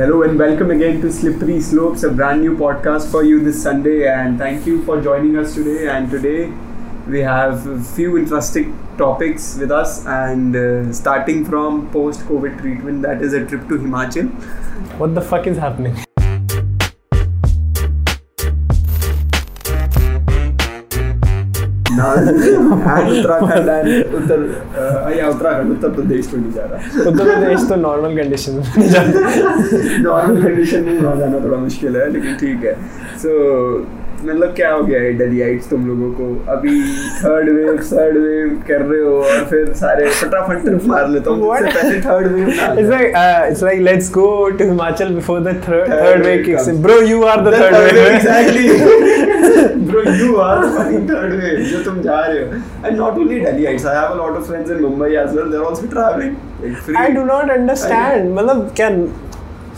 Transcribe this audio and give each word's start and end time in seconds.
Hello 0.00 0.22
and 0.22 0.38
welcome 0.38 0.70
again 0.70 1.02
to 1.02 1.12
Slippery 1.12 1.60
Slopes, 1.60 2.04
a 2.04 2.10
brand 2.10 2.40
new 2.40 2.56
podcast 2.56 3.10
for 3.10 3.22
you 3.22 3.44
this 3.44 3.62
Sunday. 3.62 4.08
And 4.08 4.38
thank 4.38 4.66
you 4.66 4.82
for 4.84 4.98
joining 4.98 5.36
us 5.36 5.54
today. 5.54 5.90
And 5.90 6.10
today 6.10 6.50
we 7.06 7.18
have 7.18 7.66
a 7.66 7.78
few 7.78 8.16
interesting 8.16 8.78
topics 8.96 9.58
with 9.58 9.70
us. 9.70 10.06
And 10.06 10.56
uh, 10.56 10.90
starting 10.94 11.44
from 11.44 11.90
post 11.90 12.20
COVID 12.20 12.62
treatment, 12.62 13.02
that 13.02 13.20
is 13.20 13.34
a 13.34 13.44
trip 13.44 13.68
to 13.68 13.76
Himachal. 13.76 14.30
What 14.98 15.14
the 15.14 15.20
fuck 15.20 15.46
is 15.46 15.58
happening? 15.58 15.94
Uh, 24.80 25.10
yeah, 25.14 25.28
Uttarakhand, 25.32 25.70
Uttar 25.74 25.90
Pradesh 25.94 26.26
to 26.30 26.36
नहीं 26.40 26.52
जा 26.52 26.64
रहा 26.70 26.78
उत्तर 27.10 27.24
प्रदेश 27.24 27.68
तो 27.68 27.76
normal 27.76 28.16
condition 28.16 28.52
में 28.56 28.62
normal 30.02 30.42
condition 30.42 30.84
में 30.84 31.00
वहाँ 31.00 31.16
जाना 31.18 31.38
थोड़ा 31.44 31.58
मुश्किल 31.58 31.96
है 31.96 32.10
लेकिन 32.12 32.36
ठीक 32.40 32.64
है 32.64 32.74
सो 33.22 33.30
मतलब 34.24 34.52
क्या 34.56 34.70
हो 34.72 34.82
गया 34.82 35.00
है 35.00 35.12
डलियाइट्स 35.18 35.68
तुम 35.68 35.86
लोगों 35.86 36.10
को? 36.12 36.26
अभी 36.52 36.80
थर्ड 37.20 37.48
वेव 37.50 37.78
थर्ड 37.84 38.16
वेव 38.16 38.48
कर 38.68 38.82
रहे 38.82 39.00
हो 39.02 39.12
और 39.20 39.44
फिर 39.50 39.72
सारे 39.74 40.08
फटाफट 40.10 40.62
ट्रिप 40.64 40.84
मार 40.86 41.08
लेता 41.08 41.30
हूँ 41.30 41.56
इससे 41.56 41.70
पहले 41.72 42.00
third 42.00 42.26
wave 42.32 42.48
it's 42.48 42.90
like 42.90 43.14
it's 43.50 43.62
like 43.62 43.80
let's 43.80 44.10
go 44.14 44.26
to 44.50 44.64
Himachal 44.64 45.14
before 45.14 45.40
the 45.40 45.54
third 45.68 46.26
wave 46.26 46.42
kicks 46.44 46.68
in 46.68 46.82
bro 46.82 47.00
you 47.02 47.22
are 47.24 47.40
the 47.40 47.54
third 47.54 47.76
wave 47.76 48.06
exactly 48.06 48.68
bro 49.86 50.02
you 50.12 50.36
are 50.40 50.64
the 50.64 50.70
fucking 50.76 51.08
third 51.10 51.34
wave 51.34 51.64
जो 51.70 51.82
तुम 51.84 52.00
जा 52.02 52.20
रहे 52.20 52.38
हो। 52.38 52.86
And 52.86 52.96
not 52.98 53.18
only 53.18 53.40
Delhiites 53.40 53.86
I 53.86 53.96
have 53.96 54.08
a 54.08 54.16
lot 54.16 54.36
of 54.36 54.46
friends 54.48 54.70
in 54.70 54.82
Mumbai 54.82 55.10
as 55.14 55.36
well 55.36 55.50
they 55.50 55.56
are 55.56 55.64
also 55.64 55.86
travelling 55.96 56.96
I 56.98 57.12
do 57.12 57.24
not 57.24 57.50
understand 57.50 58.32
मतलब 58.38 58.70
क्या 58.76 58.88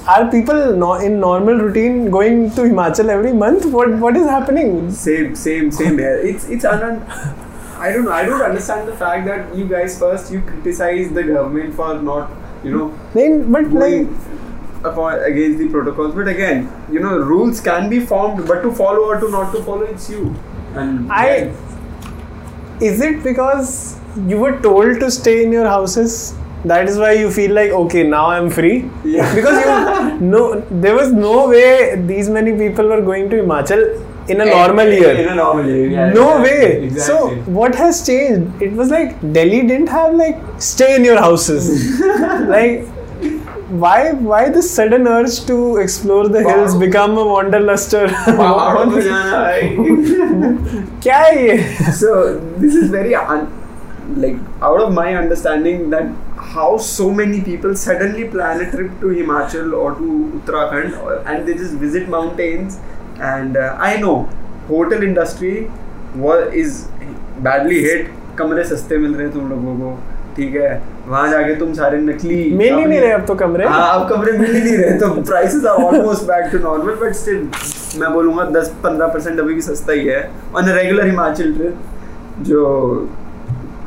are 0.06 0.30
people 0.30 0.77
no, 0.77 0.95
in 0.95 1.20
normal 1.20 1.55
routine 1.55 2.10
going 2.10 2.51
to 2.52 2.62
Himachal 2.62 3.09
every 3.09 3.33
month? 3.33 3.66
What 3.66 3.91
what 3.98 4.16
is 4.16 4.29
happening? 4.29 4.90
Same, 4.90 5.35
same, 5.35 5.71
same 5.71 5.99
here. 5.99 6.16
It's 6.16 6.49
it's 6.49 6.65
un. 6.65 7.02
I 7.79 7.93
don't 7.93 8.04
know. 8.04 8.12
I 8.12 8.24
don't 8.24 8.43
understand 8.43 8.88
the 8.88 8.96
fact 8.96 9.27
that 9.27 9.54
you 9.57 9.66
guys 9.68 9.99
first 9.99 10.32
you 10.32 10.40
criticize 10.43 11.12
the 11.12 11.24
government 11.24 11.74
for 11.74 12.01
not 12.01 12.30
you 12.65 12.77
know 12.77 12.99
Then 13.15 13.51
but 13.52 13.71
going 13.71 14.09
like 14.09 14.93
upon, 14.93 15.23
against 15.24 15.59
the 15.59 15.68
protocols. 15.68 16.15
But 16.15 16.29
again, 16.29 16.71
you 16.90 17.01
know 17.01 17.18
rules 17.18 17.60
can 17.60 17.88
be 17.88 18.01
formed, 18.01 18.46
but 18.46 18.62
to 18.62 18.73
follow 18.73 19.05
or 19.07 19.21
to 19.21 19.30
not 19.30 19.52
to 19.55 19.62
follow, 19.62 19.82
it's 19.82 20.10
you. 20.10 20.34
And 20.74 21.12
I 21.12 21.52
is 22.80 23.01
it 23.01 23.23
because 23.23 23.99
you 24.27 24.38
were 24.38 24.60
told 24.60 24.99
to 25.01 25.10
stay 25.10 25.45
in 25.45 25.52
your 25.52 25.66
houses? 25.66 26.34
That 26.70 26.90
is 26.91 26.98
why 26.98 27.12
you 27.13 27.30
feel 27.32 27.52
like 27.55 27.71
okay 27.80 28.04
now 28.04 28.26
I'm 28.35 28.49
free. 28.49 28.76
Yeah. 29.05 29.34
Because 29.35 29.57
you 29.66 30.27
no 30.32 30.41
there 30.85 30.96
was 30.96 31.12
no 31.13 31.48
way 31.49 31.96
these 32.12 32.30
many 32.38 32.54
people 32.62 32.88
were 32.93 33.02
going 33.10 33.30
to 33.34 33.38
Himachal 33.43 33.84
in 34.35 34.41
a 34.41 34.46
normal 34.46 34.90
year. 34.96 35.12
In 35.24 35.30
a 35.30 35.35
normal 35.35 35.70
year. 35.74 35.85
Yeah, 35.91 36.10
no 36.18 36.26
exactly, 36.41 36.49
way. 36.49 36.84
Exactly. 36.88 37.43
So 37.43 37.52
what 37.60 37.76
has 37.76 38.02
changed? 38.07 38.62
It 38.70 38.74
was 38.82 38.90
like 38.96 39.13
Delhi 39.38 39.62
didn't 39.71 39.88
have 39.98 40.16
like 40.16 40.41
stay 40.57 40.90
in 40.96 41.05
your 41.10 41.20
houses. 41.27 41.70
like 42.55 42.85
why 43.85 44.12
why 44.32 44.41
this 44.57 44.68
sudden 44.74 45.07
urge 45.13 45.38
to 45.46 45.77
explore 45.85 46.27
the 46.35 46.41
hills, 46.49 46.74
Wow. 46.74 46.80
become 46.82 47.18
a 47.18 47.26
wanderluster? 47.32 48.04
पहाड़ों 48.41 48.85
पे 48.96 49.02
जाना 49.07 49.40
है। 49.48 50.99
क्या 51.07 51.18
है 51.18 51.48
ये? 51.48 51.57
so 52.02 52.13
this 52.66 52.76
is 52.84 52.90
very 52.99 53.16
un- 53.24 53.48
like 54.24 54.38
out 54.70 54.80
of 54.85 54.93
my 54.99 55.07
understanding 55.21 55.90
that 55.96 56.05
how 56.43 56.76
so 56.76 57.10
many 57.10 57.40
people 57.40 57.74
suddenly 57.74 58.29
plan 58.29 58.60
a 58.60 58.71
trip 58.71 58.90
to 59.01 59.09
Himachal 59.09 59.73
or 59.73 59.95
to 59.95 60.07
Uttarakhand 60.38 60.99
or, 61.02 61.18
and 61.26 61.46
they 61.49 61.54
just 61.54 61.74
visit 61.74 62.09
mountains 62.09 62.79
and 63.21 63.57
uh, 63.57 63.76
I 63.79 63.96
know 63.99 64.25
hotel 64.69 65.03
industry 65.03 65.71
was 66.16 66.53
is 66.54 66.88
badly 67.41 67.81
hit 67.82 68.10
कमरे 68.39 68.65
सस्ते 68.65 68.97
मिल 68.99 69.15
रहे 69.15 69.27
हैं 69.27 69.33
तुम 69.33 69.49
लोगों 69.50 69.75
को 69.77 69.97
ठीक 70.37 70.55
है 70.55 70.71
वहाँ 71.09 71.28
जाके 71.31 71.55
तुम 71.56 71.72
सारे 71.75 71.99
नकली 72.00 72.39
मिल 72.56 72.75
ही 72.75 72.84
नहीं 72.84 73.00
रहे 73.00 73.11
अब 73.12 73.27
तो 73.27 73.34
कमरे 73.43 73.67
हाँ 73.69 73.88
अब 73.94 74.09
कमरे 74.09 74.33
मिल 74.38 74.55
ही 74.55 74.61
नहीं 74.61 74.77
रहे 74.77 74.99
तो 74.99 75.11
prices 75.22 75.65
are 75.67 75.83
almost 75.84 76.22
back 76.28 76.50
to 76.53 76.59
normal 76.59 76.94
but 77.03 77.15
still 77.15 77.43
मैं 78.00 78.12
बोलूँगा 78.12 78.44
10-15 78.53 79.12
परसेंट 79.15 79.41
अभी 79.41 79.55
भी 79.55 79.62
सस्ता 79.62 79.93
ही 79.93 80.06
है 80.06 80.22
ऑन 80.56 80.69
रेगुलर 80.78 81.06
हिमाचल 81.06 81.53
ट्रिप 81.55 82.43
जो 82.49 82.62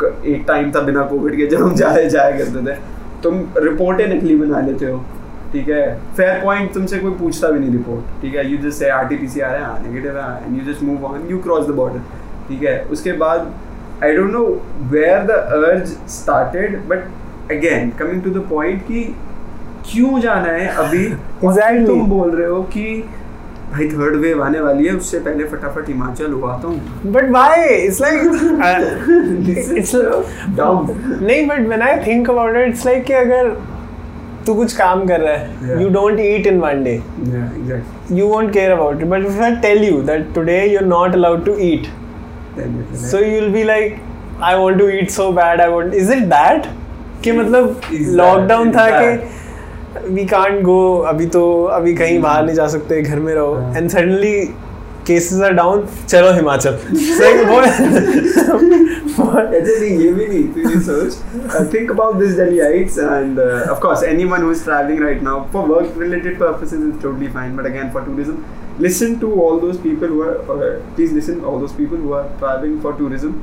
एक 0.04 0.44
टाइम 0.48 0.72
था 0.72 0.80
बिना 0.82 1.02
कोविड 1.06 1.36
के 1.38 1.48
जब 1.48 1.62
हम 1.64 1.76
जाए 1.76 2.08
जाया 2.10 2.38
करते 2.38 2.66
थे। 2.66 2.76
तुम 3.24 3.40
रिपोर्टें 3.58 4.08
नकली 4.16 4.36
बना 4.36 4.60
लेते 4.62 4.86
हो 4.86 5.04
ठीक 5.52 5.70
है? 5.70 5.84
फेयर 6.18 6.42
पॉइंट 6.44 6.74
तुमसे 6.74 6.98
कोई 7.00 7.12
पूछता 7.12 7.48
भी 7.48 7.60
नहीं 7.60 7.72
रिपोर्ट 7.72 8.22
ठीक 8.22 8.36
है? 8.36 8.50
You 8.52 8.58
just 8.58 8.80
say 8.80 8.90
R 8.90 9.06
T 9.08 9.18
P 9.18 9.28
C 9.28 9.42
आ 9.42 9.52
रहे 9.52 9.62
हैं 9.62 9.88
नेगेटिव 9.88 10.18
है 10.18 10.46
and 10.46 10.58
you 10.58 10.74
just 10.74 10.84
move 10.84 11.06
on 11.06 11.28
you 11.32 11.38
cross 11.40 11.68
the 11.68 11.72
border 11.72 12.00
ठीक 12.48 12.64
है? 12.64 12.80
उसके 12.92 13.12
बाद 13.24 13.52
I 14.04 14.16
don't 14.16 14.32
know 14.32 14.46
where 14.92 15.24
the 15.24 15.32
urge 15.32 15.94
started 16.14 16.80
but 16.88 17.52
again 17.52 17.90
coming 18.00 18.22
to 18.24 18.30
the 18.30 18.46
point 18.50 18.82
कि 18.82 19.04
क्यों 19.92 20.20
जाना 20.20 20.52
है 20.52 20.68
अभी? 20.68 21.08
Exactly. 21.08 21.86
तुम 21.88 22.06
बोल 22.10 22.36
रहे 22.36 22.48
हो 22.48 22.62
कि 22.64 23.04
भाई 23.76 23.88
थर्ड 23.90 24.16
वेव 24.16 24.42
आने 24.44 24.60
वाली 24.62 24.86
है 24.86 24.92
उससे 24.96 25.20
पहले 25.20 25.46
फटाफट 25.46 25.88
हिमाचल 25.88 26.34
उगाता 26.34 26.68
हूँ। 26.68 27.12
बट 27.14 27.30
भाई 27.32 27.64
इट्स 27.76 28.00
लाइक 28.02 28.22
नहीं 31.22 31.48
but 31.48 31.68
when 31.70 31.82
I 31.82 31.98
think 32.06 32.30
about 32.30 32.56
it 32.56 32.68
it's 32.68 32.86
like 32.86 33.04
कि 33.06 33.14
अगर 33.14 33.50
तू 34.46 34.54
कुछ 34.56 34.76
काम 34.78 35.06
कर 35.08 35.20
रहा 35.20 35.34
है 35.34 35.82
you 35.82 35.90
don't 35.90 36.20
eat 36.20 36.48
in 36.48 36.60
one 36.60 36.84
day 36.84 36.94
you 38.12 38.28
won't 38.28 38.52
care 38.54 38.72
about 38.72 39.02
it 39.02 39.08
but 39.08 39.26
if 39.26 39.42
I 39.44 39.56
tell 39.62 39.84
you 39.84 40.02
that 40.12 40.34
today 40.36 40.60
you 40.64 40.80
are 40.80 40.86
not 40.86 41.14
allowed 41.16 41.46
to 41.46 41.58
eat 41.70 41.88
so 43.06 43.18
you 43.18 43.32
will 43.32 43.50
be 43.54 43.64
like 43.64 43.98
I 44.44 44.60
want 44.60 44.80
to 44.80 44.90
eat 44.90 45.10
so 45.12 45.32
bad 45.34 45.62
I 45.62 45.70
want 45.70 45.94
is 45.94 46.14
it 46.14 46.24
that 46.30 46.68
कि 47.24 47.32
मतलब 47.32 47.82
lockdown 47.92 48.72
था 48.72 48.90
कि 49.00 49.18
we 50.04 50.26
can't 50.26 50.62
go 50.64 50.78
अभी 51.08 51.26
तो 51.34 51.42
अभी 51.74 51.94
कहीं 51.96 52.20
बाहर 52.22 52.46
नहीं 52.46 52.56
जा 52.56 52.68
सकते 52.68 53.02
घर 53.02 53.20
में 53.20 53.34
रहो। 53.34 53.74
And 53.78 53.90
suddenly 53.90 54.40
cases 55.08 55.42
are 55.42 55.52
down 55.54 55.86
चलो 56.08 56.32
हिमाचल। 56.34 56.78
सही 56.94 57.46
वो 57.46 57.62
ऐसे 59.42 59.88
ये 59.88 60.12
भी 60.12 60.28
नहीं 60.28 60.44
तू 60.54 60.70
ये 60.70 60.80
सोच। 60.82 61.74
Think 61.74 61.92
about 61.92 62.16
this 62.16 62.32
Delhiites 62.60 62.98
and 63.00 63.40
of 63.40 63.80
course 63.82 64.04
anyone 64.04 64.44
who 64.44 64.52
is 64.52 64.64
travelling 64.64 65.02
right 65.04 65.22
now 65.24 65.44
for 65.54 65.68
work 65.68 65.94
related 66.00 66.40
purposes 66.40 66.74
is 66.74 67.02
totally 67.04 67.28
fine 67.36 67.56
but 67.58 67.66
again 67.66 67.90
for 67.94 68.02
tourism 68.06 68.38
listen 68.82 69.16
to 69.20 69.32
all 69.42 69.60
those 69.60 69.78
people 69.84 70.10
who 70.10 70.22
are 70.24 70.34
please 70.96 71.14
listen 71.16 71.40
all 71.46 71.60
those 71.60 71.74
people 71.74 71.98
who 71.98 72.14
are 72.14 72.24
travelling 72.40 72.80
for 72.82 72.94
tourism 73.00 73.34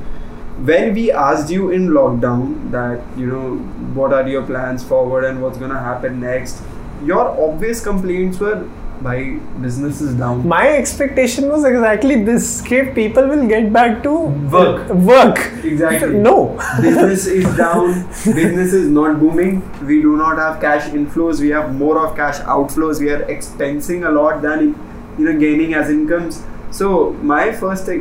when 0.57 0.93
we 0.93 1.11
asked 1.11 1.49
you 1.49 1.71
in 1.71 1.89
lockdown 1.89 2.71
that 2.71 3.01
you 3.17 3.25
know 3.25 3.55
what 3.99 4.13
are 4.13 4.27
your 4.27 4.43
plans 4.43 4.83
forward 4.83 5.23
and 5.23 5.41
what's 5.41 5.57
gonna 5.57 5.79
happen 5.79 6.19
next 6.19 6.61
your 7.03 7.27
obvious 7.45 7.83
complaints 7.83 8.39
were 8.39 8.67
my 9.01 9.37
business 9.59 9.99
is 10.01 10.13
down 10.15 10.47
My 10.47 10.69
expectation 10.69 11.49
was 11.49 11.65
exactly 11.65 12.23
this: 12.23 12.61
कि 12.61 12.93
people 12.95 13.27
will 13.27 13.47
get 13.47 13.73
back 13.73 14.01
to 14.03 14.13
Work. 14.53 14.89
Work. 14.89 15.39
Exactly. 15.63 16.13
No. 16.27 16.57
business 16.81 17.25
is 17.25 17.57
down 17.57 17.91
business 18.37 18.73
is 18.73 18.87
not 18.89 19.19
booming 19.19 19.61
we 19.85 20.01
do 20.01 20.15
not 20.15 20.37
have 20.37 20.61
cash 20.61 20.83
inflows 21.01 21.41
we 21.41 21.49
have 21.49 21.75
more 21.75 21.97
of 22.05 22.15
cash 22.15 22.39
outflows 22.55 22.99
we 22.99 23.09
are 23.09 23.23
expensing 23.35 24.07
a 24.07 24.11
lot 24.11 24.41
than 24.41 24.75
you 25.17 25.25
know 25.25 25.37
gaining 25.39 25.73
as 25.73 25.89
incomes 25.89 26.43
so 26.78 26.88
my 27.32 27.42
first 27.60 27.88
uh, 27.88 27.98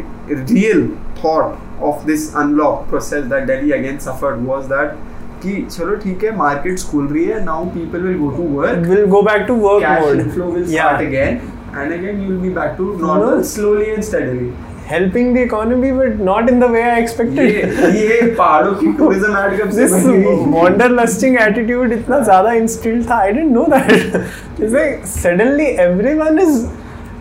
real 0.53 0.81
thought 1.21 1.57
of 1.89 2.05
this 2.07 2.23
unlock 2.43 2.87
process 2.93 3.27
that 3.33 3.45
delhi 3.51 3.71
again 3.79 3.99
suffered 4.07 4.41
was 4.53 4.67
that 4.73 4.95
कि 5.43 5.51
चलो 5.71 5.95
ठीक 6.03 6.23
है 6.23 6.35
markets 6.37 6.83
खुल 6.91 7.07
रही 7.07 7.23
है 7.25 7.43
now 7.45 7.65
people 7.73 8.01
will 8.07 8.17
go 8.19 8.29
to 8.37 8.43
work 8.59 8.87
We'll 8.91 9.09
go 9.15 9.19
back 9.27 9.43
to 9.49 9.57
work 9.65 9.83
cash 9.83 10.01
mode. 10.05 10.21
inflow 10.23 10.47
will 10.53 10.71
Yeah. 10.75 10.87
start 10.87 11.03
again 11.07 11.37
and 11.81 11.95
again 11.97 12.23
you 12.23 12.29
will 12.31 12.39
be 12.45 12.53
back 12.55 12.73
to 12.79 12.87
normal 13.03 13.35
No. 13.35 13.43
slowly 13.51 13.91
and 13.97 14.07
steadily 14.07 14.49
Helping 14.89 15.29
the 15.35 15.41
economy, 15.45 15.87
but 15.95 16.19
not 16.25 16.49
in 16.51 16.59
the 16.63 16.67
way 16.73 16.81
I 16.81 16.91
ये 16.91 16.99
expected. 17.03 17.95
ये 17.95 18.19
पहाड़ों 18.37 18.73
की 18.81 18.91
tourism 18.97 19.37
add 19.37 19.59
कब 19.61 19.71
से 19.77 19.81
This 19.87 19.95
बनी 20.05 20.21
है? 20.27 20.35
wanderlusting 20.53 21.35
attitude 21.45 21.93
इतना 21.93 22.19
ज़्यादा 22.29 22.53
instilled 22.59 23.03
था. 23.09 23.17
I 23.23 23.33
didn't 23.37 23.53
know 23.57 23.65
that. 23.73 23.91
It's 24.59 24.77
like 24.77 25.05
suddenly 25.15 25.67
everyone 25.87 26.39
is. 26.45 26.61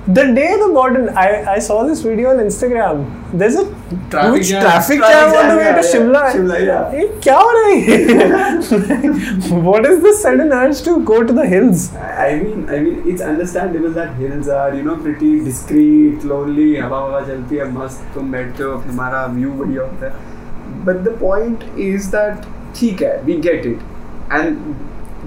The 0.07 0.33
day 0.33 0.57
the 0.57 0.69
border, 0.74 1.13
I, 1.15 1.56
I 1.56 1.59
saw 1.59 1.83
this 1.83 2.01
video 2.01 2.31
on 2.31 2.38
Instagram. 2.38 3.06
There's 3.31 3.56
a 3.56 3.65
Traffic 4.09 4.38
huge 4.38 4.48
jam. 4.48 4.62
traffic 4.63 5.00
jam 5.00 5.36
on 5.36 5.50
the 5.50 5.57
way 5.57 5.65
to 5.65 5.75
yeah. 5.75 5.92
Shimla. 5.92 6.31
Shimla, 6.33 6.59
yeah. 6.59 6.94
ये 6.95 7.07
क्या 7.24 7.38
हो 7.38 7.51
रहा 7.57 7.68
है? 7.68 9.62
what 9.68 9.86
is 9.86 10.01
this 10.01 10.24
sudden 10.24 10.51
urge 10.51 10.81
to 10.88 11.00
go 11.12 11.21
to 11.24 11.31
the 11.31 11.45
hills? 11.45 11.94
I 11.95 12.33
mean, 12.39 12.68
I 12.68 12.80
mean, 12.80 13.03
it's 13.06 13.21
understandable 13.21 13.92
that 13.92 14.15
hills 14.15 14.48
are, 14.48 14.74
you 14.74 14.81
know, 14.81 14.98
pretty 14.98 15.33
discreet, 15.50 16.24
lonely. 16.24 16.69
हवा 16.81 17.00
हवा 17.06 17.21
चलती 17.27 17.56
है 17.57 17.71
मस्त 17.77 18.12
तुम 18.15 18.31
बैठते 18.31 18.63
हो 18.63 18.75
हमारा 18.88 19.25
व्यू 19.38 19.51
बढ़िया 19.62 19.83
होता 19.83 20.06
है. 20.06 20.83
But 20.86 21.03
the 21.09 21.18
point 21.25 21.68
is 21.89 22.09
that 22.18 22.48
ठीक 22.75 23.01
है, 23.01 23.15
we 23.25 23.39
get 23.50 23.69
it, 23.74 23.86
and 24.31 24.75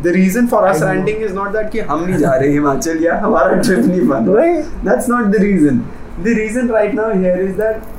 the 0.03 0.11
reason 0.15 0.47
for 0.47 0.59
us 0.67 0.81
I 0.81 0.85
know. 0.85 0.91
ranting 0.91 1.21
is 1.29 1.33
not 1.37 1.51
that 1.53 1.71
कि 1.71 1.79
हम 1.87 2.03
नहीं 2.09 2.17
जा 2.25 2.33
रहे 2.41 2.51
हिमाचल 2.51 3.03
या 3.03 3.17
हमारा 3.23 3.55
ट्रिप 3.61 3.85
नहीं 3.85 4.07
बन 4.11 4.27
रहा 4.29 4.43
Right. 4.43 4.69
that's 4.89 5.09
not 5.13 5.31
the 5.37 5.41
reason 5.45 5.81
the 6.27 6.35
reason 6.41 6.69
right 6.75 6.93
now 6.99 7.09
here 7.23 7.35
is 7.47 7.55
that 7.57 7.89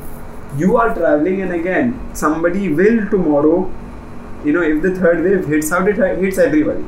you 0.62 0.77
are 0.85 0.89
traveling 1.01 1.43
and 1.47 1.57
again 1.59 1.93
somebody 2.23 2.71
will 2.81 2.97
tomorrow 3.12 3.59
you 4.49 4.55
know 4.57 4.65
if 4.71 4.81
the 4.87 4.95
third 5.03 5.23
wave 5.29 5.47
hits 5.55 5.71
out 5.79 5.91
it 5.95 6.01
hits 6.25 6.41
everybody 6.47 6.85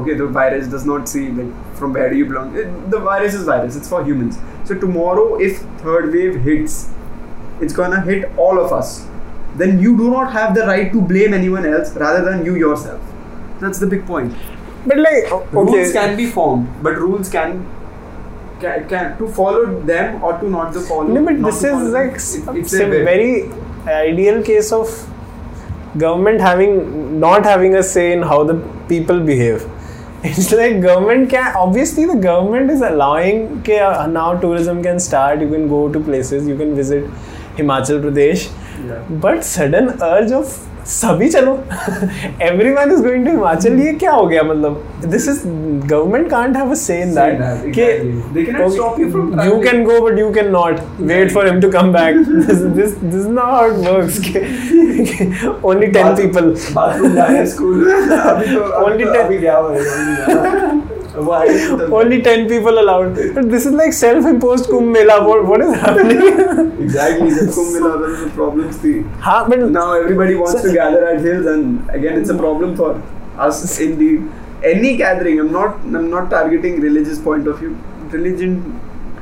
okay 0.00 0.14
the 0.22 0.28
virus 0.38 0.68
does 0.74 0.86
not 0.92 1.08
see 1.14 1.24
like 1.40 1.52
from 1.80 1.92
where 1.98 2.08
do 2.14 2.16
you 2.22 2.26
belong 2.32 2.54
It- 2.62 2.72
the 2.96 3.00
virus 3.10 3.34
is 3.40 3.44
virus 3.52 3.76
it's 3.82 3.92
for 3.94 4.02
humans 4.10 4.38
so 4.70 4.78
tomorrow 4.86 5.26
if 5.48 5.58
third 5.86 6.10
wave 6.16 6.38
hits 6.48 6.78
it's 7.66 7.76
gonna 7.80 8.00
hit 8.10 8.30
all 8.46 8.60
of 8.66 8.72
us 8.80 8.94
then 9.62 9.78
you 9.86 9.96
do 10.02 10.10
not 10.16 10.32
have 10.38 10.54
the 10.60 10.66
right 10.72 10.92
to 10.96 11.02
blame 11.12 11.34
anyone 11.40 11.66
else 11.74 11.94
rather 12.06 12.22
than 12.30 12.44
you 12.50 12.54
yourself 12.66 13.10
that's 13.64 13.82
the 13.84 13.90
big 13.96 14.06
point 14.06 14.32
But 14.87 14.99
like 14.99 15.31
okay. 15.31 15.49
rules 15.53 15.91
can 15.93 16.15
be 16.15 16.27
formed, 16.27 16.67
but 16.81 16.95
rules 16.95 17.29
can 17.29 17.65
can, 18.59 18.87
can, 18.89 19.17
to 19.17 19.27
follow 19.27 19.81
them 19.81 20.23
or 20.23 20.37
to 20.39 20.49
not 20.49 20.73
the 20.73 20.81
follow. 20.81 21.07
No, 21.07 21.23
but 21.23 21.41
this 21.43 21.63
is 21.63 21.93
like 21.93 22.13
it's, 22.57 22.73
a, 22.73 22.85
very 22.87 23.51
ideal 23.87 24.41
case 24.43 24.71
of 24.71 24.89
government 25.97 26.41
having 26.41 27.19
not 27.19 27.43
having 27.43 27.75
a 27.75 27.83
say 27.83 28.11
in 28.13 28.21
how 28.21 28.43
the 28.43 28.55
people 28.89 29.19
behave. 29.19 29.67
It's 30.23 30.51
like 30.51 30.81
government 30.81 31.29
can 31.29 31.55
obviously 31.55 32.05
the 32.05 32.15
government 32.15 32.71
is 32.71 32.81
allowing 32.81 33.61
ke, 33.63 33.81
uh, 33.87 34.07
now 34.07 34.35
tourism 34.45 34.81
can 34.81 34.99
start. 34.99 35.41
You 35.41 35.49
can 35.49 35.67
go 35.67 35.81
to 35.91 35.99
places. 35.99 36.47
You 36.47 36.57
can 36.57 36.75
visit 36.75 37.03
Himachal 37.57 38.01
Pradesh. 38.05 38.49
Yeah. 38.87 39.03
But 39.09 39.43
sudden 39.43 40.01
urge 40.01 40.31
of 40.31 40.55
सभी 40.87 41.27
चलो। 41.29 41.53
Every 42.41 42.71
one 42.71 42.91
is 42.91 43.01
going 43.03 43.25
to 43.25 43.31
Himachal 43.31 43.79
ये 43.79 43.93
क्या 43.93 44.11
हो 44.11 44.25
गया 44.27 44.43
मतलब? 44.43 44.83
This 45.05 45.27
is 45.29 45.41
government 45.87 46.29
can't 46.29 46.55
have 46.57 46.71
a 46.71 46.73
say 46.73 47.01
in 47.01 47.13
that 47.15 47.39
from 48.57 49.45
you 49.45 49.57
can 49.61 49.83
go 49.83 49.99
but 50.01 50.19
you 50.19 50.29
can 50.33 50.49
not 50.51 50.79
wait 51.01 51.31
for 51.31 51.47
him 51.47 51.59
to 51.61 51.69
come 51.71 51.91
back 51.93 52.17
this 52.17 52.57
this 52.57 52.97
this 52.97 53.15
is 53.15 53.27
not 53.29 53.51
how 53.51 53.67
it 53.67 53.87
works 53.87 54.19
only 55.65 55.87
10 55.91 56.17
people 56.17 56.53
bathroom 56.73 57.13
जाए 57.15 57.45
school 57.45 57.89
अभी 57.91 58.55
तो 58.55 58.61
Only 58.85 58.93
अभी 58.93 59.03
तो 59.03 59.11
ten- 59.13 59.23
अभी 59.25 59.37
हुआ 59.57 59.73
है, 59.73 60.79
है। 61.17 61.87
Only 61.99 62.21
10 62.27 62.47
people 62.47 62.79
allowed 62.83 63.19
but 63.35 63.49
this 63.53 63.65
is 63.65 63.73
like 63.81 63.93
self 63.99 64.25
imposed 64.31 64.69
kumbh 64.73 64.91
mela 64.97 65.17
what, 65.27 65.45
what 65.51 65.61
is 65.67 65.73
happening 65.83 66.21
Exactly, 66.87 67.29
जब 67.37 67.51
कुंभ 67.55 67.73
मेला 67.73 67.91
था 68.01 68.09
तो 68.23 68.29
problems 68.39 68.81
थी 68.83 68.93
हाँ 69.27 69.39
but 69.49 69.63
now 69.77 69.85
everybody 70.01 70.35
wants 70.41 70.61
So- 70.61 70.65
to 70.67 70.73
gather 70.79 71.05
at 71.13 71.21
hills 71.29 71.45
and 71.53 71.95
again 71.99 72.19
it's 72.23 72.33
a 72.35 72.37
problem 72.41 72.75
for 72.81 72.89
us 73.47 73.79
in 73.87 73.95
the 74.03 74.11
any 74.73 74.95
gathering 75.03 75.39
i'm 75.45 75.51
not 75.51 75.85
i'm 76.01 76.09
not 76.17 76.29
targeting 76.35 76.79
religious 76.89 77.19
point 77.29 77.47
of 77.53 77.59
view 77.63 77.75
religion 78.17 78.59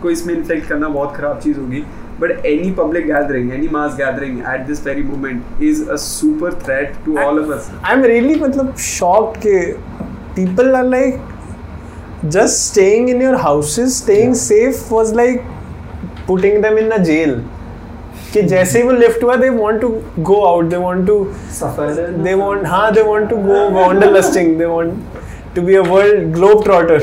को 0.01 0.09
इसमें 0.11 0.33
इन्फ्लेक्ट 0.33 0.67
करना 0.69 0.89
बहुत 0.89 1.15
खराब 1.17 1.39
चीज़ 1.43 1.59
होगी 1.59 1.83
but 2.19 2.31
any 2.49 2.67
public 2.75 3.07
gathering 3.07 3.47
any 3.55 3.69
mass 3.75 3.95
gathering 4.01 4.35
at 4.51 4.61
this 4.67 4.81
very 4.83 5.01
moment 5.07 5.63
is 5.69 5.81
a 5.95 5.97
super 6.03 6.51
threat 6.61 6.93
to 7.07 7.15
all 7.23 7.39
of 7.41 7.49
us 7.55 7.65
I'm 7.93 8.05
really 8.11 8.35
मतलब 8.43 8.69
shocked 8.89 9.39
कि 9.45 9.55
people 10.37 10.77
are 10.81 10.85
like 10.93 11.34
just 12.29 12.71
staying 12.71 13.09
in 13.09 13.21
your 13.21 13.37
houses, 13.37 13.97
staying 13.97 14.29
yeah. 14.29 14.33
safe 14.33 14.91
was 14.91 15.13
like 15.13 15.43
putting 16.25 16.61
them 16.61 16.77
in 16.77 16.91
a 16.91 17.03
jail. 17.03 17.41
कि 18.33 18.41
जैसे 18.41 18.79
ही 18.79 18.85
वो 18.85 18.91
lift 18.91 19.23
हुआ 19.23 19.35
they 19.35 19.49
want 19.49 19.79
to 19.81 19.89
go 20.19 20.39
out 20.45 20.65
they 20.69 20.77
want 20.77 21.05
to 21.07 21.13
suffer 21.59 22.07
they 22.23 22.33
want 22.33 22.65
हाँ 22.67 22.91
they 22.93 23.01
want 23.01 23.29
to 23.29 23.35
go 23.35 23.59
wander 23.75 24.21
they 24.57 24.65
want 24.65 24.93
to 25.54 25.62
be 25.62 25.74
a 25.74 25.82
world 25.82 26.32
globetrotter. 26.34 26.98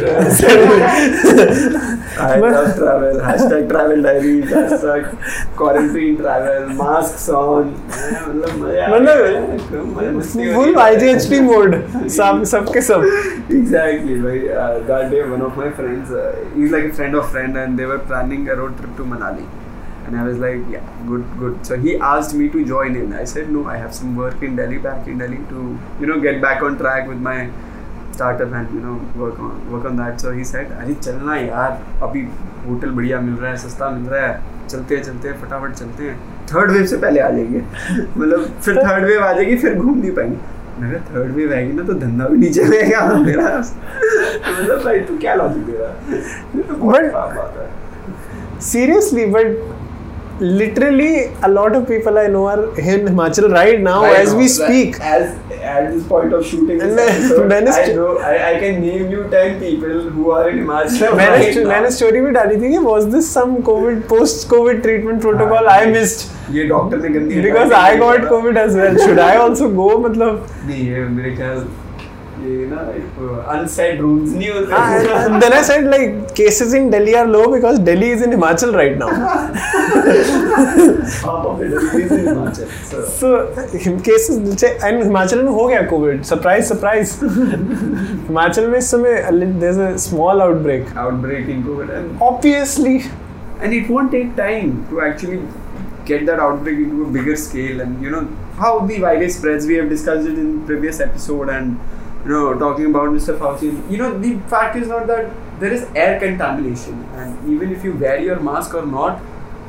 I 2.19 2.37
love 2.39 2.75
travel. 2.75 3.19
Hashtag 3.19 3.69
travel 3.69 4.01
diaries. 4.01 4.45
Hashtag 4.45 5.09
quarantine 5.55 6.17
travel. 6.17 6.69
Masks 6.77 7.27
on. 7.29 7.73
मतलब 8.27 8.55
मजा 8.61 8.85
आ 8.85 8.89
मतलब 8.95 9.17
गया। 9.17 9.83
मजा 9.97 10.11
मस्ती 10.17 10.47
हो 10.53 10.61
full 10.61 10.75
रही 10.77 11.09
है। 11.09 11.17
IGHT 11.17 11.41
mode 11.49 12.09
सब 12.17 12.43
सबके 12.53 12.81
सब 12.89 13.05
exactly. 13.59 14.17
Like, 14.27 14.49
uh, 14.63 14.79
that 14.91 15.11
day, 15.11 15.21
one 15.35 15.45
of 15.49 15.61
my 15.63 15.69
friends, 15.81 16.17
uh, 16.23 16.25
he's 16.55 16.71
like 16.77 16.89
a 16.91 16.95
friend 17.01 17.21
of 17.21 17.29
friend, 17.35 17.61
and 17.63 17.79
they 17.81 17.91
were 17.93 18.01
planning 18.11 18.49
a 18.49 18.59
road 18.63 18.81
trip 18.81 18.97
to 18.97 19.11
Manali. 19.13 19.47
And 20.07 20.17
I 20.17 20.23
was 20.25 20.37
like, 20.41 20.59
yeah, 20.71 20.83
good, 21.07 21.23
good. 21.39 21.55
So 21.69 21.77
he 21.77 21.93
asked 22.09 22.33
me 22.41 22.45
to 22.49 22.65
join 22.65 22.95
in. 22.95 23.13
I 23.21 23.25
said, 23.25 23.49
no, 23.55 23.63
I 23.67 23.77
have 23.77 23.93
some 23.93 24.15
work 24.15 24.43
in 24.49 24.55
Delhi, 24.55 24.77
back 24.77 25.07
in 25.13 25.17
Delhi, 25.17 25.39
to 25.49 25.63
you 26.01 26.07
know 26.11 26.19
get 26.27 26.41
back 26.41 26.61
on 26.67 26.77
track 26.83 27.09
with 27.13 27.17
my 27.31 27.49
startup 28.14 28.52
and 28.52 28.70
you 28.74 28.80
know 28.80 28.94
work 29.22 29.38
on 29.38 29.72
work 29.72 29.84
on 29.84 29.96
that. 29.96 30.20
So 30.20 30.32
he 30.32 30.44
said, 30.44 30.66
अरे 30.72 30.94
चलना 30.94 31.36
यार, 31.36 31.82
अभी 32.02 32.28
hotel 32.68 32.90
बढ़िया 32.90 33.20
मिल 33.20 33.34
रहा 33.34 33.50
है, 33.50 33.56
सस्ता 33.56 33.90
मिल 33.90 34.10
रहा 34.10 34.26
है, 34.26 34.42
चलते 34.68 34.96
हैं 34.96 35.02
चलते 35.02 35.28
हैं 35.28 35.40
फटाफट 35.42 35.72
चलते 35.72 36.04
हैं. 36.04 36.16
थर्ड 36.46 36.70
वेव 36.70 36.86
से 36.86 36.96
पहले 36.96 37.20
आ 37.20 37.30
जाएँगे. 37.30 37.58
मतलब 38.20 38.44
फिर 38.64 38.76
थर्ड 38.76 39.04
वेव 39.04 39.24
आ 39.24 39.32
जाएगी, 39.32 39.56
फिर 39.56 39.74
घूम 39.74 39.98
नहीं 39.98 40.10
पाएँगे. 40.10 40.36
मैं 40.80 41.00
थर्ड 41.04 41.32
वेव 41.32 41.52
आएगी 41.52 41.72
ना 41.72 41.82
तो 41.82 41.92
धंधा 41.92 42.26
भी 42.28 42.38
नहीं 42.38 42.50
चलेगा 42.50 43.06
मेरा 43.18 43.58
मतलब 43.58 44.84
भाई 44.84 45.00
तू 45.00 45.18
क्या 45.18 45.34
लॉजिक 45.34 45.66
दे 45.66 45.72
रहा 45.72 45.88
है 45.88 45.94
ये 46.56 46.62
तो 46.62 46.74
literally 50.42 51.26
a 51.42 51.48
lot 51.48 51.76
of 51.76 51.86
people 51.86 52.18
i 52.18 52.26
know 52.26 52.46
are 52.52 52.62
in 52.76 53.06
himachal 53.08 53.48
right 53.52 53.80
now 53.80 54.02
Right 54.02 54.16
as 54.20 54.32
now, 54.32 54.38
we 54.38 54.48
speak 54.48 54.98
as 55.00 55.38
at 55.62 55.92
this 55.92 56.06
point 56.06 56.32
of 56.32 56.44
shooting 56.44 56.78
this 56.78 56.98
episode, 56.98 57.52
I 57.52 57.92
know 57.92 58.18
I, 58.18 58.54
I 58.54 58.58
can 58.58 58.80
name 58.80 59.10
you 59.10 59.28
10 59.30 59.60
people 59.60 60.10
who 60.14 60.30
are 60.32 60.48
in 60.50 60.58
Himachal 60.58 61.14
मैंने 61.16 61.44
right 61.44 61.66
मैंने 61.66 61.90
story 61.98 62.20
भी 62.20 62.30
डाली 62.38 62.56
थी 62.62 62.70
कि 62.72 62.78
was 62.86 63.06
this 63.12 63.28
some 63.36 63.54
covid 63.68 64.02
post 64.14 64.48
covid 64.54 64.82
treatment 64.86 65.22
protocol 65.26 65.68
हाँ, 65.68 65.78
i 65.82 65.92
missed 65.92 66.26
ये 66.56 66.64
doctor 66.68 66.98
ने 67.02 67.08
गंदी 67.18 67.42
because 67.42 67.76
i 67.82 67.96
got 68.02 68.28
covid 68.32 68.60
as 68.64 68.74
well 68.80 68.98
should 69.04 69.22
i 69.28 69.36
also 69.44 69.70
go 69.78 69.88
मतलब 70.08 70.46
नहीं 70.66 70.88
ये 70.88 71.04
मेरे 71.20 71.36
ख्याल 71.36 71.64
ये 72.44 72.66
ना 72.70 72.80
अनसेड 73.56 74.00
रूल्स 74.00 74.32
नहीं 74.34 74.50
होते 74.50 74.72
and 75.22 75.42
then 75.42 75.52
i 75.52 75.62
said 75.70 75.88
like 75.94 76.34
cases 76.40 76.74
in 76.78 76.90
delhi 76.94 77.14
are 77.22 77.26
low 77.34 77.44
because 77.54 77.78
delhi 77.88 78.10
is 78.16 78.22
in 78.26 78.34
himachal 78.36 78.74
right 78.80 78.98
now 79.02 79.10
half 81.24 81.46
of 81.46 81.62
it 81.62 81.72
is 81.72 82.12
in 82.18 82.26
Himachal 82.26 82.66
so 82.90 83.02
so 83.16 83.30
cases 84.08 84.64
and 84.88 85.02
Himachal 85.02 85.42
में 85.42 85.50
हो 85.52 85.66
गया 85.66 85.82
कोविड 85.90 86.22
सरप्राइज़ 86.24 86.64
सरप्राइज़ 86.66 87.14
हिमाचल 87.24 88.68
में 88.68 88.78
इस 88.78 88.90
समय 88.90 89.20
there's 89.64 89.82
a 89.86 89.90
small 90.06 90.44
outbreak 90.46 90.94
outbreak 91.06 91.48
in 91.56 91.64
COVID 91.70 91.96
and 91.98 92.22
obviously 92.30 92.96
and 93.60 93.72
it 93.80 93.90
won't 93.94 94.12
take 94.18 94.36
time 94.36 94.70
to 94.90 95.00
actually 95.08 95.40
get 96.04 96.26
that 96.26 96.40
outbreak 96.40 96.78
into 96.84 97.04
a 97.04 97.10
bigger 97.16 97.36
scale 97.36 97.80
and 97.80 98.02
you 98.02 98.10
know 98.14 98.22
how 98.62 98.72
the 98.86 98.98
virus 99.00 99.36
spreads 99.38 99.66
we 99.66 99.76
have 99.80 99.88
discussed 99.88 100.28
it 100.28 100.38
in 100.44 100.48
previous 100.70 101.00
episode 101.00 101.48
and 101.48 101.78
you 102.25 102.31
know 102.33 102.53
talking 102.65 102.85
about 102.93 103.09
Mr. 103.17 103.37
Fauci 103.41 103.71
you 103.91 103.97
know 103.97 104.11
the 104.27 104.31
fact 104.53 104.75
is 104.75 104.87
not 104.87 105.07
that 105.07 105.29
there 105.59 105.73
is 105.79 105.85
air 105.95 106.19
contamination 106.19 107.03
and 107.15 107.49
even 107.55 107.71
if 107.77 107.83
you 107.83 107.93
wear 108.05 108.19
your 108.21 108.39
mask 108.49 108.73
or 108.81 108.85
not 108.85 109.21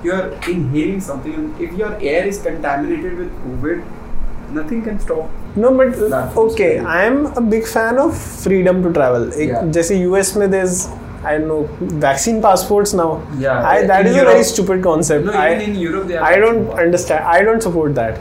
you're 0.02 0.26
inhaling 0.54 1.00
something 1.00 1.34
and 1.34 1.60
if 1.68 1.72
your 1.82 1.92
air 2.00 2.24
is 2.32 2.40
contaminated 2.48 3.16
with 3.18 3.30
COVID 3.44 3.84
nothing 4.60 4.82
can 4.88 4.98
stop 5.08 5.34
No, 5.62 5.70
but 5.78 5.94
That 6.10 6.36
okay, 6.40 6.66
was 6.78 6.86
I 6.96 6.98
am 7.04 7.16
a 7.38 7.40
big 7.52 7.64
fan 7.70 7.96
of 8.02 8.16
freedom 8.42 8.82
to 8.84 8.90
travel. 8.98 9.24
एक 9.44 9.48
Yeah. 9.52 9.62
जैसे 9.76 9.96
US 10.08 10.30
में 10.40 10.44
there's 10.52 10.76
I 11.30 11.32
don't 11.36 11.48
know 11.52 11.88
vaccine 12.04 12.36
passports 12.44 12.92
now. 13.00 13.06
Yeah. 13.44 13.64
I, 13.70 13.72
that 13.90 14.02
In 14.02 14.10
is 14.10 14.14
a 14.14 14.18
Europe- 14.18 14.32
very 14.34 14.44
stupid 14.50 14.82
concept. 14.84 15.24
no 15.30 15.32
I, 15.40 15.46
even 15.54 15.64
in 15.70 15.80
Europe 15.84 16.06
they 16.10 16.18
have 16.18 16.28
I 16.28 16.36
don't 16.44 16.70
understand. 16.84 17.24
I 17.38 17.40
don't 17.48 17.66
support 17.68 17.96
that. 18.00 18.20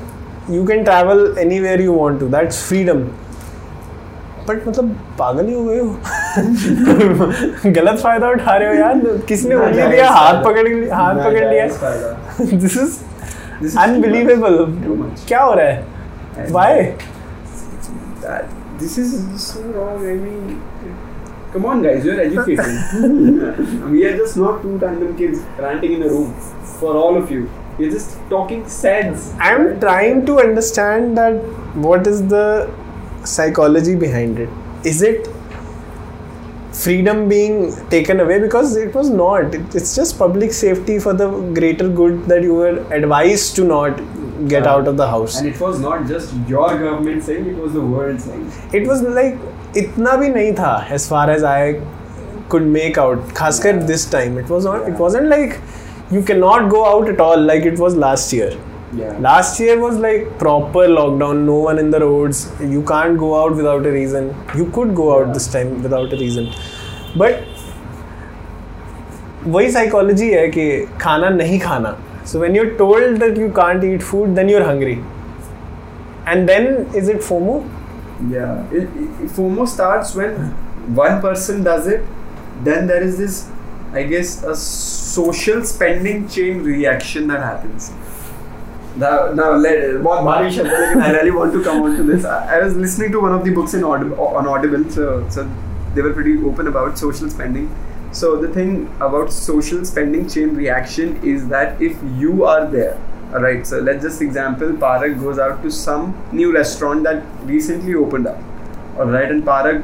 You 0.56 0.64
can 0.72 0.84
travel 0.90 1.22
anywhere 1.46 1.78
you 1.88 1.94
want 2.00 2.20
to. 2.26 2.30
That's 2.38 2.62
freedom. 2.72 3.06
But 4.49 4.67
मतलब 4.69 4.97
पागल 5.19 5.47
ही 5.47 5.55
हो 5.55 5.65
गए 5.65 5.79
हो 5.79 7.71
गलत 7.79 7.99
फ़ायदा 8.03 8.31
उठा 8.31 8.57
रहे 8.57 8.69
हो 8.69 8.75
यार 8.75 9.01
किसने 9.29 9.55
उंगली 9.55 9.89
दिया 9.93 10.11
हाथ 10.11 10.43
पकड़ 10.45 10.67
लिया 10.69 10.97
हाथ 10.97 11.15
पकड़ 11.25 11.45
लिया 11.49 11.67
दिस 12.53 12.77
इज़ 12.77 12.99
अनबिलीवेबल. 13.79 14.57
क्या 15.29 15.41
हो 15.43 15.55
रहा 15.55 15.67
है 15.67 16.51
why 16.53 16.93
that 18.23 18.51
this 18.81 18.93
is 19.03 19.13
so 19.45 19.61
wrong. 19.77 20.03
I 20.11 20.13
come 21.55 21.65
on, 21.71 21.81
guys, 21.87 22.05
you're 22.09 22.21
educated. 22.25 22.77
we 23.95 24.05
are 24.11 24.13
just 24.21 24.37
not 24.43 24.63
two 24.63 24.75
random 24.85 25.17
kids 25.17 25.41
ranting 25.65 25.97
in 25.97 26.05
a 26.09 26.11
room 26.13 26.29
for 26.83 26.93
all 27.01 27.19
of 27.23 27.33
you. 27.35 27.43
We're 27.79 27.91
just 27.95 28.15
talking 28.31 28.63
sense. 28.77 29.27
I'm 29.49 29.67
trying 29.81 30.25
to 30.31 30.39
understand 30.45 31.19
that 31.23 31.35
what 31.89 32.07
is 32.13 32.23
the 32.35 32.45
psychology 33.25 33.95
behind 33.95 34.39
it? 34.39 34.49
Is 34.85 35.03
it 35.03 35.29
freedom 36.73 37.29
being 37.29 37.75
taken 37.89 38.21
away? 38.21 38.41
Because 38.41 38.77
it 38.77 38.95
was 38.95 39.11
not. 39.11 39.55
It's 39.55 39.95
just 39.95 40.19
public 40.19 40.53
safety 40.53 40.99
for 40.99 41.13
the 41.13 41.29
greater 41.55 41.89
good 41.89 42.25
that 42.27 42.43
you 42.43 42.55
were 42.55 42.79
advised 42.93 43.57
to 43.57 43.65
not 43.65 44.01
get 44.49 44.67
uh, 44.67 44.71
out 44.71 44.89
of 44.89 44.97
the 44.97 45.07
house. 45.07 45.39
And 45.39 45.49
it 45.49 45.61
was 45.61 45.81
not 45.81 46.07
just 46.07 46.35
your 46.49 46.69
government 46.79 47.23
saying, 47.23 47.47
it 47.47 47.57
was 47.57 47.73
the 47.73 47.81
world 47.81 48.21
saying. 48.21 48.51
It 48.73 48.87
was 48.87 49.03
like, 49.03 49.35
itna 49.75 50.17
bhi 50.23 50.33
nahi 50.33 50.57
tha 50.57 50.87
as 50.89 51.09
far 51.09 51.31
as 51.31 51.45
I 51.45 51.81
could 52.49 52.67
make 52.67 52.99
out. 52.99 53.19
Khaskar 53.41 53.79
yeah. 53.81 53.87
this 53.87 54.11
time. 54.11 54.39
It 54.39 54.49
was 54.49 54.65
not, 54.65 54.83
yeah. 54.83 54.95
it 54.95 54.99
wasn't 54.99 55.29
like 55.29 55.61
you 56.11 56.23
cannot 56.23 56.71
go 56.71 56.85
out 56.87 57.09
at 57.09 57.21
all 57.21 57.41
like 57.41 57.63
it 57.63 57.79
was 57.79 57.97
last 57.97 58.33
year. 58.33 58.59
Yeah. 58.98 59.18
last 59.20 59.60
year 59.60 59.78
was 59.80 59.98
like 60.04 60.28
proper 60.40 60.84
lockdown 60.88 61.40
no 61.46 61.56
one 61.64 61.80
in 61.80 61.90
the 61.92 62.00
roads 62.00 62.38
you 62.76 62.82
can't 62.92 63.18
go 63.24 63.32
out 63.40 63.56
without 63.56 63.86
a 63.86 63.92
reason 63.92 64.30
you 64.56 64.68
could 64.78 64.94
go 65.00 65.08
out 65.16 65.34
this 65.34 65.48
time 65.56 65.74
without 65.84 66.14
a 66.14 66.20
reason 66.26 66.48
but 67.24 67.44
वही 69.56 69.72
psychology 69.72 70.30
है 70.32 70.48
कि 70.52 70.64
खाना 71.02 71.30
नहीं 71.30 71.60
खाना 71.60 71.96
so 72.32 72.40
when 72.40 72.56
you 72.56 72.64
told 72.80 73.18
that 73.20 73.38
you 73.38 73.50
can't 73.60 73.84
eat 73.84 74.02
food 74.04 74.36
then 74.36 74.50
you 74.50 74.58
are 74.58 74.64
hungry 74.70 74.94
and 76.28 76.48
then 76.48 76.66
is 76.96 77.10
it 77.10 77.22
FOMO 77.22 77.64
Yeah, 78.20 78.68
it, 78.72 78.84
it, 78.84 79.30
FOMO 79.30 79.68
starts 79.68 80.16
when 80.16 80.36
one 80.96 81.22
person 81.22 81.64
does 81.64 81.88
it, 81.88 82.04
then 82.64 82.88
there 82.88 83.04
is 83.04 83.18
this, 83.18 83.48
I 83.94 84.04
guess, 84.04 84.44
a 84.44 84.56
social 84.56 85.64
spending 85.64 86.28
chain 86.28 86.64
reaction 86.64 87.28
that 87.28 87.42
happens. 87.42 87.92
Now, 89.02 89.32
now 89.38 89.52
let, 89.64 89.82
बहुत 90.04 90.24
भारी 90.26 90.52
शब्द 90.52 90.68
है, 90.68 90.80
लेकिन 90.80 91.04
I 91.04 91.10
really 91.16 91.32
want 91.32 91.54
to 91.54 91.64
come 91.66 91.84
on 91.88 91.98
to 91.98 92.04
this. 92.04 92.26
I, 92.26 92.56
I 92.56 92.64
was 92.64 92.76
listening 92.76 93.12
to 93.12 93.20
one 93.20 93.34
of 93.34 93.44
the 93.44 93.52
books 93.52 93.76
in 93.76 93.84
Audible, 93.84 94.28
on 94.40 94.48
Audible, 94.48 94.90
so, 94.90 95.28
so 95.30 95.48
they 95.94 96.02
were 96.02 96.14
pretty 96.14 96.34
open 96.44 96.68
about 96.68 96.98
social 96.98 97.30
spending. 97.30 97.70
So 98.12 98.38
the 98.38 98.48
thing 98.48 98.90
about 98.96 99.32
social 99.32 99.86
spending 99.86 100.28
chain 100.28 100.56
reaction 100.56 101.20
is 101.24 101.48
that 101.50 101.82
if 101.82 101.98
you 102.16 102.46
are 102.46 102.66
there, 102.66 102.98
alright, 103.34 103.68
so 103.68 103.80
let's 103.80 104.04
just 104.04 104.22
example 104.22 104.70
Parag 104.70 105.20
goes 105.22 105.38
out 105.38 105.62
to 105.64 105.70
some 105.70 106.16
new 106.32 106.54
restaurant 106.54 107.04
that 107.04 107.24
recently 107.44 107.94
opened 107.96 108.28
up. 108.28 108.40
Alright, 108.98 109.30
and 109.32 109.44
Parag 109.44 109.84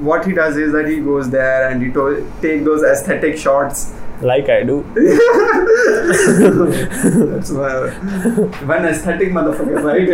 what 0.00 0.24
he 0.24 0.32
does 0.32 0.56
is 0.56 0.72
that 0.72 0.86
he 0.88 0.98
goes 0.98 1.30
there 1.30 1.68
and 1.68 1.82
he 1.82 1.90
to- 1.92 2.32
take 2.42 2.64
those 2.64 2.82
aesthetic 2.82 3.36
shots 3.36 3.92
like 4.21 4.49
I 4.49 4.63
do. 4.63 4.83
That's 7.31 7.51
why 7.51 7.89
one 8.71 8.85
aesthetic 8.85 9.29
motherfucker, 9.29 9.83
right? 9.83 10.07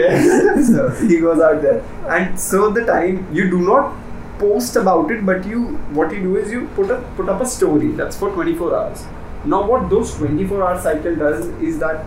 so 0.66 0.90
he 1.08 1.20
goes 1.20 1.40
out 1.40 1.62
there, 1.62 1.84
and 2.08 2.40
so 2.40 2.70
the 2.72 2.86
time 2.86 3.28
you 3.34 3.50
do 3.50 3.60
not 3.60 3.96
post 4.40 4.76
about 4.76 5.12
it, 5.12 5.26
but 5.26 5.46
you 5.46 5.78
what 6.00 6.12
you 6.14 6.22
do 6.22 6.38
is 6.38 6.52
you 6.52 6.68
put 6.76 6.90
up 6.92 7.04
put 7.16 7.30
up 7.30 7.42
a 7.42 7.46
story. 7.46 7.92
That's 7.92 8.18
for 8.18 8.32
24 8.32 8.76
hours. 8.76 9.06
Now 9.46 9.68
what 9.68 9.90
those 9.90 10.16
24 10.16 10.64
hour 10.64 10.82
cycle 10.82 11.16
does 11.16 11.48
is 11.70 11.80
that 11.80 12.06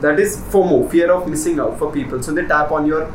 that 0.00 0.20
is 0.20 0.36
FOMO, 0.36 0.90
fear 0.90 1.10
of 1.12 1.28
missing 1.28 1.58
out 1.58 1.78
for 1.78 1.90
people. 1.92 2.22
So 2.22 2.32
they 2.32 2.46
tap 2.46 2.70
on 2.70 2.86
your 2.86 3.12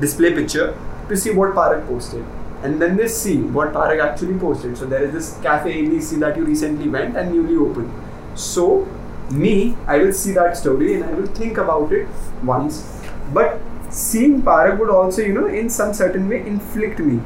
display 0.00 0.32
picture 0.32 0.76
to 1.08 1.16
see 1.16 1.30
what 1.30 1.54
Parag 1.54 1.86
posted 1.86 2.24
and 2.62 2.82
then 2.82 2.96
they 2.96 3.06
see 3.06 3.38
what 3.38 3.72
Tarek 3.72 4.02
actually 4.02 4.38
posted. 4.38 4.76
So 4.76 4.86
there 4.86 5.04
is 5.04 5.12
this 5.12 5.38
cafe 5.42 5.82
ABC 5.82 6.18
that 6.20 6.36
you 6.36 6.44
recently 6.44 6.88
went 6.88 7.16
and 7.16 7.32
newly 7.32 7.56
opened. 7.56 7.92
So 8.34 8.86
me, 9.30 9.76
I 9.86 9.98
will 9.98 10.12
see 10.12 10.32
that 10.32 10.56
story 10.56 10.94
and 10.94 11.04
I 11.04 11.12
will 11.12 11.26
think 11.26 11.58
about 11.58 11.92
it 11.92 12.08
once. 12.42 13.00
But 13.32 13.60
seeing 13.90 14.42
Parag 14.42 14.78
would 14.78 14.90
also, 14.90 15.22
you 15.22 15.32
know, 15.32 15.46
in 15.46 15.70
some 15.70 15.94
certain 15.94 16.28
way 16.28 16.46
inflict 16.46 16.98
me. 16.98 17.20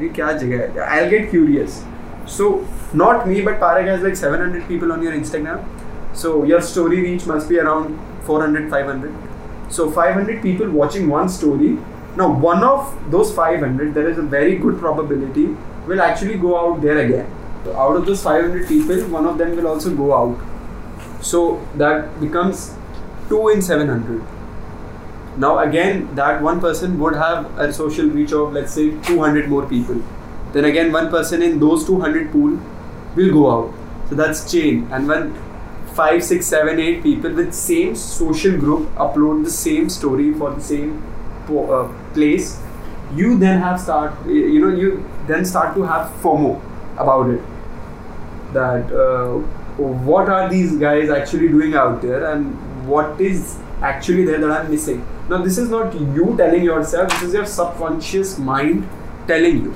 I'll 0.00 1.10
get 1.10 1.30
curious. 1.30 1.84
So 2.26 2.66
not 2.92 3.28
me, 3.28 3.42
but 3.42 3.58
Parag 3.60 3.86
has 3.86 4.02
like 4.02 4.16
700 4.16 4.66
people 4.68 4.92
on 4.92 5.02
your 5.02 5.12
Instagram. 5.12 5.64
So 6.14 6.44
your 6.44 6.60
story 6.62 7.00
reach 7.00 7.26
must 7.26 7.48
be 7.48 7.58
around 7.58 7.98
400, 8.22 8.70
500. 8.70 9.12
So 9.68 9.90
500 9.90 10.40
people 10.42 10.70
watching 10.70 11.08
one 11.08 11.28
story 11.28 11.78
now 12.16 12.32
one 12.32 12.62
of 12.62 13.10
those 13.10 13.34
500, 13.34 13.94
there 13.94 14.08
is 14.08 14.18
a 14.18 14.22
very 14.22 14.56
good 14.56 14.78
probability 14.78 15.56
will 15.86 16.00
actually 16.00 16.38
go 16.38 16.58
out 16.58 16.80
there 16.80 16.98
again. 16.98 17.30
So 17.64 17.76
out 17.76 17.96
of 17.96 18.06
those 18.06 18.22
500 18.22 18.68
people, 18.68 18.96
one 19.08 19.26
of 19.26 19.38
them 19.38 19.56
will 19.56 19.66
also 19.66 19.94
go 19.94 20.14
out. 20.14 20.38
So 21.22 21.66
that 21.76 22.20
becomes 22.20 22.74
2 23.28 23.48
in 23.48 23.62
700. 23.62 24.22
Now 25.38 25.58
again, 25.58 26.14
that 26.14 26.42
one 26.42 26.60
person 26.60 26.98
would 27.00 27.16
have 27.16 27.58
a 27.58 27.72
social 27.72 28.06
reach 28.06 28.32
of 28.32 28.52
let's 28.52 28.72
say 28.72 28.90
200 29.02 29.48
more 29.48 29.66
people. 29.66 30.00
Then 30.52 30.66
again, 30.66 30.92
one 30.92 31.10
person 31.10 31.42
in 31.42 31.58
those 31.58 31.84
200 31.84 32.30
pool 32.30 32.60
will 33.16 33.32
go 33.32 33.50
out. 33.50 33.74
So 34.08 34.14
that's 34.14 34.50
chain. 34.52 34.86
And 34.92 35.08
when 35.08 35.34
five, 35.94 36.22
six, 36.22 36.46
seven, 36.46 36.78
eight 36.78 37.02
people 37.02 37.32
with 37.32 37.52
same 37.54 37.96
social 37.96 38.56
group 38.56 38.88
upload 38.94 39.44
the 39.44 39.50
same 39.50 39.88
story 39.88 40.32
for 40.34 40.52
the 40.52 40.60
same 40.60 41.02
uh, 41.50 41.92
place, 42.12 42.60
you 43.14 43.38
then 43.38 43.60
have 43.60 43.80
start. 43.80 44.14
You 44.26 44.60
know, 44.60 44.76
you 44.76 45.08
then 45.26 45.44
start 45.44 45.74
to 45.76 45.82
have 45.82 46.10
FOMO 46.22 46.60
about 46.96 47.30
it. 47.30 47.40
That 48.52 48.92
uh, 48.92 49.38
what 50.10 50.28
are 50.28 50.48
these 50.48 50.76
guys 50.76 51.10
actually 51.10 51.48
doing 51.48 51.74
out 51.74 52.00
there, 52.02 52.32
and 52.32 52.86
what 52.86 53.20
is 53.20 53.58
actually 53.82 54.24
there 54.24 54.38
that 54.38 54.50
I'm 54.50 54.70
missing. 54.70 55.04
Now, 55.28 55.38
this 55.42 55.58
is 55.58 55.70
not 55.70 55.94
you 55.94 56.34
telling 56.36 56.62
yourself. 56.62 57.10
This 57.10 57.22
is 57.22 57.34
your 57.34 57.46
subconscious 57.46 58.38
mind 58.38 58.88
telling 59.26 59.62
you. 59.64 59.74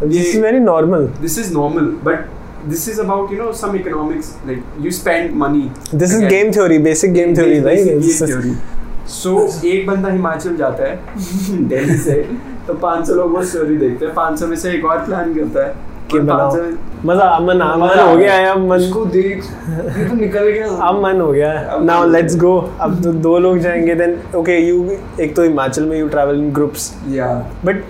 This 0.00 0.34
is 0.34 0.40
very 0.40 0.60
normal. 0.60 1.08
This 1.26 1.36
is 1.36 1.50
normal, 1.52 1.92
but 2.08 2.26
this 2.66 2.86
is 2.88 2.98
about 2.98 3.30
you 3.30 3.38
know 3.38 3.52
some 3.52 3.76
economics. 3.76 4.36
Like 4.44 4.62
you 4.80 4.90
spend 4.92 5.34
money. 5.34 5.70
This 5.92 6.12
is 6.12 6.20
game 6.20 6.52
theory, 6.52 6.78
basic 6.78 7.12
game 7.14 7.34
theory, 7.34 7.60
right? 7.60 7.64
basic 7.64 7.96
It's 7.96 8.20
game 8.20 8.28
just- 8.28 8.77
theory. 9.08 9.50
So 9.50 9.64
एक 9.64 9.86
बंदा 9.86 10.08
हिमाचल 10.08 10.56
जाता 10.56 10.84
है 10.84 10.98
दिल्ली 11.68 11.96
से 11.98 12.12
तो 12.66 12.74
500 12.74 13.14
लोग 13.16 13.36
वो 13.36 13.42
story 13.42 13.76
देखते 13.76 14.06
हैं। 14.06 14.14
500 14.14 14.46
में 14.46 14.56
से 14.56 14.70
एक 14.72 14.84
और 14.84 14.98
प्लान 15.04 15.34
करता 15.34 15.66
है 15.66 15.74
कि 16.10 16.18
और 16.18 16.24
बनाओ 16.24 16.50
500 16.50 16.62
में- 16.62 17.06
मज़ा 17.06 17.24
अमन 17.24 17.60
अमन 17.60 17.98
हो 18.00 18.16
गया 18.16 18.34
है 18.34 18.46
अब 18.46 18.66
मन 18.70 18.76
उसको 18.76 19.04
देख 19.04 19.44
ये 19.98 20.08
तो 20.08 20.14
निकल 20.14 20.48
गया। 20.48 20.68
अब 20.88 21.02
मन 21.02 21.20
हो 21.20 21.30
गया 21.32 21.52
है। 21.52 21.84
नाउ 21.84 22.08
लेट्स 22.08 22.36
गो 22.36 22.56
अब 22.80 23.02
तो 23.04 23.12
दो 23.12 23.38
लोग 23.38 23.58
जाएँगे 23.58 23.94
देन 23.94 24.18
ओके 24.36 24.58
यू 24.58 24.90
एक 25.20 25.36
तो 25.36 25.42
हिमाचल 25.42 25.82
में 25.82 25.98
यू 25.98 26.08
ट्रैवल 26.08 26.38
इन 26.38 26.50
ग्रुप्स 26.52 26.92
या 27.08 27.26
but 27.64 27.82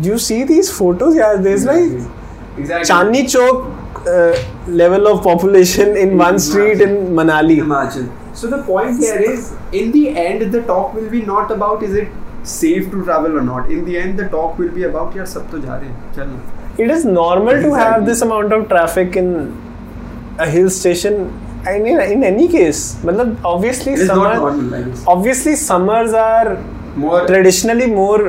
you 0.00 0.18
see 0.18 0.42
these 0.44 0.72
photos 0.72 1.18
यार 1.18 1.36
there 1.36 1.56
is 1.56 1.66
like. 1.66 2.82
Chandni 2.84 3.22
Chowk 3.22 3.74
level 4.68 5.06
of 5.06 5.22
population 5.24 5.96
in 5.96 6.16
one 6.18 6.38
street 6.38 6.80
in 6.80 7.14
Manali 7.14 7.60
Himachal. 7.60 8.02
So 8.41 8.47
the 8.53 8.61
point 8.69 8.99
here 9.05 9.21
is, 9.31 9.53
in 9.81 9.91
the 9.95 10.03
end, 10.25 10.51
the 10.57 10.61
talk 10.73 10.93
will 10.99 11.09
be 11.09 11.21
not 11.31 11.51
about 11.55 11.83
is 11.89 11.95
it 12.03 12.09
safe 12.43 12.89
to 12.91 13.03
travel 13.05 13.37
or 13.37 13.41
not. 13.41 13.69
In 13.71 13.85
the 13.85 13.97
end, 14.03 14.19
the 14.19 14.27
talk 14.35 14.59
will 14.63 14.71
be 14.79 14.83
about 14.91 15.15
यार 15.17 15.25
सब 15.35 15.49
तो 15.51 15.59
जा 15.65 15.75
रहे 15.75 15.89
हैं 15.89 16.13
चलना. 16.17 16.39
it 16.85 16.91
is 16.97 17.05
normal 17.05 17.61
to 17.65 17.73
have 17.73 17.81
Exactly. 17.81 18.05
this 18.11 18.21
amount 18.27 18.53
of 18.59 18.63
traffic 18.71 19.15
in 19.23 19.27
a 20.45 20.47
hill 20.55 20.69
station 20.77 21.19
I 21.73 21.75
mean 21.83 21.99
in 22.15 22.23
any 22.29 22.47
case 22.55 22.81
मतलब 23.09 23.45
obviously 23.51 23.93
It 23.93 24.01
is 24.05 24.09
not 24.09 24.17
summer 24.17 24.33
normal. 24.41 24.73
I 24.79 24.81
guess. 24.87 25.03
obviously 25.13 25.55
summers 25.61 26.13
are 26.23 26.57
More 27.03 27.21
traditionally 27.29 27.87
more 27.93 28.19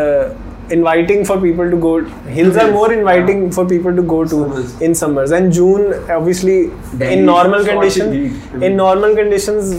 uh, 0.00 0.24
inviting 0.71 1.23
for 1.25 1.39
people 1.41 1.69
to 1.69 1.77
go 1.77 1.91
hills 2.37 2.57
are 2.57 2.71
more 2.71 2.91
inviting 2.93 3.51
for 3.51 3.65
people 3.67 3.95
to 3.95 4.01
go 4.01 4.23
to 4.23 4.29
Summers. 4.29 4.81
in 4.81 4.95
summers 4.95 5.31
and 5.31 5.51
june 5.51 5.93
obviously 6.09 6.57
Delhi 6.97 7.13
in 7.19 7.25
normal 7.25 7.63
conditions 7.65 8.61
in 8.69 8.75
normal 8.75 9.15
conditions 9.15 9.71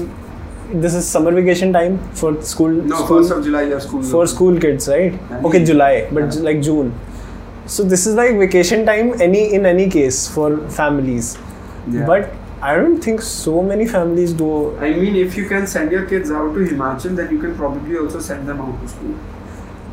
this 0.72 0.94
is 0.94 1.06
summer 1.08 1.32
vacation 1.32 1.72
time 1.72 1.98
for 2.12 2.40
school 2.42 2.70
no 2.70 2.96
school 2.96 3.18
first 3.18 3.30
of 3.32 3.44
July 3.44 3.78
school. 3.78 4.02
for 4.02 4.26
school 4.26 4.58
kids 4.60 4.88
right 4.88 5.12
Yeah. 5.30 5.42
okay 5.50 5.64
july 5.64 6.08
but 6.10 6.34
Yeah. 6.34 6.42
like 6.48 6.60
june 6.62 6.92
so 7.66 7.84
this 7.84 8.06
is 8.06 8.14
like 8.14 8.36
vacation 8.38 8.84
time 8.86 9.14
any 9.20 9.54
in 9.54 9.66
any 9.66 9.88
case 9.88 10.26
for 10.36 10.50
families 10.80 11.36
Yeah. 11.90 12.06
but 12.06 12.30
i 12.68 12.74
don't 12.76 13.02
think 13.06 13.20
so 13.22 13.62
many 13.62 13.86
families 13.86 14.32
do 14.32 14.46
I 14.80 14.90
mean, 14.92 15.16
if 15.16 15.36
you 15.36 15.44
can 15.50 15.66
send 15.66 15.92
your 15.92 16.06
kids 16.12 16.30
out 16.30 16.54
to 16.54 16.60
Himachal, 16.70 17.14
then 17.18 17.30
you 17.34 17.38
can 17.42 17.54
probably 17.56 17.96
also 17.98 18.18
send 18.20 18.48
them 18.48 18.60
out 18.60 18.80
to 18.80 18.88
school. 18.88 19.14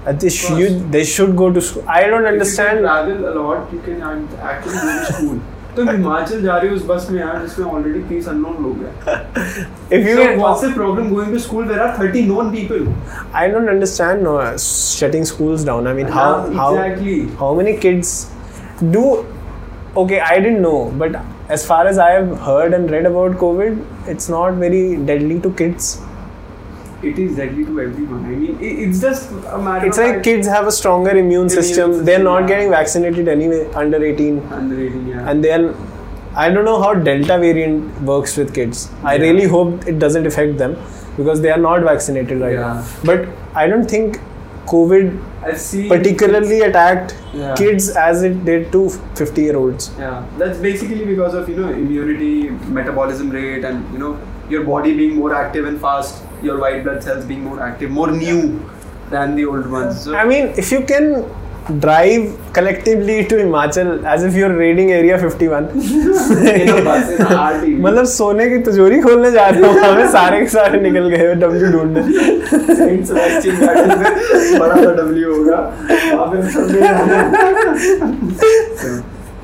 uh, 0.07 0.13
they, 0.13 0.29
sh- 0.31 0.47
course. 0.49 0.61
you, 0.61 0.69
they 0.97 1.05
should 1.05 1.37
go 1.37 1.53
to 1.53 1.61
school 1.71 1.85
i 1.87 2.03
don't 2.07 2.25
If 2.25 2.29
you 2.29 2.35
understand 2.35 2.79
can 2.79 2.85
travel 2.91 3.25
a 3.31 3.35
lot, 3.41 3.73
you 3.73 3.81
can 3.89 4.03
act- 4.11 4.39
actually 4.53 4.85
go 4.91 4.99
to 5.07 5.13
school. 5.15 5.41
तो 5.75 5.83
हिमाचल 5.91 6.41
जा 6.43 6.57
रही 6.59 6.69
हो 6.69 6.77
उस 6.77 6.85
बस 6.87 7.07
में 7.11 7.19
यार 7.21 7.43
जिसमें 7.43 7.67
already 7.73 8.01
30 8.15 8.29
unknown 8.29 8.57
लोग 8.63 8.79
हैं 8.85 9.27
if 9.99 10.07
you 10.09 10.15
so 10.17 10.23
get 10.23 10.41
what's 10.41 10.65
the 10.65 10.71
problem 10.79 11.11
going 11.13 11.29
to 11.35 11.43
school 11.45 11.69
there 11.73 11.83
are 11.85 11.91
30 11.99 12.23
known 12.31 12.49
people 12.55 12.89
I 13.43 13.45
don't 13.53 13.73
understand 13.75 14.25
no, 14.29 14.33
shutting 14.65 15.29
schools 15.31 15.67
down. 15.69 15.87
I 15.91 15.93
mean, 16.01 16.11
how 16.17 16.25
Yeah, 16.31 16.65
exactly. 16.65 17.15
how 17.29 17.39
how 17.45 17.51
many 17.61 17.77
kids 17.85 18.11
do? 18.97 19.05
Okay, 20.05 20.19
I 20.33 20.35
didn't 20.47 20.63
know, 20.67 20.81
but 21.05 21.21
as 21.59 21.67
far 21.71 21.81
as 21.93 22.03
I 22.09 22.11
have 22.17 22.35
heard 22.49 22.77
and 22.81 22.91
read 22.97 23.07
about 23.13 23.39
COVID, 23.45 23.81
it's 24.15 24.29
not 24.37 24.61
very 24.65 24.83
deadly 25.13 25.39
to 25.47 25.53
kids. 25.63 25.89
it 27.10 27.20
is 27.24 27.36
deadly 27.40 27.64
to 27.70 27.80
everyone 27.86 28.22
i 28.26 28.36
mean 28.44 28.58
it's 28.62 29.02
just 29.08 29.32
a 29.56 29.58
matter 29.66 29.88
It's 29.88 29.98
like 30.04 30.22
kids 30.28 30.48
have 30.48 30.68
a 30.68 30.72
stronger 30.78 31.12
immune 31.12 31.26
Immune 31.26 31.50
system. 31.50 31.92
system, 31.92 32.06
They're 32.06 32.24
not 32.24 32.42
yeah. 32.42 32.48
getting 32.52 32.70
vaccinated 32.72 33.28
anyway 33.28 33.60
under 33.84 34.00
18, 34.04 34.40
under 34.60 34.80
18 34.88 35.08
yeah 35.08 35.30
and 35.30 35.44
they're. 35.44 35.76
I 36.44 36.46
don't 36.54 36.66
know 36.68 36.80
how 36.82 36.94
Delta 36.94 37.36
variant 37.42 38.02
works 38.08 38.36
with 38.40 38.54
kids. 38.56 38.80
I 39.12 39.16
really 39.16 39.46
hope 39.54 39.86
it 39.92 40.00
doesn't 40.00 40.28
affect 40.32 40.58
them 40.58 40.74
because 41.18 41.42
they 41.46 41.52
are 41.58 41.62
not 41.66 41.84
vaccinated 41.90 42.42
right 42.46 42.56
Yeah. 42.56 42.74
now. 42.74 42.84
But 43.10 43.22
I 43.62 43.68
don't 43.68 43.94
think 43.94 44.20
COVID 44.74 45.14
particularly 45.94 46.60
attacked 46.68 47.16
Yeah. 47.34 47.56
kids 47.62 47.90
as 48.06 48.24
it 48.24 48.44
did 48.50 48.72
to 48.74 48.82
50 49.22 49.42
year 49.48 49.56
olds. 49.62 49.92
Yeah, 50.00 50.24
that's 50.38 50.58
basically 50.68 51.06
because 51.14 51.34
of 51.42 51.50
you 51.50 51.58
know 51.62 51.70
immunity, 51.70 52.50
metabolism 52.80 53.30
rate, 53.40 53.64
and 53.72 53.94
you 53.94 54.00
know 54.06 54.12
your 54.50 54.64
body 54.64 54.94
being 55.02 55.16
more 55.24 55.34
active 55.36 55.66
and 55.74 55.80
fast, 55.82 56.24
your 56.44 56.60
white 56.60 56.84
blood 56.84 57.02
cells 57.04 57.26
being 57.26 57.44
more 57.44 57.62
active, 57.62 57.90
more 57.92 58.12
new 58.12 58.60
than 59.10 59.36
the 59.36 59.46
old 59.46 59.72
ones. 59.72 60.02
So, 60.04 60.16
I 60.16 60.26
mean, 60.26 60.54
if 60.58 60.72
you 60.72 60.82
can 60.82 61.26
drive 61.80 62.38
collectively 62.54 63.26
to 63.26 63.36
Himachal 63.36 64.04
as 64.06 64.24
if 64.24 64.36
you're 64.36 64.56
raiding 64.56 64.92
Area 64.92 65.18
51. 65.18 65.70
in 65.70 66.70
a 66.70 66.84
bus, 66.84 67.10
in 67.10 67.22
a 67.22 67.30
RTV. 67.30 67.80
मतलब 67.86 68.06
सोने 68.12 68.46
की 68.50 68.58
तिजोरी 68.68 69.00
खोलने 69.02 69.32
जा 69.32 69.48
रहे 69.48 69.62
हो 69.62 69.72
हमें 69.86 70.08
सारे 70.18 70.40
के 70.42 70.48
सारे 70.58 70.82
निकल 70.82 71.10
गए 71.16 71.34
डब्ल्यू 71.42 71.72
ढूँढने 71.72 72.02
बड़ा 74.60 74.76
सा 74.76 74.92
W 75.02 75.26
होगा 75.34 75.60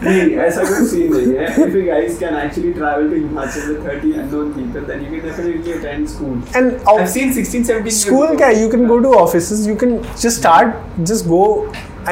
हैं। 0.04 0.12
नहीं 0.12 0.36
ऐसा 0.46 0.64
कोई 0.70 0.86
सीन 0.88 1.14
नहीं 1.16 1.34
है 1.38 1.48
if 1.66 1.76
you 1.78 1.84
guys 1.88 2.18
can 2.22 2.38
actually 2.42 2.74
travel 2.80 3.10
to 3.14 3.20
Himachal 3.24 3.68
with 3.72 3.84
30 3.90 4.12
unknown 4.24 4.52
people 4.58 4.88
then 4.92 5.04
you 5.06 5.12
can 5.14 5.24
definitely 5.30 5.74
attend 5.78 6.10
school 6.16 6.36
and 6.60 6.92
I've 6.94 7.10
seen 7.16 7.34
16 7.38 7.66
17 7.70 7.86
years 7.92 8.02
school. 8.06 8.36
क्या 8.42 8.50
you 8.60 8.70
can 8.76 8.88
go 8.92 9.00
to 9.08 9.14
offices 9.22 9.64
you 9.72 9.76
can 9.86 9.96
just 10.26 10.42
start 10.44 10.76
just 11.12 11.28
go 11.34 11.42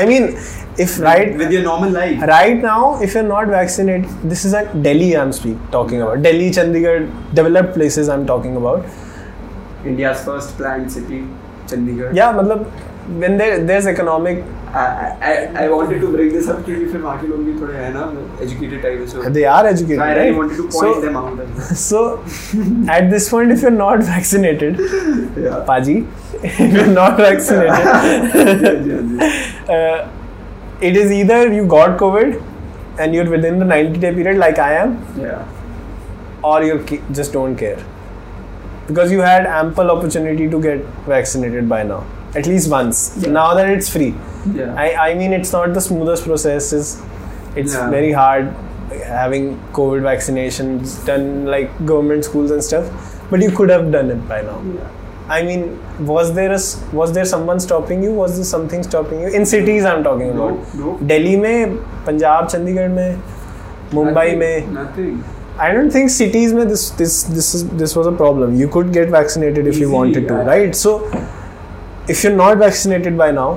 I 0.01 0.05
mean 0.11 0.27
if 0.85 0.97
right 1.05 1.31
with 1.43 1.51
your 1.57 1.63
normal 1.63 1.95
life 1.97 2.21
right 2.31 2.61
now 2.65 2.81
if 3.07 3.15
you're 3.17 3.29
not 3.29 3.53
vaccinated 3.53 4.29
this 4.33 4.45
is 4.49 4.53
at 4.59 4.69
Delhi 4.89 5.09
I'm 5.23 5.33
speak, 5.39 5.57
talking 5.77 6.03
about 6.03 6.21
Delhi 6.27 6.51
Chandigarh 6.59 7.01
developed 7.41 7.73
places 7.79 8.11
I'm 8.17 8.27
talking 8.33 8.55
about 8.61 8.85
India's 9.93 10.23
first 10.29 10.55
planned 10.61 10.91
city 10.97 11.23
Chandigarh 11.73 12.13
yeah 12.21 12.31
मतलब 12.41 12.69
when 13.22 13.36
there 13.36 13.64
there's 13.70 13.86
economic 13.86 14.44
I, 14.74 14.84
I, 15.30 15.64
I 15.64 15.68
wanted 15.68 16.00
to 16.00 16.08
bring 16.12 16.32
this 16.36 16.48
up 16.52 16.64
क्योंकि 16.66 16.86
फिर 16.92 17.00
वहाँ 17.00 17.18
के 17.20 17.26
लोग 17.26 17.44
भी 17.44 17.52
थोड़े 17.60 17.74
है 17.78 17.92
ना 17.96 18.06
educated 18.46 18.82
type 18.86 19.04
so 19.12 19.28
they 19.36 19.44
are 19.56 19.66
educated 19.72 20.00
so 20.00 20.06
I 20.06 20.14
really 20.14 20.30
right 20.30 20.38
wanted 20.38 20.56
to 20.56 20.62
point 20.62 20.96
so, 20.96 21.00
them 21.04 21.16
out 21.16 21.44
as 21.44 21.48
well. 21.58 21.76
so 21.82 22.90
at 22.96 23.10
this 23.10 23.28
point 23.34 23.52
if 23.56 23.62
you're 23.62 23.78
not 23.78 24.02
vaccinated 24.10 24.82
yeah 25.44 25.60
Paji 25.70 25.96
if 26.42 26.58
you're 26.78 26.94
not 26.96 27.16
vaccinated 27.16 28.90
yeah, 28.90 29.04
yeah. 29.04 29.76
uh, 29.76 30.10
it 30.80 30.96
is 30.96 31.12
either 31.12 31.52
you 31.52 31.66
got 31.66 31.98
COVID 31.98 32.42
and 32.98 33.14
you're 33.14 33.28
within 33.30 33.58
the 33.58 33.64
90 33.64 33.98
day 34.00 34.12
period 34.14 34.38
like 34.38 34.58
I 34.58 34.74
am, 34.74 34.96
yeah. 35.18 35.46
or 36.42 36.62
you 36.62 36.82
ki- 36.84 37.02
just 37.12 37.32
don't 37.32 37.56
care. 37.56 37.82
Because 38.86 39.10
you 39.10 39.20
had 39.20 39.46
ample 39.46 39.90
opportunity 39.90 40.48
to 40.48 40.60
get 40.60 40.84
vaccinated 41.06 41.68
by 41.68 41.82
now, 41.82 42.04
at 42.34 42.46
least 42.46 42.70
once. 42.70 43.16
Yeah. 43.20 43.30
Now 43.30 43.54
that 43.54 43.68
it's 43.70 43.88
free. 43.88 44.14
Yeah. 44.54 44.74
I, 44.74 45.10
I 45.10 45.14
mean, 45.14 45.32
it's 45.32 45.52
not 45.52 45.72
the 45.74 45.80
smoothest 45.80 46.24
process. 46.24 46.72
It's, 46.72 47.00
it's 47.56 47.74
Yeah. 47.74 47.90
very 47.90 48.12
hard 48.12 48.52
having 49.06 49.58
COVID 49.72 50.02
vaccinations 50.02 51.04
done 51.06 51.46
like 51.46 51.70
government 51.86 52.24
schools 52.24 52.50
and 52.50 52.62
stuff. 52.62 52.90
But 53.30 53.40
you 53.42 53.50
could 53.50 53.70
have 53.70 53.90
done 53.90 54.10
it 54.10 54.28
by 54.28 54.42
now. 54.42 54.60
yeah. 54.74 54.90
I 55.34 55.42
mean, 55.42 55.62
was 56.06 56.34
there 56.34 56.50
a 56.52 56.56
s 56.62 56.64
was 56.92 57.12
there 57.18 57.24
someone 57.28 57.60
stopping 57.66 58.02
you? 58.06 58.10
Was 58.16 58.34
there 58.38 58.44
something 58.48 58.82
stopping 58.88 59.20
you 59.22 59.28
in 59.38 59.46
cities? 59.52 59.86
I'm 59.92 60.02
talking 60.06 60.34
No, 60.40 60.48
about. 60.48 60.74
no. 60.80 60.96
Delhi 61.12 61.36
में, 61.44 61.76
पंजाब, 62.06 62.48
चंडीगढ़ 62.48 62.88
में, 62.96 63.16
Mumbai 63.94 64.26
Nothing, 64.26 64.38
में. 64.38 64.74
nothing. 64.74 65.14
I 65.68 65.70
don't 65.76 65.94
think 65.96 66.10
cities 66.16 66.52
में 66.58 66.62
this 66.72 66.84
this 67.00 67.16
this 67.38 67.48
is 67.60 67.64
this 67.84 67.96
was 68.00 68.10
a 68.12 68.12
problem. 68.20 68.54
You 68.64 68.68
could 68.76 68.92
get 68.98 69.14
vaccinated 69.16 69.70
if 69.72 69.80
you 69.84 69.88
Easily, 69.88 69.94
wanted 69.96 70.28
to, 70.32 70.34
yeah. 70.42 70.52
right? 70.52 70.76
So, 70.82 70.94
if 72.09 72.23
you're 72.23 72.35
not 72.35 72.57
vaccinated 72.57 73.17
by 73.23 73.31
now, 73.39 73.49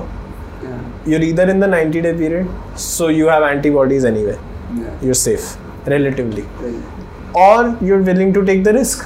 Yeah. 0.63 0.79
you're 1.11 1.23
either 1.27 1.49
in 1.53 1.59
the 1.65 1.69
90 1.75 2.01
day 2.07 2.13
period, 2.23 2.47
so 2.87 3.09
you 3.19 3.27
have 3.33 3.43
antibodies 3.49 4.05
anyway. 4.13 4.37
Yeah. 4.81 5.05
You're 5.07 5.19
safe, 5.21 5.47
relatively, 5.93 6.45
Right. 6.61 7.37
or 7.45 7.75
you're 7.89 8.01
willing 8.09 8.33
to 8.39 8.45
take 8.51 8.63
the 8.69 8.73
risk 8.79 9.05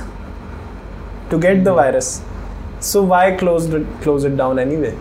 to 1.31 1.39
get 1.45 1.63
the 1.63 1.71
hmm. 1.71 1.83
virus. 1.83 2.21
So 2.79 3.03
why 3.11 3.23
close 3.43 3.69
it 3.77 3.85
close 4.01 4.25
it 4.31 4.37
down 4.41 4.59
anyway? 4.63 4.95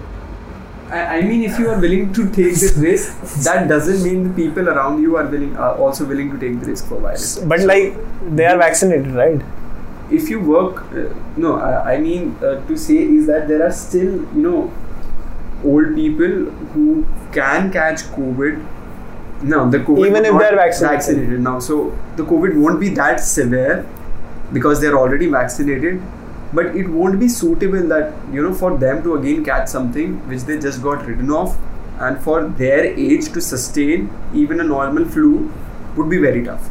I, 0.91 1.01
I 1.17 1.21
mean, 1.23 1.43
if 1.43 1.59
you 1.59 1.69
are 1.69 1.79
willing 1.81 2.13
to 2.13 2.25
take 2.31 2.55
this 2.63 2.77
risk, 2.77 3.45
that 3.45 3.69
doesn't 3.69 4.03
mean 4.03 4.23
the 4.29 4.35
people 4.35 4.69
around 4.69 5.03
you 5.03 5.17
are 5.17 5.27
willing 5.27 5.57
are 5.57 5.75
also 5.75 6.07
willing 6.13 6.31
to 6.31 6.39
take 6.39 6.61
the 6.61 6.67
risk 6.67 6.89
for 6.89 7.01
virus. 7.01 7.39
But 7.39 7.61
like 7.73 7.97
they 8.41 8.47
are 8.47 8.57
vaccinated, 8.57 9.13
right? 9.23 9.41
If 10.11 10.31
you 10.31 10.41
work, 10.41 10.83
uh, 10.93 11.15
no, 11.37 11.57
I, 11.57 11.95
I 11.95 11.99
mean 11.99 12.37
uh, 12.43 12.65
to 12.67 12.77
say 12.77 12.97
is 12.97 13.27
that 13.27 13.49
there 13.49 13.67
are 13.67 13.73
still 13.73 14.13
you 14.35 14.43
know 14.43 14.73
old 15.65 15.95
people 15.95 16.51
who 16.75 17.07
can 17.33 17.73
catch 17.73 18.03
COVID. 18.17 18.65
Now 19.43 19.69
the 19.69 19.79
COVID 19.79 20.07
Even 20.07 20.25
if 20.25 20.39
they're 20.39 20.57
vaccinated. 20.57 20.97
vaccinated 20.97 21.41
now, 21.41 21.59
so 21.59 21.97
the 22.17 22.25
COVID 22.25 22.61
won't 22.61 22.81
be 22.81 22.89
that 22.91 23.21
severe 23.21 23.87
because 24.53 24.81
they're 24.81 24.97
already 24.97 25.27
vaccinated. 25.27 26.01
But 26.53 26.77
it 26.77 26.89
won't 26.89 27.19
be 27.21 27.29
suitable 27.29 27.87
that 27.89 28.15
you 28.33 28.43
know 28.43 28.55
for 28.55 28.77
them 28.79 29.03
to 29.03 29.17
again 29.17 29.45
catch 29.45 29.69
something 29.69 30.17
which 30.29 30.43
they 30.43 30.59
just 30.59 30.83
got 30.83 31.05
ridden 31.05 31.31
of, 31.31 31.59
and 31.99 32.19
for 32.21 32.45
their 32.49 32.85
age 32.85 33.33
to 33.33 33.41
sustain 33.41 34.11
even 34.33 34.61
a 34.61 34.65
normal 34.65 35.05
flu 35.05 35.53
would 35.97 36.09
be 36.09 36.19
very 36.19 36.45
tough. 36.45 36.71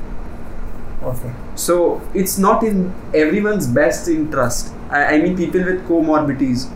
Okay. 1.03 1.33
So 1.55 2.01
it's 2.13 2.37
not 2.37 2.63
in 2.63 2.93
everyone's 3.13 3.67
best 3.67 4.07
interest. 4.07 4.73
I, 4.89 5.15
I 5.15 5.17
mean, 5.21 5.37
people 5.37 5.63
with 5.63 5.87
comorbidities, 5.87 6.69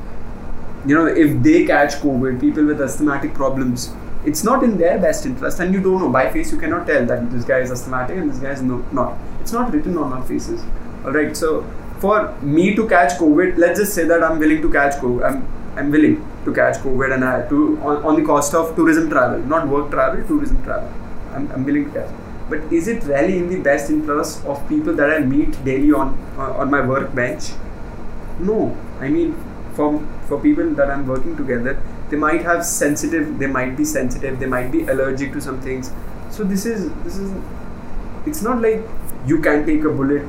you 0.85 0.95
know, 0.95 1.05
if 1.05 1.41
they 1.43 1.65
catch 1.65 1.95
COVID, 1.95 2.39
people 2.39 2.65
with 2.65 2.81
asthmatic 2.81 3.33
problems, 3.33 3.93
it's 4.25 4.43
not 4.43 4.63
in 4.63 4.77
their 4.77 4.97
best 4.99 5.25
interest. 5.25 5.59
And 5.59 5.73
you 5.73 5.81
don't 5.81 5.99
know 5.99 6.09
by 6.09 6.31
face, 6.31 6.51
you 6.51 6.57
cannot 6.57 6.87
tell 6.87 7.05
that 7.05 7.29
this 7.31 7.43
guy 7.43 7.59
is 7.59 7.71
asthmatic 7.71 8.17
and 8.17 8.29
this 8.29 8.39
guy 8.39 8.51
is 8.51 8.61
no, 8.61 8.77
not. 8.91 9.17
It's 9.41 9.51
not 9.51 9.73
written 9.73 9.97
on 9.97 10.13
our 10.13 10.23
faces. 10.23 10.63
All 11.05 11.11
right. 11.11 11.35
So 11.35 11.63
for 11.99 12.33
me 12.41 12.75
to 12.75 12.87
catch 12.87 13.19
COVID, 13.19 13.57
let's 13.57 13.79
just 13.79 13.93
say 13.93 14.05
that 14.05 14.23
I'm 14.23 14.39
willing 14.39 14.61
to 14.61 14.71
catch 14.71 14.95
COVID. 15.01 15.25
I'm 15.25 15.59
I'm 15.77 15.91
willing 15.91 16.15
to 16.45 16.53
catch 16.53 16.77
COVID 16.77 17.13
and 17.13 17.23
I 17.23 17.47
to 17.49 17.79
on, 17.81 18.03
on 18.03 18.15
the 18.19 18.25
cost 18.25 18.53
of 18.53 18.75
tourism 18.75 19.09
travel, 19.09 19.39
not 19.39 19.67
work 19.67 19.91
travel, 19.91 20.25
tourism 20.27 20.63
travel. 20.63 20.91
I'm, 21.33 21.49
I'm 21.51 21.63
willing 21.63 21.85
to 21.85 21.91
catch 21.91 22.09
But 22.48 22.72
is 22.72 22.88
it 22.88 23.04
really 23.04 23.38
in 23.38 23.48
the 23.48 23.60
best 23.60 23.90
interest 23.90 24.44
of 24.44 24.68
people 24.68 24.94
that 24.94 25.10
I 25.10 25.20
meet 25.20 25.64
daily 25.64 25.92
on 25.92 26.14
uh, 26.36 26.62
on 26.64 26.70
my 26.70 26.80
workbench? 26.86 27.52
No, 28.38 28.76
I 29.00 29.08
mean, 29.08 29.34
for 29.72 29.88
for 30.28 30.40
people 30.40 30.74
that 30.80 30.90
I'm 30.90 31.06
working 31.06 31.36
together, 31.36 31.80
they 32.10 32.16
might 32.16 32.42
have 32.42 32.64
sensitive. 32.64 33.38
They 33.38 33.46
might 33.46 33.76
be 33.76 33.84
sensitive. 33.84 34.38
They 34.40 34.46
might 34.46 34.70
be 34.72 34.82
allergic 34.94 35.32
to 35.32 35.40
some 35.40 35.60
things. 35.60 35.92
So 36.30 36.44
this 36.44 36.66
is 36.66 36.90
this 37.04 37.16
is. 37.16 37.32
It's 38.26 38.42
not 38.42 38.60
like 38.60 38.84
you 39.26 39.40
can 39.40 39.66
take 39.66 39.84
a 39.84 39.90
bullet 39.90 40.22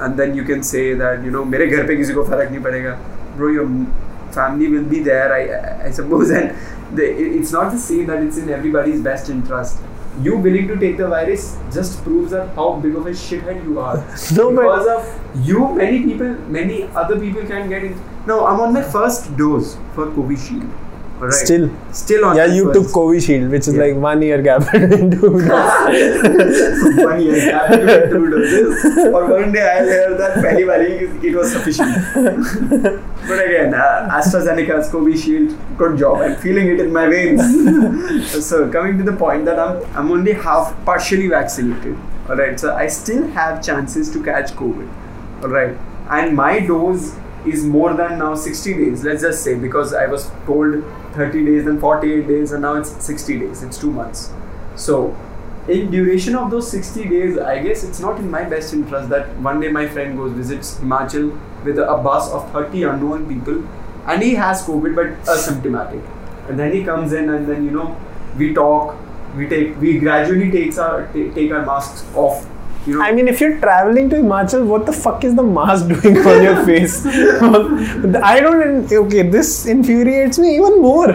and 0.00 0.18
then 0.18 0.34
you 0.34 0.44
can 0.44 0.62
say 0.62 0.94
that 0.94 1.24
you 1.24 1.30
know 1.30 1.44
मेरे 1.44 1.66
घर 1.66 1.86
पे 1.86 1.96
किसी 1.96 2.14
को 2.14 2.24
फर्क 2.24 2.50
नहीं 2.50 2.62
पड़ेगा. 2.62 2.98
Bro, 3.36 3.48
your 3.48 3.68
family 4.32 4.68
will 4.74 4.84
be 4.92 5.00
there. 5.08 5.32
I 5.32 5.40
I, 5.60 5.86
I 5.88 5.90
suppose 5.90 6.30
and 6.30 6.54
the, 6.98 7.08
it's 7.38 7.52
not 7.52 7.70
to 7.72 7.78
say 7.78 8.04
that 8.04 8.22
it's 8.22 8.38
in 8.38 8.50
everybody's 8.58 9.00
best 9.00 9.30
interest. 9.30 9.78
You 10.21 10.37
willing 10.37 10.67
to 10.69 10.77
take 10.77 10.97
the 10.97 11.07
virus 11.07 11.57
just 11.73 12.01
proves 12.03 12.31
that 12.31 12.55
how 12.55 12.73
big 12.79 12.95
of 12.95 13.05
a 13.05 13.11
shithead 13.11 13.63
you 13.63 13.79
are. 13.79 13.97
No, 14.31 14.49
because 14.51 14.87
of 14.87 15.45
you, 15.45 15.75
many 15.75 16.03
people, 16.03 16.33
many 16.47 16.83
other 16.83 17.19
people 17.19 17.45
can 17.45 17.67
get 17.69 17.83
it. 17.83 17.97
No, 18.25 18.45
I'm 18.45 18.59
on 18.61 18.73
my 18.73 18.81
first 18.81 19.35
dose 19.35 19.75
for 19.93 20.07
Covishield. 20.07 20.71
Alright. 21.20 21.34
Still. 21.34 21.64
still 21.92 22.24
on. 22.24 22.36
Yeah, 22.36 22.46
my 22.46 22.54
you 22.54 22.64
first. 22.72 22.78
took 22.80 22.92
Covishield, 22.94 23.50
which 23.50 23.68
is 23.68 23.74
Yeah. 23.74 23.82
like 23.82 23.96
one 24.04 24.22
year 24.22 24.40
gap 24.40 24.62
between 24.72 25.10
two 25.10 25.30
doses. 25.48 27.04
one 27.04 27.20
year 27.20 27.40
gap 27.50 27.68
between 27.72 28.08
two 28.12 28.30
doses. 28.30 28.96
Or 29.18 29.26
one 29.32 29.52
day 29.52 29.64
I 29.72 29.80
heard 29.90 30.16
that 30.20 30.38
पहली 30.44 30.64
वाली 30.70 31.24
it 31.30 31.36
was 31.40 31.52
sufficient. 31.52 31.92
but 33.28 33.44
again, 33.44 33.74
uh, 33.74 34.08
AstraZeneca's 34.20 34.88
Covishield, 34.94 35.54
good 35.76 35.98
job. 35.98 36.22
I'm 36.22 36.36
feeling 36.36 36.68
it 36.68 36.80
in 36.80 36.92
my 36.92 37.06
veins. 37.14 38.42
so 38.48 38.66
coming 38.70 38.96
to 38.98 39.04
the 39.12 39.16
point 39.24 39.44
that 39.44 39.58
I'm 39.68 39.82
I'm 39.94 40.10
only 40.18 40.32
half 40.48 40.74
partially 40.90 41.28
vaccinated. 41.28 41.96
Alright, 42.30 42.58
so 42.60 42.74
I 42.74 42.86
still 42.86 43.26
have 43.40 43.62
chances 43.62 44.10
to 44.16 44.22
catch 44.30 44.52
COVID. 44.52 44.88
Alright, 45.44 45.76
and 46.18 46.34
my 46.44 46.60
dose 46.60 47.12
is 47.50 47.62
more 47.64 47.92
than 47.98 48.18
now 48.18 48.34
60 48.34 48.72
days. 48.78 49.02
Let's 49.04 49.22
just 49.22 49.42
say 49.42 49.54
because 49.60 49.92
I 50.00 50.06
was 50.14 50.26
told 50.48 50.82
30 51.15 51.45
days, 51.45 51.65
then 51.65 51.79
48 51.79 52.27
days, 52.27 52.51
and 52.51 52.61
now 52.61 52.75
it's 52.75 52.91
60 53.03 53.39
days. 53.39 53.63
It's 53.63 53.77
two 53.77 53.91
months. 53.91 54.31
So 54.75 55.15
in 55.67 55.89
duration 55.89 56.35
of 56.35 56.51
those 56.51 56.69
60 56.69 57.09
days, 57.09 57.37
I 57.37 57.59
guess 57.59 57.83
it's 57.83 57.99
not 57.99 58.19
in 58.19 58.29
my 58.29 58.43
best 58.43 58.73
interest 58.73 59.09
that 59.09 59.35
one 59.37 59.59
day 59.59 59.69
my 59.69 59.87
friend 59.87 60.17
goes 60.17 60.33
visits 60.33 60.75
Himachal 60.75 61.39
with 61.63 61.79
a 61.79 61.97
bus 61.97 62.29
of 62.31 62.51
30 62.51 62.83
unknown 62.83 63.27
people 63.27 63.67
and 64.05 64.21
he 64.21 64.35
has 64.35 64.61
COVID 64.63 64.95
but 64.95 65.07
asymptomatic. 65.23 66.03
And 66.47 66.59
then 66.59 66.71
he 66.71 66.83
comes 66.83 67.13
in 67.13 67.29
and 67.29 67.47
then 67.47 67.65
you 67.65 67.71
know 67.71 67.97
we 68.37 68.53
talk, 68.53 68.95
we 69.35 69.47
take 69.47 69.79
we 69.81 69.97
gradually 69.97 70.51
takes 70.51 70.77
our 70.77 71.07
ta- 71.07 71.33
take 71.33 71.51
our 71.51 71.65
masks 71.65 72.05
off 72.15 72.45
you 72.85 72.95
know 72.97 73.01
I 73.01 73.11
mean, 73.11 73.27
if 73.27 73.41
you're 73.41 73.57
traveling 73.59 74.09
to 74.11 74.17
Himachal, 74.17 74.65
what 74.65 74.85
the 74.85 74.93
fuck 74.93 75.23
is 75.23 75.35
the 75.35 75.43
mask 75.43 75.87
doing 75.93 76.17
on 76.17 76.43
your 76.43 76.65
face? 76.65 77.05
I 77.05 78.39
don't. 78.39 78.91
Okay, 78.91 79.23
this 79.29 79.65
infuriates 79.65 80.39
me 80.39 80.55
even 80.57 80.81
more. 80.81 81.09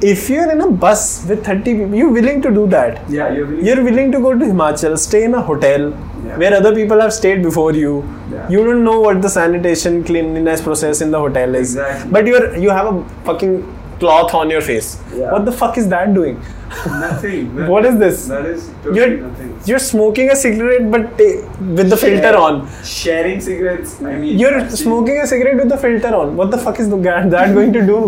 If 0.00 0.30
you're 0.30 0.50
in 0.52 0.60
a 0.60 0.70
bus 0.70 1.26
with 1.28 1.44
30 1.44 1.62
people, 1.64 1.94
you're 1.94 2.10
willing 2.10 2.40
to 2.42 2.50
do 2.52 2.66
that. 2.68 2.98
yeah 3.10 3.32
you're 3.32 3.46
really 3.46 3.66
You're 3.68 3.82
willing 3.82 4.12
to 4.12 4.20
go 4.20 4.32
to 4.32 4.44
Himachal, 4.44 4.96
stay 4.96 5.24
in 5.24 5.34
a 5.34 5.42
hotel 5.42 5.88
Yeah. 6.26 6.36
where 6.42 6.54
other 6.54 6.72
people 6.74 7.00
have 7.00 7.12
stayed 7.12 7.42
before 7.42 7.72
you. 7.72 8.04
Yeah. 8.30 8.48
You 8.48 8.62
don't 8.68 8.84
know 8.84 9.00
what 9.00 9.20
the 9.22 9.28
sanitation 9.28 10.04
cleanliness 10.04 10.62
process 10.68 11.00
in 11.00 11.10
the 11.10 11.18
hotel 11.18 11.54
is. 11.62 11.74
Exactly. 11.74 12.12
But 12.12 12.26
you're 12.30 12.46
you 12.66 12.70
have 12.70 12.92
a 12.94 13.04
fucking 13.30 13.56
cloth 13.98 14.34
on 14.42 14.50
your 14.56 14.60
face. 14.70 14.88
Yeah. 15.16 15.32
What 15.32 15.44
the 15.50 15.56
fuck 15.62 15.78
is 15.82 15.88
that 15.96 16.14
doing? 16.14 16.40
Nothing 16.86 17.54
That- 17.56 17.68
What 17.70 17.84
is 17.90 17.98
this? 17.98 18.26
that 18.28 18.46
is 18.46 18.66
totally 18.82 18.96
You're 18.98 19.16
nothing 19.26 19.48
you're 19.70 19.78
smoking 19.78 20.30
a 20.30 20.36
cigarette 20.36 20.90
but 20.94 21.06
ta- 21.18 21.38
with 21.78 21.88
the 21.90 21.96
filter 21.96 22.34
on. 22.36 22.58
sharing 22.84 23.40
cigarettes 23.40 23.94
I 24.02 24.14
mean 24.16 24.38
You're 24.38 24.54
actually 24.58 24.76
smoking 24.84 25.18
a 25.24 25.26
cigarette 25.26 25.56
with 25.62 25.68
the 25.74 25.78
filter 25.86 26.12
on. 26.14 26.36
What 26.36 26.50
the 26.50 26.58
fuck 26.58 26.78
is 26.80 26.88
that 26.90 27.54
going 27.58 27.72
to 27.78 27.82
do? 27.92 28.00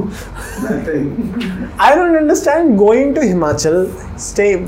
nothing 0.68 1.08
I 1.88 1.94
don't 1.94 2.16
understand 2.16 2.78
going 2.78 3.14
to 3.14 3.20
Himachal, 3.20 3.78
stay, 4.18 4.66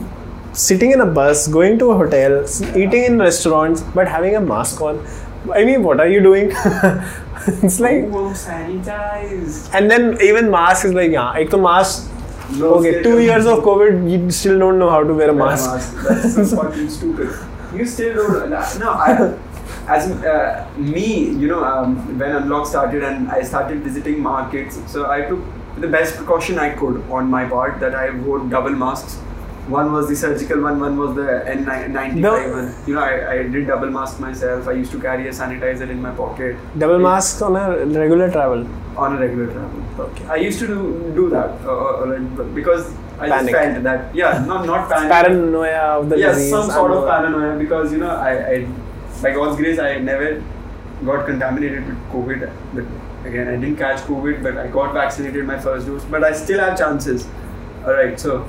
sitting 0.52 0.92
in 0.92 1.00
a 1.00 1.07
bus, 1.07 1.46
going 1.48 1.78
to 1.81 1.90
a 1.92 1.96
hotel, 1.96 2.40
s- 2.44 2.62
eating 2.76 3.05
in 3.05 3.18
restaurants, 3.18 3.83
but 3.98 4.09
having 4.09 4.37
a 4.37 4.40
mask 4.40 4.81
on. 4.81 5.05
I 5.52 5.64
mean, 5.64 5.83
what 5.83 6.00
are 6.00 6.07
you 6.09 6.20
doing? 6.22 6.50
it's 7.62 7.81
like, 7.81 8.05
oh, 8.05 8.31
sanitize 8.33 9.68
and 9.74 9.90
then 9.90 10.16
even 10.22 10.50
mask 10.50 10.85
is 10.85 10.94
like, 10.94 11.11
yeah, 11.11 11.33
ek 11.35 11.50
to 11.50 11.59
mask. 11.59 12.09
No, 12.59 12.75
Okay, 12.75 13.03
two 13.03 13.21
years 13.21 13.47
of 13.47 13.61
COVID, 13.61 14.11
you 14.11 14.31
still 14.31 14.59
don't 14.59 14.79
know 14.79 14.91
how 14.91 15.03
to 15.03 15.15
wear 15.15 15.31
a 15.31 15.33
a 15.33 15.35
mask. 15.35 15.95
That's 16.09 16.51
so 16.51 16.57
fucking 16.62 16.91
stupid. 16.91 17.31
You 17.75 17.87
still 17.87 18.15
don't. 18.17 18.51
No, 18.51 18.91
I. 18.91 19.38
As 19.88 20.11
uh, 20.11 20.69
me, 20.77 21.31
you 21.31 21.49
know, 21.49 21.65
um, 21.65 22.19
when 22.19 22.37
Unlock 22.37 22.67
started 22.67 23.03
and 23.03 23.29
I 23.31 23.43
started 23.43 23.83
visiting 23.83 24.21
markets, 24.21 24.79
so 24.87 25.11
I 25.11 25.23
took 25.23 25.41
the 25.79 25.88
best 25.88 26.17
precaution 26.17 26.59
I 26.59 26.71
could 26.71 27.03
on 27.11 27.29
my 27.29 27.45
part 27.49 27.81
that 27.81 27.95
I 27.95 28.11
wore 28.11 28.38
double 28.41 28.71
masks. 28.71 29.19
One 29.68 29.92
was 29.92 30.09
the 30.09 30.16
surgical 30.16 30.61
one, 30.61 30.81
one 30.81 30.96
was 30.98 31.14
the 31.14 31.22
N95 31.46 32.14
No. 32.16 32.33
one. 32.53 32.75
You 32.87 32.94
know, 32.94 33.01
I, 33.01 33.33
I 33.33 33.42
did 33.44 33.68
double 33.68 33.90
mask 33.90 34.18
myself. 34.18 34.66
I 34.66 34.72
used 34.72 34.90
to 34.92 34.98
carry 35.01 35.29
a 35.29 35.31
sanitizer 35.31 35.88
in 35.88 36.03
my 36.03 36.11
pocket 36.11 36.57
Double 36.79 36.98
mask 36.98 37.40
on 37.42 37.55
a 37.57 37.85
regular 37.87 38.29
travel. 38.31 38.66
on 38.96 39.16
a 39.16 39.20
regular 39.20 39.46
travel. 39.53 39.83
Okay. 40.01 40.25
I 40.27 40.37
used 40.37 40.59
to 40.61 40.66
do, 40.66 41.12
do 41.14 41.31
that 41.31 41.51
uh, 41.64 41.70
uh, 41.70 42.18
because 42.55 42.92
I 43.20 43.29
Panic. 43.29 43.53
just 43.53 43.62
felt 43.72 43.83
that, 43.85 44.14
yeah, 44.14 44.44
not, 44.44 44.66
not 44.66 44.90
panic. 44.90 45.11
Paranoia 45.12 46.01
of 46.01 46.09
the 46.09 46.18
yes, 46.18 46.35
disease. 46.37 46.51
some 46.51 46.68
sort 46.70 46.90
of 46.90 47.07
paranoia 47.07 47.57
because 47.57 47.92
you 47.92 47.98
know 47.98 48.11
I, 48.11 48.33
I 48.55 48.68
by 49.22 49.31
God's 49.33 49.57
grace 49.57 49.79
I 49.79 49.98
never 49.98 50.42
got 51.05 51.27
contaminated 51.27 51.87
with 51.87 51.98
COVID. 52.11 52.51
But 52.75 52.85
again, 53.29 53.46
I 53.46 53.53
didn't 53.61 53.77
catch 53.77 54.01
COVID, 54.01 54.42
but 54.42 54.57
I 54.59 54.66
got 54.66 54.92
vaccinated 54.92 55.44
my 55.46 55.59
first 55.61 55.87
dose. 55.87 56.05
But 56.05 56.25
I 56.25 56.33
still 56.33 56.59
have 56.59 56.77
chances. 56.77 57.29
All 57.87 57.92
right, 57.92 58.18
so 58.18 58.44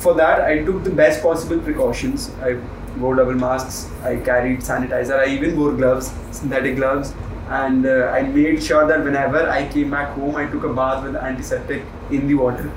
for 0.00 0.14
that 0.14 0.42
I 0.42 0.64
took 0.64 0.84
the 0.84 0.90
best 0.90 1.22
possible 1.22 1.58
precautions. 1.58 2.30
I 2.42 2.58
wore 2.98 3.16
double 3.16 3.34
masks. 3.34 3.90
I 4.02 4.16
carried 4.16 4.60
sanitizer. 4.60 5.18
I 5.18 5.26
even 5.26 5.58
wore 5.58 5.72
gloves, 5.72 6.12
synthetic 6.30 6.76
gloves. 6.76 7.12
And 7.48 7.84
uh, 7.84 8.12
I 8.14 8.22
made 8.22 8.62
sure 8.62 8.86
that 8.86 9.04
whenever 9.04 9.48
I 9.50 9.68
came 9.68 9.90
back 9.90 10.14
home, 10.14 10.36
I 10.36 10.46
took 10.46 10.64
a 10.64 10.72
bath 10.72 11.04
with 11.04 11.16
antiseptic 11.16 11.82
in 12.10 12.28
the 12.28 12.34
water. 12.34 12.72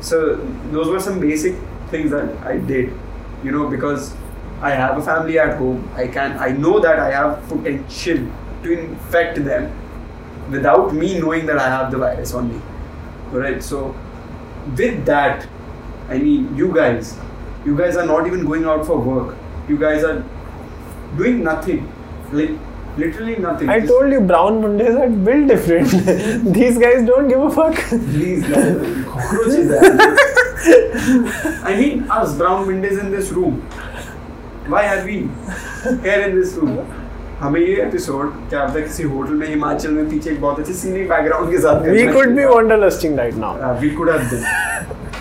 So 0.00 0.36
those 0.70 0.88
were 0.88 1.00
some 1.00 1.20
basic 1.20 1.56
things 1.90 2.10
that 2.10 2.36
I 2.44 2.58
did, 2.58 2.92
you 3.42 3.50
know, 3.50 3.68
because 3.68 4.14
I 4.60 4.70
have 4.70 4.96
a 4.98 5.02
family 5.02 5.38
at 5.38 5.58
home. 5.58 5.88
I 5.94 6.06
can 6.06 6.38
I 6.38 6.52
know 6.52 6.80
that 6.80 6.98
I 6.98 7.10
have 7.10 7.46
potential 7.48 8.30
to 8.62 8.78
infect 8.78 9.44
them 9.44 9.70
without 10.50 10.94
me 10.94 11.18
knowing 11.18 11.46
that 11.46 11.58
I 11.58 11.68
have 11.68 11.90
the 11.90 11.98
virus 11.98 12.32
on 12.32 12.48
me. 12.48 12.60
Right? 13.30 13.62
So 13.62 13.94
with 14.76 15.04
that, 15.04 15.46
I 16.09 16.17
mean 16.17 16.55
you 16.55 16.71
guys, 16.73 17.15
you 17.65 17.77
guys 17.77 17.97
are 17.97 18.05
not 18.05 18.27
even 18.27 18.45
going 18.45 18.65
out 18.65 18.85
for 18.85 18.97
work. 18.99 19.35
You 19.67 19.77
guys 19.77 20.03
are 20.03 20.23
doing 21.17 21.43
nothing. 21.43 21.81
Like 22.31 22.51
literally 22.97 23.35
nothing. 23.37 23.69
I 23.69 23.79
Just- 23.79 23.91
told 23.91 24.11
you, 24.11 24.21
brown 24.21 24.61
Mondays 24.61 24.95
are 24.95 25.09
built 25.09 25.47
different. 25.47 25.89
These 26.59 26.77
guys 26.85 27.05
don't 27.09 27.27
give 27.27 27.41
a 27.41 27.49
fuck. 27.59 27.75
Please, 27.89 28.47
guys, 28.47 29.05
cockroaches. 29.11 29.71
I 31.63 31.75
mean, 31.79 32.09
us 32.09 32.35
brown 32.37 32.67
windows 32.67 32.97
in 32.97 33.11
this 33.11 33.31
room. 33.31 33.61
Why 34.67 34.85
are 34.95 35.05
we 35.05 35.29
here 36.07 36.21
in 36.29 36.35
this 36.39 36.55
room? 36.55 36.79
हमें 37.41 37.59
ये 37.59 37.75
episode 37.81 38.31
क्या 38.49 38.65
पता 38.65 38.79
किसी 38.85 39.03
hotel 39.11 39.33
में 39.41 39.47
हिमाचल 39.47 39.91
में 39.97 40.09
पीछे 40.09 40.29
एक 40.31 40.41
बहुत 40.41 40.59
अच्छी 40.59 40.73
सीनिक 40.79 41.07
बैकग्राउंड 41.09 41.51
के 41.51 41.57
साथ 41.65 41.85
We 41.91 42.01
could 42.15 42.35
be 42.39 42.47
wanderlusting 42.53 43.15
right 43.19 43.37
now. 43.43 43.51
Uh, 43.67 43.69
we 43.83 43.91
could 43.99 44.11
have 44.13 44.25
been. 44.31 44.43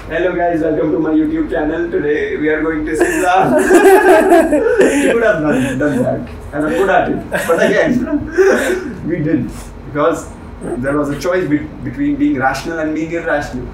Hello 0.08 0.36
guys, 0.36 0.60
welcome 0.60 0.92
to 0.92 1.00
my 1.00 1.12
YouTube 1.12 1.50
channel. 1.50 1.90
Today 1.90 2.36
we 2.36 2.50
are 2.50 2.62
going 2.62 2.86
to 2.86 2.94
Simla. 2.94 3.56
we 3.58 5.12
could 5.14 5.24
have 5.24 5.42
done, 5.42 5.80
done 5.80 6.04
that, 6.04 6.30
and 6.54 6.66
I'm 6.66 6.74
good 6.74 6.90
at 6.90 7.10
it. 7.10 7.32
But 7.48 7.64
again, 7.66 9.08
we 9.08 9.20
didn't 9.20 9.54
because 9.86 10.30
there 10.62 10.98
was 10.98 11.08
a 11.10 11.18
choice 11.22 11.48
be- 11.50 11.60
between 11.86 12.18
being 12.18 12.38
rational 12.38 12.80
and 12.80 12.94
being 12.94 13.14
irrational. 13.14 13.66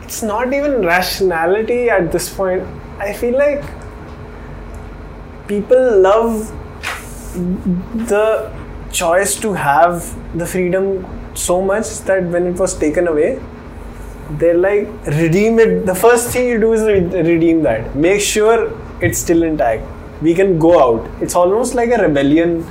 It's 0.00 0.22
not 0.22 0.50
even 0.54 0.80
rationality 0.86 1.90
at 1.90 2.10
this 2.10 2.32
point. 2.34 2.62
I 2.98 3.12
feel 3.12 3.36
like 3.36 3.62
people 5.48 6.00
love 6.00 6.50
the 8.08 8.50
choice 8.90 9.38
to 9.40 9.52
have 9.52 10.16
the 10.38 10.46
freedom 10.46 11.04
so 11.34 11.60
much 11.60 11.98
that 12.10 12.24
when 12.24 12.46
it 12.46 12.54
was 12.54 12.74
taken 12.74 13.06
away, 13.06 13.38
they're 14.39 14.57
like, 14.57 14.87
redeem 15.07 15.59
it. 15.59 15.85
The 15.85 15.95
first 15.95 16.29
thing 16.29 16.47
you 16.47 16.59
do 16.59 16.73
is 16.73 16.81
re- 16.83 17.21
redeem 17.31 17.63
that. 17.63 17.95
Make 17.95 18.21
sure 18.21 18.71
it's 19.01 19.19
still 19.19 19.43
intact. 19.43 19.83
We 20.21 20.33
can 20.33 20.57
go 20.59 20.79
out. 20.79 21.09
It's 21.21 21.35
almost 21.35 21.75
like 21.75 21.89
a 21.91 22.01
rebellion 22.01 22.65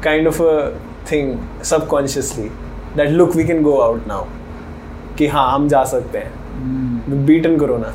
kind 0.00 0.26
of 0.26 0.40
a 0.40 0.78
thing 1.04 1.46
subconsciously. 1.62 2.50
That 2.96 3.10
look, 3.12 3.34
we 3.34 3.44
can 3.44 3.62
go 3.62 3.82
out 3.90 4.06
now. 4.06 4.26
कि 5.18 5.26
हाँ 5.32 5.50
हम 5.54 5.68
जा 5.68 5.82
सकते 5.84 6.18
हैं 6.18 7.24
beaten 7.26 7.56
corona 7.58 7.90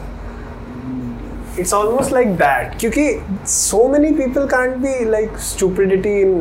it's 1.62 1.74
almost 1.78 2.12
like 2.18 2.30
that 2.42 2.78
क्योंकि 2.80 3.06
so 3.54 3.80
many 3.94 4.12
people 4.20 4.46
can't 4.54 4.78
be 4.84 4.94
like 5.14 5.38
stupidity 5.48 6.14
in 6.22 6.32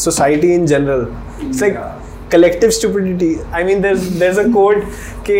society 0.00 0.52
in 0.54 0.66
general 0.72 1.06
it's 1.46 1.62
like 1.64 1.78
Yeah. 1.78 2.05
collective 2.30 2.72
stupidity 2.74 3.30
I 3.52 3.62
mean 3.68 3.80
there's 3.86 4.04
there's 4.20 4.38
a 4.38 4.44
quote 4.52 4.84
कि 5.28 5.38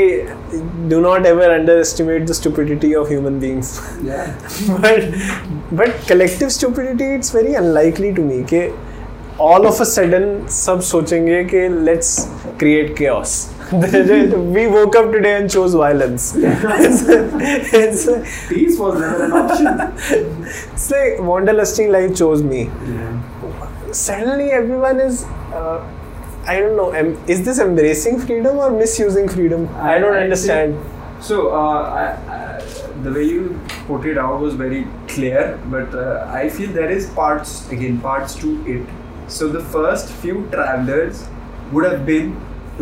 do 0.88 1.00
not 1.04 1.24
ever 1.32 1.46
underestimate 1.58 2.26
the 2.30 2.34
stupidity 2.40 2.90
of 3.02 3.08
human 3.12 3.38
beings 3.44 3.70
Yeah. 4.08 4.26
but 4.86 5.06
but 5.80 5.94
collective 6.10 6.52
stupidity 6.58 7.08
it's 7.20 7.30
very 7.38 7.54
unlikely 7.62 8.12
to 8.18 8.26
me 8.32 8.42
कि 8.52 8.60
all 9.48 9.66
of 9.70 9.80
a 9.80 9.86
sudden 9.94 10.26
सब 10.58 10.80
सोचेंगे 10.90 11.42
कि 11.54 11.62
let's 11.88 12.12
create 12.64 12.94
chaos 13.00 13.32
we 14.56 14.66
woke 14.74 14.96
up 15.00 15.10
today 15.16 15.32
and 15.36 15.50
chose 15.54 15.74
violence 15.82 16.26
it's, 16.36 17.00
it's, 17.78 18.04
Peace 18.50 18.78
was 18.78 19.00
never 19.00 19.24
an 19.28 19.32
option. 19.38 19.80
it's 20.74 20.90
like 20.90 21.24
wanderlusting 21.30 21.90
life 21.96 22.14
chose 22.22 22.42
me 22.52 22.60
Yeah. 22.92 23.94
suddenly 24.02 24.50
everyone 24.60 25.00
is 25.08 25.24
uh, 25.54 25.80
I 26.47 26.59
don't 26.59 26.75
know 26.77 26.89
em- 26.91 27.17
is 27.27 27.43
this 27.45 27.59
embracing 27.59 28.19
freedom 28.19 28.57
or 28.57 28.69
misusing 28.71 29.27
freedom 29.27 29.67
I 29.75 29.97
don't 29.99 30.13
I- 30.13 30.19
I 30.19 30.23
understand 30.27 30.77
So 31.27 31.37
uh, 31.59 31.81
I, 31.99 32.03
I, 32.33 32.39
the 33.05 33.11
way 33.13 33.23
you 33.27 33.59
put 33.87 34.05
it 34.09 34.17
out 34.23 34.39
was 34.41 34.53
very 34.59 34.81
clear, 35.13 35.39
but 35.75 35.95
uh, 36.01 36.27
I 36.39 36.41
feel 36.57 36.69
there 36.75 36.91
is 36.97 37.07
parts 37.15 37.53
again 37.77 37.95
parts 38.03 38.35
to 38.43 38.51
it. 38.73 38.91
So 39.37 39.47
the 39.55 39.63
first 39.75 40.11
few 40.25 40.35
travelers 40.51 41.23
would 41.71 41.87
have 41.89 42.05
been 42.11 42.29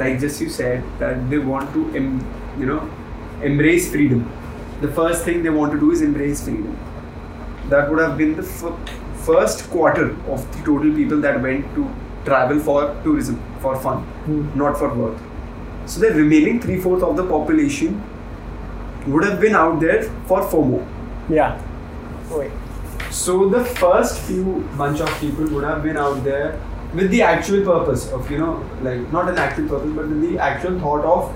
like 0.02 0.20
just 0.26 0.42
you 0.46 0.50
said 0.58 0.84
that 1.04 1.24
they 1.30 1.40
want 1.54 1.72
to 1.78 1.86
em- 2.02 2.20
you 2.60 2.66
know 2.72 2.82
embrace 3.52 3.90
freedom. 3.96 4.26
The 4.82 4.92
first 5.00 5.24
thing 5.30 5.42
they 5.48 5.56
want 5.62 5.72
to 5.78 5.80
do 5.86 5.92
is 5.98 6.04
embrace 6.10 6.44
freedom. 6.50 6.78
That 7.70 7.90
would 7.90 8.00
have 8.06 8.18
been 8.18 8.36
the 8.36 8.44
f- 8.44 8.96
first 9.30 9.70
quarter 9.76 10.10
of 10.36 10.44
the 10.58 10.64
total 10.72 10.94
people 11.00 11.22
that 11.30 11.42
went 11.42 11.74
to 11.80 11.88
travel 12.26 12.60
for 12.60 12.96
tourism, 13.04 13.42
for 13.62 13.76
fun, 13.80 14.04
hmm. 14.26 14.58
not 14.58 14.78
for 14.78 14.94
work. 14.94 15.18
So 15.86 16.00
the 16.00 16.12
remaining 16.12 16.60
three 16.60 16.80
fourths 16.82 17.04
of 17.04 17.16
the 17.16 17.26
population 17.26 18.04
would 19.08 19.24
have 19.24 19.40
been 19.40 19.56
out 19.56 19.80
there 19.80 20.04
for 20.28 20.42
FOMO. 20.42 20.86
Yeah. 21.30 21.62
So 23.12 23.50
the 23.50 23.64
first 23.64 24.20
few 24.22 24.68
bunch 24.78 25.00
of 25.00 25.20
people 25.20 25.48
would 25.50 25.64
have 25.64 25.84
been 25.84 25.98
out 25.98 26.24
there 26.24 26.60
with 26.94 27.12
the 27.12 27.22
actual 27.22 27.64
purpose 27.64 28.12
of 28.12 28.30
you 28.32 28.38
know 28.38 28.54
like 28.82 29.12
not 29.12 29.30
an 29.30 29.38
actual 29.38 29.68
purpose 29.68 29.92
but 29.96 30.08
with 30.08 30.22
the 30.22 30.38
actual 30.40 30.80
thought 30.80 31.06
of 31.06 31.34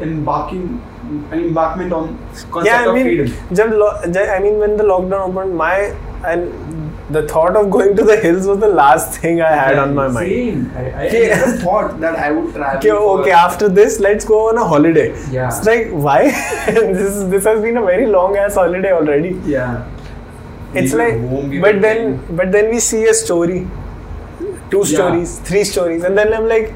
embarking 0.00 0.82
an 1.30 1.40
embarkment 1.40 1.92
on 1.92 2.16
concept 2.50 2.66
yeah, 2.66 2.88
I 2.88 2.94
mean, 2.94 3.20
of 3.20 3.30
freedom. 3.30 3.78
Lo- 3.78 4.00
I 4.02 4.40
mean 4.40 4.58
when 4.58 4.76
the 4.76 4.84
lockdown 4.84 5.28
opened, 5.28 5.56
my 5.56 5.94
and 6.24 6.83
the 7.10 7.22
thought 7.28 7.54
of 7.54 7.70
going 7.70 7.94
to 7.96 8.02
the 8.02 8.16
hills 8.16 8.46
was 8.46 8.58
the 8.60 8.68
last 8.68 9.20
thing 9.20 9.40
I 9.42 9.50
had 9.52 9.78
on 9.78 9.94
my 9.94 10.08
mind. 10.08 10.28
Same. 10.30 10.72
I, 10.74 10.80
I, 10.80 11.06
Okay. 11.06 11.32
I 11.32 11.36
never 11.36 11.56
thought 11.58 12.00
that 12.00 12.16
I 12.18 12.30
would 12.30 12.54
travel. 12.54 12.78
Okay, 12.78 12.90
for- 12.90 13.20
okay, 13.20 13.30
after 13.30 13.68
this, 13.68 14.00
let's 14.00 14.24
go 14.24 14.48
on 14.48 14.56
a 14.56 14.64
holiday. 14.66 15.08
Yeah. 15.30 15.48
It's 15.48 15.66
like, 15.66 15.90
why? 15.90 16.22
this 16.66 17.12
is, 17.14 17.28
this 17.28 17.44
has 17.44 17.60
been 17.60 17.76
a 17.76 17.82
very 17.82 18.06
long 18.06 18.36
ass 18.38 18.54
holiday 18.54 18.92
already. 18.92 19.38
Yeah. 19.44 19.86
It's 20.74 20.92
We 20.92 20.98
like, 20.98 21.14
home, 21.20 21.60
but 21.60 21.80
then, 21.82 22.18
playing. 22.18 22.36
but 22.36 22.50
then 22.52 22.70
we 22.70 22.80
see 22.80 23.04
a 23.04 23.14
story, 23.14 23.68
two 24.70 24.78
Yeah. 24.78 24.94
stories, 24.96 25.38
three 25.40 25.64
stories, 25.64 26.04
and 26.04 26.16
then 26.16 26.32
I'm 26.32 26.48
like, 26.48 26.72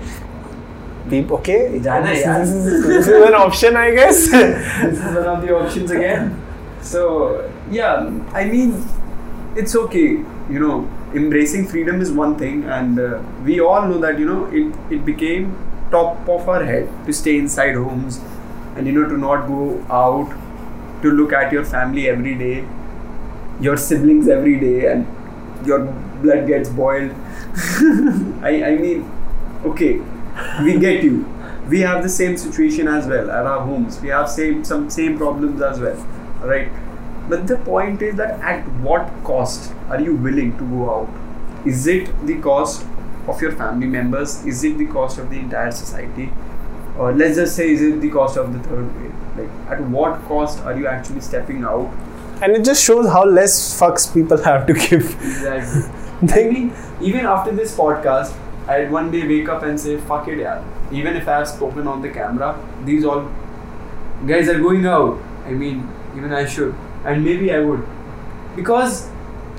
people, 1.09 1.39
okay, 1.39 1.79
this, 1.79 2.19
is, 2.19 2.25
this, 2.25 2.65
is, 2.75 2.87
this 2.87 3.09
is 3.09 3.25
an 3.27 3.35
option, 3.35 3.77
I 3.77 3.91
guess. 3.93 4.29
this 4.31 4.99
is 4.99 5.01
one 5.17 5.25
of 5.25 5.41
the 5.43 5.57
options 5.57 5.91
again. 5.91 6.39
So 6.83 7.51
yeah, 7.71 8.09
I 8.35 8.45
mean, 8.45 8.85
it's 9.57 9.75
okay. 9.77 10.09
You 10.51 10.61
know, 10.61 10.91
embracing 11.15 11.67
freedom 11.67 12.01
is 12.01 12.13
one 12.13 12.37
thing, 12.39 12.65
and 12.65 12.99
uh, 12.99 13.23
we 13.45 13.61
all 13.61 13.87
know 13.87 13.99
that 13.99 14.19
you 14.19 14.27
know 14.27 14.47
it 14.47 14.75
it 14.99 15.05
became 15.05 15.57
top 15.91 16.29
of 16.29 16.49
our 16.49 16.65
head 16.65 16.89
to 17.07 17.13
stay 17.13 17.37
inside 17.39 17.75
homes, 17.75 18.21
and 18.77 18.87
you 18.87 18.93
know 18.93 19.09
to 19.09 19.17
not 19.19 19.47
go 19.47 19.63
out, 19.91 20.31
to 21.03 21.11
look 21.11 21.33
at 21.33 21.53
your 21.53 21.65
family 21.65 22.09
every 22.09 22.35
day, 22.35 22.67
your 23.61 23.77
siblings 23.77 24.29
every 24.29 24.59
day, 24.61 24.87
and 24.93 25.07
your 25.67 25.81
blood 26.23 26.47
gets 26.47 26.69
boiled. 26.69 27.13
I 28.51 28.53
I 28.71 28.77
mean, 28.77 29.05
okay, 29.73 30.01
we 30.63 30.79
get 30.79 31.03
you. 31.05 31.27
We 31.69 31.81
have 31.81 32.03
the 32.03 32.09
same 32.09 32.37
situation 32.39 32.89
as 32.89 33.07
well 33.07 33.31
at 33.31 33.47
our 33.47 33.61
homes. 33.61 34.01
We 34.01 34.09
have 34.09 34.31
same 34.31 34.65
some 34.65 34.89
same 34.91 35.19
problems 35.19 35.61
as 35.61 35.81
well, 35.81 36.07
right? 36.43 36.71
But 37.29 37.47
the 37.47 37.57
point 37.59 38.03
is 38.03 38.17
that 38.17 38.41
at 38.41 38.67
what 38.81 39.11
cost 39.25 39.73
are 39.89 40.01
you 40.01 40.15
willing 40.15 40.57
to 40.59 40.65
go 40.65 40.91
out? 40.91 41.67
Is 41.67 41.87
it 41.87 42.11
the 42.27 42.41
cost 42.41 42.87
of 43.27 43.41
your 43.43 43.53
family 43.53 43.87
members? 43.87 44.45
Is 44.45 44.65
it 44.65 44.79
the 44.79 44.87
cost 44.87 45.19
of 45.19 45.31
the 45.31 45.39
entire 45.39 45.71
society? 45.71 46.31
Or 46.97 47.13
let's 47.13 47.37
just 47.37 47.55
say, 47.55 47.71
is 47.71 47.83
it 47.83 48.01
the 48.01 48.11
cost 48.11 48.37
of 48.37 48.53
the 48.53 48.59
third 48.69 48.95
wave? 49.01 49.15
Like, 49.37 49.71
at 49.71 49.81
what 49.83 50.21
cost 50.27 50.61
are 50.61 50.77
you 50.77 50.87
actually 50.87 51.21
stepping 51.21 51.65
out? 51.65 51.93
and 52.41 52.53
it 52.53 52.65
just 52.65 52.85
shows 52.85 53.09
how 53.09 53.25
less 53.25 53.79
fucks 53.79 54.13
people 54.13 54.43
have 54.45 54.67
to 54.67 54.73
give. 54.73 55.07
Exactly. 55.23 55.83
I 56.43 56.49
mean, 56.49 56.73
even 57.01 57.27
after 57.27 57.53
this 57.53 57.77
podcast, 57.77 58.37
I'd 58.67 58.91
one 58.91 59.11
day 59.11 59.27
wake 59.27 59.49
up 59.49 59.63
and 59.63 59.81
say, 59.81 59.97
fuck 59.99 60.29
it, 60.29 60.39
yeah. 60.39 60.65
Even 60.93 61.17
if 61.17 61.27
I 61.27 61.39
have 61.39 61.49
spoken 61.49 61.87
on 61.87 62.03
the 62.03 62.11
camera, 62.11 62.59
these 62.85 63.05
all 63.05 63.31
guys 64.27 64.49
are 64.49 64.59
going 64.59 64.87
out. 64.87 65.19
I 65.47 65.51
mean, 65.51 65.89
even 66.17 66.33
I 66.33 66.47
should. 66.47 66.75
And 67.09 67.25
maybe 67.25 67.53
I 67.53 67.61
would. 67.61 67.87
Because 68.57 69.09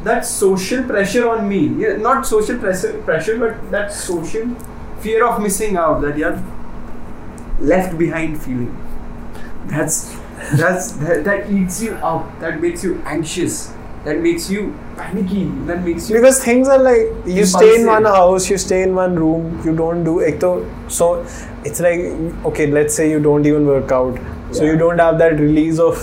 that 0.03 0.25
social 0.25 0.83
pressure 0.83 1.27
on 1.29 1.47
me, 1.49 1.61
yeah, 1.83 1.95
not 1.97 2.25
social 2.25 2.57
pressure, 2.57 2.93
pressure, 3.03 3.37
but 3.37 3.71
that 3.71 3.91
social 3.93 4.55
fear 5.01 5.25
of 5.25 5.41
missing 5.41 5.77
out, 5.77 6.01
that 6.01 6.17
you're 6.17 6.39
left 7.59 7.97
behind 7.97 8.41
feeling. 8.41 8.75
That's 9.67 10.15
that's 10.53 10.91
that, 11.03 11.23
that 11.25 11.51
eats 11.51 11.81
you 11.81 11.93
up. 11.95 12.39
That 12.39 12.61
makes 12.61 12.83
you 12.83 13.01
anxious. 13.05 13.73
That 14.05 14.19
makes 14.19 14.49
you 14.49 14.73
panicky. 14.95 15.45
That 15.65 15.83
makes 15.83 16.09
you 16.09 16.15
because 16.15 16.43
things 16.43 16.69
are 16.69 16.77
like 16.79 17.09
you 17.25 17.45
stay 17.45 17.75
in 17.81 17.85
one 17.85 18.05
house 18.05 18.49
you 18.49 18.57
stay 18.57 18.83
in 18.83 18.95
one 18.95 19.15
room 19.15 19.61
you 19.65 19.75
don't 19.75 20.03
do 20.05 20.21
so 20.87 21.25
it's 21.65 21.81
like 21.81 21.99
okay 22.45 22.67
let's 22.67 22.95
say 22.95 23.09
you 23.09 23.19
don't 23.19 23.45
even 23.45 23.67
work 23.67 23.91
out 23.91 24.17
so 24.51 24.63
Yeah. 24.63 24.71
you 24.71 24.77
don't 24.77 24.99
have 24.99 25.17
that 25.19 25.33
release 25.39 25.79
of 25.79 25.97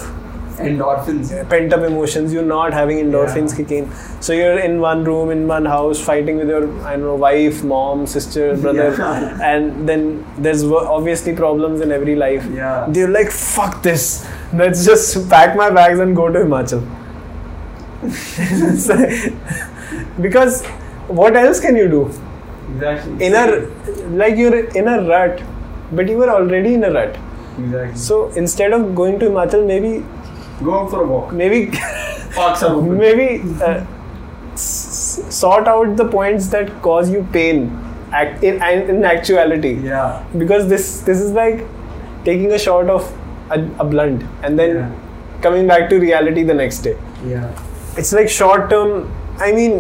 endorphins. 0.58 1.30
pent 1.50 1.72
up 1.72 1.82
emotions 1.88 2.32
you're 2.32 2.42
not 2.50 2.72
having 2.72 2.98
endorphins 2.98 3.50
Yeah. 3.50 3.56
kick 3.56 3.70
in 3.78 3.90
so 4.20 4.32
you're 4.32 4.58
in 4.58 4.80
one 4.80 5.04
room 5.04 5.30
in 5.30 5.46
one 5.46 5.64
house 5.66 6.00
fighting 6.08 6.36
with 6.42 6.48
your 6.48 6.62
i 6.84 6.92
don't 6.92 7.02
know 7.02 7.14
wife 7.14 7.62
mom 7.64 8.06
sister 8.06 8.56
brother 8.66 8.94
Yeah. 8.98 9.50
and 9.52 9.88
then 9.88 10.24
there's 10.38 10.64
obviously 10.98 11.34
problems 11.34 11.80
in 11.80 11.92
every 11.92 12.16
life 12.16 12.46
Yeah. 12.54 12.86
they're 12.88 13.08
like 13.18 13.30
fuck 13.30 13.82
this 13.82 14.26
let's 14.54 14.84
just 14.84 15.28
pack 15.30 15.56
my 15.56 15.70
bags 15.70 15.98
and 15.98 16.16
go 16.16 16.28
to 16.38 16.44
himachal 16.46 16.82
because 20.20 20.64
what 21.08 21.36
else 21.36 21.60
can 21.60 21.76
you 21.76 21.88
do 21.88 22.02
Exactly. 22.74 23.26
in 23.26 23.34
a 23.34 23.44
like 24.22 24.36
you're 24.36 24.58
in 24.80 24.88
a 24.88 25.00
rut 25.08 25.42
but 25.92 26.08
you 26.08 26.16
were 26.18 26.28
already 26.30 26.74
in 26.74 26.84
a 26.84 26.90
rut 26.92 27.16
Exactly. 27.58 27.96
so 27.96 28.28
instead 28.42 28.72
of 28.72 28.94
going 28.94 29.18
to 29.20 29.26
himachal 29.30 29.66
maybe 29.66 30.04
Go 30.64 30.74
out 30.80 30.90
for 30.90 31.02
a 31.02 31.06
walk. 31.06 31.32
maybe 31.32 31.66
Parks 32.34 32.62
are 32.62 32.74
open. 32.74 32.96
maybe 32.98 33.42
uh, 33.62 33.84
s- 34.52 35.24
sort 35.30 35.68
out 35.68 35.96
the 35.96 36.04
points 36.06 36.48
that 36.48 36.70
cause 36.82 37.10
you 37.10 37.26
pain 37.32 37.66
act 38.12 38.42
in, 38.44 38.62
in 38.62 39.04
actuality 39.04 39.74
Yeah. 39.74 40.24
because 40.38 40.68
this 40.68 41.00
this 41.02 41.20
is 41.20 41.32
like 41.32 41.64
taking 42.24 42.52
a 42.52 42.58
shot 42.58 42.88
of 42.90 43.10
a, 43.50 43.60
a 43.80 43.84
blunt 43.84 44.22
and 44.42 44.58
then 44.58 44.76
Yeah. 44.76 44.90
coming 45.42 45.66
back 45.66 45.88
to 45.90 45.98
reality 46.00 46.42
the 46.42 46.54
next 46.54 46.80
day 46.88 46.96
Yeah. 47.26 47.50
it's 47.96 48.12
like 48.12 48.28
short 48.28 48.68
term 48.70 49.10
i 49.38 49.52
mean 49.52 49.78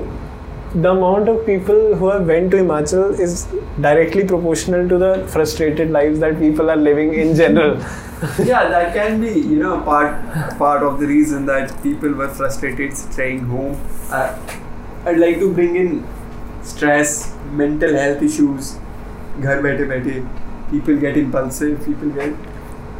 the 0.74 0.90
amount 0.90 1.28
of 1.34 1.44
people 1.46 1.94
who 2.00 2.08
have 2.10 2.26
went 2.26 2.50
to 2.52 2.58
himachal 2.62 3.18
is 3.26 3.46
directly 3.80 4.24
proportional 4.32 4.88
to 4.88 4.98
the 5.04 5.12
frustrated 5.36 5.90
lives 5.90 6.18
that 6.20 6.38
people 6.38 6.70
are 6.70 6.76
living 6.88 7.14
in 7.14 7.34
general 7.34 7.76
yeah, 8.39 8.67
that 8.67 8.93
can 8.93 9.19
be, 9.21 9.31
you 9.31 9.57
know, 9.57 9.81
part 9.81 10.57
part 10.57 10.83
of 10.83 10.99
the 10.99 11.07
reason 11.07 11.45
that 11.47 11.71
people 11.83 12.11
were 12.11 12.29
frustrated 12.29 12.95
staying 12.95 13.45
home. 13.45 13.79
Uh, 14.09 14.37
I'd 15.05 15.17
like 15.17 15.39
to 15.39 15.51
bring 15.53 15.75
in 15.75 16.07
stress, 16.61 17.35
mental 17.63 17.95
health 18.03 18.21
issues. 18.29 18.77
घर 19.41 19.61
बैठे 19.61 19.85
बैठे 19.89 20.21
people 20.71 20.97
get 21.03 21.17
impulsive, 21.17 21.73
people 21.85 22.09
get 22.17 22.27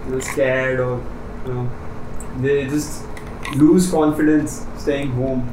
you 0.06 0.12
know, 0.14 0.20
scared 0.20 0.80
or 0.86 0.94
you 1.46 1.54
know 1.54 1.70
they 2.46 2.56
just 2.74 3.04
lose 3.62 3.90
confidence 3.92 4.66
staying 4.78 5.12
home. 5.12 5.48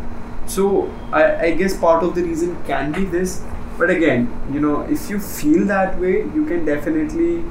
So 0.47 0.90
I, 1.12 1.23
I 1.47 1.51
guess 1.61 1.77
part 1.77 2.03
of 2.03 2.14
the 2.14 2.23
reason 2.23 2.57
can 2.64 2.92
be 2.92 3.05
this. 3.05 3.42
But 3.79 3.90
again, 3.90 4.27
you 4.53 4.61
know, 4.61 4.81
if 4.97 5.09
you 5.11 5.18
feel 5.21 5.64
that 5.66 5.99
way, 6.01 6.14
you 6.38 6.44
can 6.47 6.64
definitely 6.64 7.44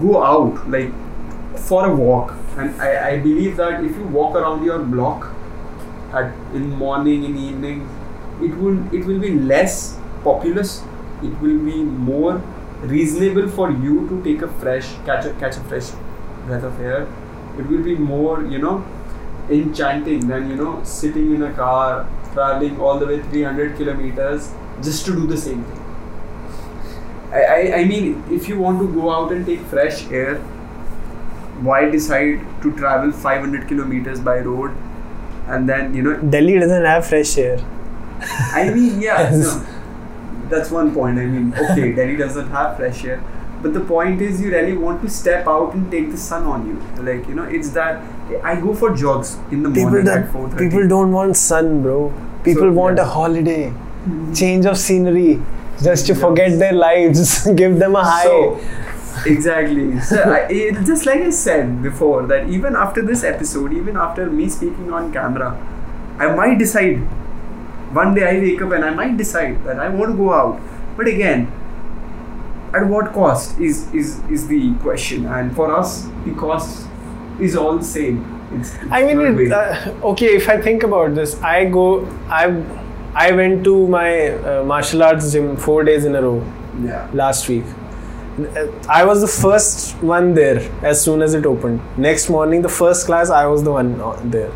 go 0.00 0.22
out 0.22 0.68
like 0.70 0.92
for 1.56 1.86
a 1.86 1.94
walk. 1.94 2.34
And 2.56 2.80
I, 2.80 3.10
I 3.10 3.18
believe 3.18 3.56
that 3.56 3.84
if 3.84 3.96
you 3.96 4.04
walk 4.04 4.34
around 4.34 4.64
your 4.64 4.78
block 4.78 5.30
at 6.12 6.32
in 6.54 6.70
morning 6.70 7.24
in 7.24 7.36
evening 7.36 7.88
it 8.40 8.56
will 8.56 8.78
it 8.94 9.04
will 9.04 9.18
be 9.20 9.32
less 9.32 9.98
populous. 10.24 10.82
It 11.22 11.40
will 11.40 11.58
be 11.58 11.82
more 11.82 12.42
reasonable 12.82 13.48
for 13.48 13.70
you 13.70 14.08
to 14.08 14.22
take 14.22 14.42
a 14.42 14.48
fresh 14.60 14.92
catch 15.04 15.24
a 15.26 15.32
catch 15.34 15.56
a 15.56 15.60
fresh 15.72 15.90
breath 16.46 16.62
of 16.62 16.80
air. 16.80 17.02
It 17.58 17.66
will 17.66 17.82
be 17.82 17.96
more 17.96 18.42
you 18.44 18.58
know 18.58 18.84
enchanting 19.50 20.26
than 20.28 20.48
you 20.50 20.56
know 20.56 20.82
sitting 20.84 21.34
in 21.34 21.42
a 21.42 21.52
car 21.54 22.08
traveling 22.32 22.80
all 22.80 22.98
the 22.98 23.06
way 23.06 23.20
300 23.22 23.76
kilometers 23.76 24.52
just 24.82 25.06
to 25.06 25.12
do 25.12 25.26
the 25.26 25.36
same 25.36 25.64
thing 25.64 25.87
I, 27.32 27.42
I, 27.42 27.76
I 27.78 27.84
mean, 27.84 28.24
if 28.30 28.48
you 28.48 28.58
want 28.58 28.80
to 28.80 28.92
go 28.92 29.10
out 29.12 29.32
and 29.32 29.44
take 29.44 29.60
fresh 29.62 30.06
air, 30.10 30.36
why 31.60 31.90
decide 31.90 32.40
to 32.62 32.76
travel 32.76 33.10
500 33.12 33.66
kilometers 33.68 34.20
by 34.20 34.38
road 34.38 34.76
and 35.46 35.68
then, 35.68 35.94
you 35.94 36.02
know, 36.02 36.16
delhi 36.20 36.58
doesn't 36.58 36.84
have 36.84 37.06
fresh 37.06 37.36
air 37.36 37.58
I 38.20 38.70
mean, 38.70 39.00
yeah, 39.08 39.30
no, 39.30 39.66
that's 40.48 40.70
one 40.70 40.92
point. 40.94 41.18
I 41.18 41.26
mean, 41.26 41.54
okay, 41.54 41.92
Delhi 41.98 42.16
doesn't 42.16 42.48
have 42.50 42.76
fresh 42.76 43.04
air, 43.04 43.22
but 43.62 43.74
the 43.74 43.80
point 43.80 44.20
is, 44.22 44.40
you 44.40 44.50
really 44.50 44.76
want 44.76 45.02
to 45.02 45.10
step 45.10 45.46
out 45.46 45.74
and 45.74 45.90
take 45.90 46.10
the 46.10 46.16
sun 46.16 46.44
on 46.44 46.66
you. 46.66 47.02
Like, 47.02 47.28
you 47.28 47.34
know, 47.34 47.44
it's 47.44 47.70
that 47.70 48.02
I 48.42 48.60
go 48.60 48.74
for 48.74 48.94
jogs 48.94 49.36
in 49.50 49.62
the 49.62 49.70
people 49.70 49.90
morning 49.90 50.08
at 50.08 50.32
don't 50.32 50.50
4:30. 50.50 50.58
people 50.58 50.88
don't 50.88 51.12
want 51.12 51.36
sun 51.36 51.82
bro 51.82 52.12
people 52.44 52.62
So, 52.62 52.72
want 52.72 52.96
yeah. 52.96 53.04
a 53.04 53.06
holiday 53.06 53.70
mm-hmm. 53.70 54.32
change 54.32 54.66
of 54.66 54.78
scenery 54.78 55.40
just 55.82 56.06
to 56.06 56.14
forget 56.14 56.58
their 56.58 56.72
lives 56.72 57.46
give 57.54 57.78
them 57.78 57.96
a 57.96 58.04
high 58.04 58.24
So, 58.24 58.60
exactly. 59.26 60.00
So, 60.00 60.22
I, 60.22 60.38
it, 60.50 60.84
just 60.84 61.06
like 61.06 61.20
I 61.20 61.30
said 61.30 61.82
before, 61.82 62.26
that 62.26 62.48
even 62.48 62.76
after 62.76 63.02
this 63.02 63.24
episode, 63.24 63.72
even 63.72 63.96
after 63.96 64.30
me 64.30 64.48
speaking 64.48 64.92
on 64.92 65.12
camera, 65.12 65.56
I 66.18 66.34
might 66.34 66.58
decide. 66.58 66.98
One 67.94 68.14
day 68.14 68.28
I 68.28 68.38
wake 68.38 68.60
up 68.60 68.72
and 68.72 68.84
I 68.84 68.90
might 68.90 69.16
decide 69.16 69.64
that 69.64 69.80
I 69.80 69.88
want 69.88 70.10
to 70.12 70.16
go 70.16 70.32
out. 70.32 70.60
But 70.96 71.08
again, 71.08 71.50
at 72.74 72.86
what 72.86 73.12
cost 73.12 73.58
is 73.58 73.92
is 73.94 74.18
is 74.28 74.46
the 74.48 74.74
question. 74.82 75.26
And 75.26 75.54
for 75.54 75.74
us, 75.74 76.06
the 76.24 76.34
cost 76.34 76.86
is 77.40 77.56
all 77.56 77.78
the 77.78 77.84
same. 77.84 78.34
It's, 78.52 78.76
I 78.90 79.04
mean, 79.04 79.20
it, 79.20 79.52
uh, 79.52 79.94
okay. 80.12 80.36
If 80.36 80.48
I 80.48 80.60
think 80.60 80.82
about 80.82 81.14
this, 81.14 81.40
I 81.42 81.64
go. 81.66 82.06
I 82.28 82.46
I 83.14 83.32
went 83.32 83.64
to 83.64 83.86
my 83.88 84.28
uh, 84.28 84.64
martial 84.64 85.02
arts 85.02 85.32
gym 85.32 85.56
four 85.56 85.84
days 85.84 86.04
in 86.04 86.14
a 86.14 86.22
row 86.22 86.44
yeah. 86.82 87.08
last 87.12 87.48
week, 87.48 87.64
I 88.88 89.04
was 89.04 89.20
the 89.20 89.28
first 89.28 89.96
one 90.02 90.34
there 90.34 90.58
as 90.82 91.02
soon 91.02 91.22
as 91.22 91.34
it 91.34 91.44
opened. 91.44 91.80
Next 91.98 92.28
morning, 92.28 92.62
the 92.62 92.68
first 92.68 93.06
class, 93.06 93.30
I 93.30 93.46
was 93.46 93.64
the 93.64 93.72
one 93.72 94.00
uh, 94.00 94.20
there. 94.24 94.52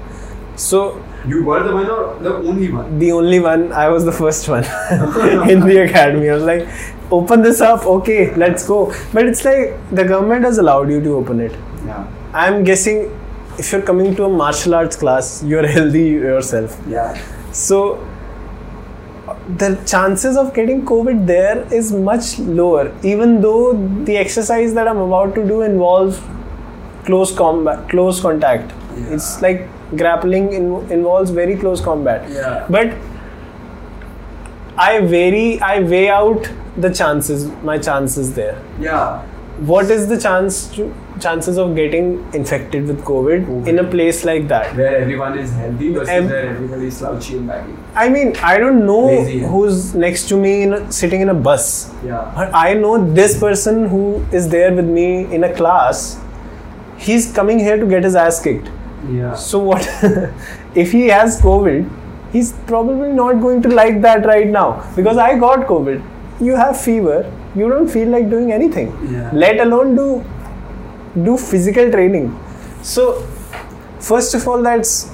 So 0.57 1.03
You 1.27 1.45
were 1.45 1.63
the 1.63 1.73
one 1.75 1.89
or 1.91 2.19
the 2.21 2.35
only 2.35 2.71
one? 2.71 2.99
the 2.99 3.13
only 3.13 3.41
one, 3.41 3.73
I 3.73 3.89
was 3.89 4.05
the 4.05 4.13
first 4.13 4.49
one 4.49 4.65
in 5.51 5.61
the 5.61 5.85
academy. 5.85 6.29
I 6.31 6.35
was 6.35 6.45
like, 6.45 6.69
open 7.11 7.43
this 7.43 7.61
up, 7.61 7.85
okay, 7.87 8.35
let's 8.37 8.67
go. 8.67 8.95
But 9.13 9.27
it's 9.27 9.45
like 9.45 9.75
the 9.91 10.05
government 10.05 10.45
has 10.45 10.59
allowed 10.59 10.91
you 10.91 11.01
to 11.01 11.15
open 11.15 11.41
it. 11.41 11.53
Yeah. 11.85 12.07
I'm 12.33 12.63
guessing 12.63 13.19
if 13.59 13.73
you're 13.73 13.83
coming 13.83 14.15
to 14.17 14.25
a 14.25 14.29
martial 14.29 14.75
arts 14.75 14.97
class, 14.97 15.43
you're 15.43 15.67
healthy 15.77 16.05
yourself. 16.07 16.81
Yeah. 16.87 17.21
So 17.53 18.07
the 19.59 19.77
chances 19.87 20.37
of 20.37 20.55
getting 20.55 20.85
COVID 20.85 21.27
there 21.27 21.67
is 21.73 21.93
much 21.93 22.39
lower, 22.39 22.95
even 23.03 23.41
though 23.41 23.73
the 24.05 24.17
exercise 24.17 24.75
that 24.75 24.89
I'm 24.89 24.99
about 24.99 25.35
to 25.35 25.47
do 25.47 25.63
involves 25.63 26.21
close 27.05 27.35
combat, 27.35 27.89
close 27.89 28.21
contact. 28.21 28.73
Yeah. 28.97 29.15
It's 29.15 29.43
like 29.43 29.69
grappling 29.97 30.53
in, 30.53 30.91
involves 30.91 31.31
very 31.31 31.57
close 31.57 31.81
combat. 31.81 32.31
Yeah. 32.31 32.67
But 32.71 32.95
I 34.77 35.01
vary, 35.01 35.61
I 35.61 35.81
weigh 35.81 36.09
out 36.09 36.51
the 36.77 36.91
chances, 36.91 37.47
my 37.63 37.79
chances 37.79 38.35
there. 38.35 38.63
Yeah. 38.81 39.27
What 39.59 39.91
is 39.91 40.09
the 40.09 40.19
chance 40.19 40.69
to, 40.75 40.93
chances 41.21 41.59
of 41.59 41.77
getting 41.77 42.27
infected 42.35 42.87
with 42.87 43.03
COVID, 43.05 43.47
COVID. 43.47 43.69
in 43.69 43.79
a 43.79 43.85
place 43.85 44.25
like 44.25 44.49
that? 44.49 44.75
Where 44.77 44.97
everyone 44.97 45.39
is 45.39 45.53
healthy 45.53 45.93
versus 45.93 46.09
Em- 46.09 46.27
where 46.29 46.49
everybody 46.49 46.87
is 46.87 46.97
slouchy 46.97 47.37
and 47.37 47.47
baggy. 47.47 47.73
I 47.95 48.09
mean, 48.09 48.35
I 48.39 48.59
don't 48.59 48.85
know 48.87 49.07
Lazy, 49.07 49.39
yeah. 49.39 49.47
who's 49.49 49.95
next 49.95 50.29
to 50.31 50.37
me 50.37 50.63
in 50.63 50.73
a, 50.73 50.91
sitting 50.91 51.21
in 51.21 51.29
a 51.29 51.35
bus, 51.35 51.93
Yeah. 52.05 52.33
but 52.35 52.51
I 52.55 52.75
know 52.75 53.13
this 53.13 53.39
person 53.39 53.89
who 53.89 54.25
is 54.33 54.49
there 54.49 54.75
with 54.75 54.87
me 54.87 55.33
in 55.33 55.45
a 55.45 55.55
class. 55.55 56.19
He's 56.97 57.31
coming 57.33 57.59
here 57.59 57.77
to 57.77 57.87
get 57.87 58.05
his 58.05 58.17
ass 58.17 58.43
kicked. 58.43 58.71
Yeah. 59.11 59.35
So 59.35 59.59
what 59.59 59.87
if 60.75 60.93
he 60.93 61.09
has 61.09 61.41
COVID? 61.41 61.99
He's 62.33 62.53
probably 62.67 63.13
not 63.13 63.43
going 63.43 63.61
to 63.63 63.69
like 63.69 64.01
that 64.01 64.25
right 64.25 64.47
now 64.49 64.91
because 64.97 65.19
I 65.19 65.39
got 65.39 65.67
COVID. 65.67 66.03
You 66.41 66.55
have 66.57 66.81
fever. 66.81 67.31
You 67.55 67.69
don't 67.69 67.89
feel 67.89 68.09
like 68.09 68.29
doing 68.31 68.53
anything. 68.53 68.93
Yeah. 69.13 69.31
Let 69.33 69.61
alone 69.61 69.95
do 69.95 70.25
do 71.25 71.37
physical 71.37 71.91
training. 71.91 72.29
So 72.83 73.07
first 74.01 74.35
of 74.35 74.47
all, 74.49 74.63
that's 74.63 75.11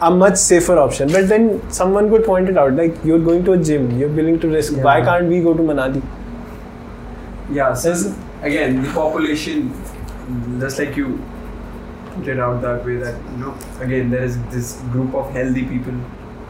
a 0.00 0.10
much 0.10 0.36
safer 0.36 0.78
option. 0.78 1.10
But 1.12 1.28
then 1.28 1.48
someone 1.70 2.08
could 2.10 2.24
point 2.24 2.48
it 2.48 2.56
out, 2.56 2.74
like 2.74 2.94
you're 3.04 3.18
going 3.30 3.44
to 3.46 3.52
a 3.52 3.58
gym, 3.58 3.90
you're 3.98 4.08
willing 4.20 4.38
to 4.40 4.48
risk. 4.48 4.76
Why 4.76 5.00
can't 5.02 5.26
we 5.28 5.40
go 5.40 5.54
to 5.54 5.62
Manali? 5.62 6.02
Yeah, 7.50 7.74
so 7.74 7.90
Is- 7.90 8.14
again, 8.42 8.82
the 8.82 8.92
population, 8.92 9.72
just 10.60 10.78
like 10.78 10.96
you 10.96 11.20
it 12.26 12.38
out 12.40 12.60
that 12.62 12.84
way, 12.84 12.96
that 12.96 13.14
you 13.32 13.38
know, 13.44 13.54
again, 13.80 14.10
there 14.10 14.22
is 14.24 14.38
this 14.54 14.72
group 14.92 15.14
of 15.14 15.30
healthy 15.32 15.64
people 15.64 15.92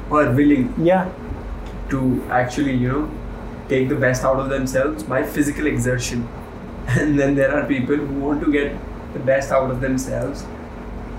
who 0.08 0.16
are 0.16 0.30
willing 0.32 0.72
Yeah, 0.78 1.10
to 1.90 2.22
actually, 2.30 2.72
you 2.74 2.88
know, 2.88 3.10
take 3.68 3.88
the 3.88 3.96
best 3.96 4.24
out 4.24 4.40
of 4.40 4.48
themselves 4.48 5.02
by 5.02 5.22
physical 5.22 5.66
exertion, 5.66 6.28
and 6.88 7.18
then 7.18 7.34
there 7.34 7.54
are 7.54 7.66
people 7.66 7.96
who 7.96 8.20
want 8.20 8.44
to 8.44 8.52
get 8.52 8.76
the 9.12 9.18
best 9.20 9.50
out 9.52 9.70
of 9.70 9.80
themselves 9.80 10.44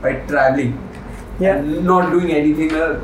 by 0.01 0.13
traveling, 0.27 0.73
yeah. 1.39 1.57
and 1.57 1.85
not 1.85 2.11
doing 2.11 2.31
anything 2.31 2.73
uh, 2.73 2.99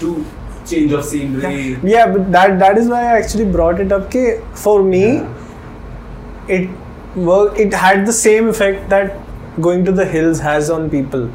to 0.00 0.24
change 0.66 0.92
of 0.92 1.04
scenery. 1.04 1.76
Yeah, 1.82 2.10
but 2.12 2.30
that 2.32 2.58
that 2.58 2.78
is 2.78 2.88
why 2.88 3.02
I 3.02 3.18
actually 3.20 3.44
brought 3.58 3.80
it 3.80 3.92
up. 3.92 4.10
Ke 4.10 4.24
for 4.66 4.82
me, 4.82 5.04
Yeah. 5.16 6.56
it 6.56 6.70
work. 7.16 7.58
It 7.58 7.74
had 7.84 8.06
the 8.06 8.12
same 8.12 8.48
effect 8.48 8.88
that 8.90 9.16
going 9.60 9.84
to 9.84 9.92
the 9.92 10.04
hills 10.04 10.40
has 10.40 10.70
on 10.70 10.88
people. 10.90 11.30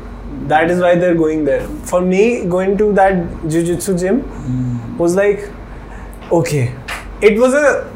That 0.53 0.71
is 0.71 0.79
why 0.81 0.95
they're 0.95 1.15
going 1.15 1.43
there. 1.45 1.67
For 1.91 2.01
me, 2.01 2.45
going 2.45 2.77
to 2.77 2.91
that 2.93 3.13
jujitsu 3.55 3.99
gym 3.99 4.21
was 4.97 5.15
like, 5.15 5.49
okay, 6.31 6.73
it 7.21 7.39
was 7.39 7.53
a 7.53 7.89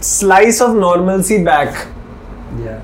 slice 0.00 0.60
of 0.60 0.74
normalcy 0.76 1.42
back 1.44 1.86
Yeah. 2.64 2.80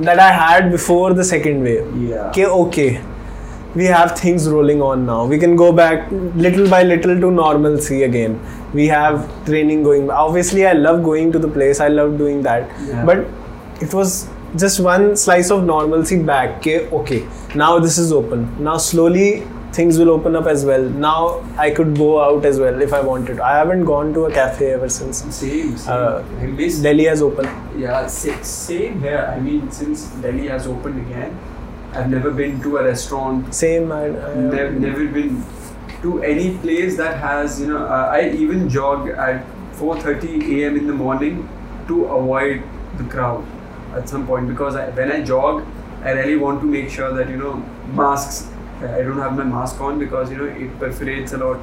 that 0.00 0.18
I 0.18 0.30
had 0.32 0.70
before 0.70 1.14
the 1.14 1.24
second 1.24 1.62
wave. 1.62 1.86
Yeah. 1.96 2.28
Okay, 2.28 2.46
okay. 2.46 3.00
We 3.74 3.86
have 3.86 4.16
things 4.18 4.48
rolling 4.48 4.80
on 4.80 5.04
now. 5.06 5.24
We 5.26 5.36
can 5.38 5.56
go 5.56 5.72
back 5.72 6.06
little 6.10 6.68
by 6.70 6.82
little 6.84 7.18
to 7.20 7.30
normalcy 7.30 8.04
again. 8.04 8.38
We 8.72 8.86
have 8.88 9.24
training 9.46 9.82
going. 9.82 10.10
Obviously, 10.10 10.66
I 10.66 10.72
love 10.74 11.02
going 11.02 11.32
to 11.32 11.38
the 11.40 11.48
place. 11.48 11.80
I 11.80 11.88
love 11.88 12.16
doing 12.18 12.42
that. 12.42 12.68
Yeah. 12.86 13.04
But 13.04 13.26
it 13.80 13.92
was 13.92 14.28
just 14.56 14.78
one 14.78 15.16
slice 15.16 15.50
of 15.50 15.64
normalcy 15.64 16.22
back. 16.22 16.58
Okay, 16.58 16.88
okay. 17.00 17.26
Now 17.56 17.78
this 17.80 17.98
is 17.98 18.12
open. 18.12 18.46
Now 18.62 18.76
slowly 18.76 19.44
things 19.76 19.98
will 19.98 20.10
open 20.10 20.36
up 20.36 20.46
as 20.46 20.64
well. 20.64 20.82
Now 21.04 21.44
I 21.58 21.70
could 21.70 21.96
go 21.96 22.10
out 22.24 22.44
as 22.44 22.60
well 22.60 22.80
if 22.82 22.92
I 22.92 23.00
wanted. 23.00 23.40
I 23.40 23.56
haven't 23.58 23.84
gone 23.84 24.12
to 24.14 24.26
a 24.26 24.32
cafe 24.32 24.72
ever 24.72 24.88
since 24.88 25.22
Same. 25.36 25.76
same. 25.76 25.92
Uh, 25.92 26.22
miss 26.60 26.78
Delhi 26.80 27.04
has 27.04 27.22
opened. 27.22 27.80
Yeah, 27.80 28.06
same 28.06 29.00
here. 29.00 29.24
I 29.36 29.40
mean, 29.40 29.70
since 29.70 30.06
Delhi 30.26 30.46
has 30.48 30.66
opened 30.66 31.00
again, 31.06 31.36
I've 31.92 32.08
never 32.10 32.30
been 32.30 32.60
to 32.62 32.76
a 32.78 32.84
restaurant. 32.84 33.52
Same. 33.54 33.90
I, 33.92 34.04
I 34.06 34.34
Never, 34.34 34.70
never 34.72 35.06
been 35.18 35.44
to 36.02 36.22
any 36.22 36.56
place 36.58 36.96
that 36.96 37.18
has 37.18 37.60
you 37.60 37.68
know. 37.68 37.84
Uh, 37.86 38.10
I 38.20 38.30
even 38.30 38.68
jog 38.68 39.08
at 39.08 39.44
4:30 39.82 40.32
a.m. 40.54 40.76
in 40.76 40.86
the 40.86 40.98
morning 41.04 41.48
to 41.88 42.04
avoid 42.06 42.62
the 42.98 43.04
crowd 43.04 43.44
at 43.94 44.08
some 44.08 44.26
point 44.26 44.48
because 44.48 44.76
I, 44.76 44.88
when 44.90 45.10
I 45.12 45.22
jog, 45.22 45.64
I 46.02 46.12
really 46.12 46.36
want 46.36 46.60
to 46.60 46.66
make 46.66 46.90
sure 46.90 47.12
that 47.20 47.28
you 47.28 47.36
know 47.36 47.54
masks. 48.02 48.50
I 48.80 49.02
don't 49.02 49.18
have 49.18 49.36
my 49.36 49.44
mask 49.44 49.80
on 49.80 49.98
because 49.98 50.30
you 50.30 50.36
know 50.36 50.44
it 50.44 50.78
perforates 50.78 51.32
a 51.32 51.38
lot 51.38 51.60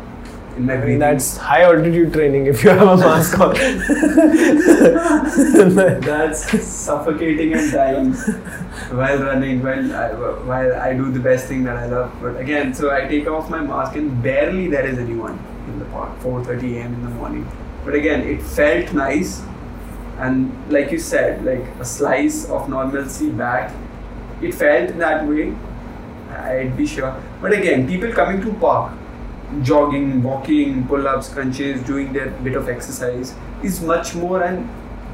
in 0.56 0.66
my 0.66 0.76
breathing. 0.76 1.00
that's 1.00 1.38
high 1.38 1.64
altitude 1.64 2.14
training 2.14 2.48
if 2.48 2.64
you 2.64 2.70
have 2.70 2.88
a 2.88 2.98
mask 2.98 3.40
on. 3.40 3.56
That's 6.02 6.68
suffocating 6.68 7.54
and 7.54 7.72
dying 7.72 8.14
while 8.14 9.18
running, 9.20 9.64
while 9.64 9.96
I, 9.96 10.12
while 10.52 10.76
I 10.76 10.94
do 10.94 11.12
the 11.12 11.20
best 11.20 11.48
thing 11.48 11.64
that 11.64 11.78
I 11.78 11.86
love. 11.86 12.14
But 12.22 12.40
again, 12.40 12.74
so 12.74 12.92
I 12.92 13.08
take 13.08 13.28
off 13.28 13.50
my 13.50 13.62
mask 13.62 13.96
and 13.96 14.22
barely 14.22 14.68
there 14.68 14.86
is 14.86 14.98
anyone 14.98 15.40
in 15.68 15.80
the 15.80 15.86
park. 15.86 16.20
4:30 16.20 16.78
a.m. 16.78 16.94
in 16.96 17.04
the 17.04 17.10
morning. 17.10 17.48
But 17.86 17.96
again, 17.96 18.22
it 18.22 18.42
felt 18.42 18.94
nice, 18.94 19.42
and 20.18 20.52
like 20.70 20.92
you 20.92 21.00
said, 21.00 21.46
like 21.46 21.66
a 21.80 21.86
slice 21.86 22.50
of 22.50 22.70
normalcy 22.70 23.30
back. 23.30 23.74
It 24.42 24.54
felt 24.54 24.98
that 24.98 25.28
way. 25.28 25.54
I'd 26.44 26.76
be 26.78 26.86
sure. 26.86 27.14
But 27.42 27.54
again, 27.54 27.88
people 27.88 28.12
coming 28.12 28.42
to 28.42 28.54
park, 28.54 28.92
jogging, 29.62 30.22
walking, 30.24 30.88
pull-ups, 30.88 31.30
crunches, 31.30 31.82
doing 31.84 32.14
their 32.14 32.30
bit 32.30 32.56
of 32.56 32.70
exercise 32.70 33.34
is 33.64 33.82
much 33.82 34.16
more 34.16 34.44
and 34.44 34.70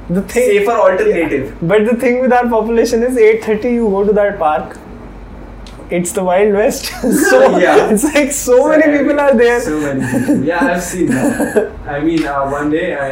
the 0.10 0.22
thing, 0.22 0.46
safer 0.50 0.72
alternative. 0.72 1.56
but 1.62 1.86
the 1.86 1.96
thing 1.96 2.22
with 2.22 2.32
our 2.32 2.48
population 2.48 3.04
is 3.04 3.18
8:30. 3.18 3.74
You 3.74 3.90
go 3.90 4.04
to 4.06 4.14
that 4.14 4.38
park. 4.40 4.78
It's 5.90 6.12
the 6.12 6.22
Wild 6.24 6.54
West. 6.54 6.86
so 7.32 7.58
Yeah. 7.66 7.90
it's 7.92 8.04
like 8.04 8.32
so 8.34 8.68
many 8.70 8.98
people 8.98 9.20
are 9.20 9.34
there. 9.34 9.60
So 9.62 9.80
many 9.80 10.02
people. 10.20 10.44
Yeah, 10.44 10.66
I've 10.66 10.84
seen 10.84 11.08
that. 11.08 11.72
I 11.88 12.00
mean, 12.02 12.26
uh, 12.26 12.50
one 12.50 12.70
day 12.70 12.94
I 12.94 13.12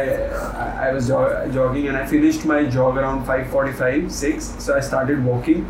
I, 0.64 0.88
I 0.88 0.92
was 0.92 1.08
jog- 1.08 1.52
jogging 1.54 1.88
and 1.88 1.96
I 1.96 2.04
finished 2.06 2.44
my 2.44 2.64
jog 2.76 2.98
around 2.98 3.24
5:45, 3.26 4.10
6. 4.10 4.50
So 4.66 4.76
I 4.76 4.80
started 4.80 5.24
walking, 5.24 5.64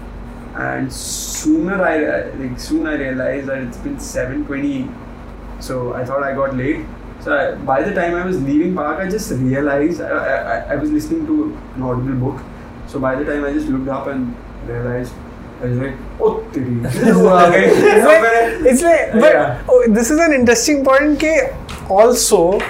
and 0.57 0.93
sooner 0.93 1.83
I 1.85 2.31
like 2.43 2.59
soon 2.59 2.87
I 2.87 2.95
realized 2.95 3.47
that 3.49 3.59
it's 3.59 3.77
been 3.77 3.97
7:20, 3.97 4.91
so 5.61 5.93
I 5.93 6.05
thought 6.05 6.23
I 6.23 6.35
got 6.35 6.57
late. 6.57 6.85
So 7.21 7.37
I, 7.37 7.55
by 7.57 7.83
the 7.83 7.95
time 7.95 8.15
I 8.15 8.25
was 8.25 8.41
leaving 8.43 8.75
park, 8.75 9.01
I 9.01 9.09
just 9.09 9.31
realized 9.33 10.01
I, 10.01 10.09
I, 10.09 10.59
I 10.73 10.77
was 10.77 10.91
listening 10.91 11.27
to 11.27 11.57
an 11.75 11.83
audible 11.83 12.31
book. 12.31 12.43
So 12.87 12.99
by 13.01 13.15
the 13.17 13.25
time 13.25 13.45
I 13.45 13.53
just 13.53 13.69
looked 13.69 13.89
up 13.89 14.07
and 14.07 14.35
realized 14.67 15.13
oh, 16.21 16.45
it's 18.67 18.83
like, 18.83 19.15
oh, 19.69 19.85
this 19.89 20.11
is 20.11 20.19
an 20.19 20.33
interesting 20.33 20.85
point. 20.85 21.21
Ke 21.21 21.55
also, 21.91 22.61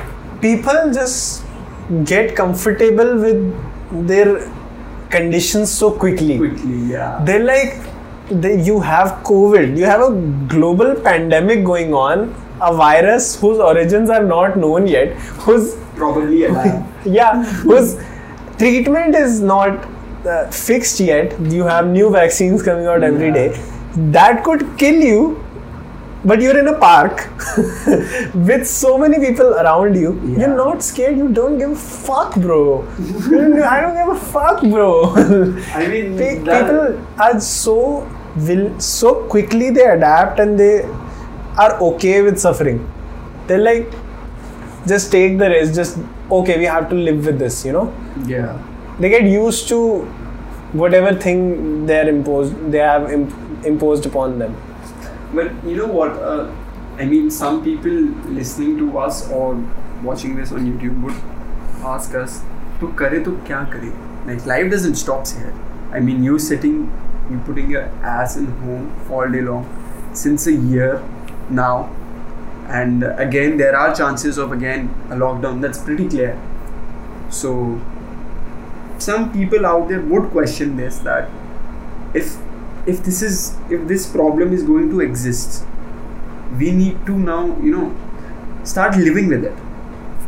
people 0.40 0.92
just 0.92 1.44
get 2.04 2.34
comfortable 2.34 3.16
with 3.16 4.08
their 4.08 4.50
conditions 5.10 5.70
so 5.70 5.90
quickly 5.90 6.36
quickly, 6.38 6.76
yeah. 6.92 7.20
they're 7.24 7.44
like 7.44 7.74
they, 8.30 8.60
you 8.62 8.80
have 8.80 9.22
covid 9.24 9.76
you 9.76 9.84
have 9.84 10.00
a 10.00 10.10
global 10.48 10.94
pandemic 10.96 11.64
going 11.64 11.94
on 11.94 12.34
a 12.60 12.72
virus 12.74 13.38
whose 13.40 13.58
origins 13.58 14.10
are 14.10 14.22
not 14.24 14.56
known 14.56 14.86
yet 14.86 15.12
whose 15.46 15.76
probably 15.96 16.44
alive. 16.44 16.84
yeah 17.04 17.44
whose 17.44 17.96
treatment 18.58 19.14
is 19.14 19.40
not 19.40 19.86
uh, 20.26 20.50
fixed 20.50 20.98
yet 21.00 21.38
you 21.40 21.64
have 21.64 21.86
new 21.86 22.10
vaccines 22.10 22.62
coming 22.62 22.86
out 22.86 23.02
every 23.02 23.28
Yeah. 23.28 23.34
day 23.34 23.64
that 24.18 24.42
could 24.44 24.76
kill 24.78 25.00
you 25.10 25.44
but 26.30 26.42
you're 26.42 26.58
in 26.58 26.68
a 26.68 26.78
park 26.78 27.20
with 28.50 28.66
so 28.66 28.98
many 28.98 29.18
people 29.24 29.54
around 29.62 29.94
you. 29.94 30.20
Yeah. 30.24 30.38
You're 30.40 30.56
not 30.56 30.82
scared. 30.82 31.16
You 31.16 31.28
don't 31.32 31.56
give 31.58 31.70
a 31.70 31.76
fuck, 31.76 32.34
bro. 32.34 32.82
I 32.88 33.80
don't 33.80 33.94
give 34.00 34.08
a 34.16 34.18
fuck, 34.32 34.60
bro. 34.62 35.14
I 35.80 35.86
mean, 35.86 36.18
Pe- 36.18 36.40
people 36.40 37.00
are 37.18 37.40
so 37.40 37.76
will 38.48 38.78
so 38.80 39.14
quickly 39.28 39.70
they 39.70 39.84
adapt 39.84 40.40
and 40.40 40.58
they 40.58 40.82
are 41.58 41.80
okay 41.90 42.20
with 42.22 42.38
suffering. 42.38 42.82
They're 43.46 43.58
like, 43.70 43.90
just 44.86 45.12
take 45.12 45.38
the 45.38 45.48
risk. 45.48 45.74
Just 45.74 45.98
okay, 46.30 46.58
we 46.58 46.64
have 46.64 46.90
to 46.90 46.96
live 46.96 47.24
with 47.24 47.38
this. 47.38 47.64
You 47.64 47.72
know, 47.72 47.94
yeah. 48.26 48.58
they 48.98 49.08
get 49.08 49.22
used 49.24 49.68
to 49.68 50.00
whatever 50.72 51.14
thing 51.18 51.86
they're 51.86 52.08
imposed. 52.08 52.72
They 52.72 52.78
have 52.78 53.10
imp- 53.12 53.64
imposed 53.64 54.06
upon 54.06 54.40
them. 54.40 54.56
But 55.38 55.52
you 55.70 55.76
know 55.76 55.86
what? 55.86 56.12
Uh, 56.32 56.50
I 56.98 57.04
mean, 57.04 57.30
some 57.30 57.62
people 57.64 57.96
listening 58.36 58.76
to 58.78 58.98
us 58.98 59.30
or 59.30 59.54
watching 60.02 60.36
this 60.36 60.52
on 60.52 60.68
YouTube 60.68 61.02
would 61.06 61.88
ask 61.94 62.14
us, 62.20 62.38
"To 62.82 62.92
kare 63.00 63.22
to 63.26 63.34
kya 63.48 63.60
kare?" 63.74 63.90
Like 64.28 64.46
life 64.52 64.70
doesn't 64.76 65.00
stop 65.02 65.28
here. 65.40 65.52
I 65.98 66.00
mean, 66.06 66.24
you 66.28 66.38
sitting, 66.46 66.78
you 67.30 67.42
putting 67.50 67.70
your 67.76 67.84
ass 68.14 68.36
in 68.42 68.48
home 68.62 68.88
all 69.18 69.36
day 69.36 69.42
long 69.50 69.68
since 70.22 70.46
a 70.54 70.56
year 70.72 70.90
now, 71.60 71.74
and 72.80 73.06
again 73.26 73.58
there 73.64 73.76
are 73.82 73.94
chances 74.00 74.38
of 74.46 74.56
again 74.56 74.88
a 75.10 75.20
lockdown. 75.26 75.60
That's 75.66 75.84
pretty 75.90 76.08
clear. 76.16 76.32
So 77.42 77.52
some 79.10 79.30
people 79.38 79.66
out 79.74 79.88
there 79.88 80.00
would 80.14 80.30
question 80.30 80.76
this 80.76 80.98
that 81.10 81.28
if 82.14 82.36
if 82.86 83.02
this 83.04 83.22
is 83.22 83.56
if 83.70 83.86
this 83.88 84.06
problem 84.10 84.52
is 84.52 84.62
going 84.62 84.90
to 84.90 85.00
exist 85.00 85.64
we 86.58 86.70
need 86.70 87.04
to 87.06 87.18
now 87.18 87.44
you 87.62 87.72
know 87.76 87.86
start 88.64 88.96
living 88.96 89.28
with 89.28 89.44
it 89.44 89.56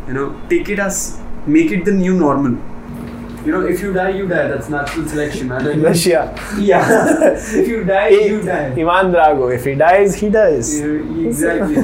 you 0.07 0.13
know 0.13 0.27
take 0.49 0.69
it 0.69 0.79
as 0.79 1.19
make 1.47 1.71
it 1.71 1.85
the 1.85 1.91
new 1.91 2.13
normal 2.13 2.57
you 3.45 3.51
know 3.53 3.65
if 3.65 3.81
you 3.81 3.93
die 3.93 4.09
you 4.09 4.27
die 4.27 4.47
that's 4.47 4.69
natural 4.69 5.07
selection 5.07 5.47
man. 5.47 5.67
I 5.73 5.75
Russia. 5.87 6.35
yeah 6.57 7.33
if 7.33 7.67
you 7.67 7.83
die 7.83 8.09
you 8.09 8.41
die 8.41 8.71
Ivan 8.85 9.13
Drago. 9.13 9.53
If 9.55 9.65
he 9.65 9.75
dies, 9.75 10.15
he 10.15 10.29
dies. 10.29 10.79
Yeah, 10.79 11.27
exactly 11.27 11.83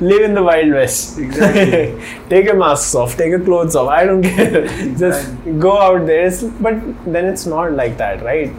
Live 0.00 0.22
in 0.22 0.34
the 0.34 0.42
Wild 0.42 0.72
West. 0.72 1.18
Exactly. 1.18 2.02
take 2.28 2.46
your 2.46 2.56
masks 2.56 2.94
off, 2.94 3.16
take 3.16 3.28
your 3.30 3.40
clothes 3.40 3.76
off. 3.76 3.88
I 3.88 4.04
don't 4.04 4.22
care. 4.22 4.66
Just 4.66 5.28
Exactly. 5.28 5.52
go 5.54 5.78
out 5.78 6.06
there. 6.06 6.26
It's, 6.26 6.42
but 6.42 6.74
then 7.04 7.26
it's 7.26 7.46
not 7.46 7.72
like 7.72 7.96
that, 7.98 8.22
right? 8.22 8.52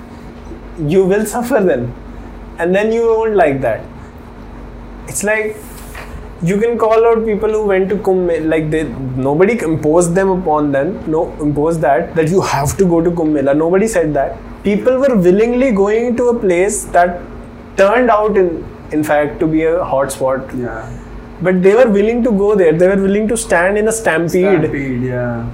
You 0.80 1.06
will 1.06 1.26
suffer 1.26 1.62
then. 1.62 1.94
And 2.58 2.74
then 2.74 2.92
you 2.92 3.02
won't 3.08 3.36
like 3.36 3.62
that. 3.62 3.84
It's 5.08 5.24
like 5.24 5.56
you 6.42 6.60
can 6.60 6.78
call 6.78 7.06
out 7.06 7.26
people 7.26 7.50
who 7.50 7.66
went 7.66 7.90
to 7.90 7.96
Kumbh 7.96 8.46
like 8.50 8.70
they 8.70 8.84
nobody 8.84 9.58
imposed 9.62 10.14
them 10.16 10.30
upon 10.30 10.72
them 10.74 10.90
no 11.10 11.32
imposed 11.42 11.80
that 11.82 12.14
that 12.16 12.28
you 12.30 12.42
have 12.42 12.76
to 12.78 12.86
go 12.86 13.00
to 13.02 13.10
Kumbh 13.12 13.32
Mela 13.32 13.54
nobody 13.54 13.88
said 13.88 14.14
that 14.16 14.38
people 14.64 14.98
were 14.98 15.16
willingly 15.16 15.72
going 15.72 16.18
to 16.18 16.28
a 16.30 16.40
place 16.40 16.84
that 16.98 17.22
turned 17.78 18.10
out 18.10 18.36
in 18.36 18.66
in 18.92 19.02
fact 19.04 19.40
to 19.40 19.48
be 19.48 19.64
a 19.64 19.78
hotspot 19.94 20.54
yeah 20.60 20.92
but 21.42 21.62
they 21.62 21.74
were 21.76 21.90
willing 21.90 22.24
to 22.24 22.32
go 22.32 22.56
there. 22.56 22.74
They 22.74 22.88
were 22.88 23.02
willing 23.02 23.28
to 23.28 23.38
stand 23.38 23.78
in 23.78 23.88
a 23.88 23.92
stampede, 23.92 24.60
Stampede, 24.60 25.02
yeah. 25.04 25.50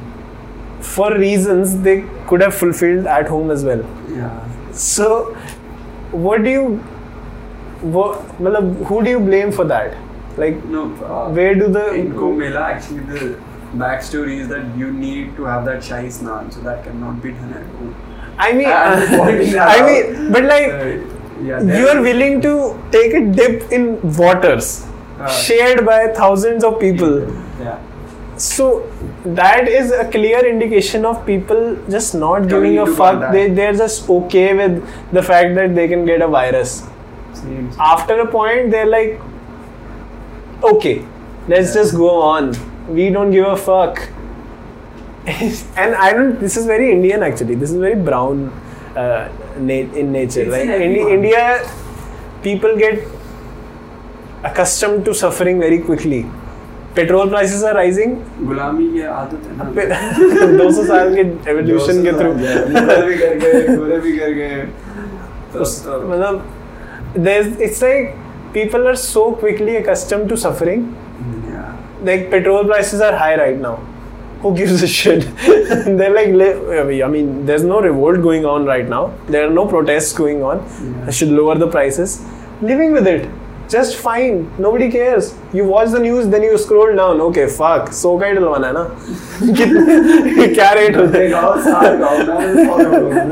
For 0.82 1.16
reasons 1.16 1.82
they 1.82 2.04
could 2.28 2.42
have 2.42 2.56
fulfilled 2.56 3.06
at 3.08 3.28
home 3.28 3.52
as 3.52 3.64
well. 3.64 3.84
Yeah. 4.10 4.72
So 4.72 5.34
what 6.12 6.44
do 6.44 6.50
you 6.50 6.78
what, 7.82 8.20
matlab, 8.40 8.86
who 8.86 9.04
do 9.04 9.10
you 9.10 9.20
blame 9.20 9.52
for 9.52 9.66
that? 9.66 9.98
Like 10.38 10.64
no 10.66 10.94
uh, 11.04 11.30
where 11.30 11.56
do 11.56 11.68
the 11.68 11.94
in 11.94 12.14
Kumbh 12.14 12.38
Mela, 12.38 12.62
actually, 12.62 13.00
the 13.00 13.40
backstory 13.76 14.40
is 14.40 14.48
that 14.50 14.78
you 14.78 14.92
need 14.92 15.36
to 15.36 15.44
have 15.46 15.66
that 15.66 15.80
shahi 15.80 16.08
snan, 16.08 16.54
so 16.54 16.62
that 16.62 16.84
cannot 16.84 17.22
be 17.22 17.32
done 17.32 17.54
at 17.54 17.66
home. 17.66 17.96
I 18.38 18.54
mean, 18.54 18.68
I'm 18.68 19.08
pointing 19.18 19.52
that 19.54 19.80
I 19.80 19.86
mean, 19.86 20.32
but 20.32 20.44
like 20.44 20.68
Uh, 20.68 21.44
yeah, 21.44 21.80
you 21.80 21.88
are 21.88 22.02
willing 22.02 22.40
to 22.42 22.80
take 22.92 23.14
a 23.14 23.26
dip 23.42 23.72
in 23.72 24.00
waters 24.16 24.86
shared 25.30 25.86
by 25.86 26.08
thousands 26.08 26.64
of 26.64 26.80
people. 26.80 27.22
Yeah. 27.60 27.80
So 28.38 28.90
that 29.24 29.68
is 29.68 29.92
a 29.92 30.06
clear 30.10 30.46
indication 30.46 31.06
of 31.06 31.26
people 31.26 31.78
just 31.90 32.16
not 32.16 32.50
Coming 32.50 32.76
giving 32.76 32.78
a 32.80 32.86
fuck. 32.88 33.32
They 33.32 33.50
they're 33.50 33.74
just 33.74 34.10
okay 34.10 34.54
with 34.56 34.80
the 35.12 35.22
fact 35.22 35.54
that 35.56 35.76
they 35.76 35.88
can 35.88 36.06
get 36.06 36.22
a 36.22 36.28
virus. 36.28 36.84
Same. 37.34 37.72
After 37.80 38.20
a 38.22 38.28
point, 38.28 38.72
they're 38.72 38.88
like, 38.88 39.20
okay, 40.64 41.06
let's 41.48 41.76
Yeah. 41.76 41.82
just 41.82 41.96
go 41.96 42.10
on. 42.22 42.52
We 42.90 43.10
don't 43.10 43.32
give 43.32 43.46
a 43.46 43.58
fuck. 43.58 44.02
and 45.78 45.96
I 45.96 46.14
don't. 46.14 46.40
This 46.40 46.58
is 46.58 46.66
very 46.66 46.92
Indian 46.92 47.22
actually. 47.24 47.56
This 47.56 47.72
is 47.72 47.78
very 47.78 47.96
brown 47.96 48.48
uh, 48.96 49.30
na- 49.58 49.90
in 50.04 50.12
nature. 50.12 50.42
It's 50.42 50.52
like 50.52 50.68
in. 50.68 50.96
India, 51.18 51.62
people 52.42 52.76
get 52.78 53.04
accustomed 54.51 55.05
to 55.07 55.15
suffering 55.15 55.61
very 55.61 55.79
quickly. 55.91 56.25
Petrol 56.97 57.29
prices 57.33 57.63
are 57.69 57.75
rising. 57.77 58.13
गुलामी 58.51 58.87
की 58.93 59.01
आदत 59.15 59.47
है 59.47 59.57
ना 59.57 59.65
200 60.59 60.85
साल 60.91 61.15
के 61.15 61.25
evolution 61.51 62.03
के 62.05 62.13
through 62.21 62.33
Mughal 62.35 63.03
भी 63.09 63.17
कर 63.23 63.35
गए 63.43 63.77
गोरे 63.77 63.99
भी 64.07 64.17
कर 64.19 64.31
गए 64.39 64.63
तो- 65.53 65.63
उस- 65.63 65.83
तो- 65.87 66.03
मतलब 66.13 67.25
there's 67.27 67.51
it's 67.67 67.83
like 67.87 68.15
people 68.55 68.89
are 68.93 68.97
so 69.03 69.25
quickly 69.43 69.77
accustomed 69.83 70.33
to 70.35 70.41
suffering 70.47 70.87
Yeah. 71.51 71.69
like 72.09 72.25
petrol 72.33 72.67
prices 72.73 73.05
are 73.11 73.13
high 73.25 73.35
right 73.43 73.61
now 73.69 73.77
who 74.43 74.53
gives 74.61 74.83
a 74.89 74.91
shit 74.95 75.27
they're 76.01 76.15
like 76.17 76.35
li- 76.43 77.01
i 77.07 77.09
mean 77.15 77.31
there's 77.51 77.65
no 77.71 77.79
revolt 77.87 78.21
going 78.27 78.45
on 78.55 78.67
right 78.73 78.91
now 78.95 79.03
there 79.35 79.47
are 79.47 79.55
no 79.59 79.65
protests 79.75 80.17
going 80.25 80.43
on 80.53 80.61
Yeah. 80.67 81.09
i 81.13 81.15
should 81.21 81.33
lower 81.41 81.57
the 81.65 81.69
prices 81.77 82.17
living 82.73 82.93
with 82.99 83.09
it 83.15 83.27
just 83.73 83.97
fine 84.03 84.37
nobody 84.65 84.87
cares 84.91 85.29
you 85.53 85.63
watch 85.69 85.89
the 85.95 86.01
news 86.03 86.29
then 86.35 86.45
you 86.49 86.59
scroll 86.65 86.91
down 86.99 87.21
okay 87.25 87.47
fuck 87.55 87.89
so 88.01 88.13
का 88.21 88.27
ही 88.27 88.33
डलवाना 88.35 88.67
है 88.67 88.73
ना 88.75 88.83
कितने 89.61 90.47
क्या 90.55 90.71
rate 90.79 90.97
होते 90.97 91.13
They 91.19 91.25
हैं 91.33 91.41
all 91.41 91.59
start 91.65 92.05
out, 92.11 92.21
now 92.29 92.37
it's 92.51 92.71
all 92.75 92.85
over. 92.99 93.25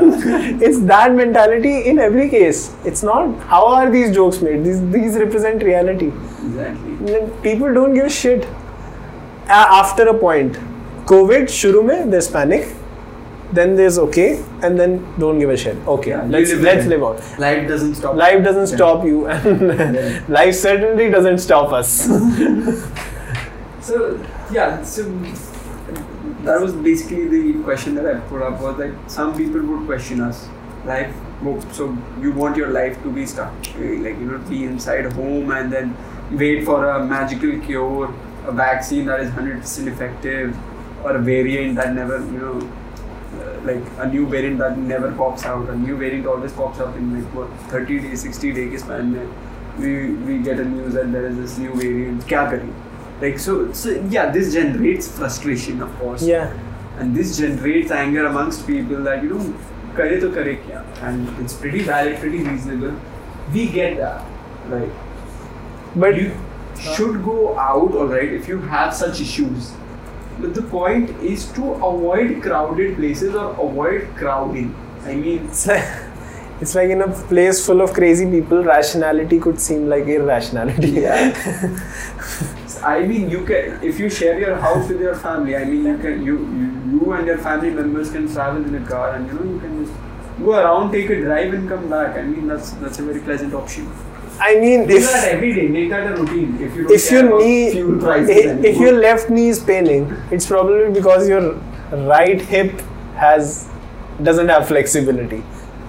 it's 0.69 0.81
that 0.91 1.15
mentality 1.21 1.73
in 1.93 1.99
every 2.07 2.27
case 2.35 2.59
it's 2.91 3.05
not 3.11 3.47
how 3.53 3.61
are 3.77 3.87
these 3.95 4.11
jokes 4.17 4.41
made 4.49 4.67
these 4.69 4.81
these 4.97 5.17
represent 5.23 5.63
reality 5.69 6.11
Exactly. 6.49 7.21
people 7.47 7.73
don't 7.79 7.93
give 7.99 8.05
a 8.05 8.15
shit 8.19 8.47
then 13.52 13.74
there's 13.76 13.98
okay 13.98 14.42
and 14.62 14.78
then 14.78 14.92
don't 15.18 15.38
give 15.38 15.50
a 15.50 15.56
shit 15.56 15.76
okay 15.94 16.10
Yeah, 16.10 16.22
let's 16.34 16.50
live 16.52 16.60
let's 16.62 16.86
live 16.86 17.02
on 17.02 17.16
Life 17.38 17.68
doesn't 17.68 17.94
stop. 17.96 18.14
life 18.14 18.44
doesn't 18.44 18.68
Yeah. 18.70 18.76
stop 18.76 19.04
you 19.04 19.26
and 19.26 19.60
Yeah. 19.94 20.20
life 20.40 20.54
certainly 20.54 21.10
doesn't 21.10 21.38
stop 21.38 21.72
us 21.72 22.06
So 23.80 24.20
yeah, 24.52 24.82
so 24.84 25.02
that 26.44 26.60
was 26.60 26.72
basically 26.74 27.26
the 27.28 27.62
question 27.64 27.94
that 27.96 28.06
I 28.06 28.20
put 28.20 28.42
up 28.42 28.60
was 28.60 28.78
like 28.78 28.92
some 29.08 29.36
people 29.36 29.60
would 29.62 29.86
question 29.86 30.20
us. 30.20 30.48
Life 30.84 31.14
so 31.72 31.96
you 32.20 32.32
want 32.32 32.56
your 32.56 32.68
life 32.68 33.02
to 33.02 33.10
be 33.10 33.24
stuck, 33.26 33.52
eh, 33.76 33.96
like 34.06 34.18
you 34.18 34.26
know, 34.30 34.38
be 34.48 34.64
inside 34.64 35.10
home 35.12 35.50
and 35.52 35.72
then 35.72 35.96
wait 36.32 36.64
for 36.64 36.88
a 36.90 37.04
magical 37.04 37.58
cure, 37.60 38.12
a 38.46 38.52
vaccine 38.52 39.06
that 39.06 39.20
is 39.20 39.30
hundred 39.30 39.60
percent 39.60 39.88
effective, 39.88 40.54
or 41.02 41.16
a 41.16 41.18
variant 41.18 41.76
that 41.76 41.94
never, 41.94 42.18
you 42.18 42.38
know, 42.44 42.72
like 43.63 43.83
a 43.99 44.07
new 44.07 44.25
variant 44.27 44.59
that 44.59 44.77
never 44.77 45.11
pops 45.11 45.45
out. 45.45 45.69
A 45.69 45.75
new 45.75 45.97
variant 45.97 46.27
always 46.27 46.53
pops 46.53 46.79
up 46.79 46.95
in 46.95 47.13
like 47.15 47.33
what 47.33 47.49
30 47.69 47.99
days, 47.99 48.21
60 48.21 48.53
day 48.53 48.67
के 48.69 48.79
span 48.79 49.11
में 49.13 49.27
we 49.79 49.93
we 50.27 50.37
get 50.39 50.59
a 50.59 50.65
news 50.65 50.93
that 50.93 51.11
there 51.11 51.25
is 51.25 51.37
this 51.37 51.57
new 51.57 51.73
variant. 51.73 52.27
क्या 52.27 52.43
करें? 52.51 52.69
Like 53.21 53.39
so, 53.39 53.71
so 53.73 53.89
yeah, 54.17 54.31
this 54.31 54.53
generates 54.53 55.07
frustration, 55.07 55.81
of 55.81 55.97
course, 55.99 56.23
yeah 56.23 56.53
and 56.99 57.15
this 57.15 57.37
generates 57.37 57.91
anger 57.91 58.25
amongst 58.25 58.67
people 58.67 59.03
that 59.03 59.23
you 59.23 59.29
know, 59.29 59.53
करे 59.97 60.19
तो 60.21 60.29
करे 60.35 60.53
क्या? 60.67 60.83
And 61.09 61.43
it's 61.43 61.53
pretty 61.53 61.81
valid, 61.81 62.19
pretty 62.19 62.43
reasonable. 62.43 62.95
We 63.53 63.67
get 63.67 63.97
that, 63.97 64.23
right? 64.69 65.01
but 65.95 66.17
you 66.17 66.31
should 66.79 67.23
go 67.23 67.57
out, 67.57 67.93
alright, 67.93 68.31
if 68.33 68.47
you 68.47 68.59
have 68.59 68.93
such 68.93 69.21
issues. 69.21 69.71
but 70.40 70.54
the 70.54 70.62
point 70.62 71.10
is 71.20 71.46
to 71.52 71.72
avoid 71.74 72.42
crowded 72.42 72.96
places 72.96 73.34
or 73.34 73.50
avoid 73.52 74.08
crowding. 74.16 74.74
I 75.04 75.14
mean, 75.14 75.46
it's 75.46 75.66
like, 75.66 75.84
it's 76.60 76.74
like 76.74 76.90
in 76.90 77.02
a 77.02 77.08
place 77.08 77.64
full 77.64 77.80
of 77.80 77.92
crazy 77.92 78.30
people 78.30 78.62
rationality 78.62 79.38
could 79.38 79.60
seem 79.60 79.88
like 79.88 80.04
irrationality 80.06 80.90
Yeah. 80.90 81.32
I 82.82 83.00
mean, 83.06 83.28
you 83.28 83.44
can 83.44 83.82
if 83.82 83.98
you 83.98 84.08
share 84.08 84.38
your 84.40 84.56
house 84.56 84.88
with 84.88 85.00
your 85.00 85.14
family. 85.14 85.56
I 85.56 85.64
mean, 85.64 85.84
you 85.84 85.98
can 85.98 86.22
you 86.24 86.38
you, 86.60 86.68
you 86.92 87.12
and 87.12 87.26
your 87.26 87.38
family 87.38 87.70
members 87.70 88.10
can 88.10 88.32
travel 88.32 88.64
in 88.64 88.74
a 88.74 88.86
car, 88.86 89.14
and 89.16 89.26
you 89.26 89.34
know 89.34 89.52
you 89.52 89.60
can 89.60 89.84
just 89.84 89.98
go 90.38 90.52
around, 90.52 90.92
take 90.92 91.10
a 91.10 91.20
drive, 91.20 91.52
and 91.52 91.68
come 91.68 91.90
back. 91.90 92.16
I 92.16 92.22
mean, 92.22 92.46
that's 92.46 92.70
that's 92.84 92.98
a 92.98 93.02
very 93.02 93.20
pleasant 93.20 93.52
option. 93.52 93.90
I 94.40 94.54
mean, 94.58 94.88
if 94.90 95.02
that 95.12 95.28
every 95.28 95.52
day. 95.54 95.68
Make 95.68 95.90
that 95.90 96.10
a 96.10 96.16
routine. 96.16 96.60
If 96.60 96.76
you 96.76 96.82
don't 96.84 96.92
if 96.92 97.10
your 97.10 97.38
knee 97.38 97.66
if, 97.68 98.64
if 98.64 98.78
your 98.78 98.92
left 98.92 99.30
knee 99.30 99.48
is 99.48 99.60
paining, 99.60 100.12
it's 100.30 100.46
probably 100.46 100.92
because 100.92 101.28
your 101.28 101.54
right 102.12 102.40
hip 102.40 102.80
has 103.16 103.68
doesn't 104.22 104.48
have 104.48 104.68
flexibility. 104.68 105.42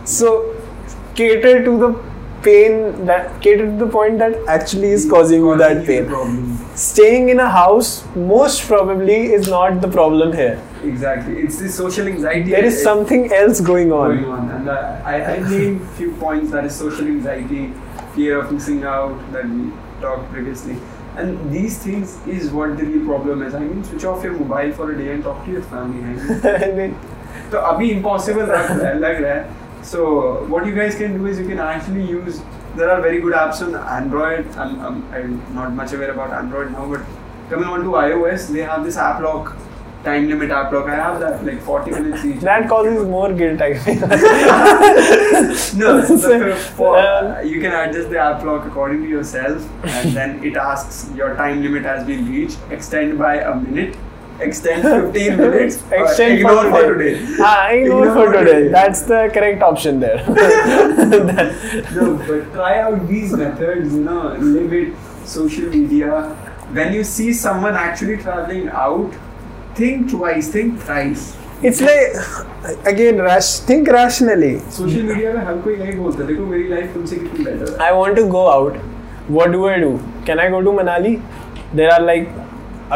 So 0.06 0.56
cater 1.16 1.64
to 1.64 1.78
the 1.78 2.12
pain 2.44 3.06
that 3.06 3.42
cater 3.42 3.66
to 3.66 3.78
the 3.78 3.88
point 3.88 4.18
that 4.20 4.36
actually 4.48 4.90
is 4.90 5.10
causing 5.10 5.42
you 5.42 5.58
that 5.58 5.86
pain. 5.86 6.58
Staying 6.76 7.30
in 7.30 7.40
a 7.40 7.50
house 7.50 8.04
most 8.16 8.68
probably 8.68 9.34
is 9.34 9.48
not 9.48 9.82
the 9.82 9.88
problem 9.88 10.34
here. 10.34 10.62
Exactly. 10.84 11.38
It's 11.42 11.60
the 11.60 11.70
social 11.70 12.08
anxiety. 12.08 12.50
There 12.50 12.66
is 12.66 12.82
something 12.82 13.32
else 13.32 13.62
going 13.62 13.92
on. 13.92 14.16
going 14.16 14.32
on, 14.32 14.50
and 14.50 14.70
uh, 14.70 15.02
I 15.06 15.16
I 15.34 15.50
named 15.50 15.88
few 15.92 16.12
points. 16.14 16.52
That 16.52 16.66
is 16.66 16.76
social 16.76 17.06
anxiety, 17.06 17.74
fear 18.15 18.39
of 18.39 18.53
missing 18.53 18.85
out 18.85 19.17
that 19.33 19.49
we 19.49 19.73
talked 20.01 20.31
previously. 20.33 20.79
And 21.17 21.51
these 21.51 21.79
things 21.79 22.19
is 22.27 22.51
what 22.51 22.77
the 22.77 22.85
real 22.85 23.07
problem 23.07 23.43
is. 23.43 23.55
I 23.55 23.61
mean, 23.61 23.83
switch 23.85 24.05
off 24.05 24.23
your 24.23 24.35
mobile 24.35 24.73
for 24.73 24.93
a 24.93 24.99
day 24.99 25.13
and 25.13 25.23
talk 25.25 25.45
to 25.47 25.51
your 25.51 25.63
family. 25.63 26.03
I 26.05 26.13
mean, 26.13 26.47
I 26.65 26.73
mean, 26.73 26.99
तो 27.51 27.59
अभी 27.59 27.91
impossible 27.95 28.49
लग 28.49 28.71
रहा 28.71 28.89
है 28.89 28.99
लग 28.99 29.23
रहा 29.23 29.33
है 29.35 29.65
so 29.89 30.05
what 30.53 30.67
you 30.67 30.75
guys 30.77 30.97
can 31.01 31.17
do 31.17 31.27
is 31.33 31.39
you 31.39 31.47
can 31.49 31.61
actually 31.65 32.05
use 32.13 32.41
there 32.79 32.91
are 32.95 33.01
very 33.01 33.21
good 33.21 33.35
apps 33.41 33.61
on 33.67 33.77
Android 33.97 34.49
I'm, 34.57 34.81
I'm, 34.87 34.97
I'm 35.19 35.55
not 35.55 35.73
much 35.73 35.93
aware 35.93 36.11
about 36.11 36.33
Android 36.39 36.73
now 36.73 36.87
but 36.93 37.03
coming 37.51 37.69
on 37.75 37.85
to 37.85 37.93
iOS 38.01 38.49
they 38.57 38.65
have 38.71 38.85
this 38.85 38.97
app 38.97 39.21
lock 39.21 39.55
time 40.04 40.28
limit 40.30 40.50
app 40.50 40.72
lock 40.72 40.88
I 40.88 40.96
have 40.96 41.20
that 41.20 41.46
like 41.46 41.62
40 41.62 41.92
minutes 41.92 42.26
each 42.26 42.40
that 42.42 42.68
causes 42.70 43.06
more 43.08 43.32
guilt. 43.34 43.62
I 43.62 43.74
think. 43.78 44.02
no 45.82 46.02
for, 46.78 46.98
Um, 47.00 47.46
you 47.48 47.60
can 47.62 47.74
adjust 47.82 48.10
the 48.10 48.20
app 48.20 48.44
lock 48.44 48.66
according 48.66 49.04
to 49.04 49.10
yourself 49.10 49.68
and 49.86 50.14
then 50.16 50.44
it 50.44 50.56
asks 50.58 51.10
your 51.16 51.36
time 51.36 51.62
limit 51.64 51.84
has 51.84 52.06
been 52.08 52.30
reached 52.32 52.58
extend 52.72 53.18
by 53.20 53.36
a 53.42 53.56
minute 53.56 53.96
extend 54.40 54.82
15 54.84 55.38
minutes 55.44 55.84
Extend 55.92 56.40
ignore 56.40 56.64
for 56.64 56.72
for 56.72 56.94
today. 56.98 57.14
today 57.20 57.36
Ah, 57.40 57.70
ignore, 57.70 58.06
Ignore 58.08 58.14
for 58.16 58.26
for 58.34 58.40
today. 58.40 58.54
today. 58.60 58.72
That's 58.72 59.02
the 59.04 59.30
correct 59.34 59.62
option 59.62 60.00
there. 60.00 60.18
no, 61.96 62.18
but 62.28 62.54
try 62.54 62.80
out 62.80 63.08
these 63.08 63.34
methods, 63.34 63.94
you 63.94 64.04
know, 64.04 64.34
live 64.40 64.74
it, 64.74 64.94
social 65.26 65.70
media. 65.70 66.22
When 66.78 66.94
you 66.94 67.04
see 67.04 67.34
someone 67.34 67.76
actually 67.76 68.18
traveling 68.18 68.70
out, 68.70 69.14
think 69.82 70.10
twice, 70.16 70.50
think 70.58 70.80
thrice. 70.88 71.24
it's 71.70 71.82
like 71.88 72.14
again, 72.92 73.20
rash, 73.28 73.50
think 73.70 73.88
rationally. 73.98 74.54
Social 74.78 75.04
media 75.10 75.34
में 75.34 75.44
हर 75.46 75.58
कोई 75.66 75.76
यही 75.80 75.98
बोलता 75.98 76.22
है 76.22 76.28
देखो 76.28 76.46
मेरी 76.54 76.68
life 76.70 76.94
तुमसे 76.94 77.16
कितनी 77.16 77.46
बेटर 77.46 77.72
है 77.72 77.90
I 77.90 77.92
want 78.00 78.22
to 78.22 78.26
go 78.38 78.46
out. 78.54 78.80
What 79.38 79.52
do 79.56 79.68
I 79.74 79.76
do? 79.84 79.92
Can 80.30 80.40
I 80.46 80.48
go 80.56 80.62
to 80.68 80.72
Manali? 80.80 81.12
There 81.80 81.92
are 81.98 82.02
like 82.08 82.32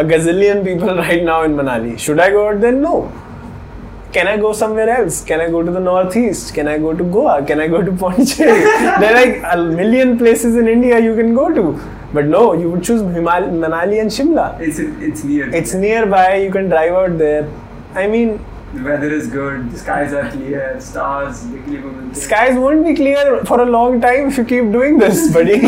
a 0.01 0.03
gazillion 0.13 0.63
people 0.69 0.95
right 1.01 1.23
now 1.27 1.43
in 1.49 1.53
Manali. 1.61 1.93
Should 2.05 2.19
I 2.19 2.29
go 2.37 2.47
out 2.47 2.59
then? 2.65 2.81
No. 2.87 2.95
Can 4.15 4.27
I 4.31 4.37
go 4.37 4.51
somewhere 4.61 4.89
else? 4.95 5.19
Can 5.29 5.41
I 5.45 5.49
go 5.53 5.61
to 5.67 5.71
the 5.77 5.83
northeast? 5.85 6.53
Can 6.57 6.67
I 6.73 6.77
go 6.87 6.93
to 7.01 7.05
Goa? 7.15 7.35
Can 7.51 7.59
I 7.59 7.67
go 7.75 7.81
to 7.87 7.91
Pondicherry? 8.03 8.59
there 9.03 9.11
are 9.11 9.15
like 9.21 9.37
a 9.53 9.57
million 9.79 10.17
places 10.17 10.55
in 10.63 10.67
India 10.73 10.99
you 11.07 11.15
can 11.21 11.33
go 11.39 11.47
to. 11.59 11.65
But 12.15 12.25
no, 12.33 12.41
you 12.53 12.71
would 12.71 12.83
choose 12.89 13.01
Himal- 13.01 13.51
Manali 13.61 13.99
and 14.01 14.09
Shimla. 14.17 14.47
It's 14.67 14.79
it's 14.79 15.23
near. 15.29 15.53
It's 15.61 15.73
nearby, 15.85 16.35
you 16.47 16.51
can 16.51 16.69
drive 16.69 16.93
out 17.03 17.17
there. 17.17 17.47
I 17.93 18.07
mean, 18.07 18.29
the 18.75 18.83
weather 18.83 19.09
is 19.17 19.27
good, 19.33 19.71
the 19.71 19.77
skies 19.81 20.13
are 20.13 20.29
clear, 20.31 20.79
stars, 20.85 21.43
skies 22.21 22.57
won't 22.63 22.85
be 22.85 22.93
clear 22.95 23.43
for 23.51 23.59
a 23.61 23.65
long 23.65 23.99
time 24.01 24.27
if 24.31 24.37
you 24.37 24.45
keep 24.53 24.71
doing 24.77 24.97
this, 25.03 25.21
buddy. 25.37 25.59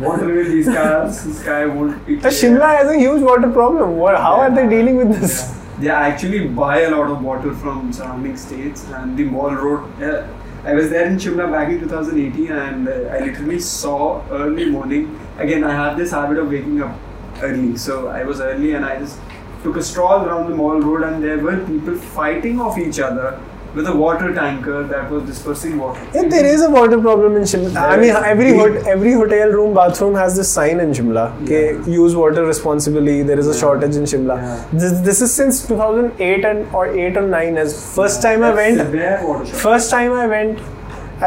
Water 0.00 0.26
will 0.26 0.50
be 0.56 0.62
scarce, 0.62 1.22
the 1.22 1.34
sky 1.40 1.64
won't 1.66 2.04
be 2.06 2.18
Uh, 2.18 2.20
clear. 2.20 2.32
Shimla 2.42 2.68
has 2.78 2.90
a 2.90 2.98
huge 2.98 3.22
water 3.22 3.50
problem. 3.50 3.96
What, 3.96 4.16
how 4.26 4.34
are 4.44 4.50
they 4.60 4.68
dealing 4.68 4.96
with 4.96 5.20
this? 5.20 5.34
Yeah. 5.80 5.98
They 6.04 6.12
actually 6.12 6.46
buy 6.48 6.80
a 6.82 6.90
lot 6.90 7.10
of 7.10 7.22
water 7.22 7.52
from 7.54 7.92
surrounding 7.92 8.36
states 8.36 8.86
and 9.00 9.16
the 9.16 9.24
mall 9.24 9.54
road. 9.64 9.90
Yeah. 10.00 10.26
I 10.64 10.74
was 10.74 10.90
there 10.90 11.06
in 11.06 11.16
Shimla 11.16 11.50
back 11.50 11.70
in 11.70 11.80
2018 11.80 12.52
and 12.52 12.88
uh, 12.88 12.92
I 13.10 13.18
literally 13.18 13.58
saw 13.58 14.24
early 14.30 14.66
morning. 14.66 15.18
Again, 15.38 15.64
I 15.64 15.72
have 15.72 15.98
this 15.98 16.12
habit 16.12 16.38
of 16.38 16.48
waking 16.50 16.80
up 16.80 16.96
early. 17.42 17.76
So 17.76 18.06
I 18.06 18.22
was 18.22 18.40
early 18.40 18.74
and 18.74 18.84
I 18.84 19.00
just 19.00 19.18
took 19.64 19.74
a 19.74 19.82
stroll 19.82 20.24
around 20.24 20.48
the 20.48 20.54
mall 20.54 20.80
road 20.80 21.02
and 21.02 21.20
there 21.20 21.38
were 21.38 21.56
people 21.66 21.96
fighting 21.96 22.60
off 22.60 22.78
each 22.78 23.00
other 23.00 23.40
with 23.74 23.86
a 23.90 23.92
water 23.96 24.34
tanker 24.34 24.82
that 24.88 25.10
was 25.10 25.22
dispersing 25.28 25.78
water. 25.78 26.00
Yeah, 26.14 26.24
there 26.32 26.44
is 26.46 26.62
a 26.62 26.70
water 26.70 27.00
problem 27.00 27.36
in 27.36 27.42
Shimla. 27.52 27.76
I 27.82 27.96
mean, 27.96 28.10
every 28.32 28.54
hot, 28.56 28.74
every 28.94 29.12
hotel 29.12 29.48
room 29.48 29.72
bathroom 29.74 30.14
has 30.14 30.36
this 30.36 30.50
sign 30.56 30.80
in 30.80 30.92
Shimla. 30.98 31.22
Okay, 31.44 31.62
Yeah. 31.76 31.86
use 32.00 32.16
water 32.22 32.44
responsibly. 32.48 33.14
There 33.30 33.38
is 33.44 33.48
a 33.48 33.54
Yeah. 33.54 33.60
shortage 33.62 33.96
in 34.02 34.04
Shimla. 34.12 34.36
Yeah. 34.42 34.58
This, 34.82 35.00
this 35.08 35.22
is 35.28 35.32
since 35.40 35.62
2008 35.70 36.44
and 36.50 36.66
or 36.82 36.84
8 37.06 37.16
or 37.16 37.24
9. 37.38 37.56
As 37.64 37.78
first 37.96 38.20
time 38.28 38.42
I 38.50 38.52
went, 38.60 39.56
first 39.64 39.90
time 39.96 40.12
I 40.12 40.26
went, 40.36 40.60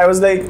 I 0.04 0.06
was 0.06 0.20
like, 0.28 0.46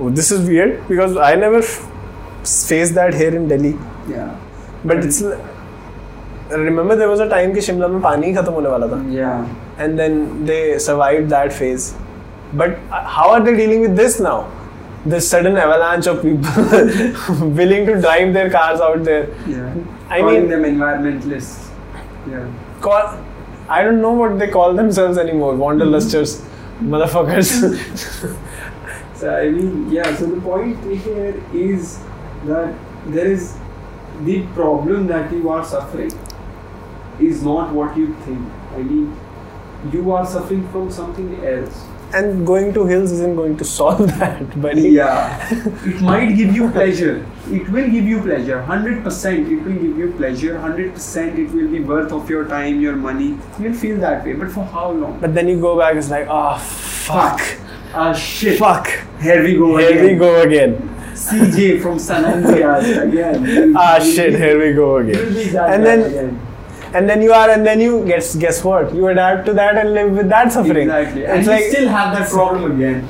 oh, 0.00 0.10
this 0.22 0.30
is 0.30 0.48
weird 0.48 0.80
because 0.94 1.16
I 1.16 1.34
never 1.34 1.62
faced 1.62 2.94
that 3.02 3.14
here 3.14 3.34
in 3.34 3.48
Delhi. 3.48 3.76
Yeah. 4.08 4.34
But 4.84 4.98
it's. 5.04 5.22
Remember, 6.50 6.94
there 6.94 7.08
was 7.08 7.20
a 7.20 7.28
time 7.28 7.52
कि 7.54 7.60
शिमला 7.60 7.88
में 7.88 8.00
पानी 8.02 8.26
ही 8.26 8.34
खत्म 8.34 8.52
होने 8.52 8.68
वाला 8.68 8.86
था. 8.86 8.98
Yeah. 9.12 9.46
And 9.78 9.98
then 9.98 10.44
they 10.46 10.78
survived 10.78 11.30
that 11.30 11.52
phase. 11.52 11.94
But 12.52 12.78
uh, 12.90 13.04
how 13.06 13.30
are 13.30 13.40
they 13.42 13.56
dealing 13.56 13.80
with 13.80 13.96
this 13.96 14.20
now? 14.20 14.50
This 15.04 15.28
sudden 15.30 15.56
avalanche 15.56 16.06
of 16.06 16.22
people 16.22 16.52
willing 17.60 17.86
to 17.86 18.00
drive 18.00 18.32
their 18.34 18.50
cars 18.50 18.80
out 18.80 19.04
there. 19.04 19.28
Yeah. 19.46 19.74
I 20.08 20.20
Calling 20.20 20.40
mean- 20.40 20.50
them 20.50 20.62
environmentalists. 20.62 21.70
Yeah. 22.28 22.50
Call, 22.80 23.22
I 23.68 23.82
don't 23.82 24.00
know 24.00 24.12
what 24.12 24.38
they 24.38 24.48
call 24.48 24.74
themselves 24.74 25.18
anymore. 25.18 25.54
Wanderlusters, 25.54 26.44
motherfuckers. 26.80 28.36
So 29.16 29.34
I 29.34 29.48
mean, 29.48 29.90
yeah. 29.90 30.14
So 30.14 30.26
the 30.26 30.40
point 30.42 30.78
here 31.02 31.42
is 31.54 31.98
that 32.44 32.74
there 33.06 33.26
is 33.26 33.56
the 34.24 34.42
problem 34.48 35.06
that 35.06 35.32
you 35.32 35.48
are 35.48 35.64
suffering 35.64 36.10
is 37.18 37.42
not 37.42 37.72
what 37.72 37.96
you 37.96 38.14
think. 38.26 38.42
I 38.74 38.82
mean, 38.82 39.16
you 39.92 40.10
are 40.12 40.24
suffering 40.26 40.66
from 40.68 40.90
something 40.90 41.28
else. 41.44 41.84
and 42.16 42.46
going 42.48 42.68
to 42.74 42.82
hills 42.88 43.12
isn't 43.14 43.32
going 43.38 43.54
to 43.60 43.64
solve 43.68 44.02
that, 44.18 44.52
buddy. 44.64 44.82
Yeah, 44.96 45.48
it 45.92 46.00
might 46.08 46.36
give 46.40 46.54
you 46.58 46.68
pleasure. 46.76 47.14
It 47.56 47.68
will 47.76 47.88
give 47.94 48.04
you 48.12 48.20
pleasure. 48.26 48.60
Hundred 48.68 49.02
percent, 49.06 49.48
it 49.54 49.64
will 49.68 49.78
give 49.86 49.98
you 50.02 50.06
pleasure. 50.20 50.52
Hundred 50.66 50.92
percent, 50.98 51.40
it 51.44 51.50
will 51.56 51.68
be 51.72 51.80
worth 51.90 52.12
of 52.18 52.30
your 52.34 52.44
time, 52.52 52.80
your 52.80 52.94
money. 53.08 53.28
You'll 53.58 53.74
feel 53.82 53.98
that 54.06 54.24
way, 54.28 54.34
but 54.44 54.52
for 54.58 54.64
how 54.76 54.86
long? 54.92 55.18
But 55.26 55.34
then 55.34 55.48
you 55.54 55.60
go 55.66 55.74
back, 55.82 55.96
it's 56.02 56.08
like, 56.16 56.28
oh, 56.30 56.56
fuck. 57.10 57.40
Ah 57.92 58.12
shit! 58.12 58.58
Fuck. 58.64 58.88
Here 59.28 59.42
we 59.42 59.56
go 59.58 59.76
Here 59.76 59.90
again. 59.90 60.04
Here 60.04 60.12
we 60.12 60.18
go 60.18 60.42
again. 60.42 60.92
CJ 61.26 61.82
from 61.82 61.98
San 61.98 62.24
Andreas 62.24 62.96
again. 63.08 63.74
Ah, 63.76 63.98
shit, 63.98 64.34
here 64.46 64.58
we 64.64 64.74
go 64.74 64.98
again. 64.98 65.32
And 65.76 65.84
then- 65.90 66.04
again 66.12 66.46
and 66.96 67.10
then 67.10 67.22
you 67.22 67.32
are 67.32 67.50
and 67.50 67.66
then 67.66 67.80
you 67.80 68.04
guess 68.06 68.34
guess 68.34 68.62
what? 68.64 68.94
You 68.94 69.08
adapt 69.08 69.46
to 69.46 69.52
that 69.54 69.76
and 69.76 69.94
live 69.94 70.12
with 70.12 70.28
that 70.28 70.52
suffering. 70.52 70.88
Exactly. 70.88 71.22
It's 71.22 71.30
and 71.30 71.46
like, 71.46 71.64
you 71.64 71.70
still 71.70 71.88
have 71.88 72.18
that 72.18 72.30
problem 72.30 72.72
again. 72.76 73.08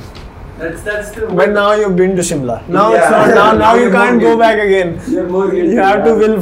That's 0.59 0.83
that's 0.83 1.11
the 1.11 1.27
but 1.41 1.51
now 1.51 1.73
you've 1.73 1.97
been 1.97 2.17
to 2.17 2.23
Shimla. 2.23 2.67
Now 2.69 2.93
yeah. 2.93 3.01
it's 3.01 3.11
not 3.11 3.35
now, 3.35 3.53
now 3.65 3.75
you 3.75 3.91
can't 3.99 4.21
go 4.21 4.39
back 4.39 4.59
again. 4.59 5.01
You're 5.09 5.29
more 5.29 5.51
guilty, 5.51 5.73
you 5.73 5.79
have 5.79 6.05
to 6.05 6.15
will 6.15 6.41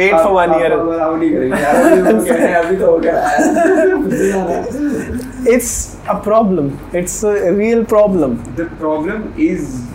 wait 0.00 0.10
for 0.10 0.32
one 0.34 0.50
uh, 0.50 0.54
uh, 0.54 1.20
year. 1.20 1.54
it's 5.54 5.96
a 6.08 6.20
problem. 6.20 6.78
It's 6.92 7.22
a 7.22 7.52
real 7.52 7.84
problem. 7.84 8.42
The 8.54 8.66
problem 8.66 9.34
is 9.36 9.86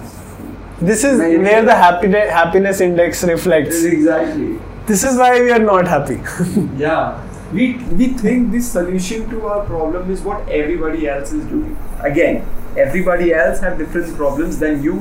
this 0.82 1.04
is 1.04 1.20
where 1.20 1.64
the 1.64 1.76
happiness 1.76 2.32
happiness 2.32 2.82
index 2.82 3.24
reflects. 3.24 3.84
Exactly. 3.84 4.60
This 4.90 5.04
is 5.04 5.18
why 5.18 5.40
we 5.40 5.52
are 5.52 5.60
not 5.60 5.88
happy. 5.88 6.20
Yeah. 6.84 7.26
We 7.54 7.66
we 8.00 8.08
think 8.22 8.52
the 8.54 8.60
solution 8.62 9.28
to 9.30 9.42
our 9.50 9.66
problem 9.66 10.10
is 10.16 10.22
what 10.30 10.50
everybody 10.60 11.08
else 11.12 11.32
is 11.38 11.46
doing. 11.52 11.76
Again, 12.10 12.40
everybody 12.86 13.32
else 13.42 13.60
have 13.66 13.78
different 13.82 14.16
problems 14.22 14.58
than 14.64 14.82
you, 14.88 14.96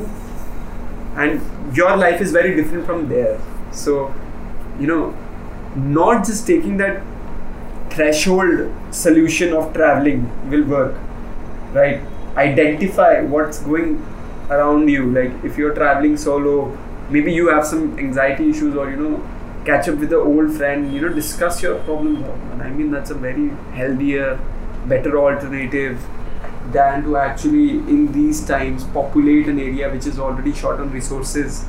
and 1.24 1.76
your 1.80 1.97
life 2.03 2.22
is 2.26 2.32
very 2.39 2.55
different 2.59 2.86
from 2.91 3.07
theirs. 3.14 3.41
So, 3.82 3.97
you 4.80 4.86
know, 4.93 5.03
not 5.76 6.24
just 6.30 6.47
taking 6.47 6.76
that 6.84 7.03
threshold 7.91 8.72
solution 9.03 9.53
of 9.62 9.72
traveling 9.74 10.22
will 10.51 10.64
work, 10.74 10.95
right? 11.80 12.01
Identify 12.49 13.20
what's 13.36 13.61
going 13.70 13.97
around 14.51 14.89
you. 14.89 15.11
Like 15.18 15.32
if 15.51 15.59
you're 15.59 15.74
traveling 15.82 16.16
solo, 16.28 16.61
maybe 17.11 17.32
you 17.41 17.49
have 17.57 17.66
some 17.66 17.99
anxiety 17.99 18.51
issues, 18.51 18.74
or 18.84 18.91
you 18.91 18.97
know, 18.97 19.16
catch 19.69 19.89
up 19.89 19.99
with 20.05 20.12
an 20.12 20.21
old 20.35 20.53
friend. 20.59 20.93
You 20.95 21.03
know, 21.03 21.14
discuss 21.23 21.62
your 21.62 21.79
problems. 21.81 22.27
And 22.53 22.62
I 22.62 22.71
mean, 22.71 22.91
that's 22.91 23.11
a 23.11 23.14
very 23.14 23.49
healthier, 23.81 24.39
better 24.87 25.19
alternative 25.19 26.07
than 26.73 27.03
to 27.05 27.16
actually 27.16 27.71
in 27.95 28.12
these 28.12 28.45
times 28.47 28.85
populate 28.95 29.49
an 29.49 29.59
area 29.59 29.91
which 29.91 30.07
is 30.07 30.19
already 30.19 30.53
short 30.53 30.81
on 30.81 30.91
resources. 30.93 31.64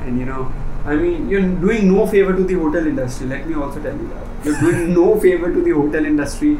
And 0.00 0.18
you 0.18 0.26
know 0.26 0.52
I 0.84 0.96
mean 0.96 1.28
you're 1.28 1.48
doing 1.64 1.92
no 1.94 2.06
favor 2.06 2.34
to 2.34 2.44
the 2.44 2.54
hotel 2.54 2.86
industry. 2.86 3.26
Let 3.26 3.46
me 3.46 3.54
also 3.54 3.82
tell 3.82 3.96
you 3.96 4.08
that. 4.08 4.44
You're 4.44 4.60
doing 4.60 4.94
no 4.94 5.20
favor 5.20 5.52
to 5.52 5.62
the 5.62 5.72
hotel 5.72 6.06
industry. 6.12 6.58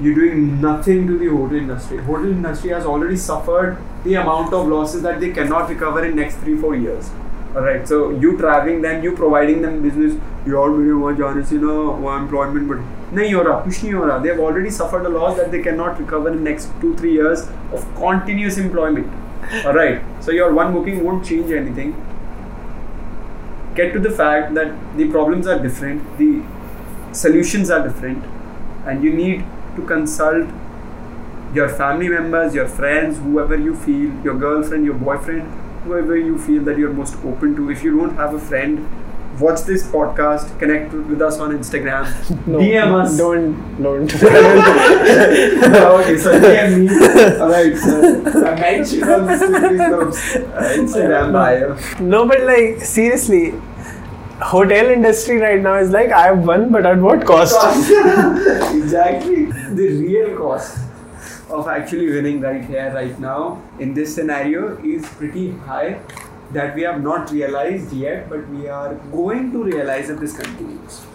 You're 0.00 0.14
doing 0.14 0.60
nothing 0.60 1.08
to 1.08 1.18
the 1.18 1.26
hotel 1.26 1.56
industry. 1.58 1.98
Hotel 2.10 2.30
industry 2.30 2.70
has 2.70 2.86
already 2.86 3.16
suffered 3.16 3.78
the 4.04 4.14
amount 4.14 4.54
of 4.54 4.68
losses 4.68 5.02
that 5.02 5.18
they 5.18 5.30
cannot 5.32 5.68
recover 5.68 6.04
in 6.04 6.14
next 6.14 6.36
3 6.36 6.56
4 6.66 6.76
years 6.76 7.10
alright 7.55 7.87
so 7.87 7.97
you 8.25 8.37
traveling 8.37 8.81
them 8.81 9.03
you 9.03 9.15
providing 9.23 9.61
them 9.65 9.81
business 9.87 10.15
यार 10.47 10.69
मेरे 10.69 10.91
वहाँ 10.91 11.15
जाने 11.17 11.43
से 11.49 11.57
ना 11.65 11.73
वहाँ 12.05 12.19
employment 12.21 12.69
बढ़ 12.69 12.79
नहीं 13.17 13.33
हो 13.33 13.41
रहा 13.43 13.59
कुछ 13.65 13.83
नहीं 13.83 13.93
हो 13.93 14.05
रहा 14.05 14.21
they 14.23 14.31
have 14.35 14.41
already 14.47 14.71
suffered 14.77 15.05
a 15.11 15.13
loss 15.17 15.37
that 15.41 15.51
they 15.51 15.61
cannot 15.67 16.01
recover 16.05 16.33
in 16.37 16.43
next 16.43 16.81
2 16.85 16.95
3 17.03 17.13
years 17.19 17.45
of 17.77 17.85
continuous 17.99 18.57
employment 18.63 19.61
alright 19.65 20.25
so 20.25 20.35
your 20.39 20.49
one 20.61 20.73
booking 20.73 21.05
won't 21.05 21.31
change 21.31 21.55
anything 21.61 21.93
get 23.75 23.93
to 23.93 23.99
the 23.99 24.11
fact 24.11 24.53
that 24.53 24.73
the 24.97 25.09
problems 25.09 25.47
are 25.47 25.59
different, 25.59 26.17
the 26.17 26.43
solutions 27.11 27.69
are 27.69 27.81
different, 27.87 28.23
and 28.85 29.03
you 29.03 29.13
need 29.13 29.45
to 29.75 29.81
consult 29.83 30.47
your 31.53 31.69
family 31.69 32.09
members, 32.09 32.53
your 32.53 32.67
friends, 32.67 33.17
whoever 33.17 33.57
you 33.57 33.75
feel, 33.75 34.11
your 34.23 34.35
girlfriend, 34.35 34.85
your 34.85 34.95
boyfriend, 34.95 35.51
whoever 35.88 36.16
you 36.16 36.38
feel 36.38 36.62
that 36.64 36.78
you're 36.78 36.92
most 36.92 37.16
open 37.24 37.56
to. 37.56 37.70
If 37.70 37.82
you 37.82 37.96
don't 37.96 38.14
have 38.16 38.34
a 38.34 38.38
friend, 38.38 38.86
watch 39.40 39.62
this 39.62 39.86
podcast, 39.86 40.58
connect 40.58 40.92
with 40.92 41.22
us 41.22 41.38
on 41.38 41.52
Instagram, 41.56 42.04
No, 42.46 42.58
DM 42.58 42.92
us. 43.00 43.16
Don't, 43.16 43.82
don't. 43.82 44.14
okay, 46.00 46.18
so 46.18 46.38
DM 46.40 46.70
me. 46.78 46.88
Alright, 47.40 47.76
so 47.76 47.92
I 48.44 48.54
mentioned 48.60 49.04
on 49.04 49.28
Instagram 50.82 51.32
bio. 51.32 51.78
no, 52.00 52.26
but 52.26 52.42
like 52.42 52.80
seriously, 52.82 53.54
hotel 54.40 54.86
industry 54.86 55.38
right 55.38 55.62
now 55.62 55.76
is 55.78 55.90
like 55.90 56.10
I 56.10 56.26
have 56.26 56.46
won, 56.46 56.70
but 56.70 56.84
at 56.86 56.98
what 56.98 57.24
cost? 57.24 57.56
exactly. 58.74 59.46
The 59.46 59.88
real 60.04 60.36
cost 60.36 60.87
of 61.50 61.68
actually 61.68 62.10
winning 62.10 62.40
right 62.40 62.64
here, 62.64 62.92
right 62.94 63.18
now, 63.18 63.62
in 63.78 63.94
this 63.94 64.14
scenario 64.14 64.78
is 64.84 65.06
pretty 65.06 65.50
high 65.52 66.00
that 66.52 66.74
we 66.74 66.82
have 66.82 67.02
not 67.02 67.30
realized 67.30 67.92
yet, 67.92 68.28
but 68.28 68.48
we 68.48 68.68
are 68.68 68.94
going 69.12 69.52
to 69.52 69.62
realize 69.64 70.08
if 70.10 70.18
this 70.18 70.36
continues. 70.36 71.06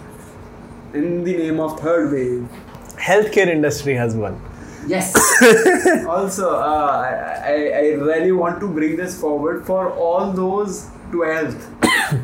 In 0.92 1.24
the 1.24 1.36
name 1.36 1.60
of 1.60 1.80
third 1.80 2.12
wave. 2.12 2.48
Healthcare 2.96 3.48
industry 3.48 3.94
has 3.94 4.14
won. 4.14 4.40
Yes. 4.86 5.14
also, 6.06 6.54
uh, 6.56 7.40
I, 7.44 7.70
I, 7.74 7.80
really 7.94 8.32
want 8.32 8.60
to 8.60 8.68
bring 8.68 8.96
this 8.96 9.18
forward 9.18 9.64
for 9.66 9.90
all 9.92 10.30
those 10.30 10.90
12th 11.10 12.22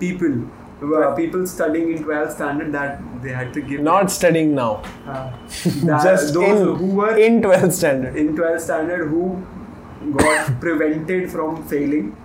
people. 0.00 0.50
Uh, 0.82 1.14
people 1.14 1.46
studying 1.46 1.92
in 1.96 2.04
12th 2.04 2.32
standard 2.34 2.72
that 2.72 3.00
they 3.22 3.30
had 3.30 3.52
to 3.54 3.60
give 3.62 3.80
Not 3.80 4.10
studying 4.10 4.54
now, 4.54 4.82
uh, 5.06 5.30
just 5.48 6.34
those 6.34 6.60
in 6.60 6.76
who 6.76 6.86
were 6.96 7.16
in 7.16 7.40
12th 7.40 7.72
standard. 7.72 8.16
in 8.16 8.36
12th 8.36 8.60
standard 8.60 9.08
who 9.08 9.46
got 10.18 10.60
prevented 10.60 11.30
from 11.30 11.62
failing. 11.68 12.16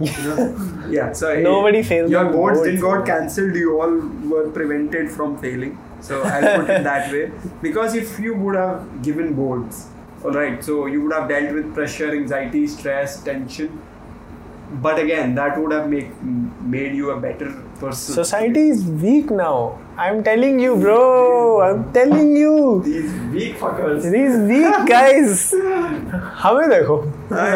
You 0.00 0.12
know? 0.24 0.86
Yeah, 0.88 1.12
so 1.12 1.38
Nobody 1.40 1.82
fails 1.82 2.10
Your 2.10 2.24
boards 2.32 2.58
boards. 2.58 2.70
didn't 2.70 2.80
got 2.80 3.06
cancelled. 3.06 3.54
You 3.54 3.80
all 3.80 3.96
were 4.30 4.48
prevented 4.50 5.10
from 5.10 5.36
failing. 5.38 5.76
So 6.00 6.22
I'll 6.22 6.60
put 6.60 6.70
it 6.70 6.84
that 6.84 7.12
way. 7.12 7.32
Because 7.60 7.94
if 7.96 8.18
you 8.20 8.34
would 8.34 8.54
have 8.54 9.02
given 9.02 9.34
boards, 9.34 9.88
all 10.24 10.30
right, 10.32 10.62
so 10.64 10.86
you 10.86 11.02
would 11.02 11.12
have 11.12 11.28
dealt 11.28 11.52
with 11.52 11.74
pressure, 11.74 12.10
anxiety, 12.12 12.66
stress, 12.68 13.22
tension. 13.24 13.80
But 14.70 14.98
again, 14.98 15.34
that 15.34 15.58
would 15.58 15.72
have 15.72 15.88
make 15.88 16.10
made 16.62 16.94
you 16.94 17.10
a 17.10 17.20
better 17.20 17.52
person. 17.80 18.14
Society 18.14 18.68
is 18.68 18.84
weak 18.84 19.30
now. 19.30 19.78
I'm 19.96 20.22
telling 20.22 20.60
you, 20.60 20.76
bro. 20.76 21.62
I'm 21.62 21.90
telling 21.92 22.36
you. 22.36 22.82
These 22.84 23.14
weak 23.32 23.56
fuckers. 23.56 24.02
These 24.02 24.36
weak 24.50 24.86
guys. 24.86 25.54
हमें 26.42 26.68
देखो. 26.70 26.96
हाँ. 27.32 27.48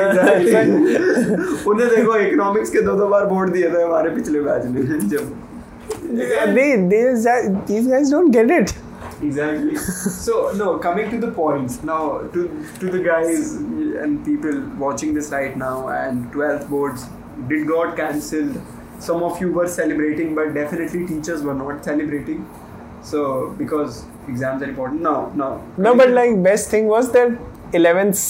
उन्हें 1.69 1.89
देखो 1.89 2.17
economics 2.17 2.71
के 2.71 2.83
दो 2.83 2.97
दो 2.97 3.09
बार 3.09 3.27
board 3.27 3.53
दिए 3.53 3.71
थे 3.71 3.83
हमारे 3.83 4.11
पिछले 4.15 4.41
बैच 4.41 4.65
ने 4.67 4.99
जब 5.09 5.33
they, 6.13 6.77
these, 6.89 7.25
these 7.67 7.87
guys 7.89 8.11
don't 8.11 8.31
get 8.31 8.51
it. 8.51 8.75
Exactly 9.23 9.77
so 10.27 10.53
no 10.61 10.79
coming 10.79 11.11
to 11.11 11.19
the 11.25 11.31
points 11.41 11.83
now 11.91 12.19
to 12.37 12.43
to 12.81 12.91
the 12.95 13.01
guys 13.09 13.53
and 14.05 14.25
people 14.25 14.61
watching 14.85 15.15
this 15.19 15.31
right 15.37 15.57
now 15.57 15.89
and 15.89 16.31
12th 16.37 16.69
boards 16.75 17.07
did 17.49 17.67
got 17.69 17.97
cancelled 17.97 18.61
some 18.99 19.23
of 19.29 19.41
you 19.41 19.53
were 19.53 19.67
celebrating 19.77 20.35
but 20.35 20.55
definitely 20.55 21.07
teachers 21.13 21.43
were 21.51 21.55
not 21.63 21.85
celebrating 21.85 22.41
so 23.13 23.23
because 23.63 24.05
exams 24.29 24.63
are 24.63 24.69
important 24.73 25.01
no 25.11 25.17
no 25.43 25.51
No, 25.77 25.95
but 26.01 26.11
like 26.11 26.43
best 26.43 26.71
thing 26.71 26.87
was 26.97 27.13
that 27.19 27.31
11th 27.81 28.21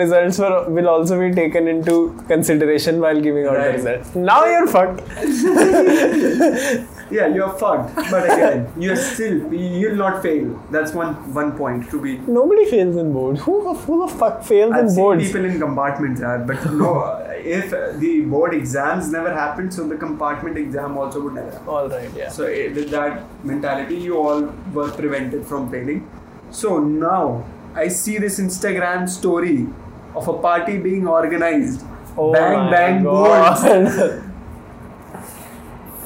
results 0.00 0.38
were 0.44 0.56
will 0.78 0.88
also 0.94 1.18
be 1.20 1.28
taken 1.34 1.68
into 1.74 1.94
consideration 2.30 3.00
while 3.04 3.20
giving 3.26 3.46
out 3.46 3.56
Right. 3.58 3.68
the 3.68 3.76
results. 3.78 4.14
Now 4.30 4.40
you're 4.44 4.66
fucked. 4.66 5.00
yeah 7.10 7.26
you're 7.34 7.50
fucked 7.58 7.94
but 8.10 8.24
again 8.24 8.70
you're 8.76 8.96
still 8.96 9.52
you'll 9.52 9.96
not 9.96 10.22
fail 10.22 10.46
that's 10.70 10.92
one 10.92 11.14
one 11.34 11.52
point 11.56 11.88
to 11.90 12.00
be 12.00 12.18
Nobody 12.18 12.64
fails 12.70 12.96
in 12.96 13.12
boards. 13.12 13.40
Who, 13.42 13.74
who 13.74 14.06
the 14.06 14.12
fuck 14.14 14.42
fails 14.44 14.72
I've 14.72 14.84
in 14.84 14.90
seen 14.90 14.96
boards? 15.02 15.24
people 15.26 15.44
in 15.44 15.58
compartments, 15.58 16.20
yeah, 16.20 16.38
but 16.46 16.64
no, 16.72 17.16
if 17.58 17.70
the 18.00 18.20
board 18.22 18.54
exams 18.54 19.10
never 19.10 19.32
happened, 19.32 19.72
so 19.72 19.86
the 19.88 19.96
compartment 19.96 20.58
exam 20.58 20.96
also 20.98 21.20
would 21.22 21.34
never 21.34 21.50
happen. 21.50 21.68
All 21.68 21.88
right, 21.88 22.10
yeah. 22.14 22.28
So 22.28 22.44
eh, 22.46 22.72
with 22.74 22.90
that 22.90 23.22
mentality, 23.44 23.96
you 23.96 24.18
all 24.18 24.42
were 24.72 24.90
prevented 24.90 25.46
from 25.46 25.70
failing. 25.70 26.08
So 26.50 26.78
now 26.78 27.44
I 27.74 27.88
see 27.88 28.18
this 28.18 28.38
Instagram 28.40 29.08
story 29.08 29.66
of 30.14 30.28
a 30.28 30.34
party 30.34 30.78
being 30.78 31.06
organized. 31.06 31.84
Oh 32.16 32.32
bang 32.32 32.70
bang 32.70 33.02
God. 33.04 33.62
boards. 33.62 34.24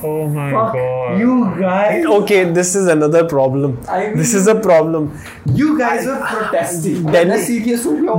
Oh 0.05 0.29
my 0.29 0.51
Fuck 0.51 0.73
god. 0.73 1.19
You 1.21 1.55
guys. 1.59 2.05
Okay, 2.05 2.45
this 2.53 2.75
is 2.75 2.89
another 2.89 3.25
problem. 3.25 3.79
I 3.89 4.09
mean, 4.09 4.17
this 4.17 4.35
is 4.35 4.49
a 4.49 4.55
problem. 4.55 5.17
You 5.47 5.79
guys 5.79 6.07
are 6.07 6.21
protesting. 6.27 7.05
Delhi, 7.05 7.61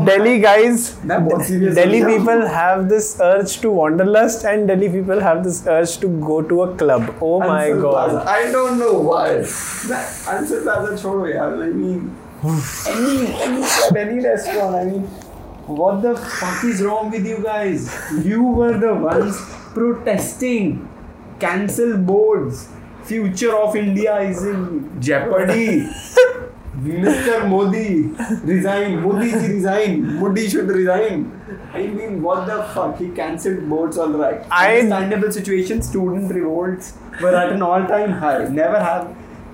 Delhi 0.05 0.39
guys. 0.39 0.93
Delhi 1.05 2.05
people 2.05 2.47
have 2.47 2.88
this 2.88 3.19
urge 3.19 3.57
to 3.59 3.71
wanderlust 3.71 4.45
and 4.45 4.67
Delhi 4.67 4.89
people 4.89 5.19
have 5.19 5.43
this 5.43 5.65
urge 5.67 5.97
to 5.97 6.07
go 6.07 6.41
to 6.41 6.63
a 6.63 6.75
club. 6.75 7.13
Oh 7.21 7.39
my 7.39 7.71
god. 7.71 8.11
Plaza. 8.11 8.29
I 8.29 8.51
don't 8.51 8.79
know 8.79 8.93
why. 8.99 9.29
Ansal 9.39 10.63
Plaza 10.63 10.93
chodo 11.03 11.27
yaar. 11.34 11.63
I 11.63 11.69
mean, 11.81 12.15
any, 12.43 13.34
any 13.41 13.61
club, 13.65 13.97
any 13.97 14.23
restaurant. 14.23 14.75
I 14.75 14.86
mean, 14.86 15.01
what 15.67 16.01
the 16.01 16.15
fuck 16.15 16.63
is 16.63 16.81
wrong 16.81 17.11
with 17.11 17.25
you 17.25 17.43
guys? 17.43 17.91
You 18.23 18.43
were 18.43 18.77
the 18.77 18.93
ones 18.93 19.38
protesting 19.73 20.89
Cancel 21.40 21.96
boards. 21.99 22.68
Future 23.05 23.55
of 23.57 23.74
India 23.76 24.20
is 24.20 24.44
in 24.44 25.01
jeopardy. 25.01 25.88
Mr. 26.78 27.49
Modi, 27.49 28.03
resign. 28.44 29.01
Modi 29.03 29.30
ji 29.30 29.46
resign. 29.55 30.14
Modi 30.20 30.49
should 30.49 30.68
resign. 30.68 31.24
I 31.74 31.86
mean, 31.86 32.22
what 32.22 32.46
the 32.46 32.62
fuck? 32.74 32.99
He 32.99 33.09
cancelled 33.09 33.68
boards, 33.68 33.99
all 33.99 34.11
right. 34.11 34.44
I- 34.51 34.80
Understandable 34.80 35.32
situation. 35.32 35.82
Student 35.82 36.32
revolts 36.32 36.92
were 37.20 37.34
at 37.34 37.53
an 37.53 37.62
all-time 37.62 38.12
high. 38.12 38.44
Never 38.49 38.78
have 38.78 39.09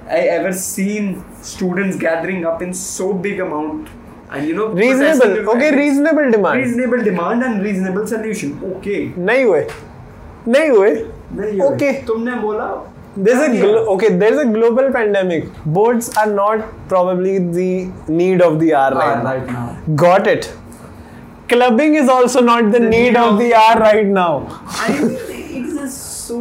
I 0.08 0.18
ever 0.38 0.52
seen 0.52 1.24
students 1.42 1.96
gathering 1.96 2.44
up 2.44 2.60
in 2.60 2.74
so 2.74 3.12
big 3.14 3.40
amount. 3.40 3.88
And 4.30 4.46
you 4.46 4.54
know, 4.54 4.68
protesting 4.70 5.00
Reasonable. 5.00 5.42
the- 5.44 5.50
Okay, 5.56 5.74
reasonable 5.76 6.30
demand. 6.30 6.58
reasonable 6.60 7.02
demand 7.10 7.42
and 7.44 7.62
reasonable 7.62 8.06
solution. 8.06 8.54
Okay. 8.76 9.00
नहीं 9.18 9.44
हुए 9.44 9.66
नहीं 10.48 10.68
हुए 10.70 10.90
नहीं 11.36 11.60
Okay. 11.70 11.92
तुमने 12.08 12.34
बोला 12.42 12.68
there's 13.26 13.40
a 13.42 13.48
हाँ, 13.48 13.58
glo- 13.62 13.82
okay 13.94 14.08
there's 14.20 14.38
a 14.42 14.44
global 14.52 14.86
pandemic 14.94 15.44
boards 15.74 16.06
are 16.22 16.30
not 16.30 16.62
probably 16.92 17.34
the 17.58 17.66
need 18.20 18.40
of 18.46 18.56
the 18.62 18.70
hour 18.78 18.94
right, 18.94 19.10
Ah, 19.10 19.22
now. 19.22 19.32
right 19.32 19.52
now. 19.56 19.66
got 20.04 20.26
it 20.32 20.48
clubbing 21.52 21.94
is 22.00 22.08
also 22.14 22.40
not 22.48 22.70
the, 22.72 22.80
need, 22.80 23.16
of, 23.16 23.38
the 23.38 23.52
hour 23.60 23.78
right 23.84 24.06
now 24.16 24.32
I 24.86 24.88
mean, 24.96 25.12
it 25.12 25.84
is 25.84 25.94
so 26.00 26.40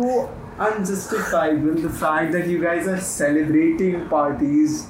unjustifiable 0.69 1.75
the 1.83 1.89
fact 2.01 2.31
that 2.31 2.47
you 2.47 2.59
guys 2.63 2.87
are 2.87 2.99
celebrating 2.99 4.07
parties 4.09 4.87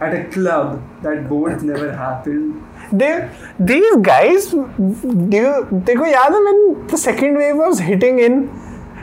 at 0.00 0.14
a 0.14 0.24
club 0.36 0.82
that 1.02 1.28
both 1.28 1.62
never 1.62 1.90
happened. 1.92 2.62
they 3.00 3.10
these 3.72 3.96
guys 4.12 4.46
do 4.52 5.36
you 5.42 5.52
देखो 5.90 6.06
याद 6.06 6.32
है 6.34 6.40
when 6.46 6.58
the 6.92 6.98
second 7.06 7.38
wave 7.42 7.56
was 7.66 7.80
hitting 7.90 8.18
in 8.28 8.36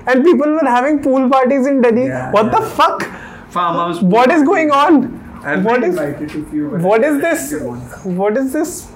and 0.06 0.24
people 0.24 0.50
were 0.52 0.64
having 0.64 1.02
pool 1.02 1.28
parties 1.28 1.66
in 1.66 1.80
Delhi. 1.82 2.06
Yeah, 2.06 2.30
what 2.32 2.46
yeah. 2.46 2.58
the 2.58 2.66
fuck? 2.66 3.02
Farmhouse. 3.50 4.02
What 4.02 4.30
is 4.30 4.42
going 4.42 4.70
on? 4.70 5.22
I'm 5.44 5.62
what 5.62 5.84
is, 5.84 5.96
you, 6.52 6.70
what 6.78 7.04
is 7.04 7.20
this? 7.20 7.54
What 8.04 8.36
is 8.36 8.52
this 8.52 8.90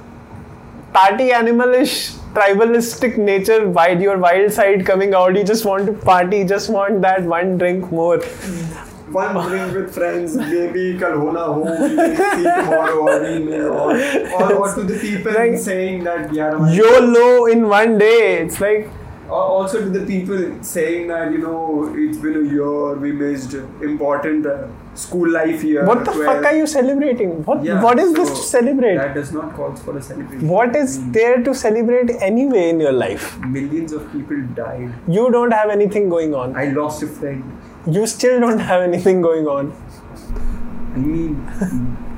party 0.92 1.28
animalish 1.30 1.92
tribalistic 2.34 3.16
nature 3.16 3.68
wild 3.68 4.00
your 4.00 4.18
wild 4.18 4.52
side 4.52 4.84
coming 4.84 5.14
out 5.14 5.36
you 5.36 5.44
just 5.44 5.64
want 5.64 5.86
to 5.86 5.92
party 6.04 6.44
just 6.44 6.70
want 6.70 7.00
that 7.02 7.22
one 7.22 7.56
drink 7.58 7.90
more 7.92 8.18
hmm. 8.18 9.12
one 9.12 9.34
drink 9.48 9.74
with 9.74 9.92
friends 9.94 10.36
maybe 10.36 10.84
kal 11.02 11.16
hona 11.22 11.44
ho 11.58 11.76
see 11.84 12.48
tomorrow 12.56 12.98
or 13.12 13.26
email 13.34 13.68
or, 13.72 13.90
or 14.38 14.60
what 14.60 14.74
to 14.74 14.84
the 14.92 14.98
people 15.04 15.32
like, 15.32 15.56
saying 15.66 16.02
that 16.04 16.34
yolo 16.78 17.46
in 17.46 17.68
one 17.68 17.96
day 17.98 18.38
it's 18.40 18.60
like 18.60 18.90
also 19.32 19.80
to 19.80 19.90
the 19.90 20.04
people 20.06 20.62
saying 20.62 21.08
that 21.08 21.32
you 21.32 21.38
know 21.38 21.94
it's 21.96 22.18
been 22.18 22.36
a 22.36 22.48
year, 22.52 22.94
we 22.94 23.12
missed 23.12 23.54
important 23.54 24.46
uh, 24.46 24.66
school 24.94 25.30
life 25.30 25.62
here. 25.62 25.84
what 25.86 26.04
the 26.04 26.12
12. 26.12 26.24
fuck 26.26 26.44
are 26.44 26.56
you 26.56 26.66
celebrating? 26.66 27.44
What 27.44 27.64
Yeah, 27.64 27.82
what 27.82 27.98
is 27.98 28.12
this 28.12 28.30
to 28.30 28.36
celebrate? 28.36 28.96
That 28.96 29.14
does 29.14 29.32
not 29.32 29.54
call 29.54 29.74
for 29.76 29.96
a 29.96 30.02
celebration. 30.02 30.48
What 30.48 30.74
is 30.74 30.98
there 31.12 31.42
to 31.42 31.54
celebrate 31.54 32.10
anyway 32.20 32.68
in 32.70 32.80
your 32.80 32.92
life? 32.92 33.38
Millions 33.40 33.92
of 33.92 34.10
people 34.12 34.42
died. 34.54 34.92
You 35.08 35.30
don't 35.30 35.52
have 35.52 35.70
anything 35.70 36.08
going 36.08 36.34
on. 36.34 36.56
I 36.56 36.66
lost 36.70 37.02
a 37.02 37.06
friend. 37.06 37.58
You 37.86 38.06
still 38.06 38.40
don't 38.40 38.58
have 38.58 38.82
anything 38.82 39.20
going 39.22 39.46
on. 39.46 39.72
I 40.94 40.98
mean, 40.98 41.36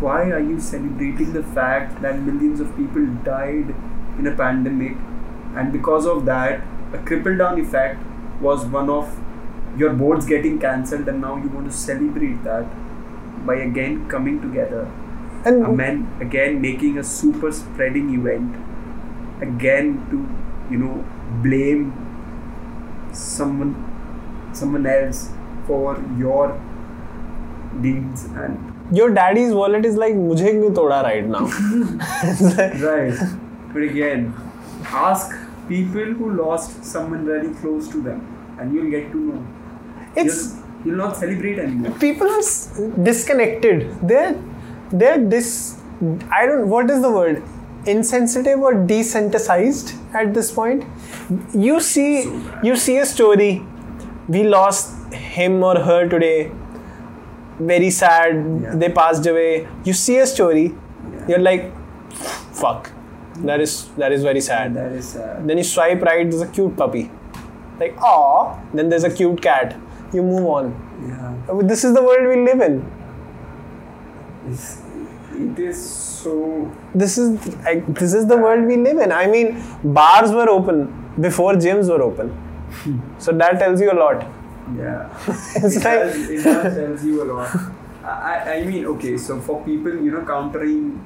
why 0.00 0.30
are 0.30 0.40
you 0.40 0.58
celebrating 0.58 1.32
the 1.32 1.42
fact 1.42 2.00
that 2.02 2.20
millions 2.20 2.60
of 2.60 2.74
people 2.76 3.06
died 3.24 3.74
in 4.18 4.26
a 4.26 4.34
pandemic, 4.34 4.96
and 5.54 5.72
because 5.72 6.06
of 6.06 6.24
that, 6.24 6.62
a 6.92 6.98
cripple 6.98 7.36
down 7.38 7.60
effect 7.60 8.00
was 8.40 8.64
one 8.66 8.90
of 8.90 9.18
your 9.76 9.92
boards 9.92 10.26
getting 10.26 10.58
cancelled 10.58 11.08
and 11.08 11.20
now 11.20 11.36
you 11.36 11.48
want 11.48 11.70
to 11.70 11.76
celebrate 11.76 12.42
that 12.44 12.66
by 13.46 13.56
again 13.56 14.08
coming 14.08 14.40
together. 14.40 14.90
And 15.44 15.64
amen, 15.66 16.08
again 16.20 16.60
making 16.60 16.98
a 16.98 17.04
super 17.04 17.50
spreading 17.50 18.14
event 18.14 18.54
again 19.42 19.94
to 20.10 20.18
you 20.72 20.78
know 20.78 21.04
blame 21.42 21.86
someone 23.12 23.72
someone 24.52 24.86
else 24.86 25.30
for 25.66 26.02
your 26.18 26.60
deeds 27.80 28.24
and 28.44 28.96
your 28.96 29.10
daddy's 29.10 29.52
wallet 29.52 29.84
is 29.90 29.96
like 29.96 30.14
mujhe 30.14 30.48
kyun 30.48 30.74
toda 30.74 31.02
right 31.08 31.26
now? 31.26 31.44
Right. 32.86 33.18
But 33.72 33.82
again 33.82 34.34
ask 35.02 35.34
people 35.68 36.12
who 36.20 36.30
lost 36.42 36.84
someone 36.84 37.24
very 37.26 37.50
close 37.62 37.88
to 37.88 38.00
them, 38.02 38.20
and 38.58 38.74
you'll 38.74 38.90
get 38.90 39.10
to 39.12 39.18
know. 39.18 39.46
it's 40.16 40.38
You'll, 40.54 40.86
you'll 40.86 40.96
not 40.96 41.16
celebrate 41.16 41.58
anymore. 41.58 41.92
people 42.00 42.28
are 42.28 42.38
s- 42.38 42.80
disconnected. 43.10 43.88
They're 44.02 44.34
they're 44.90 45.18
dis. 45.34 45.80
I 46.30 46.46
don't. 46.46 46.68
What 46.68 46.90
is 46.90 47.02
the 47.02 47.10
word? 47.10 47.42
Insensitive 47.86 48.60
or 48.60 48.72
desensitized 48.74 49.92
at 50.14 50.32
this 50.34 50.50
point. 50.52 50.84
You 51.54 51.80
see, 51.80 52.22
So 52.24 52.60
you 52.62 52.76
see 52.76 52.98
a 52.98 53.06
story. 53.06 53.52
We 54.28 54.42
lost 54.44 55.12
him 55.12 55.62
or 55.64 55.78
her 55.80 56.08
today. 56.08 56.50
Very 57.58 57.90
sad. 57.90 58.36
Yeah. 58.62 58.74
They 58.82 58.88
passed 58.88 59.26
away. 59.26 59.66
You 59.84 59.92
see 59.92 60.18
a 60.18 60.26
story. 60.26 60.62
Yeah. 61.12 61.26
You're 61.28 61.38
like, 61.38 61.66
fuck. 62.60 62.90
That 63.36 63.60
is 63.60 63.88
that 63.96 64.12
is 64.12 64.22
very 64.22 64.40
sad. 64.40 64.74
That 64.74 64.92
is 64.92 65.16
uh, 65.16 65.40
Then 65.44 65.58
you 65.58 65.64
swipe 65.64 66.02
right, 66.02 66.28
there's 66.30 66.42
a 66.42 66.48
cute 66.48 66.76
puppy. 66.76 67.10
Like, 67.80 67.96
aw. 68.00 68.58
Then 68.74 68.88
there's 68.88 69.04
a 69.04 69.10
cute 69.10 69.40
cat. 69.42 69.76
You 70.12 70.22
move 70.22 70.46
on. 70.46 70.74
yeah. 71.08 71.62
This 71.62 71.84
is 71.84 71.94
the 71.94 72.02
world 72.02 72.28
we 72.28 72.44
live 72.44 72.60
in. 72.60 72.84
It's, 74.48 74.82
it 75.34 75.58
is 75.58 75.82
so 75.82 76.70
This 76.94 77.16
is 77.18 77.56
like 77.64 77.86
this 77.94 78.12
is 78.12 78.26
the 78.26 78.36
world 78.36 78.66
we 78.66 78.76
live 78.76 78.98
in. 78.98 79.12
I 79.12 79.26
mean, 79.26 79.62
bars 79.82 80.30
were 80.30 80.48
open 80.48 80.92
before 81.20 81.54
gyms 81.54 81.88
were 81.88 82.02
open. 82.02 82.32
So 83.18 83.32
that 83.32 83.58
tells 83.58 83.80
you 83.80 83.90
a 83.92 83.98
lot. 84.04 84.26
yeah. 84.76 85.08
It's 85.56 85.76
it, 85.76 85.84
like 85.84 86.00
does, 86.00 86.30
it 86.30 86.44
does 86.44 86.74
tells 86.74 87.04
you 87.04 87.22
a 87.22 87.26
lot. 87.32 87.56
I, 88.04 88.08
I- 88.10 88.52
I 88.56 88.64
mean, 88.64 88.84
okay, 88.92 89.16
so 89.16 89.40
for 89.40 89.62
people, 89.64 89.94
you 90.04 90.10
know, 90.10 90.24
countering 90.24 91.00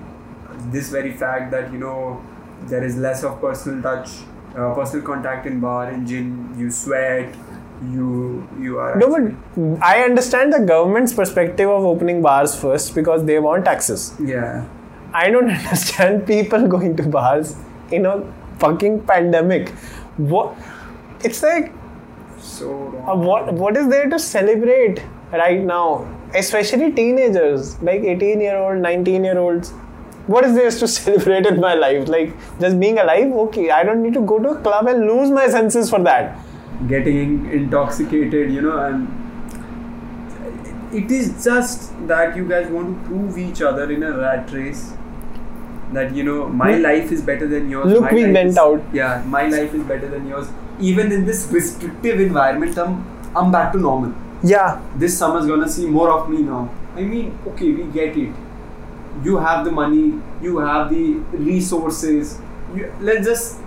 this 0.72 0.90
very 0.90 1.12
fact 1.12 1.50
that 1.50 1.72
you 1.72 1.78
know 1.78 2.22
there 2.66 2.84
is 2.84 2.96
less 2.96 3.22
of 3.24 3.40
personal 3.40 3.82
touch, 3.82 4.10
uh, 4.56 4.74
personal 4.74 5.04
contact 5.06 5.46
in 5.46 5.60
bar 5.60 5.88
and 5.88 6.06
gym. 6.06 6.54
You 6.58 6.70
sweat. 6.70 7.34
You 7.92 8.48
you 8.58 8.78
are. 8.78 8.96
no, 8.96 9.06
but 9.14 9.82
I 9.84 10.02
understand 10.02 10.52
the 10.52 10.60
government's 10.60 11.12
perspective 11.12 11.68
of 11.68 11.84
opening 11.84 12.22
bars 12.22 12.58
first 12.58 12.94
because 12.94 13.24
they 13.26 13.38
want 13.38 13.68
access. 13.68 14.14
yeah. 14.20 14.64
I 15.14 15.30
don't 15.30 15.50
understand 15.56 16.26
people 16.26 16.66
going 16.68 16.96
to 16.96 17.02
bars 17.02 17.54
in 17.90 18.06
a 18.06 18.14
fucking 18.58 19.02
pandemic. 19.10 19.68
What? 20.16 20.56
It's 21.22 21.42
like 21.42 21.72
So 22.40 22.72
wrong. 22.72 23.08
Uh, 23.12 23.16
what 23.28 23.52
what 23.64 23.76
is 23.76 23.88
there 23.88 24.08
to 24.10 24.18
celebrate 24.18 25.02
right 25.32 25.60
now 25.60 25.86
especially 26.40 26.88
teenagers 26.98 27.70
like 27.88 28.02
18 28.12 28.40
year 28.40 28.56
old 28.56 28.78
19 28.86 29.24
year 29.28 29.38
olds 29.38 29.72
what 30.26 30.44
is 30.44 30.54
there 30.54 30.70
to 30.70 30.88
celebrate 30.96 31.46
in 31.46 31.60
my 31.60 31.74
life 31.74 32.08
like 32.08 32.34
just 32.60 32.78
being 32.80 32.98
alive 32.98 33.32
okay 33.44 33.70
i 33.70 33.82
don't 33.88 34.02
need 34.02 34.14
to 34.14 34.24
go 34.32 34.38
to 34.38 34.50
a 34.50 34.60
club 34.66 34.86
and 34.94 35.06
lose 35.12 35.30
my 35.30 35.48
senses 35.48 35.88
for 35.90 36.00
that 36.10 36.36
getting 36.88 37.50
intoxicated, 37.58 38.52
you 38.52 38.60
know, 38.60 38.76
and 38.78 39.08
it 40.92 41.10
is 41.10 41.42
just 41.44 41.92
that 42.08 42.36
you 42.36 42.44
guys 42.48 42.68
want 42.70 42.90
to 43.02 43.08
prove 43.08 43.38
each 43.38 43.62
other 43.62 43.90
in 43.90 44.02
a 44.02 44.16
rat 44.18 44.50
race. 44.52 44.92
That 45.92 46.14
you 46.14 46.24
know, 46.24 46.48
my 46.48 46.72
Look- 46.74 46.82
life 46.82 47.12
is 47.12 47.22
better 47.22 47.46
than 47.46 47.70
yours. 47.70 47.86
look, 47.92 48.02
my 48.02 48.12
we 48.12 48.24
went 48.30 48.50
is- 48.50 48.58
out. 48.58 48.82
Yeah, 48.92 49.22
my 49.26 49.46
life 49.48 49.72
is 49.72 49.84
better 49.84 50.08
than 50.08 50.26
yours. 50.28 50.48
Even 50.78 51.12
in 51.12 51.24
this 51.24 51.48
restrictive 51.50 52.20
environment, 52.20 52.76
I'm 52.78 53.04
I'm 53.34 53.50
back 53.52 53.72
to 53.72 53.78
normal. 53.78 54.12
yeah 54.42 54.80
This 55.04 55.16
summer's 55.18 55.46
gonna 55.46 55.68
see 55.76 55.86
more 55.86 56.10
of 56.18 56.28
me 56.28 56.42
now. 56.42 56.68
I 56.94 57.02
mean, 57.12 57.30
okay, 57.52 57.70
we 57.72 57.84
get 58.00 58.16
it. 58.24 58.34
You 59.24 59.38
have 59.38 59.64
the 59.64 59.70
money, 59.70 60.20
you 60.42 60.58
have 60.58 60.90
the 60.90 61.14
resources. 61.32 62.38
You, 62.74 62.92
let's 63.00 63.26
just 63.26 63.60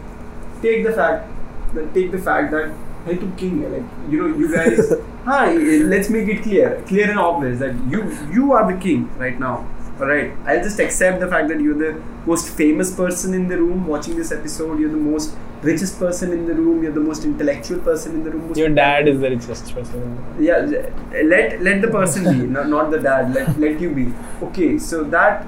take 0.61 0.83
the 0.83 0.93
fact 0.93 1.27
that 1.73 1.93
take 1.93 2.11
the 2.11 2.17
fact 2.17 2.51
that 2.51 2.71
hey 3.05 3.15
to 3.15 3.31
king 3.37 3.61
hai, 3.63 3.69
like 3.69 3.85
you 4.09 4.21
know 4.21 4.37
you 4.37 4.53
guys 4.53 4.93
hi 5.25 5.53
let's 5.93 6.09
make 6.09 6.27
it 6.27 6.43
clear 6.43 6.83
clear 6.87 7.09
and 7.09 7.19
obvious 7.19 7.59
that 7.59 7.75
you 7.93 8.01
you 8.37 8.51
are 8.51 8.71
the 8.71 8.77
king 8.79 9.09
right 9.17 9.39
now 9.39 9.67
alright 9.99 10.33
I'll 10.45 10.63
just 10.63 10.79
accept 10.79 11.19
the 11.19 11.27
fact 11.27 11.47
that 11.49 11.61
you're 11.61 11.77
the 11.77 12.01
most 12.25 12.49
famous 12.49 12.93
person 12.95 13.33
in 13.33 13.47
the 13.47 13.57
room 13.57 13.87
watching 13.87 14.17
this 14.17 14.31
episode 14.31 14.79
you're 14.79 14.91
the 14.91 15.05
most 15.11 15.35
richest 15.61 15.99
person 15.99 16.31
in 16.31 16.45
the 16.45 16.53
room 16.53 16.81
you're 16.81 16.93
the 16.93 16.99
most 16.99 17.25
intellectual 17.25 17.79
person 17.79 18.13
in 18.15 18.23
the 18.23 18.31
room 18.31 18.53
your 18.55 18.69
dad 18.69 19.07
is 19.07 19.19
the 19.19 19.29
richest 19.29 19.73
person 19.73 20.01
in 20.01 20.15
the 20.15 20.21
world. 20.21 20.41
yeah 20.41 21.23
let 21.23 21.61
let 21.61 21.81
the 21.81 21.87
person 21.87 22.23
be 22.23 22.47
not, 22.47 22.69
not 22.69 22.91
the 22.91 22.99
dad 22.99 23.33
let, 23.33 23.59
let 23.59 23.79
you 23.81 23.89
be. 23.89 24.13
Okay 24.41 24.77
so 24.77 25.03
that 25.03 25.45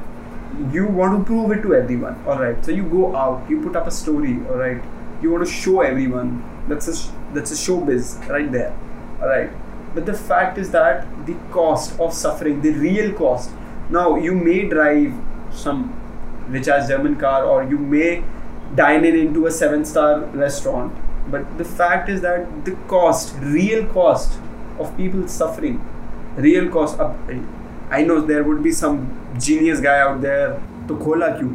you 0.72 0.86
want 0.86 1.18
to 1.18 1.24
prove 1.24 1.52
it 1.52 1.62
to 1.62 1.74
everyone 1.74 2.22
all 2.28 2.40
right 2.40 2.64
so 2.66 2.72
you 2.72 2.84
go 2.84 3.16
out 3.16 3.50
you 3.50 3.62
put 3.62 3.76
up 3.76 3.88
a 3.88 3.92
story 3.92 4.36
all 4.50 4.58
right 4.58 4.84
you 5.22 5.32
want 5.32 5.46
to 5.46 5.52
show 5.52 5.80
everyone 5.82 6.44
that's 6.68 6.88
a 6.88 7.34
that's 7.34 7.52
a 7.52 7.56
showbiz 7.56 8.28
right 8.28 8.52
there 8.52 8.78
all 9.22 9.30
right 9.30 9.50
but 9.96 10.06
the 10.06 10.14
fact 10.14 10.58
is 10.58 10.72
that 10.72 11.08
the 11.26 11.36
cost 11.52 11.98
of 12.00 12.14
suffering 12.14 12.62
the 12.62 12.72
real 12.72 13.14
cost 13.14 13.52
now 13.90 14.16
you 14.16 14.34
may 14.34 14.68
drive 14.68 15.14
some 15.54 15.82
rich 16.50 16.68
ass 16.68 16.88
german 16.90 17.16
car 17.16 17.46
or 17.46 17.64
you 17.64 17.78
may 17.78 18.24
dine 18.75 19.05
in 19.05 19.17
into 19.17 19.47
a 19.47 19.51
seven 19.51 19.85
star 19.85 20.21
restaurant 20.45 21.05
but 21.31 21.59
the 21.59 21.65
fact 21.65 22.09
is 22.09 22.21
that 22.21 22.65
the 22.65 22.75
cost 22.95 23.35
real 23.43 23.87
cost 23.99 24.39
of 24.79 24.97
people 24.97 25.27
suffering 25.29 25.79
real 26.37 26.69
cost 26.71 26.99
up 27.01 27.31
i 27.91 28.03
know 28.03 28.21
there 28.33 28.43
would 28.45 28.63
be 28.63 28.73
some 28.73 28.99
genius 29.39 29.81
guy 29.81 29.99
out 30.01 30.21
there 30.21 30.61
to 30.89 30.99
khola 31.07 31.31
kyu 31.39 31.55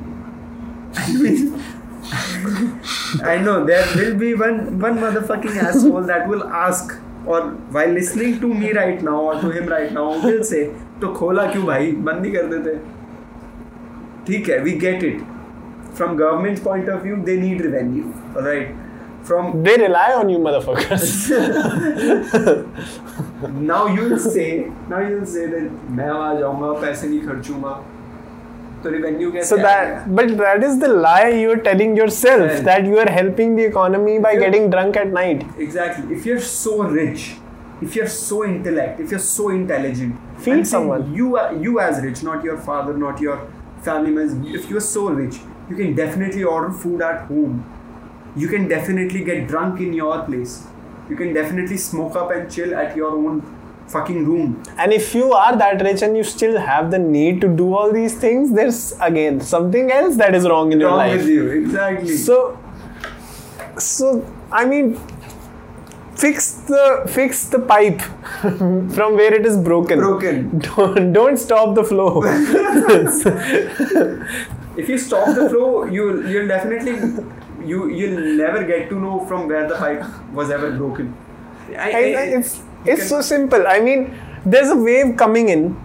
I 3.24 3.38
know 3.38 3.66
there 3.66 3.86
will 3.96 4.16
be 4.16 4.34
one 4.34 4.80
one 4.80 4.98
motherfucking 4.98 5.58
asshole 5.64 6.04
that 6.12 6.28
will 6.28 6.44
ask 6.62 6.96
or 7.26 7.42
while 7.76 7.92
listening 7.98 8.40
to 8.42 8.54
me 8.54 8.72
right 8.74 9.02
now 9.02 9.20
or 9.22 9.36
to 9.42 9.52
him 9.52 9.68
right 9.68 9.92
now 9.98 10.08
will 10.24 10.44
say 10.44 10.64
तो 11.02 11.14
खोला 11.20 11.46
क्यों 11.52 11.66
भाई 11.66 11.92
बंद 12.08 12.26
ही 12.26 12.32
कर 12.32 12.48
देते 12.54 12.76
ठीक 14.26 14.50
है 14.50 14.58
we 14.66 14.74
get 14.86 15.06
it 15.12 15.22
from 15.96 16.16
government's 16.18 16.62
point 16.70 16.90
of 16.90 17.02
view 17.04 17.22
they 17.30 17.36
need 17.38 17.62
revenue 17.66 18.06
alright 18.36 18.70
from 19.30 19.50
they 19.66 19.78
rely 19.78 20.06
on 20.20 20.30
you 20.34 20.38
motherfuckers 20.40 21.04
now 23.72 23.88
you'll 23.88 24.18
say 24.20 24.72
now 24.90 25.00
you'll 25.08 25.26
say 25.26 25.46
that 25.48 25.70
मैं 26.00 26.10
वहाँ 26.12 26.36
जाऊंगा 26.40 26.72
पैसे 26.82 27.08
नहीं 27.08 27.22
खर्चूंगा 27.28 27.74
तो 28.84 28.92
revenue 28.96 29.32
कैसे 29.34 29.50
so 29.50 29.58
that 29.58 29.68
आएगा? 29.68 30.16
but 30.20 30.34
that 30.42 30.64
is 30.70 30.80
the 30.84 30.88
lie 31.06 31.30
you're 31.42 31.62
telling 31.70 31.96
yourself 32.02 32.48
Yeah. 32.52 32.62
that 32.70 32.86
you 32.92 32.98
are 33.06 33.10
helping 33.20 33.56
the 33.60 33.68
economy 33.74 34.18
by 34.26 34.32
Yeah. 34.38 34.44
getting 34.46 34.70
drunk 34.76 34.98
at 35.04 35.14
night 35.20 35.46
Exactly. 35.68 36.16
If 36.18 36.26
you're 36.30 36.44
so 36.50 36.76
rich, 36.98 37.28
if 37.90 37.96
you're 37.98 38.12
so 38.16 38.44
intellect, 38.48 39.00
if 39.06 39.12
you're 39.16 39.26
so 39.28 39.50
intelligent, 39.50 40.16
Feed 40.38 40.54
I'm 40.54 40.66
saying 40.66 40.66
someone. 40.72 41.06
You 41.20 41.30
are 41.44 41.48
you 41.68 41.80
as 41.86 42.02
rich, 42.08 42.24
not 42.32 42.44
your 42.50 42.58
father, 42.70 42.98
not 43.04 43.22
your 43.28 43.38
family 43.88 44.12
members. 44.18 44.56
If 44.60 44.70
you're 44.74 44.84
so 44.88 45.06
rich, 45.22 45.40
you 45.69 45.77
can 45.77 45.95
definitely 45.95 46.45
order 46.45 46.71
food 46.71 47.03
at 47.03 47.27
home. 47.27 47.65
You 48.37 48.49
can 48.49 48.69
definitely 48.69 49.25
get 49.25 49.49
drunk 49.49 49.81
in 49.81 49.93
your 49.93 50.23
place. 50.25 50.67
You 51.09 51.17
can 51.17 51.33
definitely 51.33 51.77
smoke 51.77 52.17
up 52.17 52.31
and 52.31 52.51
chill 52.51 52.75
at 52.75 52.97
your 52.97 53.11
own 53.13 53.43
fucking 53.89 54.25
room. 54.27 54.63
And 54.77 54.93
if 54.93 55.15
you 55.15 55.33
are 55.33 55.57
that 55.57 55.81
rich 55.81 56.03
and 56.03 56.17
you 56.17 56.25
still 56.25 56.59
have 56.59 56.91
the 56.91 56.99
need 56.99 57.41
to 57.41 57.49
do 57.49 57.75
all 57.75 57.93
these 57.93 58.15
things, 58.15 58.53
there's 58.53 58.95
again 59.01 59.41
something 59.41 59.91
else 59.93 60.17
that 60.17 60.35
is 60.35 60.49
wrong 60.49 60.73
in 60.73 60.81
your 60.81 60.91
life. 60.91 61.19
with 61.19 61.29
you, 61.29 61.49
exactly. 61.51 62.17
So, 62.17 62.59
so 63.79 64.25
I 64.51 64.65
mean, 64.65 65.01
fix 66.17 66.53
the 66.69 67.03
fix 67.15 67.45
the 67.55 67.59
pipe 67.59 68.01
from 68.41 69.15
where 69.21 69.35
it 69.35 69.45
is 69.47 69.57
broken. 69.57 69.99
Broken. 69.99 70.59
Don't, 70.67 71.13
don't 71.13 71.37
stop 71.37 71.75
the 71.75 71.85
flow. 71.85 72.23
if 74.77 74.89
you 74.89 74.99
stop 74.99 75.35
the 75.35 75.49
flow, 75.51 75.85
you 75.85 76.27
you'll 76.29 76.49
definitely 76.49 76.97
you 77.67 77.89
you'll 77.91 78.37
never 78.37 78.65
get 78.65 78.89
to 78.91 78.99
know 79.01 79.25
from 79.27 79.49
where 79.49 79.69
the 79.69 79.77
pipe 79.77 80.05
was 80.33 80.51
ever 80.51 80.71
broken. 80.73 81.15
I, 81.71 81.91
I- 81.91 82.15
I- 82.23 82.31
it's 82.41 82.63
it's 82.85 83.09
so 83.09 83.21
simple. 83.21 83.67
I 83.67 83.81
mean, 83.81 84.15
there's 84.45 84.69
a 84.71 84.77
wave 84.77 85.17
coming 85.17 85.49
in, 85.49 85.77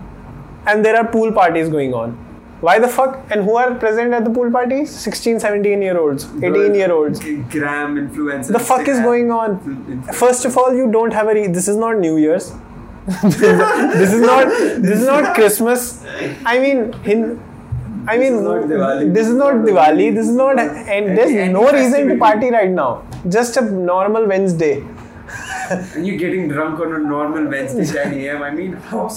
and 0.67 0.85
there 0.85 0.95
are 0.97 1.07
pool 1.07 1.31
parties 1.31 1.69
going 1.69 1.93
on. 1.93 2.17
Why 2.61 2.77
the 2.77 2.87
fuck? 2.87 3.19
And 3.31 3.43
who 3.43 3.55
are 3.55 3.73
present 3.73 4.13
at 4.13 4.23
the 4.23 4.29
pool 4.29 4.51
parties? 4.51 4.91
16, 4.95 5.39
17 5.39 5.81
year 5.81 5.97
olds, 5.99 6.25
18 6.43 6.75
year 6.75 6.91
olds. 6.91 7.19
Gram 7.19 7.95
influencers. 7.95 8.53
The 8.53 8.59
fuck 8.59 8.87
is 8.87 8.99
going 8.99 9.31
on? 9.31 10.03
First 10.13 10.45
of 10.45 10.57
all, 10.57 10.75
you 10.75 10.91
don't 10.91 11.11
have 11.11 11.27
a. 11.27 11.33
Re- 11.33 11.47
this 11.47 11.67
is 11.67 11.75
not 11.75 11.97
New 11.97 12.17
Year's. 12.17 12.51
this 13.23 14.13
is 14.13 14.21
not. 14.21 14.47
This 14.49 14.99
is 14.99 15.07
not 15.07 15.33
Christmas. 15.33 16.05
I 16.45 16.59
mean, 16.59 16.93
in. 17.05 17.41
I 18.07 18.17
mean, 18.17 18.33
is 18.33 19.13
this 19.13 19.27
is 19.27 19.35
not 19.35 19.55
Diwali. 19.65 20.13
This 20.13 20.27
is 20.27 20.35
not, 20.35 20.59
and 20.59 21.17
there's 21.17 21.51
no 21.51 21.71
reason 21.71 22.07
to 22.09 22.17
party 22.17 22.49
right 22.49 22.69
now. 22.69 23.03
Just 23.27 23.57
a 23.57 23.61
normal 23.61 24.27
Wednesday. 24.27 24.83
And 25.69 26.05
you're 26.05 26.17
getting 26.17 26.47
drunk 26.47 26.79
on 26.79 26.93
a 26.93 26.99
normal 26.99 27.47
Wednesday 27.47 27.85
10 28.03 28.13
a.m. 28.13 28.43
I 28.43 28.51
mean, 28.51 28.73
how 28.73 29.09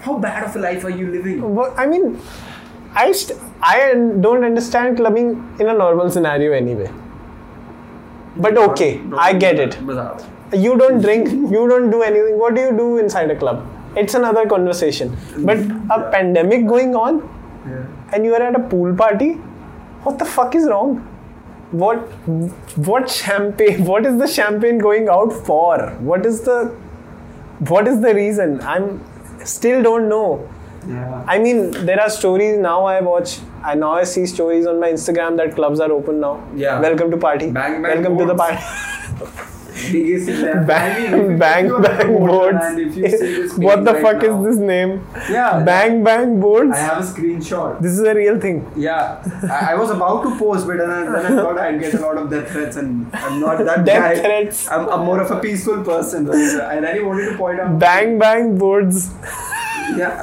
how 0.00 0.18
bad 0.18 0.44
of 0.44 0.56
a 0.56 0.58
life 0.58 0.84
are 0.84 0.90
you 0.90 1.10
living? 1.10 1.58
I 1.76 1.86
mean, 1.86 2.20
I 3.04 3.12
st- 3.12 3.38
I 3.62 3.94
don't 4.26 4.44
understand 4.44 4.96
clubbing 4.96 5.28
in 5.60 5.68
a 5.68 5.74
normal 5.74 6.10
scenario 6.10 6.52
anyway. 6.52 6.90
But 8.36 8.56
okay, 8.58 9.00
I 9.16 9.32
get 9.32 9.58
it. 9.58 9.78
You 10.52 10.76
don't 10.78 11.00
drink, 11.00 11.28
you 11.30 11.66
don't 11.68 11.90
do 11.90 12.02
anything. 12.02 12.38
What 12.38 12.54
do 12.54 12.60
you 12.60 12.72
do 12.76 12.98
inside 12.98 13.30
a 13.30 13.36
club? 13.36 13.66
It's 13.96 14.14
another 14.14 14.46
conversation. 14.46 15.16
But 15.38 15.58
a 15.90 16.10
pandemic 16.10 16.66
going 16.66 16.94
on 16.94 17.20
Yeah. 17.68 17.84
and 18.12 18.24
you 18.24 18.34
are 18.34 18.42
at 18.48 18.54
a 18.54 18.60
pool 18.72 18.94
party, 18.94 19.30
what 20.04 20.18
the 20.18 20.24
fuck 20.24 20.54
is 20.54 20.66
wrong? 20.72 20.96
What 21.72 21.98
what 22.90 23.10
champagne? 23.10 23.84
What 23.92 24.06
is 24.06 24.18
the 24.18 24.28
champagne 24.34 24.78
going 24.78 25.08
out 25.08 25.32
for? 25.48 25.78
What 26.10 26.26
is 26.32 26.42
the 26.42 26.58
what 27.72 27.88
is 27.88 28.00
the 28.02 28.14
reason? 28.14 28.60
I'm 28.74 28.86
still 29.54 29.82
don't 29.82 30.08
know. 30.08 30.28
Yeah. 30.88 31.24
I 31.26 31.38
mean, 31.38 31.70
there 31.86 32.00
are 32.00 32.10
stories 32.10 32.58
now 32.58 32.84
I 32.84 33.00
watch. 33.00 33.38
I 33.64 33.74
now 33.74 33.92
I 33.92 34.04
see 34.04 34.26
stories 34.26 34.66
on 34.66 34.78
my 34.80 34.90
Instagram 34.92 35.36
that 35.38 35.54
clubs 35.54 35.80
are 35.80 35.90
open 35.90 36.20
now. 36.20 36.46
Yeah. 36.54 36.80
Welcome 36.80 37.10
to 37.10 37.16
party. 37.16 37.50
Bang, 37.50 37.82
bang 37.82 38.02
Welcome 38.02 38.18
to 38.18 38.24
the 38.26 38.34
party. 38.34 38.62
Biggest 39.92 40.26
bang, 40.66 41.06
I 41.06 41.10
mean, 41.10 41.20
if 41.20 41.30
you- 41.32 41.36
bang, 41.36 41.64
if 41.66 41.70
you 41.70 41.76
are 41.76 41.82
bang 41.82 42.12
boards. 42.18 42.58
and 42.62 42.78
if 42.80 42.96
you 42.96 43.08
say 43.10 43.18
this 43.34 43.58
what 43.66 43.84
the 43.84 43.92
name 43.92 44.02
fuck 44.02 44.14
right 44.22 44.24
is 44.24 44.44
this 44.46 44.56
name? 44.56 45.06
Yeah. 45.30 45.62
Bang, 45.64 46.02
bang 46.02 46.40
boards. 46.40 46.72
I 46.76 46.78
have 46.80 46.98
a 46.98 47.02
screenshot. 47.06 47.80
This 47.82 47.92
is 47.92 48.00
a 48.00 48.14
real 48.14 48.40
thing. 48.40 48.66
Yeah, 48.74 49.22
I, 49.50 49.72
I 49.72 49.74
was 49.74 49.90
about 49.90 50.22
to 50.22 50.36
post, 50.38 50.66
but 50.66 50.78
then 50.78 50.90
I, 50.90 51.04
then 51.04 51.26
I 51.26 51.28
thought 51.42 51.58
I'd 51.58 51.78
get 51.78 51.92
a 51.94 52.00
lot 52.00 52.16
of 52.16 52.30
death 52.30 52.50
threats, 52.50 52.76
and 52.76 53.06
I'm 53.14 53.38
not 53.40 53.58
that 53.64 53.84
Death 53.84 54.16
guy. 54.16 54.22
threats. 54.22 54.68
I'm, 54.70 54.88
I'm 54.88 55.04
more 55.04 55.20
of 55.20 55.30
a 55.30 55.40
peaceful 55.40 55.84
person. 55.84 56.26
Right? 56.26 56.58
I 56.58 56.78
really 56.78 57.02
wanted 57.04 57.30
to 57.32 57.36
point 57.36 57.60
out. 57.60 57.78
Bang, 57.78 58.18
bang 58.18 58.56
boards. 58.56 59.10
Yeah. 59.97 60.19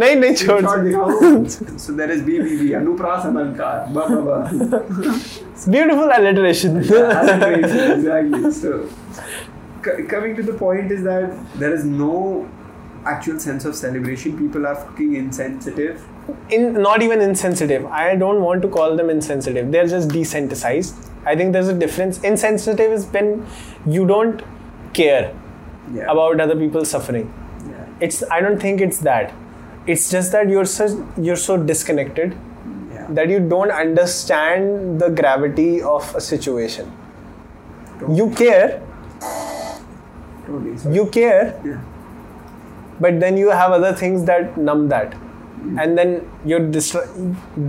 नहीं 0.00 0.16
नहीं 0.16 0.34
छोड़ 0.40 0.60
Screenshot 0.64 0.84
दिखाओ. 0.84 1.78
so 1.84 1.92
there 2.00 2.10
is 2.16 2.20
BBB, 2.26 2.66
Anupras 2.80 3.24
Alankar. 3.30 3.72
Ba, 3.96 4.04
ba, 4.10 4.20
ba. 4.28 4.36
beautiful 5.76 6.12
alliteration 6.18 6.76
Alliteration, 6.82 7.90
exactly. 7.96 8.52
So, 8.60 8.74
c- 9.86 10.04
coming 10.12 10.36
to 10.36 10.44
the 10.50 10.54
point 10.62 10.92
is 10.98 11.02
that 11.08 11.34
there 11.64 11.72
is 11.78 11.84
no 11.84 12.20
actual 13.14 13.40
sense 13.46 13.64
of 13.64 13.74
celebration. 13.80 14.38
People 14.44 14.66
are 14.66 14.76
fucking 14.84 15.16
insensitive. 15.24 16.06
in 16.54 16.64
not 16.84 17.02
even 17.04 17.22
insensitive 17.26 17.84
i 17.98 18.06
don't 18.22 18.40
want 18.46 18.60
to 18.64 18.68
call 18.72 18.96
them 18.96 19.10
insensitive 19.12 19.68
they're 19.74 19.86
just 19.92 20.10
desensitized 20.16 21.06
i 21.32 21.36
think 21.40 21.54
there's 21.56 21.70
a 21.72 21.76
difference 21.82 22.18
insensitive 22.30 22.90
is 22.96 23.06
when 23.14 23.30
you 23.94 24.02
don't 24.10 24.42
care 24.98 25.22
Yeah. 25.98 26.10
about 26.14 26.42
other 26.46 26.56
people's 26.64 26.92
suffering 26.96 27.24
Yeah. 27.30 27.41
it's 28.07 28.23
i 28.35 28.39
don't 28.45 28.59
think 28.67 28.81
it's 28.89 28.99
that. 29.09 29.33
It's 29.93 30.03
just 30.11 30.31
that 30.33 30.49
you're 30.49 30.67
such 30.73 30.91
you're 31.27 31.39
so 31.45 31.55
disconnected 31.69 32.35
Yeah. 32.97 33.07
that 33.17 33.31
you 33.33 33.39
don't 33.53 33.73
understand 33.79 35.01
the 35.01 35.09
gravity 35.21 35.81
of 35.93 36.13
a 36.19 36.21
situation. 36.27 36.91
You 38.19 38.27
care. 38.41 38.69
Totally. 40.45 40.95
You 40.99 41.05
care. 41.17 41.43
Yeah. 41.71 41.81
but 43.03 43.19
then 43.19 43.37
you 43.41 43.49
have 43.59 43.71
other 43.75 43.91
things 43.99 44.23
that 44.25 44.57
numb 44.57 44.87
that. 44.89 45.13
Hmm. 45.13 45.79
And 45.83 45.97
then 45.97 46.11
your 46.53 46.59
distra- 46.77 47.07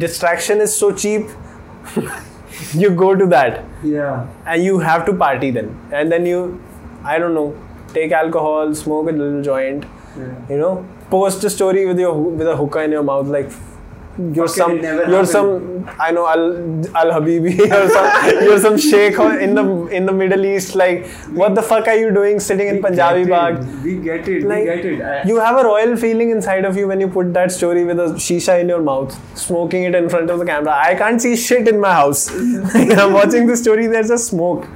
distraction 0.04 0.60
is 0.68 0.76
so 0.84 0.92
cheap 1.02 1.26
you 2.84 2.90
go 2.90 3.14
to 3.14 3.26
that. 3.34 3.64
Yeah. 3.82 4.26
and 4.46 4.62
you 4.70 4.78
have 4.78 5.04
to 5.06 5.14
party 5.24 5.50
then. 5.50 5.74
And 5.92 6.12
then 6.16 6.26
you 6.34 6.40
i 7.12 7.18
don't 7.18 7.34
know 7.42 7.48
take 7.98 8.12
alcohol 8.24 8.74
smoke 8.84 9.08
a 9.10 9.12
little 9.24 9.42
joint 9.52 9.84
You 10.16 10.58
know 10.58 10.86
post 11.10 11.44
a 11.44 11.50
story 11.50 11.86
with 11.86 11.98
your 11.98 12.14
with 12.14 12.46
a 12.46 12.56
hookah 12.56 12.82
in 12.84 12.92
your 12.92 13.02
mouth 13.02 13.26
like 13.28 13.50
you're 14.16 14.46
Fucking 14.46 14.62
some 14.62 14.78
you're 14.80 15.24
happened. 15.24 15.28
some 15.28 15.90
I 15.98 16.12
know 16.12 16.24
Al 16.28 16.42
Al 16.96 17.10
Habibi 17.14 17.54
or 17.76 17.88
some 17.88 18.44
you're 18.44 18.60
some 18.60 18.76
sheikh 18.78 19.18
in 19.18 19.56
the 19.56 19.64
in 19.88 20.06
the 20.06 20.12
Middle 20.12 20.44
East 20.44 20.76
like 20.76 21.08
what 21.40 21.56
the 21.56 21.62
fuck 21.62 21.88
are 21.88 21.96
you 21.96 22.12
doing 22.14 22.38
sitting 22.38 22.68
in 22.68 22.80
Punjabi 22.80 23.22
it. 23.22 23.82
We 23.82 23.96
get 23.96 24.28
it. 24.28 24.44
Like, 24.44 24.60
we 24.60 24.64
get 24.66 24.84
it. 24.84 25.02
I, 25.02 25.24
you 25.24 25.40
have 25.40 25.58
a 25.58 25.64
royal 25.64 25.96
feeling 25.96 26.30
inside 26.30 26.64
of 26.64 26.76
you 26.76 26.86
when 26.86 27.00
you 27.00 27.08
put 27.08 27.34
that 27.34 27.50
story 27.50 27.84
with 27.84 27.98
a 27.98 28.08
shisha 28.28 28.60
in 28.60 28.68
your 28.68 28.82
mouth, 28.82 29.18
smoking 29.36 29.82
it 29.82 29.96
in 29.96 30.08
front 30.08 30.30
of 30.30 30.38
the 30.38 30.46
camera. 30.46 30.80
I 30.86 30.94
can't 30.94 31.20
see 31.20 31.34
shit 31.34 31.66
in 31.66 31.80
my 31.80 31.92
house. 31.92 32.30
I'm 32.74 33.12
watching 33.12 33.48
the 33.48 33.56
story, 33.56 33.88
there's 33.88 34.10
a 34.10 34.18
smoke. 34.18 34.68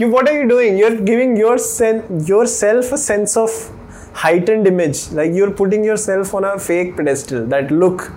You, 0.00 0.08
what 0.08 0.26
are 0.30 0.32
you 0.32 0.48
doing? 0.48 0.78
You're 0.78 0.96
giving 0.98 1.36
your 1.36 1.58
sen- 1.58 2.24
yourself 2.24 2.90
a 2.90 2.96
sense 2.96 3.36
of 3.36 3.50
heightened 4.14 4.66
image. 4.66 5.10
Like 5.10 5.34
you're 5.34 5.50
putting 5.50 5.84
yourself 5.84 6.32
on 6.32 6.44
a 6.44 6.58
fake 6.58 6.96
pedestal. 6.96 7.44
That 7.44 7.70
look, 7.70 8.10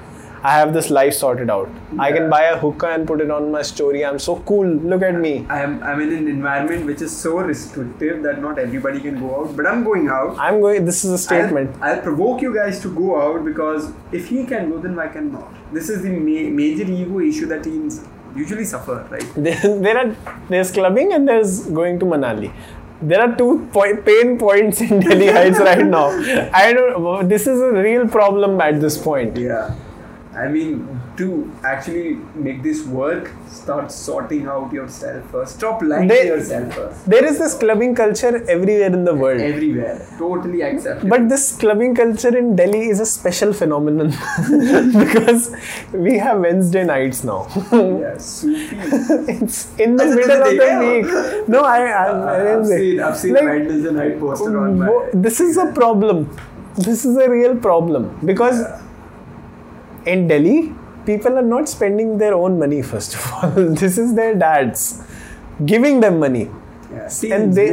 I 0.43 0.53
have 0.59 0.73
this 0.73 0.89
life 0.89 1.13
sorted 1.13 1.49
out. 1.49 1.69
I 1.99 2.13
can 2.13 2.29
buy 2.29 2.43
a 2.43 2.57
hookah 2.57 2.87
and 2.93 3.05
put 3.05 3.19
it 3.19 3.29
on 3.29 3.51
my 3.51 3.63
story. 3.63 4.05
I'm 4.05 4.17
so 4.17 4.37
cool. 4.51 4.65
Look 4.65 5.01
at 5.01 5.15
me. 5.15 5.45
I'm, 5.49 5.83
I'm 5.83 5.99
in 5.99 6.13
an 6.13 6.29
environment 6.29 6.85
which 6.85 7.01
is 7.01 7.13
so 7.13 7.39
restrictive 7.39 8.23
that 8.23 8.39
not 8.39 8.59
everybody 8.59 9.01
can 9.01 9.19
go 9.19 9.41
out. 9.41 9.57
But 9.57 9.67
I'm 9.67 9.83
going 9.83 10.07
out. 10.07 10.37
I'm 10.39 10.61
going. 10.61 10.85
This 10.85 11.03
is 11.03 11.11
a 11.11 11.17
statement. 11.17 11.75
I'll, 11.81 11.95
I'll 11.95 12.01
provoke 12.01 12.41
you 12.41 12.55
guys 12.55 12.79
to 12.83 12.95
go 12.95 13.21
out 13.21 13.43
because 13.43 13.91
if 14.13 14.29
he 14.29 14.45
can 14.45 14.69
go, 14.69 14.79
then 14.79 14.95
why 14.95 15.09
cannot? 15.09 15.53
This 15.73 15.89
is 15.89 16.01
the 16.01 16.11
ma- 16.11 16.49
major 16.63 16.89
ego 16.89 17.19
issue 17.19 17.47
that 17.47 17.65
teens 17.65 18.05
usually 18.35 18.65
suffer, 18.65 19.07
right? 19.11 19.25
there, 19.35 19.79
there 19.79 19.97
are 19.97 20.15
there's 20.49 20.71
clubbing 20.71 21.13
and 21.13 21.27
there's 21.27 21.65
going 21.67 21.99
to 21.99 22.05
Manali. 22.05 22.51
There 23.01 23.19
are 23.19 23.35
two 23.35 23.67
point, 23.73 24.05
pain 24.05 24.37
points 24.37 24.79
in 24.79 24.99
Delhi 25.01 25.27
Heights 25.37 25.59
right 25.59 25.85
now. 25.85 26.07
I 26.53 26.73
don't. 26.73 27.27
This 27.27 27.47
is 27.47 27.59
a 27.59 27.71
real 27.71 28.07
problem 28.07 28.61
at 28.61 28.79
this 28.79 28.97
point. 28.97 29.35
Yeah. 29.37 29.75
I 30.33 30.47
mean, 30.47 30.87
to 31.17 31.51
actually 31.63 32.17
make 32.35 32.63
this 32.63 32.85
work, 32.85 33.29
start 33.47 33.91
sorting 33.91 34.47
out 34.47 34.71
yourself 34.73 35.29
first. 35.31 35.55
Stop 35.57 35.81
lying 35.81 36.07
They- 36.07 36.21
to 36.21 36.27
yourself 36.35 36.73
first. 36.75 37.05
There 37.13 37.23
is 37.31 37.37
this 37.39 37.53
clubbing 37.55 37.93
culture 37.95 38.31
everywhere 38.55 38.87
in 38.99 39.03
the 39.05 39.13
world. 39.13 39.41
Everywhere. 39.41 40.01
Totally 40.17 40.61
accepted. 40.61 41.09
But 41.09 41.27
this 41.29 41.55
clubbing 41.57 41.95
culture 41.95 42.35
in 42.37 42.55
Delhi 42.55 42.87
is 42.89 42.99
a 42.99 43.05
special 43.05 43.53
phenomenon 43.53 44.09
because 45.03 45.55
we 45.93 46.17
have 46.17 46.39
Wednesday 46.39 46.83
nights 46.83 47.23
now. 47.23 47.47
yeah, 47.71 48.17
Sufi. 48.17 48.75
it's 49.35 49.59
in 49.79 49.95
the 49.97 50.03
As 50.05 50.15
middle 50.15 50.41
of 50.41 50.57
the 50.63 50.71
week. 50.85 51.47
No, 51.47 51.61
I, 51.61 51.79
I, 51.81 52.05
I 52.05 52.53
uh, 52.53 52.59
I've 52.59 52.65
seen, 52.67 52.99
I've 52.99 53.17
seen 53.17 53.33
Like, 53.33 53.43
Wednesday 53.43 53.91
night 53.91 54.19
posted 54.19 54.55
on 54.55 54.79
my. 54.79 55.09
This 55.13 55.39
is 55.39 55.57
a 55.57 55.67
problem 55.73 56.29
this 56.75 57.05
is 57.05 57.15
a 57.17 57.29
real 57.29 57.55
problem 57.55 58.05
because 58.25 58.59
Yeah. 58.59 60.11
in 60.13 60.27
delhi 60.27 60.73
people 61.05 61.37
are 61.37 61.49
not 61.55 61.69
spending 61.69 62.17
their 62.17 62.33
own 62.33 62.57
money 62.59 62.81
first 62.81 63.15
of 63.15 63.31
all 63.33 63.51
this 63.83 63.97
is 63.97 64.13
their 64.15 64.35
dads 64.35 64.83
giving 65.73 65.99
them 66.05 66.19
money 66.19 66.45
Yeah, 66.95 67.35
and 67.35 67.55
they 67.57 67.67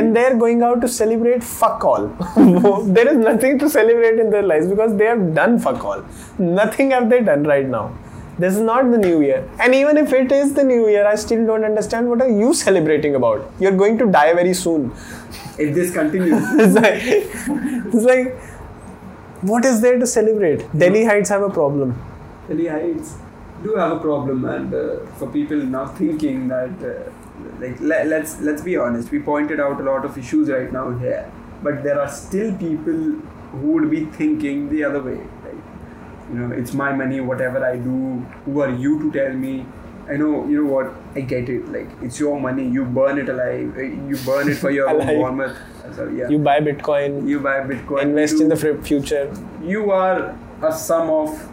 and 0.00 0.16
they're 0.16 0.34
going 0.40 0.60
out 0.66 0.80
to 0.82 0.88
celebrate 0.96 1.42
fuck 1.46 1.84
all. 1.92 2.04
there 2.98 3.08
is 3.12 3.16
nothing 3.22 3.58
to 3.62 3.70
celebrate 3.76 4.20
in 4.24 4.28
their 4.34 4.44
lives 4.50 4.68
because 4.72 4.92
they 5.00 5.08
have 5.12 5.24
done 5.38 5.56
fuck 5.64 5.80
all. 5.84 6.04
Nothing 6.58 6.92
have 6.96 7.08
they 7.12 7.18
done 7.30 7.42
right 7.52 7.66
now. 7.72 7.82
This 8.44 8.54
is 8.54 8.60
not 8.68 8.92
the 8.92 9.00
new 9.06 9.16
year. 9.22 9.40
And 9.64 9.74
even 9.74 9.98
if 10.02 10.12
it 10.12 10.30
is 10.36 10.54
the 10.58 10.66
new 10.68 10.88
year, 10.92 11.06
I 11.14 11.16
still 11.24 11.42
don't 11.48 11.64
understand 11.70 12.08
what 12.08 12.22
are 12.26 12.30
you 12.42 12.54
celebrating 12.60 13.16
about. 13.16 13.50
You're 13.64 13.76
going 13.82 13.98
to 14.04 14.06
die 14.06 14.32
very 14.42 14.54
soon. 14.54 14.86
if 15.58 15.74
this 15.80 15.92
continues, 15.92 16.46
it's 16.66 16.74
like 16.74 17.02
it's 17.94 18.06
like 18.12 18.38
what 19.42 19.64
is 19.64 19.80
there 19.80 19.98
to 19.98 20.06
celebrate? 20.06 20.60
Delhiites 20.84 21.28
have 21.28 21.42
a 21.42 21.50
problem. 21.50 21.98
Heights 22.58 23.16
do 23.62 23.74
have 23.74 23.92
a 23.92 24.00
problem, 24.00 24.44
and 24.44 24.74
uh, 24.74 25.06
for 25.18 25.28
people 25.30 25.56
now 25.56 25.86
thinking 25.86 26.48
that, 26.48 26.70
uh, 26.82 27.10
like, 27.60 27.78
le- 27.80 28.04
let's 28.06 28.40
let's 28.40 28.62
be 28.62 28.76
honest, 28.76 29.10
we 29.10 29.18
pointed 29.20 29.60
out 29.60 29.80
a 29.80 29.84
lot 29.84 30.04
of 30.04 30.16
issues 30.18 30.48
right 30.50 30.72
now 30.72 30.90
here, 30.98 31.30
but 31.62 31.82
there 31.84 32.00
are 32.00 32.08
still 32.08 32.54
people 32.56 32.94
who 33.52 33.72
would 33.72 33.90
be 33.90 34.04
thinking 34.06 34.68
the 34.70 34.82
other 34.84 35.02
way. 35.02 35.18
Like, 35.44 35.60
you 36.32 36.38
know, 36.38 36.54
it's 36.54 36.72
my 36.72 36.92
money, 36.92 37.20
whatever 37.20 37.64
I 37.64 37.76
do. 37.76 38.24
Who 38.46 38.60
are 38.60 38.70
you 38.74 38.98
to 39.02 39.12
tell 39.12 39.32
me? 39.34 39.66
I 40.08 40.16
know, 40.16 40.46
you 40.48 40.64
know 40.64 40.70
what? 40.72 40.92
I 41.14 41.20
get 41.20 41.48
it. 41.48 41.70
Like, 41.70 41.88
it's 42.02 42.18
your 42.18 42.40
money. 42.40 42.66
You 42.68 42.84
burn 42.84 43.18
it 43.18 43.28
alive. 43.28 43.76
uh, 43.76 43.82
You 43.82 44.16
burn 44.26 44.48
it 44.50 44.56
for 44.56 44.70
your 44.70 44.88
own 44.90 45.06
warmth. 45.18 45.56
So, 45.94 46.08
yeah. 46.08 46.28
You 46.28 46.38
buy 46.38 46.60
Bitcoin, 46.60 47.28
You 47.28 47.38
buy 47.40 47.60
Bitcoin. 47.60 48.02
invest 48.02 48.34
you, 48.38 48.42
in 48.42 48.48
the 48.48 48.56
future. 48.56 49.32
you 49.62 49.90
are 49.92 50.36
a 50.62 50.72
sum 50.72 51.10
of 51.10 51.49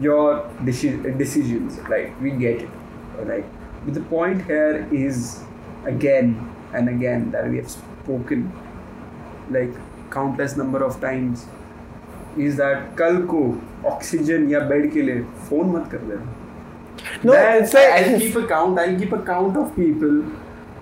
your 0.00 0.24
deci- 0.68 1.18
decisions 1.18 1.78
right 1.92 2.20
we 2.22 2.30
get 2.30 2.62
it 2.62 3.24
right 3.32 3.44
but 3.84 3.94
the 3.94 4.04
point 4.14 4.44
here 4.50 4.86
is 4.92 5.40
again 5.92 6.34
and 6.74 6.88
again 6.88 7.30
that 7.32 7.48
we 7.50 7.56
have 7.56 7.70
spoken 7.70 8.44
like 9.50 9.72
countless 10.10 10.56
number 10.56 10.82
of 10.88 11.00
times 11.00 11.46
is 12.46 12.56
that 12.56 12.82
कल 12.98 13.20
को 13.32 13.40
oxygen 13.90 14.48
या 14.50 14.60
bed 14.72 14.92
के 14.92 15.02
लिए 15.02 15.22
phone 15.48 15.70
मत 15.76 15.88
कर 15.92 16.04
देना 16.10 16.34
No, 17.24 17.32
That- 17.32 17.56
it's 17.62 17.74
like 17.74 17.90
I'll 17.96 18.18
keep 18.20 18.36
a 18.38 18.46
count. 18.52 18.78
I'll 18.82 18.96
keep 19.00 19.12
a 19.16 19.18
count 19.26 19.56
of 19.60 19.68
people 19.76 20.14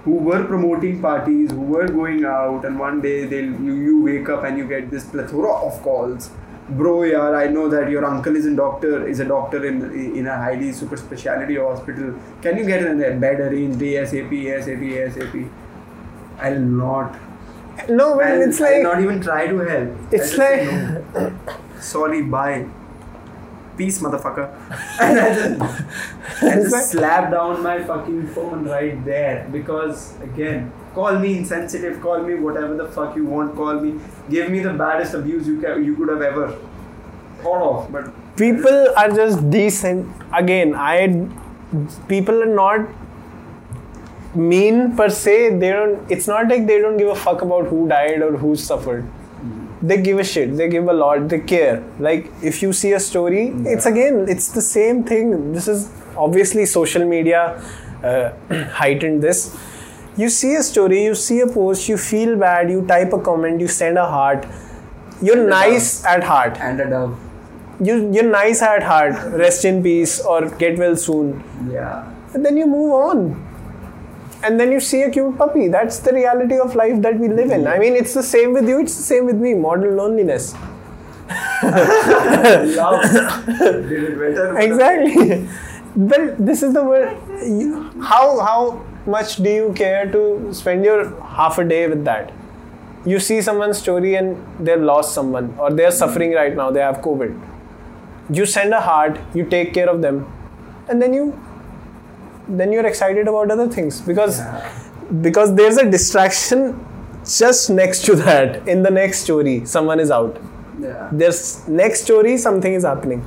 who 0.05 0.15
were 0.29 0.39
promoting 0.51 1.01
parties, 1.03 1.51
who 1.57 1.67
were 1.75 1.87
going 1.97 2.25
out, 2.31 2.65
and 2.69 2.81
one 2.83 3.01
day 3.07 3.15
they'll 3.33 3.53
you, 3.67 3.75
you 3.89 3.97
wake 4.07 4.31
up 4.37 4.45
and 4.49 4.61
you 4.63 4.65
get 4.73 4.91
this 4.95 5.05
plethora 5.15 5.53
of 5.69 5.77
calls. 5.87 6.31
Bro, 6.78 7.04
yeah, 7.04 7.30
I 7.32 7.48
know 7.48 7.68
that 7.70 7.90
your 7.90 8.06
uncle 8.06 8.36
is 8.36 8.46
a 8.46 8.56
doctor, 8.56 9.08
is 9.08 9.20
a 9.20 9.26
doctor 9.26 9.66
in 9.66 9.82
in 10.20 10.28
a 10.28 10.36
highly 10.38 10.72
super 10.72 10.98
specialty 10.98 11.58
hospital. 11.58 12.14
Can 12.42 12.58
you 12.58 12.66
get 12.66 12.84
a 12.84 13.16
bed 13.24 13.40
arranged 13.48 13.80
ASAP, 13.80 14.30
ASAP, 14.32 14.84
ASAP? 15.00 15.50
I'll 16.40 16.60
not. 16.60 17.18
no, 17.90 18.16
man, 18.16 18.34
I'll, 18.34 18.42
it's 18.50 18.62
I'll 18.62 18.84
not 18.84 19.02
even 19.02 19.22
try 19.22 19.48
to 19.48 19.58
help. 19.60 20.14
It's 20.20 20.38
like- 20.38 20.64
no. 21.16 21.34
sorry, 21.80 22.22
bye. 22.22 22.66
Peace, 23.78 24.00
motherfucker. 24.02 24.48
And 25.02 25.20
I 25.20 25.34
just, 25.34 26.44
I 26.44 26.56
just 26.56 26.92
slap 26.92 27.32
down 27.32 27.64
my 27.64 27.82
fucking 27.84 28.28
phone 28.28 28.66
right 28.66 29.04
there 29.06 29.48
because 29.52 30.14
again, 30.22 30.72
call 30.94 31.18
me 31.20 31.38
insensitive, 31.38 32.02
call 32.02 32.24
me 32.24 32.36
whatever 32.36 32.76
the 32.76 32.88
fuck 32.88 33.16
you 33.16 33.26
want, 33.26 33.56
call 33.56 33.80
me, 33.80 34.00
give 34.30 34.50
me 34.50 34.60
the 34.60 34.74
baddest 34.74 35.14
abuse 35.14 35.48
you 35.48 35.60
can, 35.62 35.84
you 35.84 35.96
could 35.96 36.10
have 36.10 36.22
ever 36.22 36.58
thought 37.42 37.62
of, 37.62 37.92
but 37.92 38.12
people 38.38 38.88
are 38.98 39.10
just 39.10 39.50
decent. 39.50 40.08
Again 40.34 40.76
i 40.76 41.28
people 42.08 42.44
are 42.44 42.54
not 42.56 42.90
mean 44.36 44.96
per 44.96 45.10
se. 45.10 45.58
They 45.58 45.72
don't 45.72 46.12
it's 46.12 46.28
not 46.28 46.48
like 46.48 46.68
they 46.68 46.80
don't 46.80 46.98
give 46.98 47.10
a 47.10 47.16
fuck 47.16 47.42
about 47.42 47.68
who 47.68 47.88
died 47.88 48.22
or 48.22 48.38
who 48.38 48.56
suffered. 48.56 49.06
They 49.82 49.98
give 50.02 50.20
a 50.20 50.24
shit. 50.24 50.56
They 50.58 50.70
give 50.70 50.88
a 50.88 50.94
lot. 50.94 51.28
They 51.28 51.40
care. 51.40 51.84
Like 52.00 52.32
if 52.42 52.62
you 52.62 52.72
see 52.72 52.94
a 52.94 53.00
story 53.00 53.48
it's 53.76 53.86
again 53.86 54.26
it's 54.30 54.52
the 54.52 54.62
same 54.62 55.04
thing. 55.04 55.52
This 55.54 55.68
is 55.68 55.90
obviously 56.16 56.66
social 56.66 57.06
media 57.06 57.62
uh, 58.04 58.32
heightened 58.82 59.22
this 59.22 59.58
you 60.18 60.30
see 60.30 60.56
a 60.56 60.64
story 60.64 61.04
you 61.04 61.16
see 61.16 61.40
a 61.42 61.48
post 61.48 61.88
you 61.90 61.98
feel 61.98 62.36
bad 62.38 62.70
you 62.70 62.86
type 62.86 63.14
a 63.14 63.20
comment 63.20 63.60
you 63.62 63.68
send 63.68 63.98
a 63.98 64.06
heart. 64.06 64.46
You're 65.22 65.36
Send 65.36 65.48
a 65.48 65.50
nice 65.50 66.06
at 66.06 66.24
heart. 66.24 66.58
And 66.60 66.80
a 66.82 66.90
dove. 66.90 67.18
you 67.80 68.12
you're 68.14 68.24
nice 68.32 68.62
at 68.62 68.84
heart. 68.84 69.14
Rest 69.44 69.66
in 69.66 69.82
peace 69.84 70.20
or 70.20 70.50
get 70.50 70.78
well 70.78 70.96
soon. 70.96 71.44
Yeah. 71.70 72.12
and 72.34 72.46
then 72.46 72.58
you 72.58 72.66
move 72.66 72.92
on. 72.94 73.48
And 74.44 74.60
then 74.60 74.72
you 74.72 74.80
see 74.80 75.04
a 75.04 75.10
cute 75.12 75.38
puppy. 75.38 75.68
That's 75.68 76.00
the 76.00 76.14
reality 76.14 76.58
of 76.58 76.76
life 76.76 77.02
that 77.04 77.20
we 77.20 77.28
live 77.30 77.52
in. 77.52 77.68
I 77.68 77.78
mean 77.80 77.96
it's 77.96 78.14
the 78.14 78.24
same 78.24 78.54
with 78.54 78.68
you 78.68 78.80
it's 78.82 78.96
the 78.98 79.04
same 79.04 79.26
with 79.26 79.36
me. 79.36 79.54
Modern 79.54 79.96
loneliness. 79.98 80.54
Love. 81.64 83.02
Did 83.58 84.04
it 84.04 84.20
better. 84.20 84.58
exactly. 84.60 85.48
But 85.96 86.44
this 86.46 86.64
is 86.64 86.74
the 86.74 86.84
word. 86.84 87.10
How 88.02 88.40
how 88.40 88.86
much 89.06 89.38
do 89.38 89.50
you 89.50 89.74
care 89.74 90.12
to 90.12 90.54
spend 90.54 90.86
your 90.86 91.20
half 91.22 91.58
a 91.58 91.64
day 91.64 91.88
with 91.88 92.04
that? 92.06 92.32
You 93.06 93.20
see 93.20 93.42
someone's 93.42 93.80
story 93.80 94.16
and 94.16 94.38
they've 94.60 94.80
lost 94.82 95.16
someone 95.16 95.56
or 95.58 95.72
they're 95.72 95.92
suffering 95.92 96.34
right 96.34 96.56
now 96.56 96.70
they 96.70 96.82
have 96.82 96.98
covid. 96.98 97.40
You 98.30 98.46
send 98.46 98.74
a 98.74 98.82
heart 98.82 99.20
you 99.34 99.46
take 99.46 99.74
care 99.74 99.90
of 99.90 100.02
them 100.02 100.32
and 100.88 101.02
then 101.02 101.14
you 101.14 101.40
then 102.48 102.72
you're 102.72 102.86
excited 102.86 103.28
about 103.28 103.50
other 103.50 103.68
things 103.68 104.02
because 104.02 104.42
because 105.22 105.56
there's 105.56 105.78
a 105.78 105.90
distraction 105.90 106.86
just 107.26 107.70
next 107.70 108.06
to 108.06 108.16
that. 108.16 108.68
In 108.68 108.84
the 108.84 108.92
next 108.92 109.22
story 109.22 109.66
someone 109.66 110.00
is 110.00 110.12
out. 110.12 110.40
Yeah. 110.80 111.10
there's 111.12 111.68
next 111.68 112.04
story 112.06 112.38
something 112.38 112.74
is 112.74 112.84
happening 112.84 113.24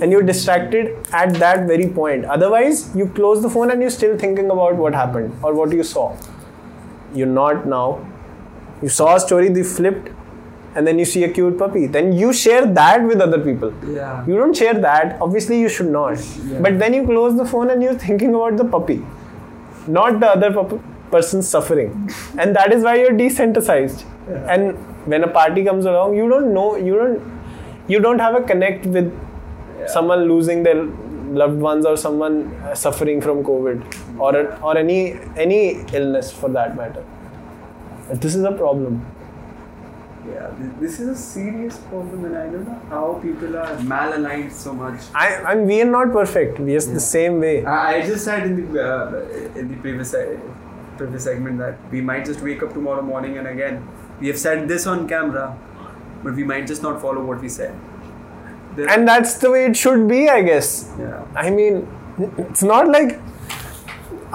and 0.00 0.12
you're 0.12 0.22
distracted 0.22 1.06
at 1.12 1.34
that 1.34 1.66
very 1.66 1.88
point. 1.88 2.24
Otherwise 2.24 2.94
you 2.94 3.06
close 3.08 3.42
the 3.42 3.50
phone 3.50 3.70
and 3.70 3.80
you're 3.80 3.90
still 3.90 4.16
thinking 4.18 4.50
about 4.50 4.76
what 4.76 4.94
happened 4.94 5.34
or 5.42 5.54
what 5.54 5.72
you 5.72 5.82
saw. 5.82 6.16
You're 7.14 7.26
not 7.26 7.66
now. 7.66 8.06
You 8.82 8.88
saw 8.88 9.16
a 9.16 9.20
story 9.20 9.48
they 9.48 9.62
flipped 9.62 10.10
and 10.74 10.86
then 10.86 10.98
you 10.98 11.04
see 11.06 11.24
a 11.24 11.32
cute 11.32 11.58
puppy. 11.58 11.86
Then 11.86 12.12
you 12.12 12.32
share 12.32 12.66
that 12.66 13.02
with 13.02 13.20
other 13.20 13.38
people. 13.38 13.72
Yeah. 13.86 14.26
you 14.26 14.36
don't 14.36 14.54
share 14.54 14.74
that. 14.74 15.20
Obviously 15.20 15.58
you 15.60 15.68
should 15.68 15.88
not. 15.88 16.18
Yeah. 16.44 16.60
but 16.60 16.78
then 16.78 16.92
you 16.92 17.04
close 17.04 17.36
the 17.36 17.46
phone 17.46 17.70
and 17.70 17.82
you're 17.82 17.94
thinking 17.94 18.34
about 18.34 18.58
the 18.58 18.64
puppy. 18.64 19.04
Not 19.86 20.20
the 20.20 20.28
other 20.28 20.52
pup- 20.52 20.80
person's 21.10 21.48
suffering. 21.48 22.10
And 22.38 22.54
that 22.54 22.72
is 22.72 22.82
why 22.82 22.96
you're 22.96 23.12
desensitized. 23.12 24.04
Yeah. 24.28 24.52
and 24.52 24.76
when 25.06 25.22
a 25.22 25.28
party 25.28 25.62
comes 25.64 25.84
along 25.84 26.16
you 26.16 26.28
don't 26.28 26.52
know 26.52 26.74
you 26.76 26.96
don't 26.96 27.20
you 27.86 28.00
don't 28.00 28.18
have 28.18 28.34
a 28.34 28.40
connect 28.42 28.86
with 28.86 29.12
someone 29.88 30.28
losing 30.28 30.62
their 30.62 30.84
loved 31.42 31.60
ones 31.60 31.84
or 31.86 31.96
someone 31.96 32.36
uh, 32.54 32.74
suffering 32.74 33.20
from 33.20 33.42
covid 33.44 33.78
or 34.18 34.32
or 34.62 34.76
any 34.78 35.00
any 35.36 35.60
illness 36.00 36.32
for 36.32 36.48
that 36.58 36.76
matter 36.76 37.04
this 38.24 38.34
is 38.34 38.44
a 38.44 38.52
problem 38.52 39.04
Yeah. 40.28 40.52
This, 40.80 40.98
is 41.00 41.08
a 41.08 41.14
serious 41.16 41.76
problem, 41.88 42.24
and 42.24 42.36
I 42.36 42.46
don't 42.52 42.64
know 42.68 42.80
how 42.92 43.20
people 43.24 43.56
are 43.56 43.76
malaligned 43.90 44.52
so 44.52 44.72
much. 44.78 45.04
I, 45.14 45.26
I'm 45.50 45.66
we 45.66 45.80
are 45.82 45.90
not 45.90 46.12
perfect. 46.12 46.58
We 46.58 46.74
are 46.78 46.80
the 46.80 47.00
same 47.00 47.36
way. 47.44 47.64
I, 47.64 47.76
I 47.98 48.00
just 48.06 48.24
said 48.24 48.46
in 48.48 48.56
the 48.72 48.82
uh, 48.86 49.60
in 49.60 49.68
the 49.68 49.76
previous 49.84 50.10
se- 50.10 50.40
previous 50.96 51.24
segment 51.28 51.58
that 51.58 51.78
we 51.92 52.00
might 52.00 52.24
just 52.30 52.40
wake 52.48 52.64
up 52.68 52.72
tomorrow 52.78 53.02
morning 53.02 53.38
and 53.38 53.46
again 53.46 53.78
we 54.20 54.26
have 54.32 54.38
said 54.46 54.66
this 54.66 54.86
on 54.94 55.06
camera, 55.14 55.46
but 56.24 56.34
we 56.34 56.42
might 56.52 56.66
just 56.66 56.82
not 56.82 57.00
follow 57.00 57.24
what 57.24 57.40
we 57.40 57.48
said. 57.48 57.74
There- 58.75 58.89
And 58.91 59.07
that's 59.13 59.33
the 59.45 59.49
way 59.53 59.61
it 59.69 59.75
should 59.83 60.03
be, 60.13 60.19
I 60.33 60.41
guess. 60.51 60.67
yeah, 60.99 61.41
I 61.45 61.49
mean, 61.59 61.81
it's 62.45 62.63
not 62.73 62.91
like 62.97 63.09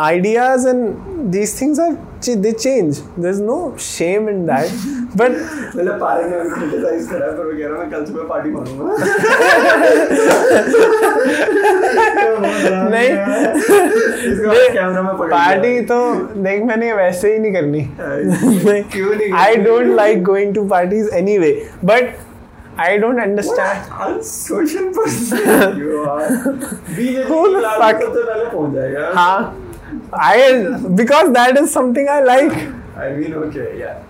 ideas 0.07 0.65
and 0.73 1.31
these 1.35 1.53
things 1.59 1.79
are 1.85 1.93
ch- 2.25 2.35
they 2.47 2.51
change. 2.65 2.99
There's 3.27 3.39
no 3.45 3.57
shame 3.85 4.27
in 4.33 4.43
that. 4.51 4.75
But 5.21 5.33
मतलब 5.39 5.99
पारे 6.01 6.25
ने 6.31 6.37
अभी 6.41 6.51
criticise 6.55 7.07
करा 7.13 7.27
है, 7.27 7.33
पर 7.37 7.45
वो 7.47 7.53
कह 7.53 7.69
रहा 7.69 7.73
है, 7.73 7.81
मैं 7.81 7.91
कल 7.91 8.05
सुबह 8.11 8.29
पार्टी 8.33 8.51
मारूंगा 8.51 8.85
नहीं 12.91 13.11
इसको 14.33 14.53
नहीं, 14.53 14.69
कैमरा 14.73 15.03
में 15.03 15.13
पकड़ 15.17 15.31
पार्टी 15.31 15.69
लिया। 15.69 15.83
तो 15.91 16.43
देख 16.43 16.63
मैंने 16.71 16.93
वैसे 16.93 17.33
ही 17.33 17.39
नहीं 17.39 17.53
करनी 17.53 18.83
क्यों 18.93 19.15
नहीं 19.15 19.33
I 19.45 19.57
don't 19.65 19.87
like 19.97 20.23
going 20.25 20.55
to 20.55 20.65
parties 20.77 21.09
any 21.23 21.39
way 21.39 21.53
but 21.85 22.15
I 22.87 22.97
don't 23.03 23.21
understand 23.23 23.93
unsocial 24.07 24.89
person 24.97 25.79
you 25.83 26.03
are 26.05 26.29
BJP 26.97 27.29
Who 27.29 27.45
the 27.53 27.61
की 27.61 27.79
fuck- 27.83 28.03
सबसे 28.03 28.23
पहले 28.23 28.45
पहुंच 28.51 28.75
जाएगा 28.75 29.11
हाँ 29.21 29.63
I 30.23 30.35
because 30.99 31.29
that 31.35 31.59
is 31.61 31.71
something 31.75 32.09
I 32.15 32.19
like. 32.27 32.55
I 33.05 33.07
mean, 33.19 33.35
okay, 33.45 33.67
yeah. 33.79 34.03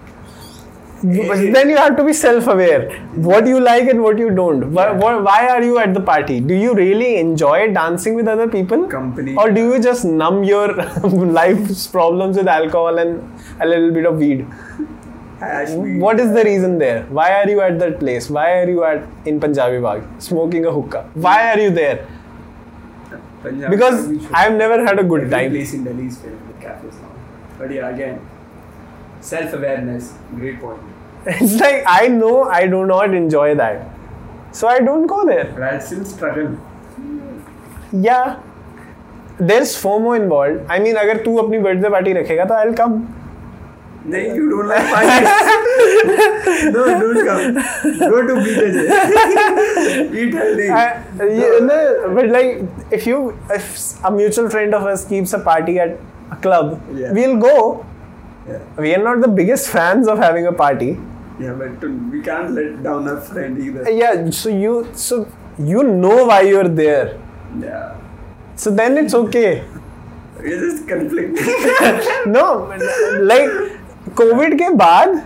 But 1.31 1.43
then 1.55 1.71
you 1.73 1.77
have 1.77 1.97
to 1.99 2.05
be 2.09 2.13
self-aware. 2.21 2.81
What 3.27 3.47
you 3.53 3.59
like 3.61 3.91
and 3.93 4.03
what 4.07 4.19
you 4.23 4.31
don't. 4.39 4.65
Why, 4.79 4.87
why, 5.03 5.11
why 5.27 5.37
are 5.55 5.63
you 5.63 5.79
at 5.79 5.93
the 5.99 6.03
party? 6.11 6.39
Do 6.53 6.55
you 6.63 6.75
really 6.75 7.11
enjoy 7.19 7.59
dancing 7.79 8.15
with 8.21 8.31
other 8.35 8.49
people? 8.55 8.87
Company. 8.95 9.35
Or 9.45 9.47
do 9.59 9.67
you 9.73 9.81
just 9.89 10.05
numb 10.23 10.43
your 10.51 10.67
life's 11.41 11.87
problems 11.99 12.39
with 12.43 12.49
alcohol 12.57 12.99
and 12.99 13.23
a 13.61 13.67
little 13.75 13.91
bit 13.99 14.07
of 14.13 14.17
weed? 14.25 14.47
What 15.42 16.20
is 16.20 16.34
the 16.34 16.44
reason 16.44 16.78
there? 16.78 17.04
Why 17.18 17.28
are 17.42 17.50
you 17.50 17.62
at 17.68 17.78
that 17.80 18.00
place? 18.00 18.30
Why 18.30 18.48
are 18.62 18.70
you 18.70 18.84
at 18.84 19.04
in 19.26 19.40
Punjabi 19.40 19.80
Bagh 19.86 20.04
smoking 20.26 20.66
a 20.66 20.72
hookah? 20.72 21.04
Why 21.14 21.38
are 21.52 21.60
you 21.60 21.72
there? 21.78 21.96
Punjab 23.46 23.72
Because 23.72 24.04
Punjabi 24.06 24.20
should- 24.26 24.36
I've 24.42 24.54
never 24.60 24.78
had 24.90 25.00
a 25.00 25.04
good 25.14 25.22
Every 25.24 25.32
time. 25.36 25.52
place 25.56 25.74
in 25.78 25.84
Delhi 25.88 26.06
is 26.08 26.18
filled 26.26 26.44
with 26.50 26.60
cafes 26.66 27.00
now. 27.06 27.10
But 27.62 27.72
yeah, 27.78 27.90
again, 27.90 28.20
self-awareness, 29.30 30.12
great 30.36 30.62
point. 30.62 30.80
It's 31.26 31.56
like 31.62 31.84
I 31.88 32.08
know 32.08 32.44
I 32.60 32.68
do 32.68 32.86
not 32.92 33.14
enjoy 33.22 33.56
that. 33.56 33.82
So 34.60 34.68
I 34.68 34.80
don't 34.80 35.08
go 35.08 35.26
there. 35.26 35.46
But 35.56 35.64
I 35.64 35.80
still 35.80 36.06
struggle. 36.06 36.56
Yeah. 37.92 38.40
There's 39.40 39.74
FOMO 39.82 40.16
involved. 40.22 40.66
I 40.70 40.80
mean, 40.86 40.96
अगर 41.04 41.24
तू 41.26 41.36
अपनी 41.44 41.60
birthday 41.68 41.90
party 41.90 42.14
रखेगा 42.14 42.46
तो 42.52 42.56
I'll 42.62 42.74
come. 42.80 42.96
No, 44.04 44.18
you 44.18 44.50
don't 44.50 44.68
like 44.68 44.88
parties. 44.92 45.30
no, 46.74 46.86
don't 47.00 47.26
come. 47.26 48.00
Go 48.00 48.22
to. 48.28 48.34
Eat 50.22 50.34
healthy. 50.34 50.70
I, 50.70 51.04
you 51.24 51.62
know, 51.62 52.12
but 52.16 52.28
like, 52.30 52.64
if 52.92 53.06
you, 53.06 53.38
if 53.52 54.04
a 54.04 54.10
mutual 54.12 54.50
friend 54.50 54.74
of 54.74 54.84
us 54.84 55.06
keeps 55.06 55.34
a 55.34 55.40
party 55.40 55.78
at 55.80 56.00
a 56.32 56.36
club, 56.38 56.82
Yeah. 56.94 57.12
we'll 57.12 57.38
go. 57.38 57.86
yeah. 58.48 58.60
We 58.78 58.96
are 58.96 59.04
not 59.04 59.22
the 59.22 59.28
biggest 59.28 59.70
fans 59.70 60.08
of 60.08 60.18
having 60.18 60.48
a 60.48 60.54
party. 60.54 60.98
yeah, 61.40 61.54
but 61.54 61.80
to- 61.82 62.10
we 62.12 62.22
can't 62.22 62.52
let 62.52 62.82
down 62.84 63.08
our 63.08 63.22
friend 63.22 63.58
either. 63.62 63.90
Yeah, 63.92 64.30
so 64.32 64.50
you, 64.50 64.88
so 64.94 65.28
you 65.60 65.84
know 65.84 66.26
why 66.26 66.42
you're 66.42 66.68
there. 66.68 67.20
Yeah. 67.60 67.98
So 68.56 68.72
then 68.72 68.98
it's 68.98 69.14
okay. 69.14 69.64
We're 70.40 70.60
just 70.60 70.88
conflicting. 70.88 71.38
No, 72.32 72.46
like 73.22 73.50
COVID 74.10 74.58
के 74.58 74.70
बाद 74.78 75.22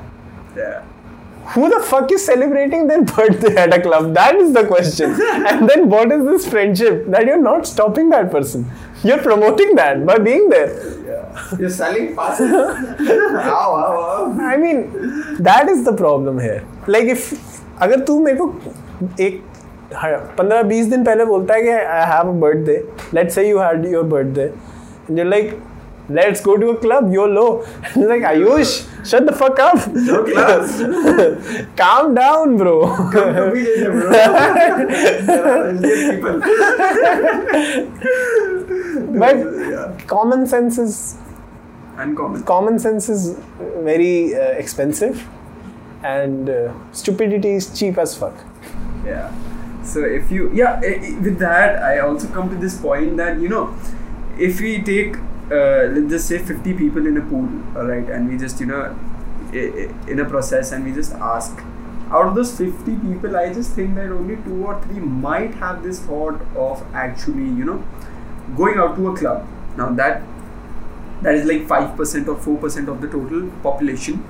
who 1.54 1.70
the 1.70 1.80
fuck 1.80 2.12
is 2.12 2.26
celebrating 2.26 2.88
their 2.88 3.04
birthday 3.04 3.56
at 3.56 3.74
a 3.74 3.82
club? 3.82 4.14
That 4.14 4.36
is 4.36 4.54
the 4.54 4.66
question. 4.66 5.12
and 5.48 5.70
then 5.70 5.90
what 5.90 6.12
is 6.12 6.26
this 6.26 6.48
friendship 6.48 7.06
that 7.08 7.26
you're 7.26 7.42
not 7.42 7.68
stopping 7.68 8.10
that 8.10 8.32
person? 8.32 8.70
You're 9.04 9.22
promoting 9.22 9.76
that 9.76 10.06
by 10.06 10.18
being 10.18 10.50
there. 10.50 10.72
Yeah. 11.06 11.58
You're 11.60 11.70
selling 11.70 12.16
passes. 12.16 12.52
ow, 12.52 13.76
ow, 13.84 14.00
ow. 14.06 14.40
I 14.40 14.58
mean, 14.58 15.38
that 15.40 15.70
is 15.70 15.86
the 15.86 15.94
problem 15.94 16.40
here. 16.40 16.64
Like 16.88 17.06
if 17.06 17.34
अगर 17.82 18.00
तू 18.08 18.20
मेरे 18.24 18.38
को 18.38 18.46
एक 19.22 19.42
पंद्रह 20.38 20.62
बीस 20.64 20.86
दिन 20.88 21.04
पहले 21.06 21.26
बोलता 21.26 21.54
है 21.54 21.62
कि 21.62 21.70
I 21.70 22.06
have 22.12 22.30
a 22.30 22.40
birthday 22.42 22.84
let's 23.14 23.36
say 23.36 23.48
you 23.48 23.58
had 23.60 23.86
your 23.86 24.04
birthday 24.14 24.52
you're 25.10 25.26
like 25.26 25.54
let's 26.10 26.40
go 26.42 26.56
to 26.58 26.70
a 26.70 26.78
club 26.78 27.12
YOLO 27.12 27.62
like 27.96 28.22
Ayush 28.22 28.88
shut 29.10 29.26
the 29.26 29.32
fuck 29.34 29.58
up 29.60 29.88
No 29.88 30.24
calm 31.76 32.14
down 32.16 32.58
bro 32.58 32.86
Come 33.12 33.34
to 33.34 33.52
BJJ, 33.52 33.92
bro. 33.92 34.10
there 35.26 35.48
are 35.48 35.70
Indian 35.70 36.00
people. 36.16 36.42
but 39.20 39.36
yeah. 39.38 39.98
common 40.08 40.46
sense 40.48 40.78
is 40.78 41.18
Uncommon. 41.98 42.44
common 42.44 42.78
sense 42.80 43.08
is 43.10 43.40
very 43.84 44.36
uh, 44.36 44.40
expensive 44.64 45.26
and 46.04 46.50
uh, 46.50 46.74
stupidity 46.92 47.52
is 47.52 47.78
cheap 47.78 47.98
as 47.98 48.16
fuck 48.16 48.34
Yeah. 49.06 49.32
So 49.84 50.00
if 50.04 50.32
you 50.32 50.52
yeah 50.54 50.80
i- 50.84 51.00
i- 51.08 51.18
with 51.26 51.38
that 51.40 51.82
I 51.84 52.00
also 52.00 52.28
come 52.36 52.50
to 52.50 52.56
this 52.56 52.76
point 52.82 53.18
that 53.18 53.40
you 53.40 53.50
know 53.50 53.74
if 54.38 54.60
we 54.60 54.82
take 54.82 55.16
uh, 55.52 55.88
let's 55.94 56.10
just 56.10 56.28
say 56.28 56.38
50 56.40 56.74
people 56.74 57.06
in 57.06 57.18
a 57.18 57.22
pool 57.22 57.50
all 57.78 57.86
right 57.86 58.10
and 58.10 58.30
we 58.30 58.38
just 58.38 58.60
you 58.60 58.66
know 58.66 58.96
in 59.54 60.20
a 60.20 60.26
process 60.26 60.72
and 60.72 60.84
we 60.84 60.94
just 60.94 61.14
ask 61.14 61.64
out 62.12 62.28
of 62.28 62.36
those 62.36 62.56
50 62.58 62.96
people 62.98 63.36
I 63.38 63.54
just 63.54 63.72
think 63.72 63.96
that 63.96 64.12
only 64.12 64.38
two 64.38 64.66
or 64.66 64.82
three 64.84 65.00
might 65.00 65.54
have 65.56 65.84
this 65.84 66.00
thought 66.00 66.42
of 66.56 66.84
actually 66.94 67.46
you 67.46 67.66
know 67.66 67.84
going 68.56 68.78
out 68.78 68.96
to 68.96 69.08
a 69.10 69.18
club 69.18 69.48
now 69.78 69.92
that 69.94 70.22
that 71.22 71.36
is 71.36 71.46
like 71.46 71.62
5% 71.68 72.28
or 72.28 72.60
4% 72.60 72.88
of 72.88 73.02
the 73.02 73.08
total 73.08 73.50
population 73.64 74.24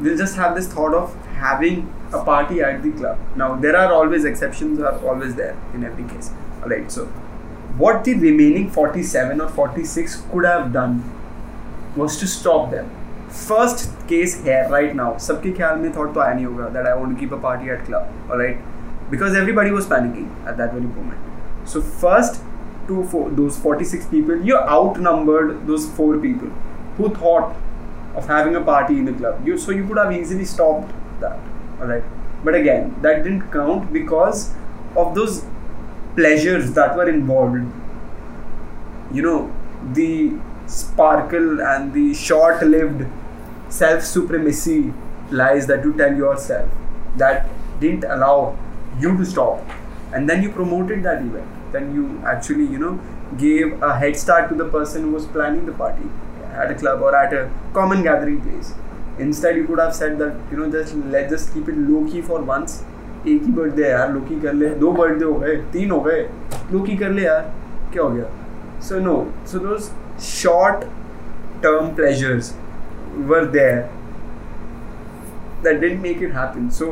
will 0.00 0.16
just 0.16 0.36
have 0.36 0.54
this 0.54 0.66
thought 0.66 0.94
of 0.94 1.14
having 1.36 1.92
a 2.12 2.22
party 2.24 2.60
at 2.60 2.82
the 2.82 2.92
club. 2.92 3.18
Now 3.34 3.56
there 3.56 3.76
are 3.76 3.92
always 3.92 4.24
exceptions 4.24 4.80
are 4.80 4.98
always 5.06 5.34
there 5.34 5.56
in 5.74 5.84
every 5.84 6.04
case. 6.04 6.30
Alright, 6.62 6.90
so 6.90 7.10
what 7.77 8.03
the 8.03 8.13
remaining 8.15 8.69
47 8.69 9.41
or 9.41 9.49
46 9.49 10.23
could 10.31 10.45
have 10.45 10.71
done 10.73 11.03
was 11.95 12.17
to 12.17 12.27
stop 12.27 12.71
them. 12.71 12.89
First 13.29 13.89
case 14.07 14.43
here 14.43 14.67
right 14.69 14.95
now, 14.95 15.13
सबके 15.25 15.51
ख्याल 15.57 15.77
में 15.79 15.91
thought 15.93 16.13
तो 16.13 16.21
आया 16.21 16.33
नहीं 16.33 16.45
होगा 16.45 16.71
that 16.73 16.87
I 16.87 16.95
want 16.95 17.13
to 17.15 17.19
keep 17.19 17.31
a 17.31 17.37
party 17.37 17.69
at 17.69 17.85
club, 17.85 18.07
alright? 18.29 18.57
Because 19.09 19.35
everybody 19.35 19.71
was 19.71 19.87
panicking 19.87 20.29
at 20.45 20.57
that 20.57 20.73
very 20.73 20.87
moment. 20.87 21.19
So 21.65 21.81
first 21.81 22.41
to 22.87 23.03
four, 23.05 23.29
those 23.29 23.57
46 23.57 24.05
people, 24.07 24.45
you 24.45 24.57
outnumbered 24.57 25.67
those 25.67 25.87
four 25.99 26.17
people 26.17 26.49
who 26.97 27.13
thought 27.15 27.55
of 28.15 28.27
having 28.27 28.55
a 28.55 28.61
party 28.61 28.97
in 28.97 29.05
the 29.05 29.13
club. 29.13 29.47
You 29.47 29.57
so 29.57 29.71
you 29.71 29.87
could 29.87 29.97
have 29.97 30.11
easily 30.11 30.45
stopped 30.45 30.91
that. 31.21 31.39
Alright. 31.79 32.03
But 32.43 32.55
again, 32.55 32.95
that 33.01 33.23
didn't 33.23 33.49
count 33.51 33.93
because 33.93 34.53
of 34.95 35.15
those 35.15 35.45
pleasures 36.16 36.72
that 36.72 36.96
were 36.96 37.08
involved. 37.08 37.64
You 39.12 39.22
know, 39.22 39.54
the 39.92 40.32
sparkle 40.66 41.60
and 41.60 41.92
the 41.92 42.14
short-lived 42.14 43.06
self-supremacy 43.68 44.92
lies 45.30 45.66
that 45.66 45.84
you 45.84 45.92
tell 45.96 46.14
yourself 46.14 46.70
that 47.16 47.48
didn't 47.80 48.04
allow 48.04 48.56
you 48.98 49.16
to 49.16 49.24
stop. 49.24 49.62
And 50.12 50.28
then 50.28 50.42
you 50.42 50.50
promoted 50.50 51.02
that 51.02 51.22
event. 51.22 51.46
Then 51.72 51.94
you 51.94 52.26
actually, 52.26 52.64
you 52.64 52.78
know, 52.78 53.00
gave 53.38 53.82
a 53.82 53.98
head 53.98 54.16
start 54.16 54.48
to 54.48 54.54
the 54.54 54.68
person 54.68 55.02
who 55.02 55.10
was 55.10 55.26
planning 55.26 55.66
the 55.66 55.72
party 55.72 56.08
at 56.52 56.70
a 56.70 56.74
club 56.74 57.02
or 57.02 57.14
at 57.14 57.32
a 57.32 57.50
common 57.72 58.02
gathering 58.02 58.40
place. 58.40 58.72
Instead, 59.18 59.56
you 59.56 59.66
could 59.66 59.78
have 59.78 59.94
said 59.94 60.18
that 60.18 60.36
you 60.50 60.56
know 60.56 60.70
just 60.70 60.94
let's 60.94 61.30
just 61.30 61.52
keep 61.52 61.68
it 61.68 61.76
low 61.76 62.08
key 62.10 62.22
for 62.22 62.40
once. 62.40 62.84
एक 63.28 63.42
ही 63.42 63.52
birthday 63.52 63.84
है 63.84 63.90
यार 63.90 64.12
लोकी 64.12 64.40
कर 64.40 64.52
ले। 64.54 64.68
दो 64.80 64.92
birthday 64.92 65.24
हो 65.24 65.34
गए, 65.34 65.56
तीन 65.72 65.90
हो 65.90 66.00
गए। 66.00 66.20
लोकी 66.72 66.96
कर 66.96 67.10
ले 67.10 67.22
यार। 67.22 67.52
क्या 67.92 68.02
हो 68.02 68.10
गया? 68.10 68.24
So 68.82 68.98
no 69.00 69.16
so 69.46 69.58
though 69.58 69.78
short 70.22 70.84
term 71.62 71.94
pleasures 71.96 72.54
were 73.28 73.44
there 73.52 73.76
that 75.64 75.80
didn't 75.80 76.00
make 76.02 76.22
it 76.22 76.32
happen 76.34 76.68
so 76.78 76.86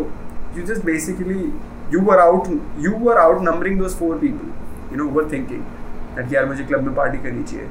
you 0.57 0.65
just 0.67 0.85
basically 0.85 1.53
you 1.93 2.01
were 2.05 2.19
out 2.19 2.49
you 2.81 2.93
were 3.01 3.19
out 3.19 3.43
numbering 3.43 3.81
those 3.81 3.97
four 3.99 4.19
people 4.19 4.93
you 4.93 5.05
know 5.05 5.11
were 5.15 5.29
thinking 5.33 5.61
that 6.17 6.33
यार 6.33 6.47
मुझे 6.47 6.65
club 6.65 6.87
में 6.87 6.95
party 6.95 7.19
करनी 7.19 7.43
चाहिए। 7.45 7.67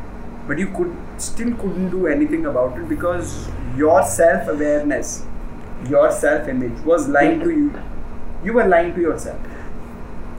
But 0.50 0.60
you 0.60 0.68
could 0.78 0.94
still 1.22 1.54
couldn't 1.62 1.90
do 1.90 2.06
anything 2.32 2.46
about 2.46 2.80
it 2.80 2.88
because 2.88 3.34
your 3.80 4.02
self 4.12 4.50
awareness 4.50 5.22
your 5.92 6.10
self 6.22 6.50
image 6.50 6.84
was 6.86 7.10
like 7.12 7.42
to 7.44 7.50
you 7.50 7.70
you 8.49 8.53
were 8.59 8.67
lying 8.75 8.91
to 8.99 9.01
yourself 9.09 9.55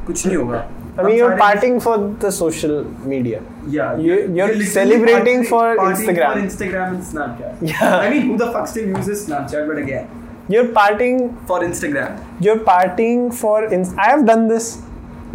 कुछ 0.08 0.26
नहीं 0.28 0.38
होगा 0.38 0.68
I 1.00 1.04
mean, 1.04 1.16
you're 1.18 1.36
partying 1.40 1.76
for 1.84 1.92
the 2.22 2.30
social 2.38 2.72
media. 3.12 3.38
Yeah, 3.74 4.00
You- 4.06 4.16
you're 4.38 4.48
literally 4.48 4.66
celebrating 4.72 5.38
partying- 5.44 5.46
for 5.52 5.62
partying 5.80 5.94
Instagram. 6.00 6.34
for 6.34 6.42
Instagram 6.48 6.96
and 6.96 7.06
Snapchat. 7.10 7.62
Yeah. 7.70 7.94
I 8.00 8.10
mean, 8.14 8.26
who 8.32 8.36
the 8.42 8.48
fuck 8.56 8.66
still 8.72 8.90
uses 8.96 9.22
Snapchat? 9.28 9.70
But 9.70 9.80
again, 9.84 10.10
You're 10.56 10.66
partying. 10.80 11.22
for 11.52 11.60
Instagram. 11.68 12.18
You're 12.48 12.58
partying 12.68 13.24
for. 13.44 13.56
Ins- 13.78 13.94
I 14.08 14.10
have 14.10 14.26
done 14.32 14.44
this 14.52 14.68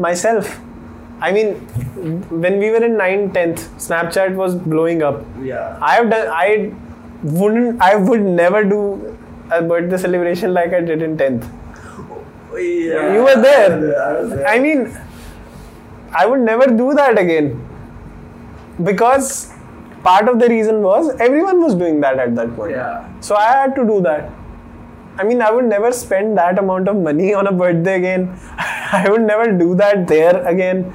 myself. 0.09 0.53
I 1.29 1.33
mean, 1.39 1.55
when 2.45 2.59
we 2.67 2.71
were 2.77 2.85
in 2.91 2.99
9th, 3.03 3.33
10th, 3.39 3.65
Snapchat 3.89 4.39
was 4.45 4.61
blowing 4.75 5.03
up. 5.11 5.21
Yeah. 5.51 5.89
I 5.91 5.97
have 5.99 6.11
done. 6.15 6.29
I 6.45 6.49
wouldn't. 7.41 7.81
I 7.91 7.93
would 8.09 8.29
never 8.45 8.65
do 8.77 8.81
a 9.51 9.63
birthday 9.75 10.03
celebration 10.09 10.53
like 10.61 10.75
I 10.83 10.87
did 10.93 11.11
in 11.11 11.17
10th. 11.25 11.49
yeah. 12.58 13.14
You 13.14 13.24
were 13.24 13.42
there. 13.42 13.72
I 14.02 14.24
there. 14.24 14.48
I 14.48 14.60
mean, 14.60 14.98
I 16.12 16.26
would 16.26 16.40
never 16.42 16.68
do 16.68 16.94
that 16.94 17.18
again. 17.18 17.66
Because 18.84 19.54
part 20.04 20.28
of 20.30 20.40
the 20.40 20.48
reason 20.48 20.82
was 20.82 21.10
everyone 21.20 21.62
was 21.62 21.76
doing 21.76 22.00
that 22.02 22.18
at 22.20 22.36
that 22.36 22.56
point. 22.56 22.72
Yeah. 22.72 23.08
So 23.22 23.36
I 23.36 23.52
had 23.52 23.76
to 23.76 23.86
do 23.86 24.02
that. 24.02 24.32
I 25.18 25.24
mean, 25.24 25.42
I 25.42 25.52
would 25.52 25.66
never 25.66 25.92
spend 25.92 26.38
that 26.38 26.58
amount 26.58 26.88
of 26.88 26.96
money 26.96 27.34
on 27.42 27.48
a 27.48 27.52
birthday 27.52 27.96
again. 27.98 28.40
I 28.58 29.08
would 29.10 29.22
never 29.22 29.52
do 29.58 29.76
that 29.76 30.08
there 30.08 30.46
again. 30.48 30.94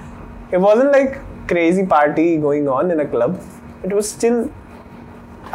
It 0.50 0.58
wasn't 0.58 0.92
like 0.92 1.18
crazy 1.46 1.84
party 1.86 2.38
going 2.38 2.68
on 2.68 2.90
in 2.90 3.00
a 3.00 3.06
club. 3.06 3.40
It 3.82 3.92
was 3.92 4.10
still 4.10 4.50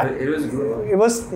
It 0.02 0.30
was 0.30 0.46
good. 0.46 0.88
it 0.88 0.96
was 0.96 1.34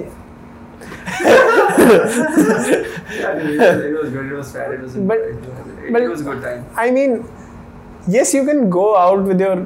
Yeah, 1.94 3.38
it 3.38 3.58
was, 3.60 3.86
it 3.86 3.94
was 4.02 4.10
good. 4.10 4.26
It 4.32 4.36
was 4.36 4.52
fair. 4.52 4.74
It 4.74 4.82
was. 4.82 4.96
But- 4.96 5.20
it, 5.20 5.36
was, 5.36 5.92
but- 5.92 6.10
was 6.10 6.22
a 6.22 6.24
good 6.24 6.42
time. 6.42 6.66
I 6.76 6.92
mean, 6.92 7.26
yes, 8.08 8.34
you 8.34 8.46
can 8.46 8.70
go 8.70 8.96
out 8.98 9.24
with 9.24 9.40
your 9.40 9.66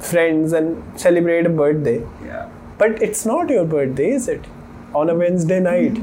friends 0.00 0.52
and 0.52 0.82
celebrate 0.98 1.46
a 1.46 1.48
birthday, 1.50 2.06
Yeah. 2.24 2.48
but 2.78 3.02
it's 3.02 3.26
not 3.26 3.50
your 3.50 3.64
birthday, 3.64 4.10
is 4.10 4.28
it? 4.28 4.44
On 4.94 5.10
a 5.10 5.14
Wednesday 5.14 5.60
night. 5.60 5.94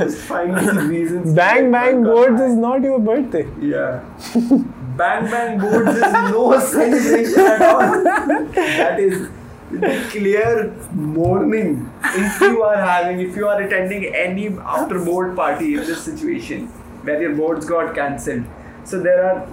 Just 0.00 0.18
finding 0.18 0.88
reasons. 0.88 1.32
Bang 1.34 1.70
Bang 1.70 2.02
Boards 2.04 2.40
is 2.40 2.54
not 2.54 2.82
your 2.82 2.98
birthday. 2.98 3.46
Yeah. 3.60 4.00
bang 4.98 5.24
Bang 5.30 5.58
Boards 5.58 5.88
is 5.96 6.02
no 6.02 6.58
celebration 6.72 7.40
at 7.40 7.62
all. 7.62 8.04
That 8.04 9.00
is 9.00 9.28
clear 10.10 10.72
morning 10.92 11.92
If 12.04 12.40
you 12.40 12.62
are 12.62 12.76
having, 12.76 13.20
if 13.20 13.34
you 13.34 13.48
are 13.48 13.60
attending 13.60 14.14
any 14.14 14.48
after 14.58 15.04
board 15.04 15.34
party 15.34 15.74
in 15.74 15.80
this 15.80 16.02
situation 16.04 16.68
where 17.02 17.20
your 17.20 17.34
boards 17.34 17.66
got 17.66 17.94
cancelled. 17.94 18.44
So 18.84 19.00
there 19.00 19.24
are 19.24 19.48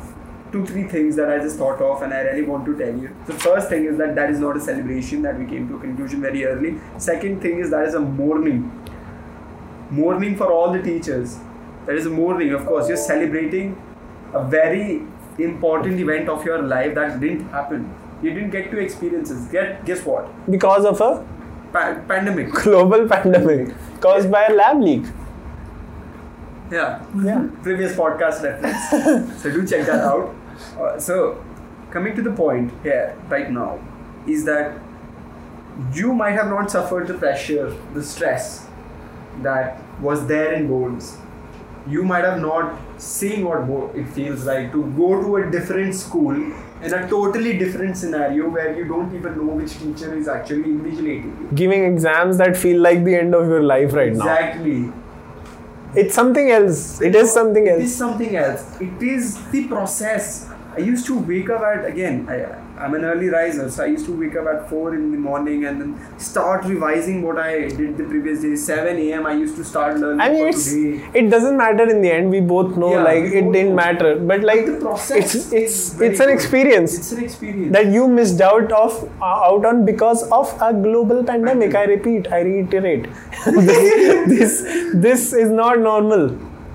two, 0.52 0.66
three 0.66 0.84
things 0.84 1.16
that 1.16 1.30
I 1.30 1.40
just 1.40 1.58
thought 1.58 1.82
of 1.82 2.04
and 2.04 2.14
I 2.14 2.22
really 2.22 2.44
want 2.44 2.66
to 2.66 2.78
tell 2.78 2.96
you. 2.96 3.16
The 3.26 3.34
first 3.34 3.70
thing 3.70 3.86
is 3.86 3.98
that 3.98 4.16
that 4.16 4.30
is 4.30 4.40
not 4.40 4.56
a 4.56 4.62
celebration 4.62 5.24
that 5.24 5.38
we 5.38 5.46
came 5.46 5.68
to 5.70 5.78
a 5.78 5.80
conclusion 5.80 6.22
very 6.22 6.46
early. 6.46 6.80
Second 6.98 7.42
thing 7.42 7.60
is 7.60 7.72
that 7.72 7.88
is 7.88 7.96
a 7.96 8.00
mourning 8.00 8.72
mourning 9.94 10.36
for 10.36 10.52
all 10.52 10.72
the 10.72 10.82
teachers. 10.82 11.38
That 11.86 11.96
is 11.96 12.06
a 12.06 12.10
mourning, 12.10 12.54
of 12.54 12.66
course. 12.66 12.88
You're 12.88 12.98
celebrating 12.98 13.82
a 14.34 14.44
very 14.44 15.04
important 15.38 16.00
event 16.00 16.30
of 16.30 16.46
your 16.46 16.62
life 16.62 16.96
that 16.96 17.20
didn't 17.20 17.50
happen. 17.50 17.94
You 18.24 18.34
didn't 18.34 18.52
get 18.52 18.72
to 18.72 18.80
experience 18.80 19.32
it. 19.32 19.52
Get 19.52 19.86
guess 19.86 20.06
what? 20.06 20.30
Because 20.50 20.86
of 20.86 21.02
a 21.02 21.26
Pa- 21.74 22.00
pandemic. 22.08 22.52
global 22.64 23.08
pandemic 23.08 23.76
caused 24.00 24.32
by 24.32 24.46
a 24.46 24.54
lab 24.54 24.82
leak. 24.82 25.04
Yeah. 26.72 27.06
Yeah. 27.24 27.48
Previous 27.64 27.96
podcast 27.96 28.44
reference. 28.44 29.42
so 29.42 29.52
do 29.52 29.68
check 29.68 29.86
that 29.88 30.00
out. 30.02 30.34
Uh, 30.80 31.00
so 31.00 31.44
coming 31.92 32.16
to 32.16 32.22
the 32.22 32.32
point 32.32 32.72
here 32.82 33.18
right 33.28 33.52
now 33.52 33.80
is 34.26 34.46
that 34.46 34.80
you 35.94 36.14
might 36.14 36.32
have 36.32 36.48
not 36.48 36.72
suffered 36.72 37.08
the 37.08 37.16
pressure, 37.16 37.76
the 37.94 38.04
stress 38.04 38.68
that 39.42 39.82
was 40.00 40.28
there 40.28 40.54
in 40.54 40.68
boards. 40.68 41.18
You 41.88 42.04
might 42.04 42.24
have 42.24 42.40
not 42.40 42.80
seen 42.98 43.46
what 43.46 43.96
it 43.96 44.08
feels 44.10 44.46
like 44.46 44.72
to 44.72 44.86
go 44.98 45.22
to 45.22 45.36
a 45.38 45.52
different 45.52 45.94
school 45.94 46.32
in 46.32 46.94
a 46.94 47.08
totally 47.10 47.58
different 47.58 47.98
scenario 47.98 48.50
where 48.50 48.76
you 48.78 48.86
don't 48.86 49.14
even 49.16 49.38
know 49.38 49.54
which 49.54 49.78
teacher 49.78 50.16
is 50.16 50.28
actually 50.28 50.64
invigilating 50.64 51.40
you. 51.42 51.50
Giving 51.54 51.84
exams 51.86 52.38
that 52.38 52.56
feel 52.56 52.82
like 52.82 53.04
the 53.04 53.16
end 53.16 53.36
of 53.36 53.48
your 53.48 53.64
life 53.64 53.94
right 53.94 54.14
now. 54.14 54.34
Exactly. 54.34 54.92
It's 55.96 56.16
something 56.16 56.50
else. 56.50 57.02
It 57.02 57.16
is 57.16 57.32
something 57.32 57.68
else. 57.68 57.80
It 57.82 57.86
is 57.86 57.96
something 57.96 58.36
else. 58.36 58.82
It 58.82 59.04
is 59.04 59.46
the 59.52 59.68
process. 59.68 60.50
I 60.76 60.80
used 60.80 61.06
to 61.08 61.20
wake 61.20 61.50
up 61.50 61.62
at 61.62 61.86
again. 61.86 62.28
I, 62.30 62.46
I'm 62.84 62.94
an 62.96 63.06
early 63.10 63.28
riser, 63.34 63.70
so 63.76 63.84
I 63.84 63.88
used 63.88 64.06
to 64.08 64.14
wake 64.22 64.36
up 64.40 64.48
at 64.54 64.70
four 64.70 64.94
in 64.96 65.12
the 65.12 65.18
morning 65.18 65.64
and 65.68 65.80
then 65.82 66.20
start 66.20 66.66
revising 66.66 67.22
what 67.28 67.40
I 67.44 67.52
did 67.80 67.98
the 67.98 68.04
previous 68.04 68.42
day. 68.42 68.56
Seven 68.64 68.98
a.m. 69.04 69.26
I 69.26 69.34
used 69.44 69.56
to 69.62 69.64
start 69.70 69.98
learning 70.02 70.20
I 70.26 70.30
mean, 70.34 70.48
it's 70.50 70.66
today. 70.72 71.10
it 71.22 71.30
doesn't 71.36 71.56
matter 71.62 71.86
in 71.96 72.02
the 72.02 72.12
end. 72.12 72.30
We 72.38 72.42
both 72.42 72.76
know, 72.84 72.92
Yeah, 72.96 73.04
like 73.10 73.24
it 73.24 73.46
didn't 73.56 73.70
know. 73.70 73.76
matter. 73.82 74.12
But 74.34 74.44
like, 74.52 74.66
the 74.66 74.78
process 74.82 75.36
it's 75.36 75.52
it's 75.62 76.02
it's 76.10 76.20
an 76.28 76.30
experience 76.38 76.98
It's 77.00 77.12
an 77.14 77.24
experience. 77.24 77.72
that 77.80 77.88
you 77.98 78.08
missed 78.20 78.42
out 78.52 78.72
of 78.84 78.98
uh, 79.22 79.50
out 79.50 79.66
on 79.74 79.86
because 79.86 80.24
of 80.42 80.56
a 80.62 80.74
global 80.74 81.24
pandemic. 81.24 81.76
I 81.76 81.86
repeat, 81.98 82.32
I 82.32 82.42
reiterate. 82.42 83.08
this, 83.46 84.24
this 84.34 84.62
this 85.08 85.34
is 85.34 85.50
not 85.50 85.80
normal. 85.80 86.28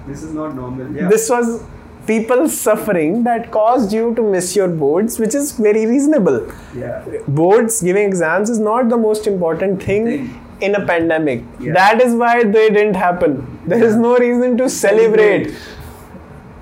this 0.07 0.23
is 0.23 0.33
not 0.35 0.55
normal. 0.55 0.91
Yeah. 0.97 1.09
This 1.09 1.29
was 1.29 1.61
people 2.09 2.49
suffering 2.49 3.23
that 3.25 3.51
caused 3.57 3.93
you 3.93 4.05
to 4.19 4.23
miss 4.35 4.51
your 4.57 4.69
boards, 4.83 5.19
which 5.25 5.35
is 5.41 5.53
very 5.69 5.87
reasonable. 5.87 6.39
yeah. 6.83 7.05
Boards 7.41 7.81
giving 7.89 8.07
exams 8.13 8.51
is 8.57 8.61
not 8.67 8.89
the 8.95 8.97
most 9.07 9.27
important 9.33 9.83
thing. 9.89 10.07
Thing. 10.13 10.29
In 10.67 10.75
a 10.77 10.79
pandemic, 10.87 11.43
Yeah. 11.65 11.75
that 11.75 12.01
is 12.05 12.15
why 12.21 12.31
they 12.55 12.63
didn't 12.77 12.97
happen. 13.01 13.35
There 13.73 13.85
is 13.89 13.93
no 14.05 14.15
reason 14.23 14.57
to 14.61 14.69
celebrate, 14.77 15.45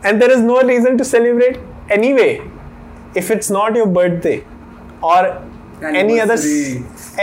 and 0.04 0.20
there 0.24 0.30
is 0.34 0.42
no 0.48 0.56
reason 0.70 0.98
to 1.02 1.06
celebrate 1.12 1.56
anyway 1.96 2.28
if 3.22 3.30
it's 3.36 3.48
not 3.56 3.78
your 3.80 3.86
birthday 4.00 4.34
or 5.12 5.22
any 6.02 6.18
other 6.26 6.36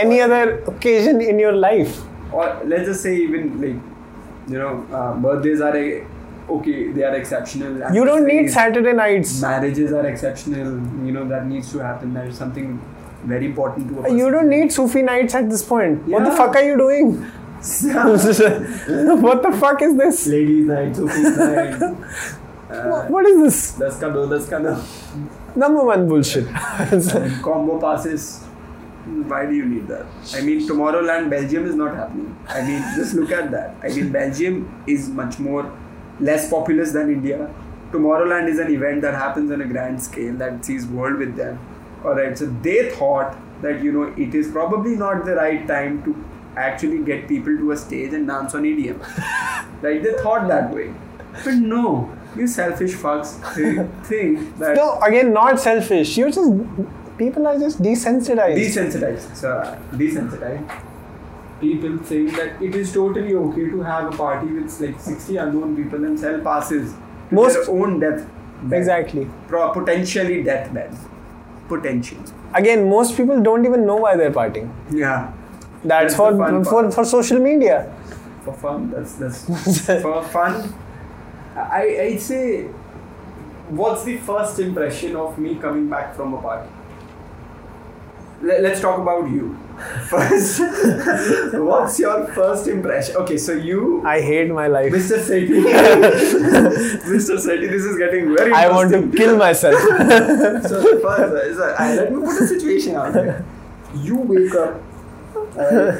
any 0.02 0.20
other 0.26 0.42
occasion 0.72 1.20
in 1.20 1.38
your 1.44 1.52
life. 1.66 1.94
or 2.40 2.44
let's 2.70 2.86
just 2.90 3.02
say 3.06 3.14
even 3.24 3.46
like 3.62 4.52
you 4.54 4.58
know 4.64 4.70
uh, 5.00 5.14
birthdays 5.26 5.60
are 5.68 5.76
a, 5.84 5.84
okay 6.48 6.92
they 6.92 7.02
are 7.02 7.14
exceptional 7.14 7.78
You 7.94 8.04
don't 8.04 8.26
need 8.26 8.50
Saturday 8.50 8.92
nights. 8.92 9.40
marriages 9.40 9.92
are 9.92 10.06
exceptional 10.06 10.72
you 11.06 11.12
know 11.12 11.26
that 11.28 11.46
needs 11.46 11.70
to 11.72 11.78
happen 11.78 12.12
that 12.14 12.26
is 12.26 12.36
something 12.36 12.80
very 13.24 13.46
important 13.46 13.88
to 13.88 14.00
a. 14.04 14.14
You 14.14 14.30
don't 14.30 14.50
need 14.50 14.70
Sufi 14.72 15.00
nights 15.02 15.34
at 15.34 15.48
this 15.48 15.62
point. 15.62 16.06
What 16.06 16.24
the 16.24 16.32
fuck 16.32 16.54
are 16.56 16.62
you 16.62 16.76
doing? 16.76 17.12
what 19.22 19.42
the 19.42 19.56
fuck 19.58 19.80
is 19.82 19.96
this? 19.96 20.26
ladies 20.26 20.66
night 20.66 20.94
Sophie's 20.96 21.36
night 21.38 21.82
uh, 21.82 23.06
What 23.14 23.26
is 23.26 23.38
this? 23.42 23.72
das 23.78 23.98
ka 24.00 24.10
do 24.10 24.28
das 24.28 24.48
ka 24.48 24.58
do 24.58 24.74
Number 25.56 25.84
one 25.84 26.06
bullshit. 26.08 26.46
combo 27.42 27.78
passes 27.80 28.42
why 29.30 29.46
do 29.46 29.54
you 29.54 29.64
need 29.66 29.86
that 29.88 30.04
I 30.34 30.40
mean 30.42 30.66
Tomorrowland 30.68 31.30
Belgium 31.30 31.66
is 31.66 31.74
not 31.74 31.94
happening 31.96 32.36
I 32.48 32.60
mean 32.62 32.82
just 32.96 33.14
look 33.14 33.32
at 33.32 33.50
that 33.52 33.76
I 33.82 33.88
mean 33.88 34.12
Belgium 34.12 34.82
is 34.86 35.08
much 35.08 35.38
more 35.38 35.64
less 36.20 36.50
populous 36.50 36.92
than 36.92 37.10
India 37.10 37.52
Tomorrowland 37.92 38.48
is 38.48 38.58
an 38.58 38.72
event 38.72 39.02
that 39.02 39.14
happens 39.14 39.52
on 39.52 39.60
a 39.60 39.66
grand 39.66 40.02
scale 40.02 40.34
that 40.34 40.64
sees 40.64 40.86
world 40.86 41.18
with 41.18 41.36
them 41.36 41.58
alright 42.04 42.36
so 42.36 42.46
they 42.62 42.90
thought 42.90 43.36
that 43.62 43.82
you 43.82 43.92
know 43.92 44.12
it 44.16 44.34
is 44.34 44.50
probably 44.50 44.96
not 44.96 45.24
the 45.24 45.34
right 45.34 45.66
time 45.66 46.02
to 46.04 46.14
actually 46.56 46.98
get 47.04 47.26
people 47.28 47.56
to 47.56 47.72
a 47.72 47.76
stage 47.76 48.12
and 48.12 48.26
dance 48.26 48.54
on 48.54 48.62
EDM 48.62 49.00
like 49.82 50.02
they 50.02 50.14
thought 50.22 50.48
that 50.48 50.72
way 50.72 50.92
but 51.44 51.54
no 51.54 52.10
you 52.36 52.46
selfish 52.46 52.92
fucks 52.92 53.32
think, 53.54 54.04
think 54.04 54.58
that 54.58 54.76
no, 54.76 54.98
again, 55.00 55.32
not 55.32 55.58
selfish. 55.60 56.16
You're 56.16 56.30
just 56.30 56.50
people 57.18 57.46
are 57.46 57.58
just 57.58 57.80
desensitized. 57.80 58.56
desensitized. 58.56 59.36
So 59.36 59.78
desensitized. 59.92 60.82
People 61.64 61.98
saying 62.12 62.26
that 62.38 62.62
it 62.68 62.74
is 62.82 62.92
totally 62.92 63.34
okay 63.42 63.66
to 63.74 63.82
have 63.88 64.12
a 64.12 64.16
party 64.16 64.46
with 64.58 64.80
like 64.80 65.00
60 65.00 65.36
unknown 65.44 65.76
people 65.82 66.04
and 66.10 66.18
sell 66.24 66.38
passes 66.48 66.92
to 66.94 67.34
Most- 67.40 67.66
their 67.66 67.74
own 67.82 67.98
death. 68.04 68.24
bed. 68.62 68.78
exactly. 68.78 69.24
Pro- 69.48 69.70
potentially 69.72 70.42
deathbed. 70.42 70.96
Potential. 71.68 72.18
Again, 72.60 72.88
most 72.90 73.16
people 73.16 73.40
don't 73.48 73.64
even 73.70 73.86
know 73.86 73.96
why 73.96 74.16
they're 74.16 74.30
partying. 74.42 74.70
Yeah. 74.90 75.32
That's, 75.92 76.14
That's 76.16 76.16
for 76.16 76.64
for, 76.72 76.90
for 76.96 77.04
social 77.04 77.38
media. 77.46 77.76
For 78.44 78.52
fun. 78.54 78.90
That's 78.90 79.14
that's 79.14 79.80
for 80.06 80.22
fun. 80.36 80.72
I 81.56 81.82
I'd 82.06 82.20
say. 82.28 82.44
What's 83.80 84.04
the 84.04 84.16
first 84.28 84.58
impression 84.68 85.16
of 85.16 85.36
me 85.38 85.54
coming 85.66 85.88
back 85.88 86.14
from 86.16 86.34
a 86.34 86.40
party? 86.46 86.68
Let, 88.42 88.62
let's 88.62 88.80
talk 88.80 88.98
about 89.00 89.30
you 89.30 89.56
first. 90.08 90.60
What's 91.54 91.98
your 91.98 92.26
first 92.28 92.68
impression? 92.68 93.16
Okay, 93.16 93.36
so 93.38 93.52
you 93.52 94.02
I 94.06 94.20
hate 94.20 94.50
my 94.50 94.66
life. 94.68 94.92
Mr. 94.92 95.18
Sethi. 95.18 95.48
Mr. 97.14 97.36
Sethi, 97.38 97.68
this 97.70 97.84
is 97.84 97.96
getting 97.98 98.34
very 98.34 98.52
I 98.52 98.68
want 98.70 98.90
to 98.92 99.10
kill 99.16 99.36
myself. 99.36 99.74
So, 100.68 100.98
first, 101.00 101.58
that- 101.58 101.74
I- 101.78 101.94
let 101.96 102.12
me 102.12 102.20
put 102.24 102.40
a 102.42 102.46
situation 102.46 102.96
out 102.96 103.12
there. 103.12 103.44
You 103.94 104.16
wake 104.16 104.54
up. 104.54 104.80
Uh, 105.56 105.92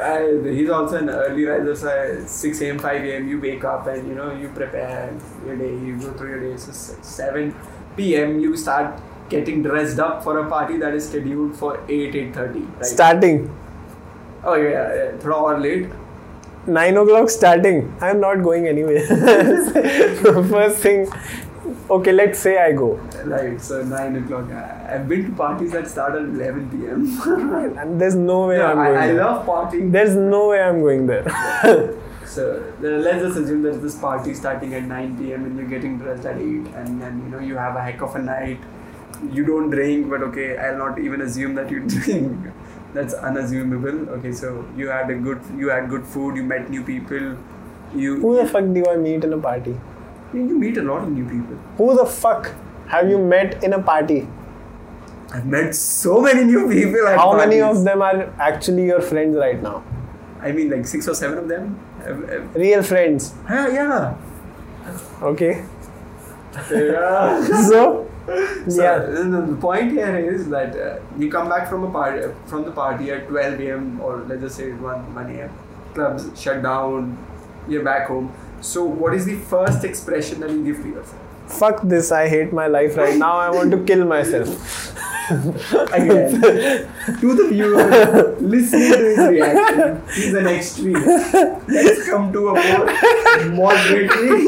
I, 0.00 0.40
he's 0.50 0.70
also 0.70 0.96
an 0.96 1.10
early 1.10 1.44
riser, 1.44 1.74
so 1.74 2.24
6 2.26 2.60
a.m., 2.62 2.78
5 2.78 3.04
a.m. 3.04 3.28
You 3.28 3.38
wake 3.40 3.64
up 3.64 3.86
and 3.86 4.08
you 4.08 4.14
know 4.14 4.32
you 4.32 4.48
prepare 4.48 5.12
your 5.46 5.56
day. 5.56 5.70
You 5.76 5.98
go 5.98 6.12
through 6.12 6.30
your 6.30 6.40
day. 6.40 6.56
So 6.56 6.72
7 6.72 7.54
p.m. 7.96 8.40
You 8.40 8.56
start 8.56 8.98
getting 9.28 9.62
dressed 9.62 9.98
up 9.98 10.22
for 10.22 10.38
a 10.38 10.48
party 10.48 10.76
that 10.78 10.94
is 10.94 11.08
scheduled 11.08 11.56
for 11.56 11.80
8 11.88 12.14
8.30 12.14 12.76
right? 12.76 12.86
starting. 12.86 13.56
Oh 14.42 14.54
yeah, 14.54 14.94
yeah 14.94 15.18
throw 15.18 15.44
or 15.46 15.58
late 15.60 15.88
9 16.66 16.96
o'clock 16.96 17.30
starting. 17.30 17.94
I'm 18.00 18.20
not 18.20 18.42
going 18.42 18.66
anywhere. 18.66 19.06
First 20.52 20.78
thing 20.78 21.08
okay 21.90 22.12
let's 22.12 22.38
say 22.38 22.58
i 22.58 22.72
go. 22.72 22.94
Right 23.24 23.60
so 23.60 23.82
9 23.82 24.16
o'clock. 24.16 24.50
I've 24.50 25.08
been 25.08 25.30
to 25.30 25.36
parties 25.36 25.72
that 25.72 25.88
start 25.88 26.14
at 26.14 26.22
11 26.22 26.70
p.m 26.70 27.78
and 27.78 28.00
there's 28.00 28.14
no 28.14 28.48
way 28.48 28.58
no, 28.58 28.66
i'm 28.66 28.76
going 28.76 28.96
I, 28.96 29.04
I 29.04 29.06
there. 29.08 29.24
love 29.24 29.46
partying. 29.46 29.92
There's 29.92 30.16
no 30.16 30.48
way 30.48 30.62
i'm 30.62 30.80
going 30.80 31.06
there. 31.06 31.24
Yeah. 31.26 31.92
so 32.26 32.72
let's 32.80 33.22
just 33.22 33.38
assume 33.38 33.62
there's 33.62 33.80
this 33.80 33.98
party 33.98 34.34
starting 34.34 34.74
at 34.74 34.84
9 34.84 35.18
p.m 35.18 35.44
and 35.44 35.58
you're 35.58 35.68
getting 35.68 35.98
dressed 35.98 36.24
at 36.24 36.36
8 36.36 36.42
and 36.42 37.00
then 37.00 37.22
you 37.24 37.30
know 37.30 37.38
you 37.38 37.56
have 37.56 37.76
a 37.76 37.82
heck 37.82 38.00
of 38.00 38.14
a 38.16 38.18
night. 38.22 38.58
You 39.32 39.44
don't 39.44 39.70
drink, 39.70 40.10
but 40.10 40.22
okay, 40.22 40.56
I'll 40.56 40.78
not 40.78 40.98
even 40.98 41.20
assume 41.22 41.54
that 41.54 41.70
you 41.70 41.80
drink. 41.86 42.52
that's 42.92 43.14
unassumable. 43.14 44.08
Okay, 44.18 44.32
so 44.32 44.64
you 44.76 44.88
had 44.88 45.10
a 45.10 45.14
good, 45.14 45.40
you 45.56 45.68
had 45.68 45.88
good 45.88 46.06
food, 46.06 46.36
you 46.36 46.42
met 46.44 46.70
new 46.70 46.82
people, 46.82 47.36
you 47.94 48.20
Who 48.20 48.36
the 48.36 48.46
fuck 48.46 48.64
do 48.72 48.84
I 48.90 48.96
meet 48.96 49.24
in 49.24 49.32
a 49.32 49.38
party? 49.38 49.76
you 50.34 50.58
meet 50.58 50.76
a 50.78 50.82
lot 50.82 51.02
of 51.02 51.10
new 51.10 51.24
people. 51.24 51.56
Who 51.78 51.96
the 51.96 52.04
fuck 52.06 52.50
have 52.88 53.08
you 53.08 53.18
met 53.18 53.62
in 53.62 53.72
a 53.72 53.80
party? 53.80 54.26
I've 55.32 55.46
met 55.46 55.74
so 55.74 56.20
many 56.20 56.44
new 56.44 56.68
people. 56.68 57.06
How 57.06 57.36
many 57.36 57.60
of 57.60 57.84
them 57.84 58.02
are 58.02 58.32
actually 58.38 58.86
your 58.86 59.00
friends 59.00 59.36
right 59.36 59.62
now? 59.62 59.82
I 60.40 60.50
mean, 60.52 60.70
like 60.70 60.86
six 60.86 61.08
or 61.08 61.14
seven 61.14 61.38
of 61.38 61.48
them. 61.48 61.78
Real 62.54 62.82
friends. 62.82 63.32
Yeah, 63.48 63.68
yeah. 63.68 64.16
Okay. 65.22 65.64
yeah. 66.70 67.46
So, 67.68 68.10
So, 68.26 68.82
yeah. 68.82 68.98
the 68.98 69.56
point 69.60 69.92
here 69.92 70.16
is 70.16 70.48
that 70.48 70.74
uh, 70.76 71.00
you 71.18 71.30
come 71.30 71.48
back 71.48 71.68
from 71.68 71.84
a 71.84 71.90
party 71.90 72.32
from 72.46 72.64
the 72.64 72.70
party 72.70 73.10
at 73.10 73.28
12 73.28 73.60
a.m. 73.60 74.00
or 74.00 74.24
let's 74.26 74.40
just 74.40 74.56
say 74.56 74.72
1 74.72 75.14
1 75.14 75.30
a.m. 75.30 75.50
Clubs 75.94 76.40
shut 76.40 76.62
down. 76.62 77.18
You're 77.68 77.84
back 77.84 78.08
home. 78.08 78.32
So, 78.60 78.84
what 78.84 79.14
is 79.14 79.26
the 79.26 79.36
first 79.36 79.84
expression 79.84 80.40
that 80.40 80.50
you 80.50 80.64
give 80.64 80.82
to 80.82 80.88
yourself? 80.88 81.20
Fuck 81.46 81.82
this, 81.82 82.10
I 82.10 82.28
hate 82.28 82.52
my 82.52 82.66
life 82.66 82.96
right 82.96 83.16
now. 83.16 83.36
I 83.36 83.50
want 83.50 83.70
to 83.72 83.84
kill 83.84 84.06
myself. 84.06 84.98
Again, 85.92 86.40
to 87.20 87.34
the 87.34 87.48
viewer 87.50 88.36
listening 88.40 88.92
to 88.92 88.98
his 88.98 89.18
reaction, 89.18 90.02
he's 90.14 90.34
an 90.34 90.46
extreme. 90.46 90.92
Let's 91.66 92.08
come 92.08 92.32
to 92.32 92.48
a 92.48 92.54
more 92.54 93.72
moderately 93.72 94.44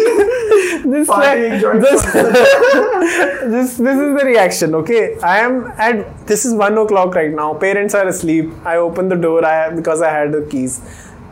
This, 0.84 1.08
party 1.08 1.46
enjoying 1.46 1.80
this, 1.80 2.04
this, 2.12 3.76
this 3.76 3.98
is 4.04 4.18
the 4.18 4.22
reaction, 4.24 4.74
okay? 4.74 5.18
I 5.20 5.38
am 5.38 5.66
at, 5.78 6.26
this 6.26 6.44
is 6.44 6.52
1 6.52 6.76
o'clock 6.78 7.14
right 7.14 7.32
now. 7.32 7.54
Parents 7.54 7.94
are 7.94 8.06
asleep. 8.06 8.50
I 8.64 8.76
open 8.76 9.08
the 9.08 9.16
door 9.16 9.44
I, 9.44 9.70
because 9.70 10.02
I 10.02 10.10
had 10.10 10.32
the 10.32 10.42
keys. 10.42 10.82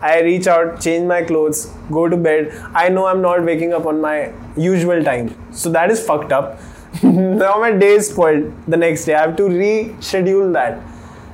I 0.00 0.22
reach 0.22 0.46
out, 0.46 0.80
change 0.80 1.06
my 1.06 1.22
clothes, 1.22 1.66
go 1.90 2.08
to 2.08 2.16
bed. 2.16 2.52
I 2.74 2.88
know 2.88 3.06
I'm 3.06 3.22
not 3.22 3.44
waking 3.44 3.72
up 3.72 3.86
on 3.86 4.00
my 4.00 4.32
usual 4.56 5.04
time. 5.04 5.34
So 5.52 5.70
that 5.70 5.90
is 5.90 6.04
fucked 6.04 6.32
up. 6.32 6.58
now 7.02 7.58
my 7.58 7.72
day 7.72 7.94
is 7.94 8.08
spoiled 8.10 8.52
the 8.68 8.76
next 8.76 9.04
day. 9.04 9.14
I 9.14 9.20
have 9.22 9.36
to 9.36 9.42
reschedule 9.44 10.52
that. 10.52 10.78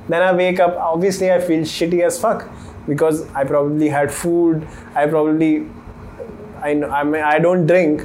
Then 0.09 0.21
I 0.21 0.33
wake 0.33 0.59
up. 0.59 0.75
Obviously, 0.77 1.31
I 1.31 1.39
feel 1.39 1.61
shitty 1.61 2.01
as 2.05 2.19
fuck 2.19 2.47
because 2.87 3.29
I 3.33 3.43
probably 3.43 3.89
had 3.89 4.11
food. 4.11 4.67
I 4.95 5.05
probably, 5.07 5.67
I 6.61 6.73
know, 6.73 6.89
I 6.89 7.03
mean, 7.03 7.21
I 7.21 7.39
don't 7.39 7.65
drink, 7.67 8.03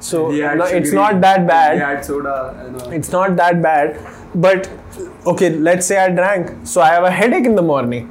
so 0.00 0.30
no, 0.54 0.64
it's 0.78 0.90
not 0.92 1.20
that 1.22 1.46
bad 1.46 1.78
had 1.78 2.04
soda. 2.04 2.90
It's 2.92 3.10
not 3.12 3.36
that 3.36 3.62
bad 3.62 3.98
but 4.34 4.68
okay 5.26 5.48
let's 5.50 5.86
say 5.86 5.96
i 5.98 6.10
drank 6.10 6.50
so 6.62 6.82
i 6.82 6.88
have 6.88 7.02
a 7.02 7.10
headache 7.10 7.46
in 7.46 7.54
the 7.54 7.62
morning 7.62 8.04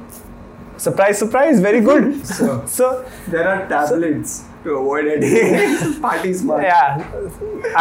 surprise 0.76 1.16
surprise 1.16 1.60
very 1.60 1.80
good 1.80 2.26
So- 2.30 2.64
so 2.66 3.04
There 3.28 3.46
are 3.48 3.68
tablets 3.68 4.44
to 4.68 4.76
avoid 4.82 5.06
headache. 5.12 6.00
Party 6.06 6.32
smart. 6.42 6.62
yeah 6.62 7.04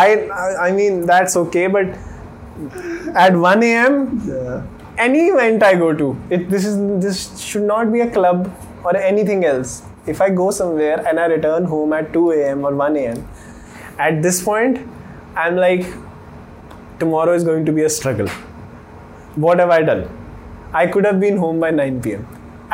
I, 0.06 0.08
I 0.42 0.48
i 0.68 0.72
mean 0.80 1.06
that's 1.12 1.38
okay 1.44 1.68
but 1.68 1.98
at 3.26 3.36
1 3.36 3.64
a.m 3.72 3.98
Yeah. 4.28 4.64
any 5.08 5.26
event 5.34 5.64
i 5.70 5.74
go 5.82 5.90
to 6.02 6.08
it 6.38 6.50
this 6.56 6.66
is 6.72 6.78
this 7.06 7.20
should 7.48 7.68
not 7.72 7.92
be 7.98 8.02
a 8.06 8.10
club 8.18 8.48
or 8.84 8.96
anything 9.10 9.46
else 9.52 9.76
if 10.14 10.22
i 10.28 10.30
go 10.42 10.48
somewhere 10.60 10.98
and 11.08 11.20
i 11.26 11.26
return 11.34 11.66
home 11.74 11.94
at 12.00 12.12
2 12.14 12.26
a.m 12.38 12.66
or 12.70 12.74
1 12.76 12.98
a.m 13.04 13.20
at 14.08 14.22
this 14.28 14.42
point 14.48 14.80
i'm 15.46 15.56
like 15.66 15.86
tomorrow 17.04 17.34
is 17.42 17.44
going 17.52 17.66
to 17.70 17.76
be 17.80 17.84
a 17.84 17.90
struggle 17.98 18.30
what 19.48 19.60
have 19.64 19.74
i 19.78 19.82
done 19.92 20.04
i 20.74 20.86
could 20.96 21.06
have 21.12 21.20
been 21.26 21.38
home 21.46 21.60
by 21.66 21.70
9 21.72 22.02
pm 22.08 22.26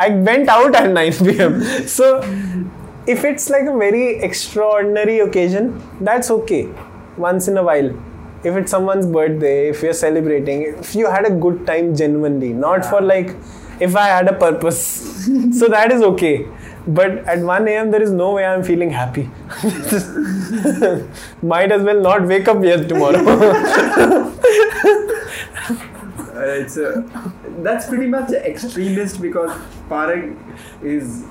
i 0.04 0.08
went 0.30 0.48
out 0.58 0.74
at 0.82 0.88
9 0.90 1.12
pm 1.26 1.60
so 1.98 2.08
if 3.06 3.24
it's 3.24 3.50
like 3.50 3.66
a 3.66 3.76
very 3.76 4.18
extraordinary 4.22 5.20
occasion 5.20 5.80
that's 6.00 6.30
okay. 6.30 6.68
Once 7.16 7.48
in 7.48 7.56
a 7.56 7.62
while. 7.62 7.90
If 8.42 8.56
it's 8.56 8.70
someone's 8.70 9.06
birthday 9.06 9.68
if 9.68 9.82
you're 9.82 9.92
celebrating 9.94 10.62
if 10.62 10.94
you 10.94 11.10
had 11.10 11.26
a 11.26 11.30
good 11.30 11.66
time 11.66 11.94
genuinely 11.96 12.52
not 12.52 12.84
for 12.84 13.00
like 13.00 13.34
if 13.80 13.96
i 13.96 14.06
had 14.06 14.28
a 14.28 14.34
purpose. 14.34 15.28
So 15.58 15.68
that 15.68 15.90
is 15.92 16.02
okay. 16.02 16.46
But 16.86 17.12
at 17.34 17.38
1 17.38 17.68
a.m 17.68 17.90
there 17.90 18.02
is 18.02 18.10
no 18.10 18.32
way 18.32 18.44
i'm 18.44 18.62
feeling 18.62 18.90
happy. 18.90 19.30
Might 21.42 21.72
as 21.72 21.82
well 21.82 22.00
not 22.00 22.26
wake 22.26 22.48
up 22.48 22.62
yet 22.62 22.88
tomorrow. 22.88 24.32
Uh, 26.34 26.40
it's 26.60 26.76
a, 26.76 27.04
that's 27.62 27.86
pretty 27.86 28.08
much 28.08 28.30
extremist 28.32 29.22
because 29.22 29.52
Parag 29.88 30.36
is. 30.82 31.24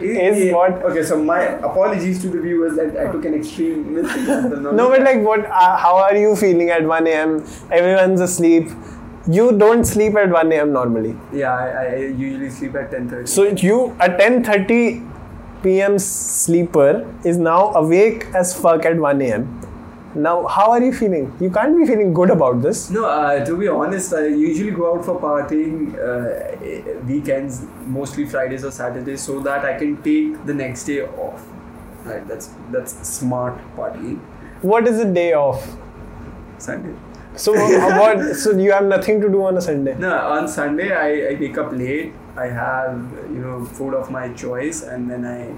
Is 0.00 0.52
what? 0.52 0.82
Okay, 0.82 1.02
so 1.04 1.22
my 1.22 1.42
apologies 1.42 2.20
to 2.22 2.28
the 2.28 2.40
viewers 2.40 2.74
that 2.76 2.96
I 2.96 3.12
took 3.12 3.24
an 3.24 3.34
extreme. 3.34 3.94
No, 3.94 4.88
but 4.88 5.02
like, 5.02 5.20
what? 5.20 5.44
Uh, 5.46 5.76
how 5.76 5.96
are 5.96 6.16
you 6.16 6.34
feeling 6.34 6.70
at 6.70 6.84
1 6.84 7.06
a.m.? 7.06 7.44
Everyone's 7.70 8.20
asleep. 8.20 8.68
You 9.30 9.56
don't 9.56 9.84
sleep 9.84 10.16
at 10.16 10.30
1 10.30 10.52
a.m. 10.52 10.72
normally. 10.72 11.16
Yeah, 11.32 11.54
I, 11.54 11.84
I 11.84 11.96
usually 11.96 12.50
sleep 12.50 12.74
at 12.74 12.90
10:30. 12.90 13.28
So 13.28 13.44
you, 13.44 13.96
a 14.00 14.08
10:30 14.08 15.08
p.m. 15.62 15.98
sleeper, 16.00 17.06
is 17.24 17.36
now 17.36 17.72
awake 17.74 18.26
as 18.34 18.52
fuck 18.60 18.84
at 18.84 18.96
1 18.96 19.22
a.m. 19.22 19.60
Now, 20.14 20.46
how 20.46 20.70
are 20.72 20.82
you 20.82 20.92
feeling? 20.92 21.34
You 21.40 21.50
can't 21.50 21.76
be 21.76 21.86
feeling 21.86 22.12
good 22.12 22.30
about 22.30 22.60
this. 22.60 22.90
No, 22.90 23.06
uh, 23.06 23.44
to 23.44 23.56
be 23.56 23.68
honest, 23.68 24.12
I 24.12 24.26
usually 24.26 24.70
go 24.70 24.94
out 24.94 25.04
for 25.04 25.18
partying 25.18 25.94
uh, 25.96 27.00
weekends, 27.06 27.64
mostly 27.86 28.26
Fridays 28.26 28.64
or 28.64 28.70
Saturdays, 28.70 29.22
so 29.22 29.40
that 29.40 29.64
I 29.64 29.78
can 29.78 29.96
take 30.02 30.44
the 30.44 30.52
next 30.52 30.84
day 30.84 31.02
off. 31.02 31.46
Right, 32.04 32.26
that's 32.28 32.50
that's 32.70 33.08
smart 33.08 33.58
partying. 33.76 34.18
What 34.60 34.86
is 34.86 34.98
a 34.98 35.10
day 35.10 35.32
off? 35.32 35.66
Sunday. 36.58 36.94
So 37.36 37.54
uh, 37.54 37.98
what? 38.00 38.36
So 38.36 38.50
you 38.52 38.72
have 38.72 38.84
nothing 38.84 39.20
to 39.22 39.28
do 39.28 39.44
on 39.44 39.56
a 39.56 39.60
Sunday. 39.60 39.94
No, 39.98 40.14
on 40.14 40.46
Sunday 40.48 40.92
I, 40.92 41.34
I 41.34 41.40
wake 41.40 41.56
up 41.56 41.72
late. 41.72 42.12
I 42.36 42.46
have 42.46 42.96
you 43.30 43.40
know 43.40 43.64
food 43.64 43.94
of 43.94 44.10
my 44.10 44.28
choice, 44.34 44.82
and 44.82 45.10
then 45.10 45.24
I 45.24 45.54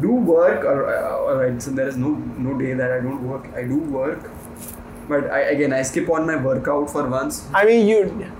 do 0.00 0.12
work. 0.12 0.64
Or, 0.64 0.94
all 0.94 1.36
right, 1.36 1.60
so 1.62 1.70
there 1.70 1.88
is 1.88 1.96
no 1.96 2.10
no 2.48 2.58
day 2.58 2.74
that 2.74 2.92
I 2.92 3.00
don't 3.00 3.26
work. 3.26 3.48
I 3.54 3.64
do 3.64 3.78
work, 3.78 4.30
but 5.08 5.30
I 5.30 5.40
again 5.56 5.72
I 5.72 5.82
skip 5.82 6.08
on 6.08 6.26
my 6.26 6.36
workout 6.36 6.90
for 6.90 7.08
once 7.08 7.48
I 7.52 7.64
mean, 7.64 7.86
you 7.86 8.30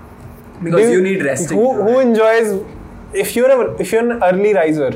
because 0.63 0.81
Do 0.81 0.91
you, 0.91 1.01
need 1.01 1.23
resting. 1.23 1.57
Who, 1.57 1.81
who 1.81 1.99
enjoys 1.99 2.63
if 3.13 3.35
you're 3.35 3.49
a 3.49 3.81
if 3.81 3.91
you're 3.91 4.09
an 4.11 4.23
early 4.23 4.53
riser? 4.53 4.91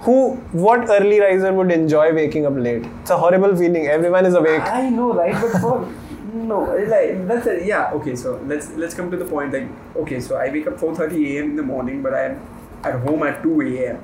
Who 0.00 0.36
what 0.52 0.88
early 0.88 1.20
riser 1.20 1.52
would 1.52 1.70
enjoy 1.70 2.14
waking 2.14 2.46
up 2.46 2.54
late? 2.56 2.84
It's 3.02 3.10
a 3.10 3.16
horrible 3.18 3.54
feeling. 3.56 3.86
Everyone 3.86 4.24
is 4.26 4.34
awake. 4.34 4.62
I 4.62 4.88
know, 4.88 5.12
right? 5.12 5.34
But 5.34 5.60
for 5.60 5.92
no, 6.34 6.60
like 6.94 7.26
that's 7.26 7.46
a, 7.46 7.64
yeah. 7.64 7.90
Okay, 7.92 8.16
so 8.16 8.40
let's 8.46 8.70
let's 8.72 8.94
come 8.94 9.10
to 9.10 9.16
the 9.16 9.24
point. 9.24 9.52
Like, 9.52 9.68
okay, 9.96 10.20
so 10.20 10.36
I 10.36 10.50
wake 10.50 10.66
up 10.66 10.78
four 10.78 10.94
thirty 10.94 11.36
a.m. 11.36 11.50
in 11.50 11.56
the 11.56 11.62
morning, 11.62 12.02
but 12.02 12.14
I 12.14 12.24
am 12.26 12.40
at 12.84 12.94
home 13.00 13.22
at 13.22 13.42
two 13.42 13.60
a.m. 13.62 13.98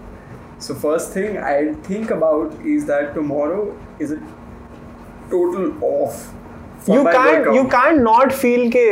So 0.66 0.74
first 0.74 1.12
thing 1.12 1.38
I 1.38 1.74
think 1.88 2.10
about 2.10 2.54
is 2.74 2.86
that 2.86 3.14
tomorrow 3.14 3.62
is 3.98 4.12
a 4.12 4.20
total 5.30 5.72
off. 5.84 6.32
for 6.86 6.96
You 6.96 7.04
my 7.04 7.12
can't 7.12 7.46
workout. 7.46 7.54
you 7.54 7.68
can't 7.74 8.02
not 8.02 8.32
feel 8.42 8.70
ke 8.76 8.84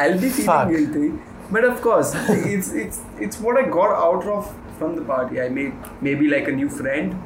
I'll 0.00 0.18
be 0.24 0.28
feeling 0.30 0.46
Fuck. 0.46 0.68
guilty, 0.70 1.12
but 1.56 1.64
of 1.70 1.80
course, 1.86 2.12
it's 2.54 2.72
it's 2.84 3.00
it's 3.26 3.40
what 3.46 3.58
I 3.62 3.64
got 3.76 3.94
out 4.06 4.26
of 4.36 4.50
from 4.78 4.94
the 4.96 5.02
party. 5.10 5.40
I 5.46 5.48
made 5.48 5.72
maybe 6.08 6.28
like 6.34 6.48
a 6.48 6.52
new 6.60 6.68
friend. 6.68 7.16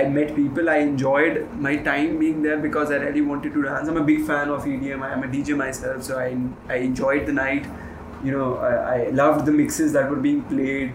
I 0.00 0.04
met 0.16 0.34
people. 0.36 0.70
I 0.74 0.76
enjoyed 0.90 1.38
my 1.66 1.74
time 1.88 2.18
being 2.22 2.42
there 2.42 2.58
because 2.66 2.92
I 2.96 2.98
really 3.04 3.22
wanted 3.32 3.54
to 3.54 3.62
dance. 3.68 3.88
I'm 3.88 3.96
a 4.02 4.04
big 4.10 4.24
fan 4.30 4.50
of 4.56 4.64
EDM. 4.74 5.02
I 5.08 5.12
am 5.16 5.24
a 5.24 5.30
DJ 5.36 5.56
myself, 5.62 6.02
so 6.10 6.18
I 6.24 6.28
I 6.76 6.80
enjoyed 6.90 7.26
the 7.32 7.36
night. 7.40 7.66
You 8.28 8.32
know, 8.36 8.46
I, 8.68 8.72
I 8.94 9.10
loved 9.22 9.46
the 9.46 9.52
mixes 9.62 9.92
that 9.98 10.10
were 10.14 10.22
being 10.28 10.42
played, 10.52 10.92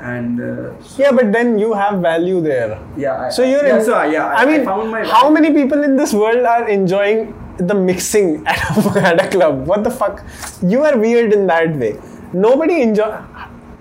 and 0.00 0.40
uh, 0.40 0.72
yeah, 0.96 1.10
but 1.12 1.32
then 1.32 1.58
you 1.58 1.72
have 1.74 2.00
value 2.00 2.40
there. 2.40 2.78
yeah. 2.96 3.20
I, 3.26 3.28
So 3.30 3.42
you're 3.42 3.66
yeah, 3.66 3.78
in- 3.78 3.84
so, 3.84 4.02
yeah. 4.04 4.28
I 4.28 4.44
mean, 4.46 4.64
found 4.64 4.90
my 4.90 5.04
how 5.06 5.28
many 5.30 5.52
people 5.52 5.82
in 5.82 5.96
this 5.96 6.12
world 6.14 6.44
are 6.46 6.68
enjoying 6.68 7.34
the 7.58 7.74
mixing 7.74 8.46
at 8.54 8.58
a, 8.86 9.00
at 9.12 9.24
a 9.24 9.28
club? 9.28 9.66
What 9.66 9.84
the 9.84 9.90
fuck? 9.90 10.24
You 10.62 10.84
are 10.84 10.96
weird 10.96 11.32
in 11.32 11.46
that 11.48 11.74
way. 11.76 11.98
Nobody 12.32 12.82
enjoy. 12.82 13.10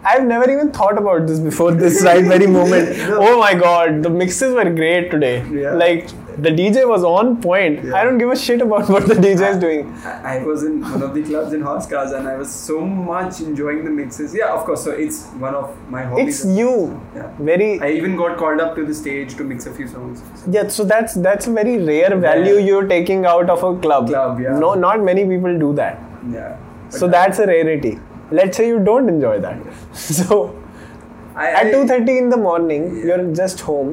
I've 0.04 0.24
never 0.26 0.50
even 0.50 0.72
thought 0.72 0.98
about 0.98 1.28
this 1.28 1.40
before 1.40 1.72
this 1.74 2.02
right 2.04 2.24
very 2.24 2.48
moment. 2.48 2.98
No. 3.10 3.18
Oh 3.30 3.40
my 3.40 3.54
god, 3.54 4.02
the 4.04 4.10
mixes 4.10 4.54
were 4.54 4.70
great 4.70 5.12
today. 5.12 5.46
Yeah. 5.52 5.74
Like 5.74 6.10
the 6.46 6.50
DJ 6.50 6.88
was 6.88 7.04
on 7.04 7.42
point. 7.42 7.84
Yeah. 7.84 7.96
I 7.96 8.04
don't 8.04 8.18
give 8.18 8.30
a 8.30 8.36
shit 8.36 8.62
about 8.62 8.90
what 8.90 9.08
the 9.08 9.16
DJ 9.16 9.50
is 9.52 9.58
doing. 9.58 9.92
I 10.06 10.38
I 10.38 10.44
was 10.44 10.64
in 10.64 10.82
one 10.82 11.02
of 11.08 11.14
the 11.16 11.24
clubs 11.30 11.54
in 11.58 11.62
Hauz 11.68 11.88
Khas 11.94 12.12
and 12.18 12.28
I 12.28 12.36
was 12.42 12.52
so 12.54 12.80
much 12.82 13.40
enjoying 13.42 13.84
the 13.86 13.94
mixes. 14.00 14.36
Yeah, 14.40 14.54
of 14.58 14.66
course. 14.66 14.84
So 14.84 14.92
it's 15.06 15.22
one 15.46 15.56
of 15.62 15.72
my 15.96 16.04
hobbies. 16.04 16.44
It's 16.46 16.58
you. 16.60 16.74
Yeah. 17.16 17.32
Very 17.50 17.70
I 17.88 17.90
even 18.00 18.16
got 18.22 18.38
called 18.44 18.62
up 18.68 18.76
to 18.76 18.86
the 18.86 18.94
stage 19.00 19.36
to 19.38 19.44
mix 19.54 19.66
a 19.72 19.74
few 19.80 19.88
songs. 19.88 20.22
Yeah, 20.58 20.68
so 20.68 20.84
that's 20.84 21.16
that's 21.30 21.48
a 21.48 21.54
very 21.60 21.78
rare 21.92 22.16
value 22.28 22.54
Yeah. 22.56 22.68
you're 22.72 22.88
taking 22.94 23.26
out 23.26 23.50
of 23.58 23.64
a 23.72 23.74
club. 23.88 24.08
Club, 24.14 24.40
yeah. 24.46 24.60
No, 24.66 24.74
not 24.76 25.04
many 25.10 25.26
people 25.34 25.58
do 25.66 25.74
that. 25.82 26.00
Yeah. 26.38 26.58
So 27.00 27.08
that's 27.18 27.40
a 27.40 27.48
rarity. 27.48 27.98
let's 28.38 28.58
say 28.60 28.68
you 28.68 28.80
don't 28.86 29.10
enjoy 29.10 29.36
that. 29.44 29.60
So 30.06 30.36
I, 31.36 31.50
at 31.60 31.68
2:30 31.74 32.18
in 32.22 32.30
the 32.34 32.38
morning, 32.46 32.86
you're 33.10 33.24
just 33.40 33.60
home. 33.68 33.92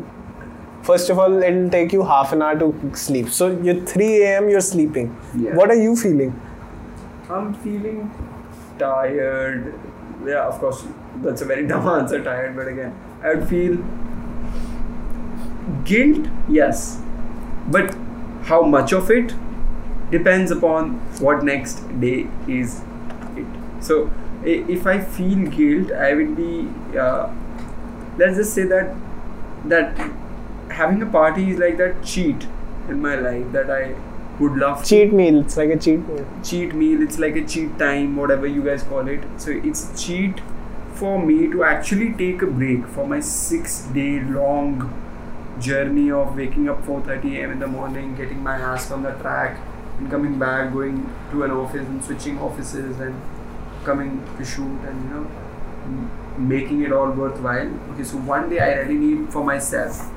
First 0.84 1.08
of 1.08 1.18
all, 1.18 1.42
it'll 1.42 1.70
take 1.70 1.92
you 1.94 2.02
half 2.04 2.32
an 2.32 2.42
hour 2.42 2.58
to 2.58 2.94
sleep. 2.94 3.30
So 3.30 3.50
you're 3.62 3.80
3 3.86 4.22
a.m. 4.22 4.50
You're 4.50 4.60
sleeping. 4.60 5.16
Yeah. 5.34 5.54
What 5.54 5.70
are 5.70 5.80
you 5.82 5.96
feeling? 5.96 6.38
I'm 7.30 7.54
feeling 7.54 8.10
tired. 8.78 9.72
Yeah, 10.26 10.46
of 10.46 10.58
course, 10.60 10.84
that's 11.22 11.40
a 11.40 11.46
very 11.46 11.66
dumb 11.72 11.88
answer, 11.88 12.22
tired, 12.22 12.54
but 12.54 12.68
again, 12.68 12.94
I 13.22 13.34
would 13.34 13.48
feel 13.48 13.78
guilt, 15.84 16.26
yes. 16.48 17.00
But 17.68 17.96
how 18.42 18.62
much 18.62 18.92
of 18.92 19.10
it 19.10 19.32
depends 20.10 20.50
upon 20.50 20.96
what 21.20 21.44
next 21.44 21.80
day 22.00 22.26
is 22.46 22.82
it. 23.36 23.46
So, 23.80 24.10
if 24.44 24.86
I 24.86 25.00
feel 25.00 25.46
guilt, 25.48 25.92
I 25.92 26.12
will 26.12 26.34
be, 26.34 26.68
uh, 26.98 27.32
let's 28.18 28.36
just 28.36 28.52
say 28.52 28.64
that, 28.64 28.94
that 29.64 29.96
having 30.80 31.02
a 31.02 31.06
party 31.06 31.50
is 31.50 31.58
like 31.58 31.76
that 31.78 32.02
cheat 32.04 32.46
in 32.88 33.00
my 33.00 33.14
life 33.16 33.50
that 33.52 33.70
I 33.70 33.94
would 34.38 34.56
love 34.56 34.82
to 34.82 34.88
Cheat 34.88 35.12
meal. 35.12 35.40
It's 35.40 35.56
like 35.56 35.70
a 35.70 35.78
cheat 35.78 36.08
meal. 36.08 36.26
cheat 36.42 36.74
meal 36.74 37.02
it's 37.02 37.18
like 37.18 37.36
a 37.36 37.44
cheat 37.46 37.78
time 37.78 38.16
whatever 38.16 38.46
you 38.46 38.62
guys 38.64 38.82
call 38.82 39.08
it 39.08 39.22
so 39.36 39.50
it's 39.52 40.04
cheat 40.04 40.40
for 40.94 41.18
me 41.24 41.36
to 41.52 41.64
actually 41.64 42.12
take 42.14 42.42
a 42.42 42.46
break 42.46 42.86
for 42.86 43.06
my 43.06 43.20
six 43.20 43.82
day 43.98 44.20
long 44.20 44.92
journey 45.60 46.10
of 46.10 46.36
waking 46.36 46.68
up 46.68 46.84
4.30 46.84 47.36
am 47.44 47.52
in 47.52 47.58
the 47.60 47.66
morning 47.66 48.16
getting 48.16 48.42
my 48.42 48.56
ass 48.56 48.90
on 48.90 49.02
the 49.02 49.12
track 49.22 49.60
and 49.98 50.10
coming 50.10 50.38
back 50.38 50.72
going 50.72 50.98
to 51.30 51.44
an 51.44 51.50
office 51.52 51.86
and 51.86 52.04
switching 52.04 52.38
offices 52.38 52.98
and 53.00 53.20
coming 53.84 54.12
to 54.36 54.44
shoot 54.44 54.80
and 54.90 55.04
you 55.04 55.10
know 55.10 56.10
making 56.38 56.82
it 56.82 56.92
all 56.92 57.10
worthwhile 57.10 57.70
okay 57.92 58.02
so 58.02 58.16
one 58.16 58.48
day 58.50 58.58
i 58.58 58.72
really 58.80 58.94
need 58.94 59.32
for 59.32 59.44
myself 59.44 60.10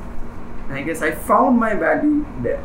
I 0.69 0.81
guess 0.83 1.01
I 1.01 1.11
found 1.11 1.59
my 1.59 1.73
value 1.73 2.25
there 2.41 2.59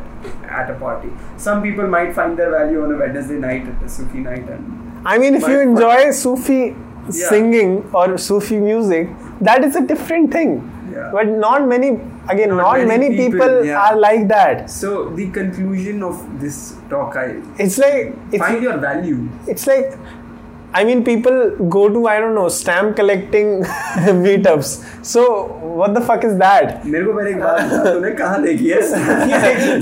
at 0.49 0.69
a 0.69 0.73
party. 0.75 1.09
Some 1.37 1.61
people 1.63 1.87
might 1.87 2.13
find 2.13 2.37
their 2.37 2.51
value 2.51 2.83
on 2.83 2.93
a 2.93 2.97
Wednesday 2.97 3.35
night 3.35 3.67
at 3.67 3.81
a 3.83 3.89
Sufi 3.89 4.19
night, 4.19 4.47
and 4.49 5.01
I 5.05 5.17
mean, 5.17 5.35
if 5.35 5.47
you 5.47 5.59
enjoy 5.59 6.11
Sufi 6.11 6.75
Yeah. 7.11 7.29
singing 7.29 7.71
or 8.01 8.17
Sufi 8.17 8.57
music, 8.59 9.09
that 9.41 9.63
is 9.69 9.75
a 9.75 9.81
different 9.87 10.31
thing. 10.35 10.51
Yeah. 10.91 11.09
But 11.15 11.27
not 11.27 11.67
many, 11.67 11.87
again, 12.33 12.49
not, 12.49 12.57
Not 12.57 12.87
many, 12.87 13.09
many 13.09 13.09
people, 13.17 13.39
people, 13.39 13.65
yeah. 13.65 13.79
are 13.85 13.95
like 14.03 14.27
that. 14.29 14.69
so 14.69 14.91
the 15.19 15.25
conclusion 15.37 16.03
of 16.09 16.21
this 16.43 16.59
talk, 16.89 17.17
I 17.23 17.25
It's 17.65 17.77
like, 17.77 18.13
it's, 18.31 18.43
find 18.43 18.61
your 18.67 18.77
value. 18.77 19.27
it's 19.47 19.65
like, 19.67 19.97
I 20.78 20.84
mean, 20.84 21.02
people 21.02 21.56
go 21.74 21.88
to, 21.88 22.06
I 22.06 22.20
don't 22.20 22.34
know, 22.34 22.48
stamp 22.50 22.96
collecting 22.96 23.62
meetups. 24.24 24.84
So, 25.02 25.22
what 25.78 25.94
the 25.94 26.00
fuck 26.08 26.24
is 26.24 26.34
that? 26.42 26.84
मेरे 26.84 27.04
को 27.04 27.12
मेरे 27.14 27.30
एक 27.30 27.38
बात 27.40 27.60
बता, 27.70 27.92
तूने 27.92 28.10
कहाँ 28.18 28.42
देखी 28.42 28.68
है? 28.68 28.80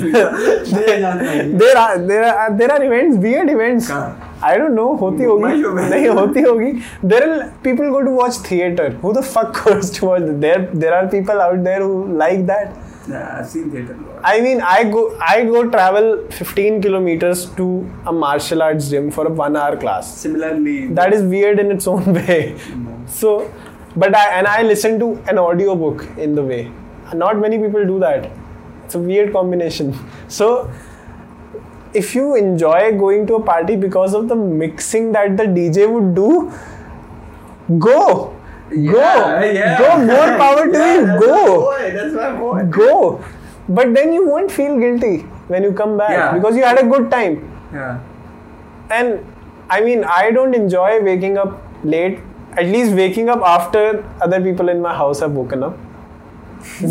मुझे 0.05 0.97
जानना 1.01 1.31
है। 1.31 1.59
there 1.59 1.77
are 1.77 1.99
there 2.11 2.25
are 2.29 2.51
there 2.61 2.71
are 2.77 2.83
events 2.91 3.19
weird 3.27 3.51
events 3.57 3.89
कहाँ? 3.91 4.39
I 4.43 4.57
don't 4.59 4.77
know 4.79 4.89
होती 5.01 5.25
My 5.25 5.31
होगी 5.31 5.63
show 5.63 5.75
में। 5.75 5.83
नहीं 5.91 6.09
होती 6.21 6.43
होगी 6.43 6.73
there 7.13 7.25
are 7.29 7.51
people 7.67 7.91
go 7.97 8.05
to 8.09 8.15
watch 8.21 8.39
theater 8.49 8.89
who 9.03 9.13
the 9.19 9.25
fuck 9.35 9.53
goes 9.65 9.91
to 9.99 10.07
watch 10.11 10.31
there 10.47 10.63
there 10.85 10.95
are 11.01 11.07
people 11.17 11.43
out 11.49 11.65
there 11.65 11.83
who 11.83 11.95
like 12.25 12.47
Nah, 13.08 13.40
I've 13.40 13.48
seen 13.48 13.72
theater. 13.72 13.98
I 14.24 14.42
mean 14.42 14.62
I 14.62 14.84
go 14.84 15.18
I 15.20 15.44
go 15.46 15.70
travel 15.70 16.28
15 16.30 16.82
kilometers 16.82 17.50
to 17.56 17.90
a 18.06 18.14
martial 18.14 18.62
arts 18.62 18.90
gym 18.90 19.10
for 19.10 19.26
a 19.26 19.30
one 19.30 19.56
hour 19.56 19.76
class. 19.76 20.16
Similarly, 20.18 20.88
that 20.94 21.12
is 21.14 21.24
weird 21.24 21.60
in 21.60 21.72
its 21.72 21.88
own 21.88 22.14
way. 22.20 22.58
So 23.08 23.52
but 23.96 24.16
I 24.16 24.28
and 24.38 24.48
I 24.48 24.62
listen 24.62 25.00
to 25.00 25.12
an 25.28 25.40
audiobook 25.40 26.06
in 26.18 26.36
the 26.36 26.44
way. 26.44 26.72
Not 27.14 27.40
many 27.40 27.58
people 27.58 27.86
do 27.86 28.00
that. 28.00 28.32
It's 28.86 28.96
a 28.96 29.00
weird 29.00 29.34
combination. 29.34 29.96
So 30.28 30.72
if 31.94 32.16
you 32.16 32.36
enjoy 32.36 32.98
going 32.98 33.26
to 33.28 33.36
a 33.36 33.44
party 33.44 33.76
because 33.76 34.14
of 34.14 34.28
the 34.30 34.36
mixing 34.36 35.12
that 35.14 35.36
the 35.38 35.44
DJ 35.44 35.92
would 35.92 36.16
do 36.16 36.54
go 37.80 38.36
go 38.72 39.00
Yeah, 39.00 39.44
yeah. 39.46 39.78
go 39.80 39.90
more 40.06 40.30
power 40.44 40.66
to 40.68 40.78
Yeah, 40.78 40.96
you 41.00 41.06
that's 41.08 41.26
go 41.26 41.72
my 41.72 41.90
That's 41.98 42.14
my 42.14 42.32
boy. 42.40 42.64
go 42.80 43.24
but 43.70 43.94
then 43.94 44.12
you 44.14 44.28
won't 44.28 44.52
feel 44.52 44.80
guilty 44.80 45.18
when 45.48 45.64
you 45.64 45.72
come 45.74 45.98
back 45.98 46.12
Yeah. 46.12 46.32
because 46.38 46.56
you 46.56 46.64
had 46.64 46.80
a 46.80 46.88
good 46.96 47.10
time 47.12 47.36
Yeah. 47.74 48.00
and 48.90 49.26
I 49.74 49.80
mean, 49.80 50.04
I 50.04 50.32
don't 50.32 50.54
enjoy 50.54 51.02
waking 51.02 51.38
up 51.38 51.52
late. 51.86 52.20
At 52.58 52.66
least 52.66 52.94
waking 52.94 53.30
up 53.30 53.42
after 53.42 54.04
other 54.22 54.42
people 54.42 54.68
in 54.68 54.82
my 54.82 54.94
house 54.94 55.22
have 55.22 55.32
woken 55.32 55.64
up. 55.64 55.78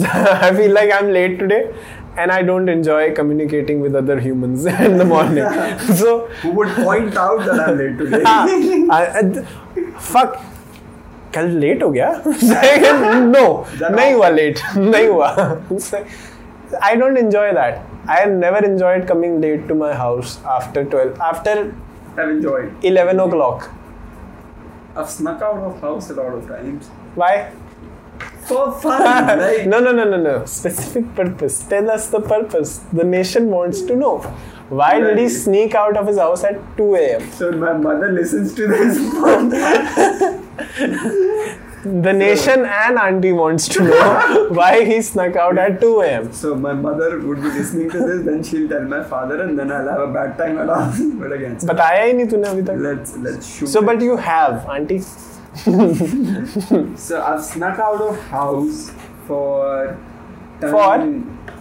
I 0.44 0.50
feel 0.56 0.72
like 0.72 0.90
I'm 0.90 1.10
late 1.12 1.38
today, 1.38 1.74
and 2.16 2.32
I 2.32 2.40
don't 2.42 2.70
enjoy 2.70 3.12
communicating 3.14 3.80
with 3.80 3.94
other 3.94 4.18
humans 4.18 4.64
in 4.86 4.96
the 4.96 5.04
morning. 5.04 5.44
so, 5.94 6.28
Who 6.40 6.52
would 6.52 6.68
point 6.76 7.14
out 7.18 7.44
that 7.44 7.60
I'm 7.68 7.76
late 7.76 7.98
today? 7.98 8.22
Ah, 8.24 8.46
I, 8.90 9.02
I, 9.18 9.90
fuck. 9.98 10.42
कल 11.35 11.47
late 11.63 11.83
हो 11.83 11.89
गया 11.89 12.11
no 12.25 13.47
नहीं 13.81 14.13
हुआ 14.13 14.29
late 14.29 14.59
नहीं 14.77 15.07
हुआ 15.07 15.29
I 16.83 16.95
don't 16.95 17.17
enjoy 17.17 17.51
that 17.53 18.09
I 18.09 18.25
never 18.25 18.65
enjoyed 18.65 19.07
coming 19.07 19.39
late 19.41 19.67
to 19.67 19.75
my 19.75 19.93
house 20.03 20.39
after 20.59 20.83
twelve 20.93 21.21
after 21.31 21.65
I've 22.17 22.29
enjoyed. 22.31 22.67
11 22.89 23.19
o'clock 23.21 23.63
I've 24.95 25.09
snuck 25.13 25.41
out 25.47 25.57
of 25.69 25.81
house 25.81 26.09
a 26.11 26.13
lot 26.19 26.33
of 26.35 26.47
times. 26.51 26.85
why 27.21 27.31
For 28.49 28.71
fun. 28.81 29.01
like, 29.39 29.65
no, 29.67 29.79
no, 29.79 29.91
no, 29.91 30.03
no, 30.09 30.17
no. 30.17 30.33
Specific 30.45 31.05
purpose. 31.15 31.55
Tell 31.71 31.89
us 31.89 32.03
the 32.09 32.19
purpose. 32.21 32.73
The 32.99 33.03
nation 33.03 33.49
wants 33.49 33.81
to 33.87 33.95
know. 33.95 34.11
Why 34.70 35.00
did 35.00 35.18
he 35.18 35.28
sneak 35.28 35.74
out 35.74 35.96
of 35.96 36.06
his 36.06 36.16
house 36.16 36.44
at 36.44 36.76
2 36.76 36.94
a.m.? 36.94 37.32
So 37.32 37.50
my 37.50 37.72
mother 37.72 38.12
listens 38.12 38.54
to 38.54 38.68
this 38.68 38.98
The 41.82 42.12
nation 42.12 42.66
and 42.66 42.98
auntie 42.98 43.32
wants 43.32 43.66
to 43.68 43.82
know 43.82 44.48
why 44.50 44.84
he 44.84 45.00
snuck 45.00 45.34
out 45.34 45.56
at 45.58 45.80
2 45.80 46.00
a.m. 46.02 46.32
So 46.32 46.54
my 46.54 46.74
mother 46.74 47.18
would 47.18 47.38
be 47.42 47.48
listening 47.48 47.90
to 47.90 47.98
this, 47.98 48.24
then 48.24 48.44
she'll 48.44 48.68
tell 48.68 48.82
my 48.84 49.02
father, 49.02 49.42
and 49.42 49.58
then 49.58 49.72
I'll 49.72 49.88
have 49.88 50.00
a 50.00 50.12
bad 50.12 50.36
time 50.36 50.58
around. 50.58 51.18
but 51.20 51.32
again. 51.32 51.58
But 51.64 51.80
I 51.80 52.12
nahi 52.12 52.28
tune 52.28 52.42
abhi. 52.42 52.82
Let's 52.88 53.16
let's 53.16 53.52
shoot. 53.52 53.68
So, 53.68 53.80
it. 53.80 53.86
but 53.86 54.00
you 54.02 54.18
have, 54.18 54.68
auntie. 54.68 55.00
so 57.08 57.22
I've 57.22 57.42
snuck 57.42 57.78
out 57.78 58.00
of 58.02 58.20
house 58.28 58.92
for 59.26 59.98
for 60.60 60.98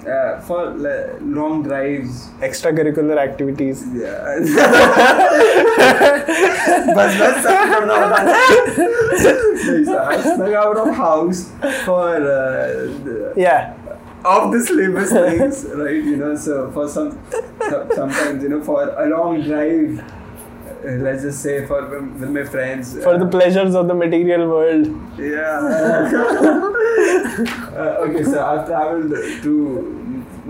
uh, 0.08 0.40
for 0.40 0.60
le- 0.86 1.18
long 1.20 1.62
drives. 1.62 2.28
Extracurricular 2.40 3.18
activities. 3.26 3.84
Yeah. 3.94 4.40
बस 6.96 7.16
बस 7.20 7.42
सब 7.44 7.56
करना 7.72 7.94
होता 7.94 8.20
है 8.20 8.26
नहीं 8.26 9.84
sir, 9.84 10.00
I 10.00 10.16
snuck 10.22 10.54
out 10.62 10.76
of 10.84 10.88
house 11.00 11.40
for 11.84 12.08
uh, 12.16 12.24
the, 13.06 13.32
Yeah. 13.36 13.72
of 14.32 14.50
the 14.52 14.60
slimmest 14.66 15.12
things, 15.12 15.64
right? 15.84 16.02
You 16.10 16.16
know, 16.16 16.34
so 16.48 16.70
for 16.76 16.88
some, 16.88 17.10
so- 17.70 17.86
sometimes 17.94 18.42
you 18.42 18.48
know, 18.52 18.60
for 18.68 18.78
a 19.04 19.06
long 19.08 19.42
drive, 19.48 19.98
uh, 20.00 20.94
let's 21.06 21.22
just 21.22 21.42
say 21.48 21.56
for 21.66 21.80
with 22.22 22.30
my 22.38 22.44
friends. 22.44 22.94
For 23.08 23.14
uh, 23.14 23.18
the 23.24 23.28
pleasures 23.34 23.74
of 23.82 23.86
the 23.88 23.94
material 24.04 24.46
world. 24.48 24.88
yeah. 25.18 25.58
uh, 27.76 28.04
okay, 28.06 28.22
so 28.24 28.44
I've 28.44 28.66
traveled 28.66 29.14
to 29.42 29.54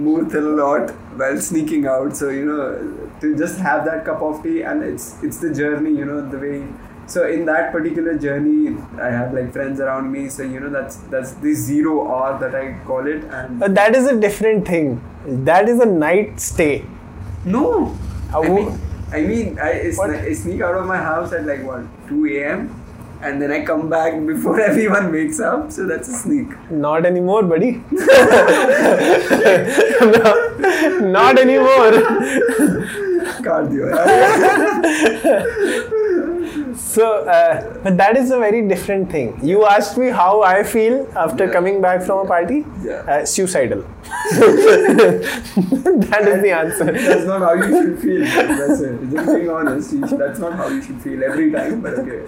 Murthal 0.05 0.47
a 0.53 0.55
lot 0.63 0.91
while 1.21 1.39
sneaking 1.39 1.85
out. 1.87 2.15
So 2.15 2.29
you 2.29 2.45
know, 2.45 3.09
to 3.21 3.35
just 3.37 3.59
have 3.59 3.85
that 3.85 4.05
cup 4.05 4.21
of 4.21 4.41
tea, 4.43 4.61
and 4.63 4.83
it's 4.83 5.21
it's 5.23 5.37
the 5.39 5.53
journey. 5.53 5.91
You 5.97 6.05
know, 6.05 6.21
the 6.35 6.39
way. 6.45 6.63
So 7.07 7.27
in 7.27 7.45
that 7.45 7.71
particular 7.71 8.17
journey, 8.17 8.75
I 9.01 9.09
have 9.09 9.33
like 9.33 9.51
friends 9.53 9.79
around 9.79 10.11
me. 10.11 10.29
So 10.29 10.43
you 10.43 10.59
know, 10.59 10.69
that's 10.69 10.97
that's 11.15 11.31
the 11.45 11.53
zero 11.53 11.95
hour 12.07 12.37
that 12.39 12.53
I 12.55 12.65
call 12.85 13.07
it, 13.07 13.23
and 13.39 13.59
But 13.59 13.73
that 13.75 13.95
is 13.95 14.07
a 14.07 14.19
different 14.27 14.67
thing. 14.67 15.01
That 15.51 15.67
is 15.69 15.79
a 15.79 15.85
night 15.87 16.39
stay. 16.39 16.85
no. 17.45 17.97
I 18.31 18.47
mean, 18.47 18.79
I 19.11 19.21
mean, 19.21 19.57
I, 19.59 19.69
I 19.71 19.91
What? 19.93 20.09
sne- 20.11 20.21
I 20.29 20.33
sneak 20.33 20.61
out 20.61 20.75
of 20.75 20.85
my 20.85 20.97
house 20.97 21.31
at 21.33 21.45
like 21.47 21.63
what 21.65 21.81
2 22.09 22.25
a.m. 22.27 22.67
and 23.21 23.41
then 23.41 23.51
I 23.51 23.63
come 23.65 23.89
back 23.89 24.13
before 24.25 24.59
everyone 24.69 25.11
wakes 25.11 25.39
up. 25.39 25.71
So 25.71 25.85
that's 25.85 26.07
a 26.09 26.13
sneak. 26.13 26.47
Not 26.71 27.05
anymore, 27.05 27.43
buddy. 27.43 27.81
No, 30.01 30.99
not 31.17 31.37
anymore. 31.39 31.91
Cardio. 33.45 33.85
So, 36.75 37.05
uh, 37.25 37.61
but 37.83 37.97
that 37.97 38.17
is 38.17 38.31
a 38.31 38.37
very 38.39 38.67
different 38.67 39.11
thing. 39.11 39.37
You 39.43 39.65
asked 39.65 39.97
me 39.97 40.07
how 40.09 40.41
I 40.41 40.63
feel 40.63 41.07
after 41.15 41.45
Yeah. 41.45 41.51
coming 41.53 41.81
back 41.81 42.01
from 42.01 42.19
a 42.25 42.27
party. 42.27 42.65
Yeah. 42.83 42.93
Uh, 43.15 43.25
suicidal. 43.25 43.81
that 46.11 46.23
is 46.27 46.41
the 46.41 46.51
answer. 46.51 46.85
That's 46.91 47.25
not 47.25 47.41
how 47.41 47.53
you 47.53 47.69
should 47.81 47.99
feel. 47.99 48.21
That's 48.21 48.81
it. 48.81 49.11
Just 49.11 49.33
being 49.35 49.49
honest, 49.49 50.01
that's 50.17 50.39
not 50.39 50.53
how 50.53 50.67
you 50.69 50.81
should 50.81 51.01
feel 51.01 51.23
every 51.23 51.51
time. 51.51 51.81
But 51.81 51.99
okay, 51.99 52.21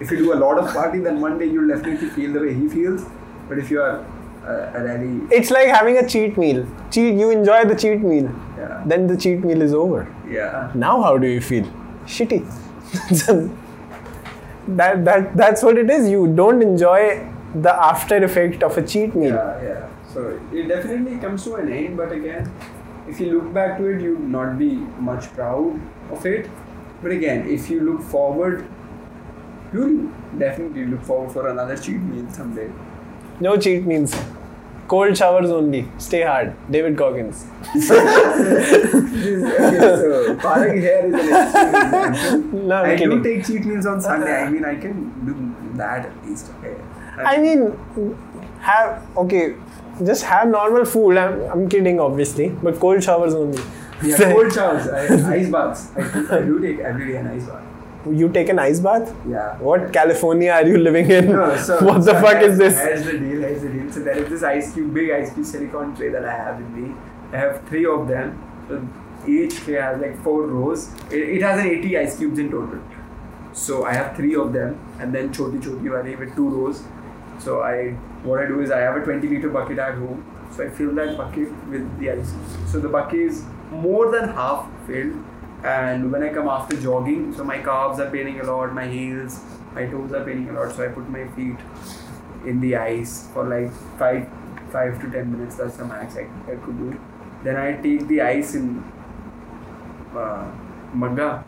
if 0.00 0.10
you 0.10 0.18
do 0.18 0.32
a 0.32 0.38
lot 0.44 0.58
of 0.58 0.72
party, 0.72 0.98
then 1.00 1.20
one 1.20 1.38
day 1.38 1.46
you'll 1.46 1.68
definitely 1.68 2.08
feel 2.10 2.32
the 2.32 2.40
way 2.40 2.54
he 2.54 2.68
feels. 2.68 3.04
But 3.48 3.58
if 3.58 3.70
you 3.70 3.80
are 3.82 4.04
uh, 4.46 4.72
a 4.78 4.82
really 4.82 5.26
It's 5.34 5.50
like 5.50 5.68
having 5.68 5.98
a 5.98 6.08
cheat 6.08 6.36
meal. 6.38 6.66
Cheat. 6.90 7.14
You 7.18 7.30
enjoy 7.30 7.64
the 7.64 7.74
cheat 7.74 8.00
meal. 8.02 8.30
yeah 8.58 8.82
Then 8.86 9.06
the 9.06 9.16
cheat 9.16 9.44
meal 9.44 9.62
is 9.62 9.74
over. 9.74 10.06
yeah 10.28 10.70
Now, 10.74 11.02
how 11.02 11.18
do 11.18 11.26
you 11.26 11.40
feel? 11.40 11.66
Shitty. 12.06 12.40
that 14.68 15.04
that 15.04 15.36
that's 15.36 15.62
what 15.62 15.78
it 15.78 15.90
is. 15.90 16.08
You 16.08 16.26
don't 16.34 16.62
enjoy 16.62 17.26
the 17.54 17.72
after 17.90 18.16
effect 18.24 18.62
of 18.62 18.76
a 18.78 18.82
cheat 18.86 19.14
meal. 19.14 19.34
yeah 19.34 19.62
yeah. 19.62 19.88
So 20.14 20.40
it 20.52 20.68
definitely 20.68 21.18
comes 21.18 21.44
to 21.44 21.54
an 21.56 21.70
end. 21.72 21.96
But 21.96 22.12
again, 22.12 22.50
if 23.08 23.20
you 23.20 23.32
look 23.38 23.52
back 23.52 23.78
to 23.78 23.86
it, 23.86 24.00
you'd 24.02 24.20
not 24.20 24.58
be 24.58 24.72
much 25.10 25.30
proud 25.34 25.80
of 26.10 26.24
it. 26.26 26.48
But 27.02 27.12
again, 27.12 27.46
if 27.48 27.70
you 27.70 27.80
look 27.80 28.02
forward, 28.02 28.66
you'll 29.72 30.10
definitely 30.38 30.86
look 30.86 31.02
forward 31.02 31.32
for 31.32 31.48
another 31.48 31.76
cheat 31.76 32.00
meal 32.00 32.28
someday. 32.30 32.70
No 33.40 33.56
cheat 33.56 33.84
meals. 33.84 34.14
Cold 34.88 35.16
showers 35.16 35.50
only. 35.50 35.86
Stay 35.98 36.22
hard. 36.22 36.54
David 36.70 36.96
Goggins. 36.96 37.44
okay, 37.66 37.80
so 37.84 37.94
Parag 40.36 40.80
here 40.80 41.06
is 41.06 41.14
an 41.14 42.14
extreme. 42.14 42.68
No, 42.68 42.76
I'm 42.76 42.90
I 42.90 42.96
kidding. 42.96 43.22
do 43.22 43.22
take 43.22 43.46
cheat 43.46 43.64
meals 43.66 43.86
on 43.86 44.00
Sunday. 44.00 44.42
I 44.42 44.50
mean, 44.50 44.64
I 44.64 44.76
can 44.76 45.10
do 45.26 45.76
that 45.76 46.06
at 46.06 46.26
least. 46.26 46.50
Okay. 46.58 46.76
I 47.18 47.36
mean, 47.38 47.74
have 48.60 49.06
okay. 49.16 49.54
Just 50.04 50.22
have 50.24 50.48
normal 50.48 50.84
food. 50.84 51.16
I'm, 51.16 51.40
I'm 51.50 51.68
kidding, 51.68 51.98
obviously, 52.00 52.50
but 52.50 52.78
cold 52.78 53.02
showers 53.02 53.34
only. 53.34 53.60
yeah, 54.02 54.16
cold 54.32 54.52
showers, 54.52 54.86
I, 54.88 55.34
ice 55.34 55.48
baths. 55.50 55.90
I, 55.96 56.00
do- 56.12 56.28
I 56.30 56.40
do 56.42 56.60
take 56.60 56.78
every 56.78 57.12
day 57.12 57.16
an 57.18 57.26
ice 57.26 57.46
bath. 57.46 57.64
You 58.06 58.28
take 58.28 58.48
an 58.48 58.58
ice 58.58 58.80
bath? 58.80 59.14
Yeah. 59.28 59.56
What 59.58 59.92
California 59.92 60.52
are 60.52 60.66
you 60.66 60.78
living 60.78 61.10
in? 61.10 61.32
No, 61.32 61.56
so, 61.56 61.84
what 61.84 62.04
the 62.04 62.12
so 62.12 62.20
fuck 62.20 62.42
is 62.42 62.56
this? 62.58 62.78
Here's 62.78 63.04
the 63.04 63.18
deal. 63.18 63.40
Here's 63.40 63.62
the 63.62 63.68
deal. 63.68 63.92
So 63.92 64.00
there 64.00 64.16
is 64.16 64.28
this 64.30 64.42
ice 64.42 64.72
cube, 64.72 64.94
big 64.94 65.10
ice 65.10 65.32
cube 65.34 65.46
silicone 65.46 65.96
tray 65.96 66.08
that 66.10 66.24
I 66.24 66.32
have 66.32 66.58
with 66.58 66.70
me. 66.70 66.94
I 67.32 67.36
have 67.36 67.66
three 67.68 67.86
of 67.86 68.06
them. 68.08 68.38
So 68.68 68.88
each 69.28 69.56
tray 69.56 69.74
has 69.74 70.00
like 70.00 70.22
four 70.22 70.46
rows. 70.46 70.92
It, 71.10 71.36
it 71.36 71.42
has 71.42 71.60
an 71.60 71.66
80 71.66 71.98
ice 71.98 72.16
cubes 72.18 72.38
in 72.38 72.50
total. 72.50 72.80
So 73.52 73.84
I 73.84 73.92
have 73.94 74.16
three 74.16 74.36
of 74.36 74.52
them, 74.52 74.78
and 75.00 75.12
then 75.12 75.32
choti 75.32 75.58
choti 75.58 75.88
wale 75.88 76.16
with 76.18 76.34
two 76.36 76.48
rows. 76.48 76.84
So 77.38 77.62
I, 77.62 77.90
what 78.22 78.40
I 78.40 78.46
do 78.46 78.60
is 78.60 78.70
I 78.70 78.80
have 78.80 78.96
a 78.96 79.00
20 79.00 79.26
liter 79.28 79.48
bucket 79.48 79.78
at 79.78 79.94
home. 79.94 80.24
So 80.54 80.64
I 80.64 80.70
fill 80.70 80.94
that 80.94 81.16
bucket 81.16 81.50
with 81.68 81.98
the 81.98 82.10
ice. 82.10 82.32
So 82.66 82.80
the 82.80 82.88
bucket 82.88 83.20
is 83.20 83.44
more 83.70 84.10
than 84.10 84.28
half 84.28 84.68
filled. 84.86 85.24
And 85.64 86.12
when 86.12 86.22
I 86.22 86.28
come 86.32 86.48
after 86.48 86.76
jogging, 86.80 87.34
so 87.34 87.44
my 87.44 87.58
calves 87.58 87.98
are 88.00 88.10
paining 88.10 88.40
a 88.40 88.44
lot, 88.44 88.72
my 88.72 88.86
heels, 88.86 89.40
my 89.74 89.86
toes 89.86 90.12
are 90.12 90.24
paining 90.24 90.48
a 90.50 90.52
lot. 90.52 90.74
So 90.74 90.84
I 90.84 90.88
put 90.88 91.08
my 91.08 91.26
feet 91.28 91.56
in 92.46 92.60
the 92.60 92.76
ice 92.76 93.28
for 93.32 93.44
like 93.48 93.72
five, 93.98 94.28
five 94.70 95.00
to 95.00 95.10
ten 95.10 95.32
minutes. 95.32 95.56
That's 95.56 95.76
the 95.76 95.84
max 95.84 96.16
I, 96.16 96.28
I 96.50 96.56
could 96.56 96.78
do. 96.78 97.00
Then 97.42 97.56
I 97.56 97.72
take 97.82 98.06
the 98.08 98.20
ice 98.22 98.54
in 98.54 98.84
uh, 100.14 100.50
magga. 100.94 101.42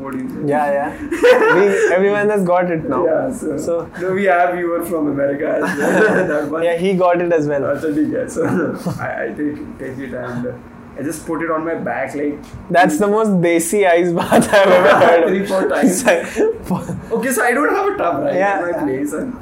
What 0.00 0.12
do 0.12 0.18
you 0.18 0.28
say? 0.28 0.48
Yeah, 0.48 0.72
yeah. 0.72 1.00
we, 1.56 1.94
everyone 1.94 2.28
has 2.30 2.44
got 2.44 2.70
it 2.70 2.88
now. 2.88 3.04
Yeah, 3.04 3.32
so, 3.32 3.58
So- 3.58 3.90
no, 4.00 4.12
we 4.12 4.24
have 4.24 4.54
viewer 4.54 4.84
from 4.84 5.08
America 5.08 5.60
as 5.62 6.50
well. 6.50 6.62
Yeah, 6.68 6.76
he 6.76 6.94
got 6.94 7.20
it 7.20 7.32
as 7.32 7.46
well. 7.46 7.60
That's 7.62 7.84
a 7.84 7.92
big 7.92 8.10
guess. 8.10 8.38
I, 8.38 9.24
I 9.24 9.28
take 9.34 9.78
take 9.78 9.98
it 9.98 10.14
and 10.14 10.46
uh, 10.46 10.52
I 10.98 11.02
just 11.02 11.26
put 11.26 11.42
it 11.42 11.50
on 11.50 11.64
my 11.64 11.74
back 11.74 12.14
like 12.14 12.38
That's 12.70 12.98
the 12.98 13.06
most 13.08 13.30
desi 13.44 13.86
ice 13.88 14.12
bath 14.12 14.48
I've 14.52 14.68
ever 14.68 14.96
heard. 15.06 15.28
Three, 15.28 15.46
four 15.46 15.68
times. 15.68 16.04
okay, 17.12 17.32
so 17.32 17.42
I 17.44 17.52
don't 17.52 17.68
have 17.74 17.94
a 17.94 17.96
tub 17.96 18.22
right 18.22 18.34
Yeah. 18.34 18.64
in 18.64 18.72
my 18.72 18.78
place 18.84 19.12
and 19.12 19.34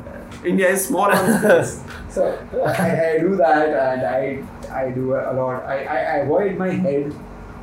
India 0.45 0.69
is 0.71 0.87
small 0.87 1.11
so 2.11 2.39
I, 2.67 3.11
I 3.15 3.19
do 3.21 3.37
that 3.37 3.69
and 3.69 4.07
I 4.07 4.43
I 4.73 4.91
do 4.91 5.13
a 5.15 5.33
lot. 5.33 5.63
I, 5.65 5.85
I, 5.85 5.97
I 5.99 6.17
avoid 6.25 6.57
my 6.57 6.71
head 6.71 7.15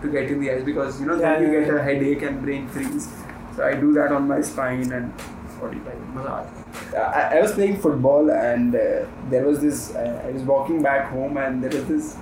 to 0.02 0.08
get 0.12 0.30
in 0.32 0.40
the 0.40 0.52
ice 0.52 0.64
because 0.64 1.00
you 1.02 1.08
know 1.08 1.18
then 1.18 1.42
Yeah, 1.42 1.48
you 1.50 1.54
yeah, 1.60 1.66
get 1.66 1.74
a 1.76 1.84
headache 1.84 2.22
and 2.22 2.42
brain 2.42 2.68
freeze. 2.70 3.10
So 3.56 3.66
I 3.66 3.74
do 3.74 3.92
that 3.94 4.12
on 4.12 4.28
my 4.28 4.40
spine 4.42 4.92
and 4.92 5.12
body 5.60 5.82
like 5.86 6.00
massage. 6.14 6.48
I, 6.96 7.38
I 7.38 7.42
was 7.42 7.52
playing 7.54 7.80
football 7.82 8.30
and 8.32 8.74
uh, 8.76 9.06
there 9.30 9.46
was 9.46 9.60
this. 9.60 9.94
Uh, 9.96 10.24
I 10.26 10.32
was 10.32 10.44
walking 10.44 10.82
back 10.82 11.10
home 11.10 11.38
and 11.38 11.62
there 11.64 11.72
was 11.72 11.86
this 11.90 12.18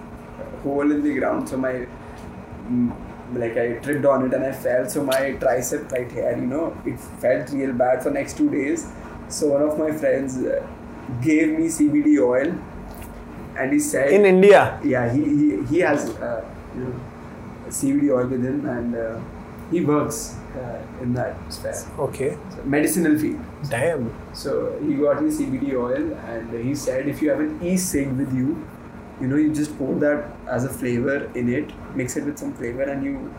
hole 0.63 0.91
in 0.91 1.03
the 1.03 1.13
ground. 1.19 1.49
So 1.49 1.57
my 1.57 1.85
mm, 2.69 2.95
like 3.33 3.57
I 3.57 3.73
tripped 3.79 4.05
on 4.05 4.25
it 4.25 4.33
and 4.33 4.43
I 4.45 4.51
fell. 4.51 4.87
So 4.89 5.03
my 5.03 5.19
tricep 5.43 5.91
right 5.91 6.11
here, 6.11 6.35
you 6.37 6.45
know, 6.47 6.75
it 6.85 6.99
felt 6.99 7.49
real 7.51 7.73
bad 7.73 8.03
for 8.03 8.09
next 8.11 8.37
two 8.37 8.49
days. 8.49 8.87
So 9.29 9.47
one 9.49 9.61
of 9.63 9.77
my 9.77 9.91
friends 9.91 10.37
uh, 10.37 10.65
gave 11.21 11.49
me 11.59 11.65
CBD 11.67 12.19
oil, 12.21 12.53
and 13.57 13.73
he 13.73 13.79
said, 13.79 14.11
In 14.11 14.25
India. 14.25 14.79
yeah, 14.83 15.11
he 15.11 15.23
he, 15.23 15.63
he 15.65 15.79
has 15.79 16.09
uh, 16.11 16.45
you 16.75 16.83
know 16.85 16.99
CBD 17.67 18.11
oil 18.17 18.27
with 18.27 18.43
him, 18.45 18.65
and 18.65 18.95
uh, 18.95 19.19
he 19.71 19.81
works 19.81 20.37
uh, 20.57 20.79
in 21.01 21.13
that 21.13 21.35
sphere, 21.53 21.75
Okay. 21.99 22.37
so 22.55 22.63
medicinal 22.63 23.17
field. 23.19 23.41
Damn. 23.69 24.13
So 24.33 24.79
he 24.81 24.93
got 24.93 25.21
me 25.21 25.29
CBD 25.29 25.73
oil, 25.73 26.13
and 26.29 26.63
he 26.65 26.73
said 26.73 27.09
if 27.09 27.21
you 27.21 27.29
have 27.31 27.41
an 27.41 27.59
e-cig 27.61 28.13
with 28.13 28.33
you, 28.33 28.65
you 29.21 29.27
know, 29.27 29.35
you 29.35 29.53
just 29.53 29.77
pour 29.77 29.95
that 30.05 30.25
as 30.47 30.63
a 30.65 30.69
flavor 30.69 31.29
in 31.35 31.49
it, 31.53 31.71
mix 31.95 32.17
it 32.17 32.25
with 32.25 32.37
some 32.37 32.53
flavor, 32.53 32.83
and 32.83 33.03
you 33.03 33.33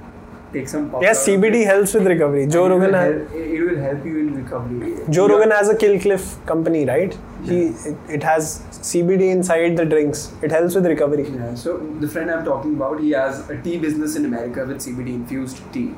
take 0.53 0.69
some. 0.69 0.85
Yeah, 0.91 0.97
out 0.97 1.05
of 1.05 1.17
CBD 1.25 1.65
helps 1.67 1.95
with 1.95 2.07
recovery. 2.07 2.47
Joe 2.47 2.67
It 2.67 2.71
will 2.71 2.79
Rogan 2.79 2.95
has, 2.95 3.15
help- 3.15 3.35
It 3.35 3.61
will 3.69 3.79
help 3.87 4.05
you 4.05 4.19
in 4.21 4.35
recovery. 4.43 4.93
Joe 5.11 5.27
Yeah. 5.27 5.33
Rogan 5.35 5.51
has 5.51 5.69
a 5.69 5.77
Kill 5.77 6.01
Cliff 6.01 6.29
company, 6.47 6.85
right? 6.87 7.17
He 7.45 7.59
it, 7.91 7.97
it 8.19 8.23
has 8.23 8.63
CBD 8.91 9.31
inside 9.31 9.77
the 9.77 9.85
drinks. 9.85 10.33
It 10.43 10.51
helps 10.51 10.75
with 10.75 10.87
recovery. 10.87 11.27
Yeah, 11.29 11.55
so 11.55 11.77
the 12.01 12.09
friend 12.09 12.31
I'm 12.31 12.45
talking 12.45 12.75
about, 12.75 13.01
he 13.01 13.11
has 13.11 13.49
a 13.51 13.61
tea 13.67 13.79
business 13.79 14.17
in 14.17 14.25
America 14.25 14.65
with 14.65 14.79
CBD 14.79 15.15
infused 15.21 15.61
tea. 15.73 15.91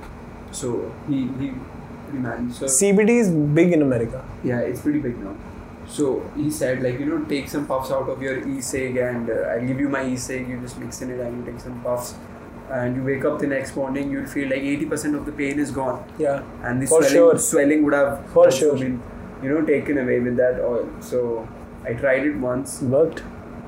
So 0.52 0.72
he 1.08 1.20
he, 1.38 1.52
he 2.12 2.18
managed. 2.18 2.56
So 2.56 2.66
CBD 2.66 3.20
is 3.24 3.30
big 3.60 3.72
in 3.78 3.82
America. 3.82 4.24
yeah, 4.42 4.58
it's 4.72 4.80
pretty 4.88 4.98
big 4.98 5.16
now. 5.28 5.36
So 5.90 6.08
he 6.36 6.50
said 6.50 6.82
like 6.82 6.98
you 7.00 7.06
know 7.06 7.24
take 7.24 7.48
some 7.48 7.66
puffs 7.66 7.90
out 7.90 8.08
of 8.08 8.22
your 8.22 8.36
e-cig 8.48 8.96
and 8.96 9.28
uh, 9.28 9.34
I'll 9.52 9.66
give 9.66 9.80
you 9.80 9.88
my 9.88 10.04
e-cig. 10.06 10.48
You 10.48 10.60
just 10.60 10.78
mix 10.78 11.02
in 11.02 11.10
it 11.10 11.20
and 11.20 11.38
you 11.46 11.52
take 11.52 11.60
some 11.60 11.80
puffs. 11.82 12.14
And 12.72 12.94
you 12.96 13.02
wake 13.02 13.24
up 13.24 13.40
the 13.40 13.48
next 13.48 13.74
morning, 13.74 14.12
you'll 14.12 14.26
feel 14.32 14.48
like 14.48 14.60
80% 14.62 15.16
of 15.18 15.26
the 15.26 15.32
pain 15.32 15.58
is 15.58 15.72
gone, 15.72 16.04
Yeah. 16.18 16.44
and 16.62 16.80
the 16.80 16.86
For 16.86 17.02
swelling, 17.02 17.10
sure. 17.14 17.38
swelling 17.38 17.82
would 17.82 17.94
have 17.94 18.24
For 18.34 18.48
sure. 18.52 18.76
been, 18.78 19.02
you 19.42 19.48
know, 19.52 19.62
taken 19.66 19.98
away 19.98 20.20
with 20.20 20.36
that 20.36 20.60
oil. 20.60 20.88
So 21.00 21.48
I 21.84 21.94
tried 21.94 22.24
it 22.28 22.36
once, 22.36 22.80
Worked. 22.80 23.24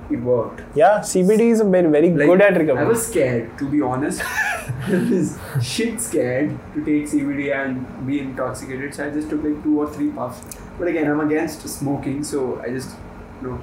it 0.08 0.20
worked. 0.20 0.62
Yeah, 0.76 1.00
CBD 1.00 1.50
is 1.50 1.58
a 1.58 1.64
very, 1.64 1.88
very 1.88 2.10
Like, 2.12 2.28
good 2.28 2.42
at 2.42 2.56
recovery. 2.56 2.84
I 2.84 2.86
was 2.86 3.04
scared, 3.04 3.58
to 3.58 3.68
be 3.68 3.82
honest. 3.82 4.22
I 4.86 5.08
was 5.10 5.36
shit 5.60 6.00
scared 6.00 6.56
to 6.74 6.84
take 6.84 7.06
CBD 7.08 7.52
and 7.52 8.06
be 8.06 8.20
intoxicated. 8.20 8.94
So 8.94 9.04
I 9.08 9.10
just 9.10 9.30
took 9.30 9.42
like 9.42 9.60
two 9.64 9.80
or 9.80 9.88
three 9.90 10.10
puffs. 10.10 10.40
But 10.78 10.88
again, 10.88 11.10
I'm 11.10 11.20
against 11.20 11.68
smoking, 11.68 12.24
so 12.24 12.60
I 12.60 12.70
just, 12.70 12.96
you 13.40 13.48
know, 13.48 13.60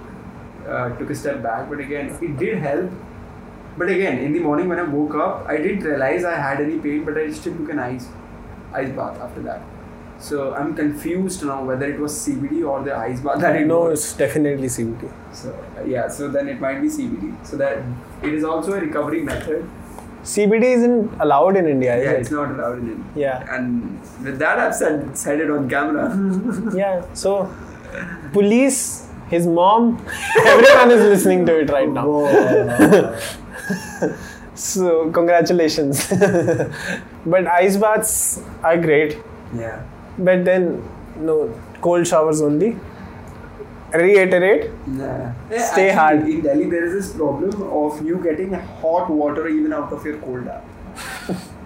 uh, 0.72 0.98
took 0.98 1.10
a 1.10 1.16
step 1.16 1.42
back. 1.42 1.70
But 1.70 1.80
again, 1.80 2.18
it 2.22 2.38
did 2.38 2.58
help. 2.60 2.92
But 3.78 3.90
again, 3.90 4.20
in 4.20 4.34
the 4.34 4.40
morning 4.40 4.68
when 4.68 4.80
I 4.80 4.84
woke 4.84 5.16
up, 5.16 5.48
I 5.48 5.58
didn't 5.58 5.84
realize 5.84 6.24
I 6.24 6.36
had 6.36 6.62
any 6.62 6.78
pain, 6.78 7.06
but 7.06 7.18
I 7.18 7.32
still 7.32 7.56
took 7.56 7.70
an 7.70 7.80
ice, 7.80 8.08
ice 8.74 8.90
bath 8.90 9.20
after 9.20 9.42
that. 9.44 9.62
So 10.20 10.54
I'm 10.54 10.76
confused 10.76 11.46
now 11.46 11.64
whether 11.64 11.86
it 11.86 11.98
was 11.98 12.12
CBD 12.14 12.68
or 12.70 12.84
the 12.84 12.94
ice 12.94 13.22
bath 13.22 13.40
that 13.40 13.56
it 13.56 13.66
no, 13.66 13.84
was. 13.84 14.04
it's 14.04 14.14
definitely 14.18 14.68
CBD. 14.68 15.10
So 15.34 15.56
yeah, 15.88 16.10
so 16.10 16.28
then 16.28 16.50
it 16.50 16.60
might 16.60 16.82
be 16.82 16.90
CBD. 16.90 17.46
So 17.46 17.56
that 17.56 17.82
it 18.22 18.34
is 18.34 18.44
also 18.44 18.74
a 18.74 18.82
recovery 18.82 19.22
method. 19.24 19.70
CBD 20.24 20.64
isn't 20.78 21.12
allowed 21.22 21.56
in 21.58 21.68
India, 21.68 21.96
is 21.98 22.04
Yeah, 22.06 22.12
it? 22.12 22.20
it's 22.22 22.32
not 22.32 22.52
allowed 22.52 22.80
in 22.80 22.90
India. 22.92 23.06
Yeah. 23.16 23.56
And 23.56 24.00
with 24.24 24.38
that, 24.40 24.60
I've 24.60 24.76
said 24.76 25.18
said 25.18 25.40
it 25.40 25.50
on 25.50 25.70
camera. 25.70 26.08
Yeah. 26.76 27.04
So, 27.14 27.50
police, 28.34 29.08
his 29.30 29.48
mom, 29.48 30.04
everyone 30.46 30.92
is 30.92 31.04
listening 31.14 31.46
to 31.46 31.60
it 31.60 31.70
right 31.70 31.90
now. 31.90 32.10
So, 34.56 35.10
congratulations. 35.12 36.08
but 37.26 37.48
ice 37.48 37.78
baths 37.78 38.42
are 38.64 38.78
great. 38.78 39.18
yeah. 39.56 39.82
But 40.18 40.44
then, 40.44 40.84
no, 41.18 41.54
cold 41.82 42.06
showers 42.06 42.42
only. 42.42 42.76
Reiterate. 43.94 44.70
Yeah. 44.96 45.34
Stay 45.72 45.90
hard. 45.92 46.28
In 46.28 46.42
Delhi, 46.42 46.66
there 46.70 46.84
is 46.86 46.94
this 46.94 47.16
problem 47.18 47.62
of 47.72 48.06
you 48.06 48.18
getting 48.18 48.54
hot 48.54 49.10
water 49.10 49.48
even 49.48 49.74
out 49.74 49.92
of 49.92 50.06
your 50.06 50.18
cold 50.20 50.46
tap. 50.46 50.64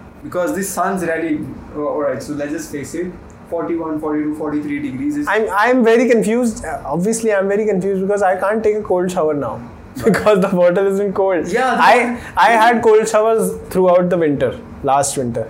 because 0.22 0.54
the 0.54 0.62
sun's 0.62 1.02
really. 1.02 1.44
Oh, 1.74 1.86
Alright, 1.88 2.22
so 2.22 2.32
let's 2.32 2.52
just 2.52 2.72
face 2.72 2.94
it. 2.94 3.12
41, 3.50 4.00
42, 4.00 4.36
43 4.36 4.78
degrees 4.90 5.16
is 5.18 5.28
I'm 5.28 5.46
I'm 5.50 5.84
very 5.84 6.08
confused. 6.08 6.64
Uh, 6.64 6.80
Obviously, 6.86 7.32
I'm 7.32 7.46
very 7.46 7.66
confused 7.66 8.00
because 8.00 8.22
I 8.22 8.36
can't 8.40 8.62
take 8.64 8.76
a 8.76 8.82
cold 8.82 9.10
shower 9.10 9.34
now 9.34 9.60
because 10.04 10.40
the 10.40 10.48
water 10.56 10.86
isn't 10.86 11.12
cold. 11.12 11.46
Yeah, 11.48 11.76
I 11.78 12.18
I 12.36 12.50
had 12.52 12.82
cold 12.82 13.06
showers 13.06 13.52
throughout 13.74 14.08
the 14.08 14.16
winter, 14.16 14.58
last 14.82 15.18
winter. 15.18 15.44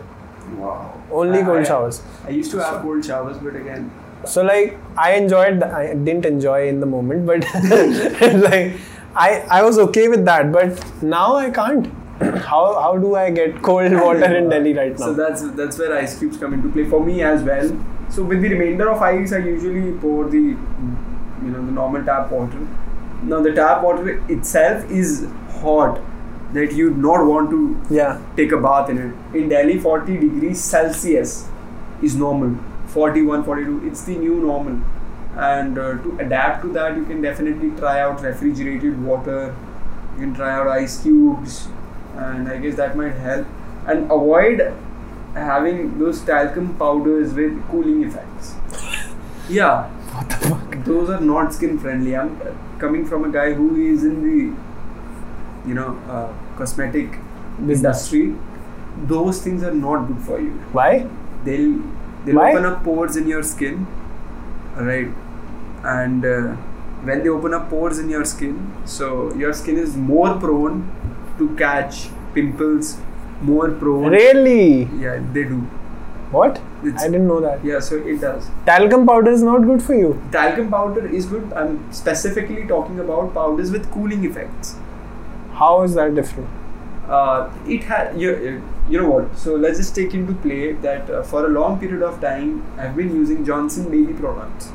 wow. 0.59 0.91
Only 1.13 1.39
I- 1.41 1.45
cold 1.45 1.59
I- 1.61 1.65
showers. 1.73 2.03
I 2.27 2.31
used 2.31 2.51
to 2.51 2.59
have 2.65 2.83
cold 2.83 3.05
showers, 3.05 3.39
but 3.39 3.55
again, 3.55 3.91
So 4.29 4.43
like 4.43 4.79
I 4.97 5.13
enjoyed. 5.15 5.63
I 5.63 5.95
didn't 5.95 6.27
enjoy 6.27 6.69
in 6.69 6.81
the 6.81 6.87
moment, 6.87 7.27
but 7.27 7.41
like 8.49 8.73
I 9.15 9.45
I 9.59 9.63
was 9.63 9.79
okay 9.89 10.09
with 10.09 10.25
that. 10.25 10.53
But 10.53 10.85
now 11.03 11.37
I 11.37 11.51
can't. 11.51 11.93
How 12.49 12.81
how 12.81 12.97
do 12.97 13.17
I 13.17 13.31
get 13.31 13.61
cold 13.61 13.93
water 13.93 14.37
in 14.37 14.49
Delhi 14.49 14.73
right 14.73 14.99
now? 14.99 15.07
So 15.07 15.15
that's 15.15 15.43
that's 15.61 15.79
where 15.79 15.97
ice 15.97 16.17
cubes 16.19 16.37
come 16.37 16.55
into 16.55 16.69
play 16.71 16.85
for 16.89 17.05
me 17.05 17.23
as 17.23 17.43
well. 17.43 17.69
So 18.09 18.23
with 18.23 18.41
the 18.43 18.51
remainder 18.51 18.89
of 18.91 19.03
ice, 19.03 19.33
I 19.33 19.39
usually 19.39 19.99
pour 19.99 20.29
the 20.29 20.39
you 20.39 21.51
know 21.55 21.65
the 21.67 21.73
normal 21.73 22.05
tap 22.05 22.31
water. 22.31 22.67
Now 23.25 23.41
the 23.41 23.53
tap 23.53 23.83
water 23.83 24.23
itself 24.29 24.89
is 24.91 25.27
hot 25.63 26.01
that 26.55 26.73
you 26.73 26.91
would 26.91 26.99
not 26.99 27.27
want 27.27 27.51
to 27.51 27.95
yeah. 27.95 28.21
take 28.37 28.53
a 28.53 28.61
bath 28.61 28.89
in 28.91 28.99
it. 28.99 29.37
In 29.37 29.49
Delhi, 29.49 29.79
40 29.79 30.19
degrees 30.19 30.63
Celsius 30.63 31.49
is 32.03 32.15
normal. 32.15 32.57
41, 32.95 33.45
42, 33.45 33.87
it's 33.89 34.03
the 34.05 34.17
new 34.17 34.37
normal. 34.41 34.81
And 35.37 35.79
uh, 35.79 35.95
to 36.03 36.17
adapt 36.21 36.63
to 36.63 36.73
that, 36.75 36.97
you 36.97 37.05
can 37.05 37.21
definitely 37.21 37.71
try 37.79 38.01
out 38.01 38.23
refrigerated 38.23 39.03
water. 39.05 39.55
You 40.15 40.21
can 40.21 40.35
try 40.35 40.53
out 40.55 40.69
ice 40.69 41.03
cubes, 41.03 41.67
and 42.17 42.49
I 42.49 42.59
guess 42.59 42.77
that 42.77 42.97
might 42.97 43.15
help. 43.15 43.47
And 43.87 44.05
avoid 44.11 44.63
having 45.35 45.99
those 45.99 46.21
talcum 46.25 46.77
powders 46.79 47.35
with 47.35 47.61
cooling 47.71 48.05
effects. 48.05 48.55
Yeah, 49.47 49.89
What 50.13 50.29
the 50.31 50.37
fuck? 50.49 50.85
those 50.87 51.11
are 51.11 51.21
not 51.21 51.53
skin 51.53 51.79
friendly. 51.79 52.17
I'm 52.17 52.31
coming 52.79 53.05
from 53.05 53.25
a 53.27 53.29
guy 53.33 53.53
who 53.53 53.67
is 53.77 54.05
in 54.05 54.23
the, 54.27 55.69
you 55.69 55.75
know, 55.75 55.99
uh, 56.09 56.33
cosmetic 56.57 57.19
industry. 57.59 58.35
Those 59.07 59.43
things 59.43 59.63
are 59.63 59.75
not 59.75 60.07
good 60.07 60.21
for 60.29 60.41
you. 60.41 60.53
Why? 60.73 61.07
They'll 61.45 61.79
they'll 62.25 62.37
Why? 62.37 62.53
open 62.53 62.65
up 62.65 62.83
pores 62.85 63.17
in 63.17 63.27
your 63.27 63.43
skin, 63.43 63.87
right? 64.77 65.09
And 65.85 66.25
uh, 66.25 66.57
when 67.09 67.23
they 67.23 67.29
open 67.29 67.55
up 67.55 67.69
pores 67.71 67.99
in 67.99 68.09
your 68.09 68.25
skin, 68.25 68.73
so 68.85 69.35
your 69.35 69.53
skin 69.53 69.77
is 69.79 69.97
more 69.97 70.39
prone 70.39 70.91
to 71.39 71.55
catch 71.57 72.09
pimples, 72.35 72.97
more 73.43 73.71
prone. 73.71 74.11
Really? 74.11 74.85
Yeah, 75.05 75.23
they 75.33 75.45
do. 75.45 75.61
What? 76.31 76.61
It's- 76.83 77.03
I 77.03 77.07
didn't 77.09 77.29
know 77.29 77.41
that. 77.41 77.65
Yeah, 77.65 77.79
so 77.81 77.97
it 77.97 78.21
does. 78.21 78.49
Talcum 78.67 79.07
powder 79.07 79.31
is 79.31 79.43
not 79.43 79.59
good 79.59 79.83
for 79.83 79.95
you. 79.95 80.21
Talcum 80.33 80.71
powder 80.71 81.07
is 81.07 81.27
good. 81.27 81.53
I'm 81.53 81.93
specifically 81.93 82.67
talking 82.67 82.99
about 82.99 83.35
powders 83.35 83.71
with 83.71 83.91
cooling 83.93 84.25
effects. 84.25 84.77
How 85.53 85.83
is 85.83 85.95
that 85.95 86.15
different? 86.15 86.49
Uh, 87.09 87.53
it 87.67 87.85
had 87.85 88.19
you, 88.19 88.63
you 88.89 89.01
know 89.01 89.11
what? 89.11 89.37
So 89.39 89.57
let's 89.57 89.79
just 89.79 89.95
take 89.95 90.15
into 90.15 90.33
play 90.35 90.73
that 90.73 91.11
uh, 91.11 91.23
for 91.23 91.45
a 91.47 91.49
long 91.49 91.79
period 91.79 92.03
of 92.03 92.21
time 92.21 92.65
i've 92.79 92.97
been 92.97 93.15
using 93.15 93.45
johnson 93.45 93.91
baby 93.91 94.13
products. 94.15 94.73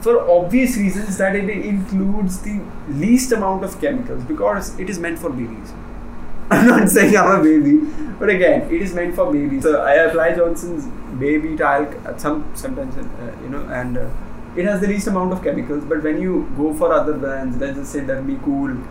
For 0.00 0.18
obvious 0.28 0.76
reasons 0.76 1.16
that 1.18 1.36
it 1.36 1.48
includes 1.48 2.40
the 2.42 2.60
least 2.88 3.30
amount 3.32 3.62
of 3.62 3.80
chemicals 3.80 4.24
because 4.24 4.78
it 4.78 4.90
is 4.90 4.98
meant 4.98 5.18
for 5.18 5.30
babies. 5.30 5.72
I'm 6.50 6.66
not 6.66 6.88
saying 6.88 7.16
i'm 7.16 7.40
a 7.40 7.42
baby 7.42 7.76
but 8.18 8.28
again 8.28 8.62
it 8.72 8.82
is 8.82 8.94
meant 8.94 9.14
for 9.14 9.32
babies. 9.32 9.62
So 9.62 9.80
i 9.82 9.94
apply 9.94 10.34
johnson's 10.34 10.86
baby 11.18 11.56
talc 11.56 11.94
at 12.06 12.20
some 12.20 12.50
sometimes 12.54 12.96
uh, 12.96 13.36
you 13.42 13.48
know 13.50 13.62
and 13.68 13.98
uh, 13.98 14.10
it 14.56 14.64
has 14.64 14.80
the 14.80 14.86
least 14.86 15.06
amount 15.06 15.32
of 15.32 15.42
chemicals 15.42 15.84
but 15.84 16.02
when 16.02 16.20
you 16.20 16.50
go 16.56 16.74
for 16.74 16.92
other 16.92 17.14
brands 17.14 17.56
let's 17.58 17.78
just 17.78 17.92
say 17.92 18.00
Dermicool 18.00 18.84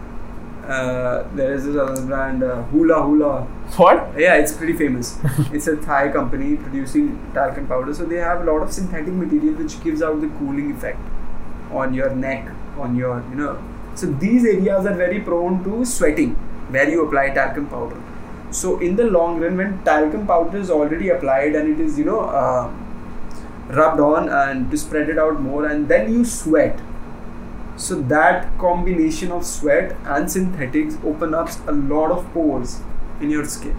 uh, 0.71 1.27
there 1.35 1.53
is 1.53 1.65
this 1.65 1.75
other 1.75 2.01
brand 2.05 2.43
uh, 2.43 2.63
hula 2.71 3.01
hula 3.03 3.31
What? 3.77 4.13
yeah, 4.17 4.35
it's 4.35 4.53
pretty 4.53 4.73
famous. 4.73 5.17
it's 5.51 5.67
a 5.67 5.75
Thai 5.75 6.11
company 6.11 6.55
producing 6.55 7.07
talcum 7.33 7.67
powder. 7.67 7.93
So 7.93 8.05
they 8.05 8.17
have 8.17 8.41
a 8.41 8.51
lot 8.51 8.61
of 8.61 8.71
synthetic 8.71 9.13
material 9.13 9.55
which 9.55 9.81
gives 9.83 10.01
out 10.01 10.21
the 10.21 10.29
cooling 10.39 10.71
effect 10.71 10.99
on 11.71 11.93
your 11.93 12.09
neck, 12.15 12.49
on 12.77 12.95
your, 12.95 13.23
you 13.29 13.35
know. 13.35 13.61
So 13.95 14.07
these 14.07 14.45
areas 14.45 14.85
are 14.85 14.93
very 14.93 15.19
prone 15.19 15.63
to 15.65 15.83
sweating 15.85 16.35
where 16.69 16.89
you 16.89 17.05
apply 17.05 17.29
talcum 17.31 17.67
powder. 17.67 18.01
So 18.51 18.79
in 18.79 18.95
the 18.95 19.05
long 19.05 19.39
run, 19.39 19.57
when 19.57 19.83
talcum 19.83 20.27
powder 20.27 20.57
is 20.57 20.69
already 20.69 21.09
applied 21.09 21.55
and 21.55 21.69
it 21.73 21.83
is, 21.83 21.97
you 21.97 22.05
know, 22.05 22.21
uh, 22.21 22.71
rubbed 23.69 23.99
on 23.99 24.29
and 24.29 24.69
to 24.71 24.77
spread 24.77 25.09
it 25.09 25.17
out 25.17 25.41
more, 25.41 25.65
and 25.65 25.87
then 25.87 26.13
you 26.13 26.25
sweat. 26.25 26.79
So 27.85 27.95
that 28.13 28.57
combination 28.63 29.31
of 29.31 29.45
sweat 29.45 29.95
and 30.15 30.31
synthetics 30.31 30.97
open 31.11 31.33
up 31.33 31.49
a 31.67 31.71
lot 31.93 32.11
of 32.15 32.25
pores 32.33 32.79
in 33.19 33.31
your 33.35 33.45
skin. 33.45 33.75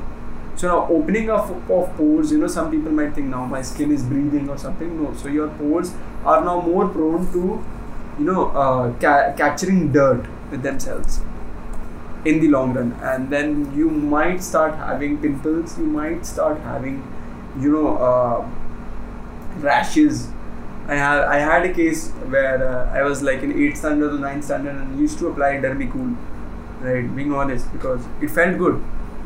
So 0.56 0.68
now 0.68 0.80
opening 0.94 1.30
up 1.30 1.50
of 1.76 1.96
pores, 1.96 2.32
you 2.32 2.38
know, 2.38 2.46
some 2.46 2.70
people 2.70 2.92
might 2.92 3.14
think 3.14 3.28
now 3.28 3.44
my 3.46 3.62
skin 3.62 3.92
is 3.92 4.02
breathing 4.02 4.48
or 4.48 4.58
something. 4.58 5.02
No, 5.02 5.14
so 5.14 5.28
your 5.28 5.48
pores 5.60 5.94
are 6.24 6.44
now 6.44 6.60
more 6.60 6.88
prone 6.88 7.30
to, 7.32 7.44
you 8.18 8.24
know, 8.24 8.48
uh, 8.64 8.92
ca- 9.04 9.32
capturing 9.36 9.92
dirt 9.92 10.26
with 10.50 10.62
themselves 10.62 11.20
in 12.24 12.40
the 12.40 12.48
long 12.48 12.74
run, 12.74 12.92
and 13.02 13.30
then 13.30 13.54
you 13.76 13.88
might 13.90 14.42
start 14.42 14.74
having 14.76 15.18
pimples. 15.18 15.78
You 15.78 15.86
might 15.86 16.26
start 16.26 16.60
having, 16.60 17.02
you 17.60 17.72
know, 17.72 17.96
uh, 17.96 18.48
rashes. 19.60 20.28
I 20.88 20.94
had 20.94 21.20
I 21.24 21.38
had 21.38 21.64
a 21.64 21.72
case 21.72 22.08
where 22.10 22.66
uh, 22.68 22.92
I 22.92 23.02
was 23.02 23.22
like 23.22 23.42
in 23.42 23.52
eighth 23.52 23.78
standard 23.78 24.12
or 24.12 24.18
ninth 24.18 24.44
standard 24.44 24.74
and 24.74 24.98
used 24.98 25.18
to 25.20 25.28
apply 25.28 25.52
Dermicool, 25.58 26.16
right? 26.80 27.14
Being 27.16 27.32
honest, 27.32 27.72
because 27.72 28.04
it 28.20 28.30
felt 28.30 28.58
good, 28.58 28.82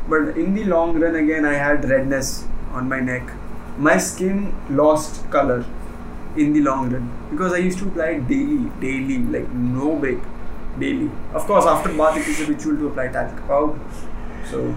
but 0.08 0.36
in 0.36 0.54
the 0.54 0.64
long 0.64 0.98
run, 1.00 1.14
again, 1.14 1.44
I 1.44 1.54
had 1.54 1.88
redness 1.88 2.46
on 2.72 2.88
my 2.88 3.00
neck. 3.00 3.30
My 3.78 3.96
skin 3.98 4.54
lost 4.70 5.30
color 5.30 5.64
in 6.36 6.52
the 6.52 6.60
long 6.60 6.90
run 6.90 7.10
because 7.30 7.52
I 7.52 7.58
used 7.58 7.78
to 7.78 7.88
apply 7.88 8.18
daily, 8.18 8.70
daily, 8.80 9.18
like 9.18 9.48
no 9.50 9.96
break, 9.96 10.18
daily. 10.78 11.10
Of 11.32 11.46
course, 11.46 11.64
after 11.64 11.92
bath, 11.96 12.18
it 12.18 12.28
is 12.28 12.40
a 12.40 12.46
ritual 12.52 12.76
to 12.76 12.88
apply 12.88 13.08
talc 13.08 13.46
powder. 13.46 13.80
So, 14.50 14.74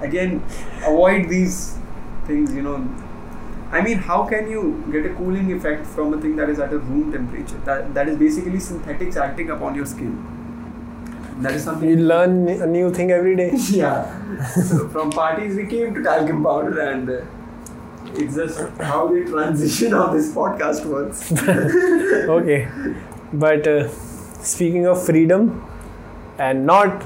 again, 0.00 0.42
avoid 0.82 1.28
these 1.28 1.78
things. 2.26 2.54
You 2.54 2.62
know, 2.62 2.76
I 3.74 3.80
mean, 3.82 3.98
how 3.98 4.24
can 4.24 4.48
you 4.48 4.60
get 4.92 5.04
a 5.04 5.12
cooling 5.14 5.52
effect 5.52 5.84
from 5.84 6.14
a 6.14 6.20
thing 6.20 6.36
that 6.36 6.48
is 6.48 6.60
at 6.60 6.72
a 6.72 6.78
room 6.78 7.10
temperature? 7.12 7.60
That 7.68 7.92
that 7.94 8.08
is 8.08 8.18
basically 8.18 8.60
synthetics 8.60 9.16
acting 9.16 9.50
upon 9.50 9.74
your 9.74 9.86
skin. 9.92 10.12
That 11.38 11.54
is 11.54 11.64
something 11.64 11.88
You 11.88 11.96
learn 11.96 12.36
a 12.48 12.66
new 12.66 12.92
thing 12.98 13.10
every 13.10 13.34
day. 13.40 13.50
yeah. 13.70 14.04
so 14.66 14.88
from 14.90 15.10
parties 15.10 15.56
we 15.56 15.66
came 15.66 15.94
to 15.94 16.04
talcum 16.04 16.44
powder 16.44 16.78
and 16.82 17.10
uh, 17.10 17.20
it's 18.14 18.36
just 18.36 18.60
how 18.92 19.08
the 19.08 19.24
transition 19.24 19.94
of 20.02 20.12
this 20.12 20.32
podcast 20.32 20.84
works. 20.84 21.32
okay. 22.38 22.68
But 23.32 23.66
uh, 23.66 23.88
speaking 24.52 24.86
of 24.86 25.04
freedom 25.04 25.50
and 26.38 26.64
not 26.64 27.02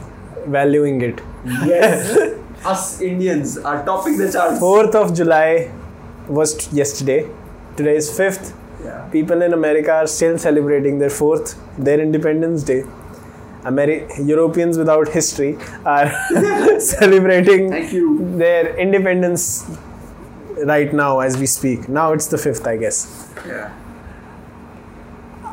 valuing 0.58 1.00
it, 1.00 1.22
yes. 1.46 2.34
Us 2.66 3.00
Indians 3.00 3.56
are 3.56 3.84
topping 3.84 4.16
the 4.18 4.30
charts. 4.30 4.60
4th 4.60 4.94
of 4.94 5.14
July 5.14 5.70
was 6.28 6.72
yesterday. 6.72 7.28
Today 7.76 7.96
is 7.96 8.10
5th. 8.10 8.54
Yeah. 8.84 9.08
People 9.10 9.42
in 9.42 9.52
America 9.52 9.92
are 9.92 10.06
still 10.06 10.38
celebrating 10.38 10.98
their 10.98 11.08
4th, 11.10 11.56
their 11.78 12.00
Independence 12.00 12.62
Day. 12.62 12.84
Ameri- 13.64 14.06
Europeans 14.26 14.78
without 14.78 15.08
history 15.08 15.58
are 15.84 16.10
celebrating 16.80 17.70
Thank 17.70 17.92
you. 17.92 18.36
their 18.38 18.76
independence 18.76 19.68
right 20.64 20.92
now 20.94 21.18
as 21.20 21.36
we 21.36 21.46
speak. 21.46 21.88
Now 21.88 22.12
it's 22.12 22.26
the 22.28 22.36
5th, 22.36 22.66
I 22.66 22.76
guess. 22.76 23.28
Yeah. 23.46 23.74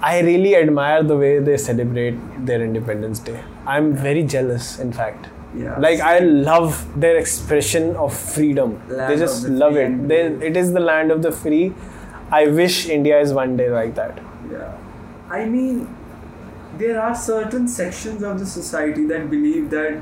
I 0.02 0.20
really 0.22 0.56
admire 0.56 1.02
the 1.04 1.18
way 1.18 1.40
they 1.40 1.58
celebrate 1.58 2.16
their 2.46 2.64
Independence 2.64 3.20
Day. 3.20 3.44
I'm 3.66 3.96
very 3.96 4.22
jealous, 4.24 4.78
in 4.80 4.94
fact. 4.94 5.30
Yeah. 5.56 5.80
Like 5.80 6.00
I 6.00 6.20
love 6.20 7.00
their 7.00 7.18
expression 7.18 7.96
of 7.96 8.16
freedom. 8.16 8.82
Land 8.90 9.12
they 9.12 9.18
just 9.18 9.44
the 9.44 9.50
love 9.50 9.74
free 9.74 9.84
it. 9.84 10.08
They, 10.08 10.48
it 10.48 10.58
is 10.58 10.74
the 10.74 10.80
land 10.80 11.12
of 11.12 11.22
the 11.22 11.32
free. 11.32 11.74
I 12.32 12.48
wish 12.48 12.88
India 12.88 13.20
is 13.20 13.34
one 13.34 13.56
day 13.56 13.70
like 13.70 13.96
that. 13.96 14.20
Yeah. 14.52 14.78
I 15.30 15.46
mean, 15.46 15.96
there 16.78 17.02
are 17.02 17.16
certain 17.16 17.68
sections 17.68 18.24
of 18.24 18.40
the 18.40 18.46
society 18.46 19.06
that 19.06 19.30
believe 19.30 19.70
that 19.70 20.02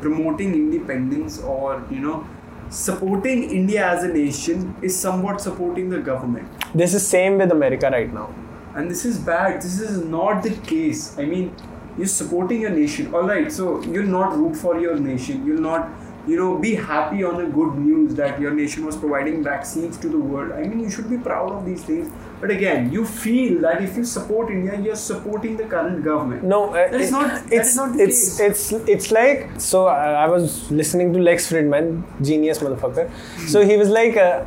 promoting 0.00 0.54
independence 0.54 1.40
or, 1.40 1.84
you 1.90 2.00
know, 2.00 2.26
supporting 2.70 3.44
India 3.44 3.86
as 3.86 4.04
a 4.04 4.08
nation 4.08 4.74
is 4.82 4.98
somewhat 4.98 5.40
supporting 5.40 5.90
the 5.90 5.98
government. 5.98 6.48
This 6.74 6.94
is 6.94 7.06
same 7.06 7.38
with 7.38 7.52
America 7.52 7.90
right 7.90 8.12
now. 8.12 8.34
And 8.74 8.90
this 8.90 9.04
is 9.04 9.18
bad. 9.18 9.62
This 9.62 9.80
is 9.80 10.04
not 10.04 10.42
the 10.42 10.50
case. 10.50 11.16
I 11.18 11.24
mean, 11.24 11.54
you're 11.98 12.06
supporting 12.06 12.60
your 12.62 12.70
nation. 12.70 13.14
All 13.14 13.22
right. 13.26 13.50
So 13.52 13.82
you'll 13.82 14.06
not 14.06 14.36
root 14.36 14.56
for 14.56 14.78
your 14.80 14.96
nation. 14.96 15.46
You'll 15.46 15.60
not 15.60 15.88
you 16.26 16.36
know, 16.38 16.56
be 16.58 16.74
happy 16.74 17.22
on 17.22 17.36
the 17.36 17.44
good 17.54 17.74
news 17.74 18.14
that 18.14 18.40
your 18.40 18.50
nation 18.50 18.86
was 18.86 18.96
providing 18.96 19.44
vaccines 19.44 19.98
to 19.98 20.08
the 20.08 20.16
world. 20.18 20.52
I 20.52 20.62
mean, 20.62 20.80
you 20.80 20.88
should 20.90 21.10
be 21.10 21.18
proud 21.18 21.52
of 21.52 21.66
these 21.66 21.84
things. 21.84 22.10
But 22.40 22.50
again, 22.50 22.90
you 22.90 23.04
feel 23.04 23.60
that 23.60 23.82
if 23.82 23.94
you 23.94 24.04
support 24.06 24.50
India, 24.50 24.80
you're 24.80 24.96
supporting 24.96 25.58
the 25.58 25.64
current 25.64 26.02
government. 26.02 26.42
No, 26.42 26.70
uh, 26.70 26.72
That 26.72 26.94
is 26.98 27.08
it- 27.08 27.12
not- 27.12 27.28
that 27.34 27.52
It's 27.52 27.68
is 27.68 27.76
not 27.76 28.00
it's 28.00 28.40
it's 28.40 28.72
it's 28.94 29.10
like 29.12 29.50
so. 29.58 29.84
I 29.86 30.24
I 30.24 30.28
was 30.28 30.70
listening 30.70 31.12
to 31.12 31.18
Lex 31.18 31.50
Fridman, 31.52 32.02
genius 32.22 32.58
motherfucker. 32.60 33.06
So 33.46 33.60
he 33.72 33.76
was 33.76 33.90
like, 33.90 34.16
uh, 34.16 34.44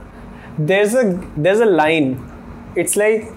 "There's 0.58 0.96
a 0.96 1.06
there's 1.38 1.60
a 1.60 1.72
line. 1.84 2.10
It's 2.76 2.98
like." 2.98 3.32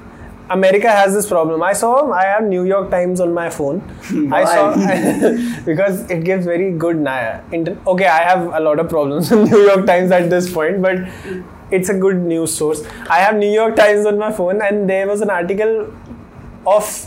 America 0.51 0.91
has 0.91 1.15
this 1.15 1.29
problem. 1.29 1.63
I 1.63 1.73
saw 1.73 2.11
I 2.11 2.25
have 2.25 2.43
New 2.43 2.65
York 2.65 2.91
Times 2.91 3.21
on 3.21 3.33
my 3.33 3.49
phone. 3.51 3.81
I 4.33 4.45
saw 4.45 5.65
because 5.65 6.11
it 6.11 6.25
gives 6.25 6.45
very 6.45 6.73
good 6.73 6.97
okay. 7.87 8.07
I 8.07 8.23
have 8.31 8.53
a 8.53 8.61
lot 8.61 8.81
of 8.81 8.89
problems 8.89 9.31
with 9.37 9.51
New 9.51 9.63
York 9.63 9.87
Times 9.87 10.11
at 10.11 10.29
this 10.29 10.53
point, 10.53 10.83
but 10.83 10.99
it's 11.71 11.89
a 11.89 11.95
good 11.95 12.17
news 12.17 12.53
source. 12.55 12.85
I 13.09 13.21
have 13.21 13.37
New 13.37 13.51
York 13.51 13.77
Times 13.77 14.07
on 14.07 14.19
my 14.19 14.33
phone, 14.33 14.61
and 14.61 14.91
there 14.91 15.07
was 15.07 15.21
an 15.21 15.31
article 15.31 15.95
of 16.67 17.07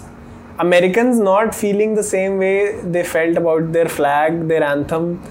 Americans 0.59 1.19
not 1.19 1.53
feeling 1.53 1.95
the 1.95 2.03
same 2.03 2.37
way 2.37 2.79
they 2.81 3.03
felt 3.03 3.37
about 3.37 3.71
their 3.73 3.89
flag, 3.89 4.47
their 4.47 4.63
anthem, 4.63 5.21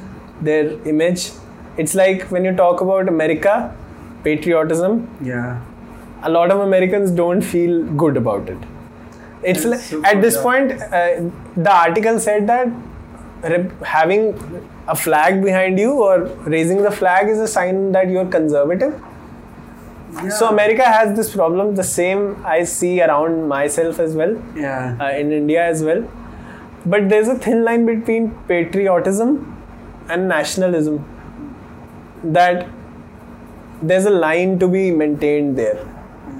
their 0.42 0.72
image. 0.86 1.30
It's 1.78 1.94
like 1.94 2.30
when 2.30 2.44
you 2.44 2.54
talk 2.54 2.80
about 2.82 3.08
America, 3.08 3.74
patriotism, 4.22 5.08
Yeah. 5.22 5.60
A 6.22 6.30
lot 6.30 6.50
of 6.50 6.60
Americans 6.60 7.10
don't 7.10 7.42
feel 7.42 7.82
good 8.04 8.16
about 8.16 8.48
it. 8.48 8.58
It's 9.42 9.64
That's 9.64 9.92
like, 9.92 10.14
at 10.14 10.22
this 10.22 10.36
point, 10.40 10.72
uh, 10.72 11.30
the 11.56 11.70
article 11.72 12.18
said 12.20 12.46
that 12.48 12.68
re- 13.42 13.70
having 13.84 14.28
a 14.88 14.94
flag 14.94 15.42
behind 15.42 15.78
you 15.78 15.92
or 16.02 16.20
raising 16.56 16.82
the 16.82 16.90
flag 16.90 17.28
is 17.28 17.38
a 17.38 17.48
sign 17.48 17.92
that 17.92 18.08
you're 18.08 18.26
conservative. 18.26 19.00
yeah. 20.14 20.28
So 20.28 20.48
America 20.48 20.84
has 20.84 21.16
this 21.16 21.34
problem. 21.34 21.74
The 21.74 21.84
same 21.84 22.44
I 22.44 22.64
see 22.64 23.00
around 23.02 23.48
myself 23.48 23.98
as 23.98 24.14
well 24.14 24.36
Yeah. 24.54 24.96
uh, 25.00 25.10
in 25.10 25.32
India 25.32 25.64
as 25.64 25.82
well. 25.82 26.04
But 26.84 27.08
there's 27.08 27.28
a 27.28 27.36
thin 27.38 27.64
line 27.64 27.86
between 27.86 28.30
patriotism 28.48 29.56
and 30.08 30.28
nationalism. 30.28 31.04
That 32.24 32.68
there's 33.82 34.04
a 34.06 34.10
line 34.10 34.58
to 34.60 34.68
be 34.68 34.90
maintained 34.92 35.56
there. 35.58 35.80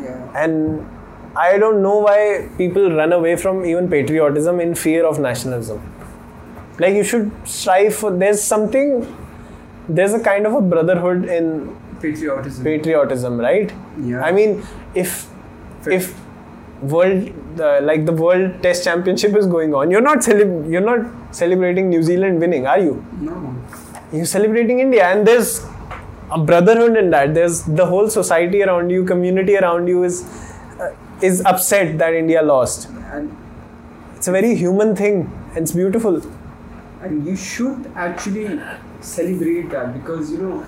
Yeah. 0.03 0.45
And 0.45 0.87
I 1.37 1.59
don't 1.59 1.83
know 1.83 1.99
why 1.99 2.49
people 2.59 2.91
run 2.95 3.13
away 3.13 3.37
from 3.37 3.65
even 3.65 3.89
patriotism 3.89 4.61
in 4.61 4.75
fear 4.75 5.07
of 5.07 5.19
nationalism. 5.19 5.81
Like 6.79 6.95
you 6.95 7.05
should 7.05 7.31
strive 7.47 7.95
for, 7.95 8.11
there's 8.11 8.43
something, 8.43 9.15
there's 9.89 10.15
a 10.15 10.21
kind 10.21 10.47
of 10.47 10.55
a 10.55 10.61
brotherhood 10.61 11.25
in 11.27 11.77
Patriotism. 12.01 12.65
patriotism, 12.65 13.39
right? 13.39 13.73
Yeah. 14.01 14.23
I 14.23 14.33
mean, 14.33 14.63
if 14.95 15.29
if 15.87 16.19
world 16.83 17.61
uh, 17.61 17.81
like 17.83 18.07
the 18.07 18.13
world 18.13 18.61
test 18.63 18.83
championship 18.85 19.37
is 19.37 19.47
going 19.47 19.73
on, 19.75 19.91
you're 19.91 20.01
not 20.01 20.19
celeb- 20.19 20.71
you're 20.71 20.81
not 20.81 21.35
celebrating 21.35 21.89
New 21.89 22.03
Zealand 22.03 22.41
winning, 22.41 22.67
are 22.67 22.79
you? 22.79 23.05
no. 23.21 23.55
You're 24.13 24.27
celebrating 24.27 24.81
India, 24.81 25.05
and 25.07 25.27
there's 25.27 25.65
a 26.35 26.39
brotherhood 26.39 26.97
in 26.97 27.11
that. 27.11 27.35
There's 27.35 27.63
the 27.65 27.87
whole 27.87 28.09
society 28.11 28.63
around 28.63 28.91
you, 28.91 29.05
community 29.05 29.57
around 29.57 29.87
you 29.89 30.05
is 30.05 30.23
uh, 30.81 30.91
is 31.21 31.43
upset 31.45 31.99
that 31.99 32.15
India 32.15 32.43
lost. 32.43 32.89
And 33.13 33.37
It's 34.17 34.29
a 34.29 34.33
very 34.33 34.55
human 34.55 34.95
thing. 34.97 35.31
and 35.55 35.59
It's 35.67 35.73
beautiful. 35.83 36.23
and 37.07 37.27
you 37.29 37.33
should 37.45 37.87
actually 38.03 38.43
celebrate 39.07 39.71
that 39.71 39.89
because 39.95 40.29
you 40.35 40.43
know 40.43 40.59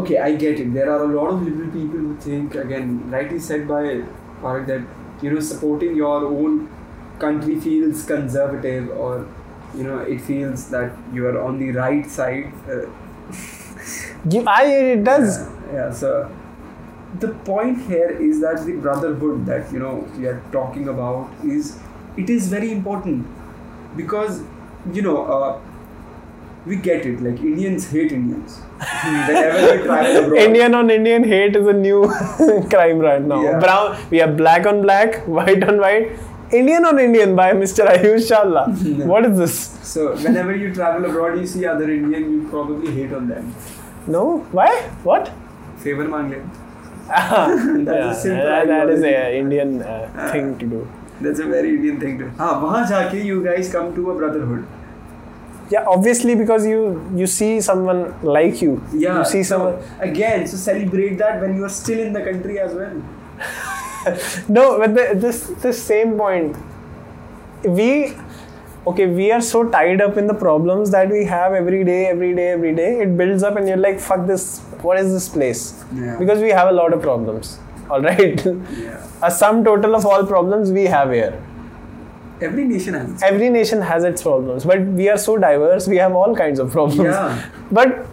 okay 0.00 0.18
i 0.24 0.34
get 0.42 0.60
it 0.64 0.72
there 0.74 0.90
are 0.94 1.04
a 1.04 1.08
lot 1.14 1.30
of 1.34 1.42
liberal 1.46 1.70
people 1.76 2.02
who 2.08 2.16
think 2.26 2.54
again 2.64 2.90
rightly 3.14 3.38
said 3.46 3.66
by 3.68 3.82
Parag 4.42 4.66
that 4.72 5.24
you 5.24 5.30
know 5.34 5.40
supporting 5.40 5.96
your 6.00 6.18
own 6.26 6.58
country 7.24 7.58
feels 7.68 8.04
conservative 8.12 8.90
or 9.06 9.26
you 9.74 9.84
know 9.88 9.98
it 10.16 10.20
feels 10.30 10.68
that 10.76 10.92
you 11.12 11.26
are 11.32 11.40
on 11.44 11.58
the 11.58 11.70
right 11.78 12.10
side 12.18 12.52
uh, 12.76 12.84
You, 14.30 14.44
I, 14.46 14.64
it 14.66 15.04
does. 15.04 15.38
yeah, 15.38 15.72
yeah, 15.72 15.92
so 15.92 16.30
the 17.20 17.28
point 17.28 17.82
here 17.86 18.10
is 18.10 18.40
that 18.40 18.64
the 18.66 18.72
brotherhood 18.72 19.46
that 19.46 19.72
you 19.72 19.78
know 19.78 20.08
we 20.16 20.26
are 20.26 20.42
talking 20.50 20.88
about 20.88 21.30
is 21.44 21.78
it 22.16 22.30
is 22.30 22.48
very 22.48 22.72
important 22.72 23.26
because 23.96 24.42
you 24.92 25.02
know 25.02 25.24
uh, 25.24 25.60
we 26.66 26.76
get 26.76 27.04
it 27.06 27.20
like 27.20 27.38
Indians 27.40 27.90
hate 27.90 28.12
Indians 28.12 28.58
whenever 29.04 29.82
travel 29.84 30.24
abroad. 30.24 30.38
Indian 30.38 30.74
on 30.74 30.90
Indian 30.90 31.24
hate 31.24 31.56
is 31.56 31.66
a 31.66 31.72
new 31.72 32.08
crime 32.70 32.98
right 32.98 33.22
now. 33.22 33.42
Yeah. 33.42 33.58
Brown, 33.58 33.98
we 34.10 34.18
have 34.18 34.36
black 34.36 34.66
on 34.66 34.80
black, 34.82 35.16
white 35.26 35.62
on 35.62 35.78
white. 35.78 36.12
Indian 36.52 36.84
on 36.84 36.98
Indian 36.98 37.34
by 37.36 37.52
Mr. 37.52 37.86
Ayush 37.86 38.30
Chawla. 38.30 39.04
what 39.06 39.24
is 39.24 39.36
this? 39.38 39.54
So 39.82 40.14
whenever 40.16 40.54
you 40.54 40.72
travel 40.72 41.04
abroad, 41.08 41.38
you 41.38 41.46
see 41.46 41.66
other 41.66 41.90
Indian, 41.90 42.32
you 42.32 42.48
probably 42.48 42.92
hate 42.94 43.12
on 43.12 43.28
them. 43.28 43.54
No? 44.07 44.39
Why? 44.51 44.69
What? 45.03 45.31
Favor 45.77 46.07
mang 46.07 46.29
le. 46.29 46.41
Yeah, 47.09 48.11
a 48.11 48.15
simple 48.15 48.45
that, 48.45 48.67
that 48.67 48.89
is 48.89 49.03
ideology. 49.03 49.13
a 49.13 49.39
Indian 49.39 49.81
uh, 49.81 50.29
thing 50.31 50.57
to 50.59 50.65
do. 50.65 50.87
That's 51.21 51.39
a 51.39 51.45
very 51.45 51.69
Indian 51.75 51.99
thing 51.99 52.17
to. 52.19 52.25
हाँ 52.37 52.51
वहाँ 52.61 52.85
जाके 52.89 53.23
you 53.25 53.43
guys 53.43 53.71
come 53.71 53.95
to 53.95 54.11
a 54.11 54.15
brotherhood. 54.15 54.65
Yeah, 55.71 55.85
obviously 55.87 56.35
because 56.35 56.65
you 56.65 56.81
you 57.15 57.27
see 57.27 57.61
someone 57.61 58.13
like 58.23 58.61
you. 58.61 58.81
Yeah. 58.93 59.19
You 59.19 59.25
see 59.25 59.43
so, 59.43 59.57
someone. 59.57 59.75
again. 59.99 60.47
So 60.47 60.57
celebrate 60.57 61.17
that 61.17 61.41
when 61.41 61.55
you 61.55 61.65
are 61.65 61.75
still 61.79 61.99
in 61.99 62.13
the 62.13 62.21
country 62.21 62.59
as 62.59 62.73
well. 62.73 63.01
No, 64.47 64.79
but 64.79 64.95
the, 64.95 65.13
this 65.13 65.41
this 65.61 65.81
same 65.83 66.17
point. 66.17 66.55
We 67.63 68.13
okay, 68.86 69.06
we 69.06 69.30
are 69.32 69.40
so 69.40 69.68
tied 69.68 70.00
up 70.00 70.16
in 70.16 70.26
the 70.26 70.34
problems 70.34 70.90
that 70.90 71.10
we 71.10 71.24
have 71.24 71.52
every 71.52 71.84
day, 71.84 72.06
every 72.06 72.34
day, 72.34 72.48
every 72.50 72.74
day. 72.74 73.00
It 73.00 73.16
builds 73.16 73.42
up, 73.42 73.56
and 73.56 73.68
you're 73.68 73.82
like, 73.84 74.00
"Fuck 74.00 74.26
this! 74.26 74.60
What 74.82 74.98
is 75.04 75.12
this 75.12 75.28
place?" 75.28 75.62
Yeah. 75.94 76.16
Because 76.18 76.40
we 76.48 76.50
have 76.60 76.68
a 76.68 76.76
lot 76.82 76.92
of 76.98 77.02
problems. 77.08 77.58
All 77.90 78.02
right, 78.02 78.44
Yeah. 78.82 79.06
a 79.22 79.30
sum 79.30 79.64
total 79.64 79.94
of 79.96 80.06
all 80.06 80.22
problems 80.26 80.70
we 80.72 80.84
have 80.92 81.10
here. 81.12 81.34
Every 82.40 82.64
nation 82.64 82.94
has. 82.94 83.22
Every 83.22 83.48
nation 83.56 83.82
has 83.82 84.04
its 84.04 84.22
problems, 84.22 84.64
but 84.70 84.80
we 85.00 85.08
are 85.08 85.18
so 85.24 85.36
diverse. 85.36 85.86
We 85.86 85.98
have 85.98 86.14
all 86.20 86.34
kinds 86.34 86.58
of 86.64 86.70
problems. 86.72 87.10
Yeah. 87.10 87.42
But 87.78 88.06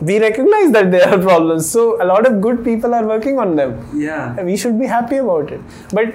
we 0.00 0.18
recognize 0.20 0.72
that 0.72 0.90
there 0.90 1.06
are 1.08 1.18
problems. 1.18 1.68
So 1.70 2.02
a 2.02 2.06
lot 2.06 2.26
of 2.26 2.40
good 2.40 2.64
people 2.64 2.94
are 2.94 3.06
working 3.06 3.38
on 3.38 3.56
them. 3.56 3.74
Yeah. 3.94 4.42
we 4.42 4.56
should 4.56 4.78
be 4.78 4.86
happy 4.86 5.16
about 5.16 5.50
it 5.52 5.60
but 5.92 6.14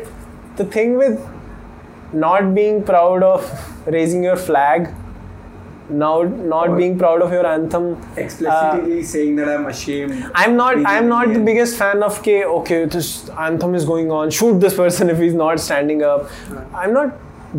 the 0.57 0.65
thing 0.75 0.97
with 0.97 1.19
not 2.23 2.53
being 2.55 2.83
proud 2.83 3.23
of 3.23 3.47
raising 3.95 4.23
your 4.23 4.35
flag 4.35 4.87
now 5.89 6.13
not 6.23 6.69
Or- 6.69 6.75
being 6.77 6.97
proud 6.97 7.21
of 7.21 7.31
your 7.31 7.45
anthem 7.45 7.87
Explicitly 8.17 8.99
uh, 9.01 9.03
saying 9.03 9.35
that 9.39 9.49
I'm 9.55 9.65
ashamed. 9.71 10.31
i'm 10.43 10.55
not 10.61 10.85
i'm 10.91 11.07
not 11.09 11.33
the 11.33 11.41
biggest 11.49 11.77
fan 11.81 12.01
of 12.07 12.21
k 12.27 12.37
okay 12.59 12.79
this 12.85 13.09
anthem 13.47 13.75
is 13.81 13.85
going 13.91 14.09
on 14.19 14.31
shoot 14.39 14.59
this 14.65 14.73
person 14.79 15.09
if 15.15 15.19
he's 15.19 15.35
not 15.41 15.59
standing 15.59 16.01
up. 16.13 16.29
I'm 16.73 16.93
not 16.93 17.13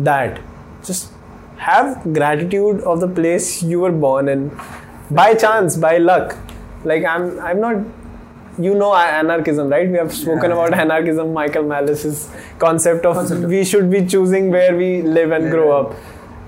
that. 0.09 0.41
Just 0.89 1.13
have 1.57 2.01
gratitude 2.17 2.81
of 2.81 2.99
the 3.05 3.07
place 3.07 3.63
you 3.63 3.79
were 3.79 3.91
born 3.91 4.27
in. 4.29 4.43
By 5.09 5.33
chance 5.45 5.77
by 5.77 5.97
luck. 5.97 6.35
Like 6.83 7.05
i'm 7.05 7.39
i'm 7.39 7.61
not 7.61 7.96
you 8.65 8.73
know 8.75 8.93
anarchism 8.95 9.69
right? 9.69 9.87
We 9.89 9.97
have 9.97 10.13
spoken 10.13 10.49
Yeah. 10.51 10.57
about 10.57 10.73
anarchism 10.83 11.33
michael 11.33 11.63
malice's 11.63 12.29
concept 12.59 13.05
of 13.05 13.15
Concept 13.15 13.43
we 13.55 13.63
should 13.63 13.89
be 13.91 14.05
choosing 14.05 14.49
where 14.51 14.75
we 14.75 15.01
live 15.01 15.31
and 15.31 15.45
Yeah. 15.45 15.51
grow 15.51 15.71
up. 15.79 15.93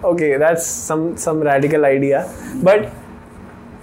Okay 0.04 0.38
that's 0.38 0.66
some 0.66 1.18
some 1.18 1.42
radical 1.42 1.86
idea. 1.86 2.24
But 2.70 2.90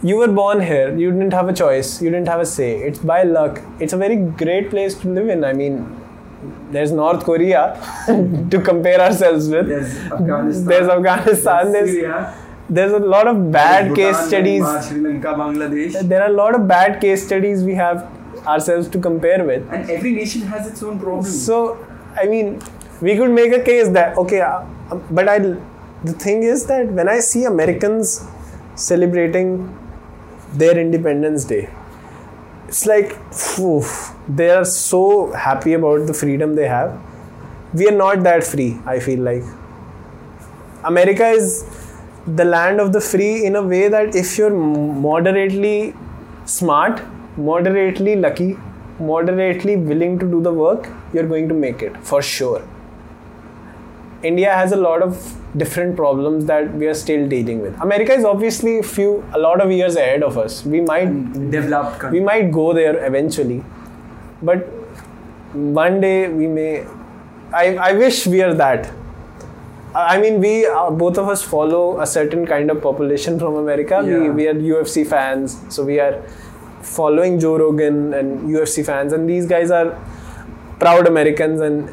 you 0.03 0.17
were 0.23 0.29
born 0.39 0.61
here. 0.61 0.89
You 1.03 1.11
didn't 1.13 1.33
have 1.33 1.49
a 1.49 1.53
choice. 1.61 2.01
You 2.03 2.11
didn't 2.11 2.29
have 2.29 2.41
a 2.41 2.47
say. 2.47 2.71
It's 2.89 2.99
by 3.13 3.23
luck. 3.23 3.61
It's 3.81 3.93
a 3.93 3.97
very 3.97 4.17
great 4.17 4.71
place 4.71 4.95
to 5.03 5.09
live 5.21 5.29
in. 5.37 5.45
I 5.45 5.53
mean 5.53 5.79
there's 6.71 6.91
north 6.93 7.23
korea 7.25 7.61
to 8.57 8.61
compare 8.71 9.01
ourselves 9.01 9.49
with. 9.49 9.69
There's 9.69 9.95
Afghanistan. 10.19 10.67
There's 10.73 10.89
Afghanistan, 10.97 11.73
there's- 11.73 11.91
Syria. 11.91 12.35
there's 12.77 12.93
a 12.93 12.99
lot 13.11 13.29
of 13.31 13.41
bad 13.55 13.89
Bhutan, 13.89 13.97
case 13.97 14.21
studies. 14.29 14.63
Myanmar, 14.63 14.83
Sri 14.89 15.01
Lanka, 15.01 15.33
Bangladesh. 15.41 15.97
there 16.13 16.23
are 16.23 16.31
a 16.31 16.37
lot 16.39 16.55
of 16.59 16.67
bad 16.71 17.01
case 17.01 17.25
studies 17.27 17.63
we 17.69 17.75
have 17.81 18.01
ourselves 18.47 18.89
to 18.89 18.99
compare 18.99 19.45
with. 19.45 19.69
And 19.73 19.91
every 19.91 20.13
nation 20.13 20.43
has 20.43 20.67
its 20.67 20.83
own 20.83 20.99
problems. 20.99 21.45
so 21.47 21.57
i 22.21 22.27
mean 22.27 22.61
we 23.07 23.17
could 23.17 23.31
make 23.31 23.53
a 23.53 23.63
case 23.63 23.89
that 23.97 24.17
okay 24.19 24.41
uh, 24.41 24.61
um, 24.91 25.03
but 25.11 25.29
i 25.29 25.39
the 25.39 26.15
thing 26.25 26.43
is 26.43 26.67
that 26.67 26.87
when 26.99 27.09
i 27.15 27.19
see 27.31 27.45
americans 27.45 28.13
celebrating 28.75 29.51
their 30.63 30.79
independence 30.85 31.45
day 31.45 31.69
it's 32.69 32.85
like 32.87 33.13
phew, 33.33 33.83
they 34.29 34.51
are 34.51 34.65
so 34.65 35.33
happy 35.33 35.75
about 35.75 36.07
the 36.07 36.15
freedom 36.15 36.57
they 36.57 36.67
have. 36.67 37.01
We 37.73 37.87
are 37.89 37.97
not 37.97 38.23
that 38.25 38.43
free 38.43 38.79
i 38.87 38.99
feel 38.99 39.21
like. 39.21 39.45
America 40.85 41.29
is 41.29 41.65
the 42.27 42.45
land 42.45 42.81
of 42.81 42.93
the 42.93 43.01
free 43.01 43.45
in 43.45 43.55
a 43.57 43.63
way 43.63 43.89
that 43.89 44.17
if 44.17 44.37
you're 44.39 44.51
moderately 44.51 45.95
smart, 46.45 47.01
moderately 47.37 48.17
lucky, 48.17 48.57
moderately 48.99 49.77
willing 49.77 50.19
to 50.19 50.27
do 50.27 50.41
the 50.43 50.53
work, 50.53 50.89
you're 51.13 51.27
going 51.27 51.49
to 51.49 51.55
make 51.55 51.83
it 51.83 51.97
for 51.99 52.23
sure. 52.23 52.67
India 54.23 54.53
has 54.53 54.73
a 54.73 54.77
lot 54.77 55.03
of 55.03 55.37
different 55.57 55.97
problems 55.97 56.47
that 56.47 56.73
we 56.75 56.87
are 56.87 56.95
still 56.95 57.29
dealing 57.29 57.61
with. 57.61 57.79
America 57.81 58.13
is 58.13 58.25
obviously 58.25 58.79
a 58.79 58.83
few 58.83 59.25
a 59.35 59.39
lot 59.39 59.61
of 59.61 59.71
years 59.71 59.97
ahead 59.97 60.23
of 60.23 60.39
us. 60.39 60.65
We 60.65 60.81
might 60.81 61.51
Developed 61.51 61.95
we 61.95 62.01
country. 62.01 62.21
might 62.21 62.51
go 62.51 62.73
there 62.73 63.05
eventually, 63.07 63.63
but 64.43 64.67
one 65.53 66.01
day 66.01 66.29
we 66.29 66.47
may. 66.47 66.87
I, 67.53 67.77
I 67.77 67.93
wish 67.93 68.27
we 68.27 68.43
are 68.43 68.55
that. 68.55 68.91
I 69.95 70.19
mean, 70.21 70.41
we 70.41 70.67
uh, 70.67 70.91
both 70.91 71.17
of 71.17 71.29
us 71.29 71.43
follow 71.43 72.01
a 72.01 72.07
certain 72.07 72.47
kind 72.47 72.71
of 72.71 72.83
population 72.83 73.39
from 73.39 73.57
America. 73.57 74.03
We, 74.05 74.31
we 74.31 74.49
are 74.49 74.55
UFC 74.55 75.07
fans, 75.07 75.59
so 75.69 75.85
we 75.85 76.01
are 76.01 76.23
following 76.95 77.39
Joe 77.41 77.57
Rogan 77.59 78.15
and 78.15 78.49
UFC 78.49 78.85
fans, 78.85 79.13
and 79.13 79.29
these 79.29 79.47
guys 79.47 79.71
are 79.71 79.99
proud 80.79 81.07
Americans 81.07 81.61
and 81.61 81.91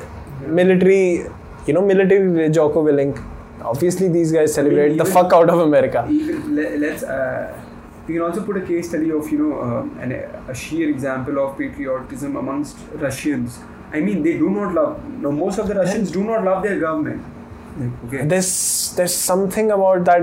military, 0.48 1.26
you 1.68 1.74
know, 1.74 1.82
military 1.82 2.49
Jocko 2.49 2.84
Willink. 2.86 3.22
Obviously, 3.61 4.07
these 4.10 4.32
guys 4.32 4.53
celebrate 4.53 4.90
the 4.90 5.03
even- 5.03 5.14
fuck 5.18 5.34
out 5.34 5.49
of 5.49 5.60
America. 5.60 6.07
Even 6.10 6.80
let's. 6.82 7.03
Uh, 7.03 7.60
we 8.07 8.15
can 8.15 8.24
also 8.24 8.44
put 8.44 8.57
a 8.57 8.61
case 8.61 8.90
study 8.90 9.11
of 9.11 9.30
you 9.32 9.38
know 9.41 9.60
uh, 9.60 10.02
an, 10.03 10.11
a 10.49 10.53
sheer 10.53 10.90
example 10.90 11.40
of 11.44 11.57
patriotism 11.57 12.36
amongst 12.36 12.78
Russians. 12.95 13.60
I 13.94 13.99
mean, 14.02 14.24
they 14.24 14.38
do 14.38 14.49
not 14.49 14.74
love. 14.74 15.03
No, 15.22 15.32
most 15.32 15.57
of 15.60 15.68
the 15.70 15.76
Russians 15.76 16.11
do 16.11 16.24
not 16.24 16.44
love 16.44 16.64
their 16.64 16.80
government. 16.80 17.24
Okay. 18.07 18.26
There's 18.26 18.94
there's 18.98 19.15
something 19.15 19.72
about 19.72 20.03
that 20.06 20.22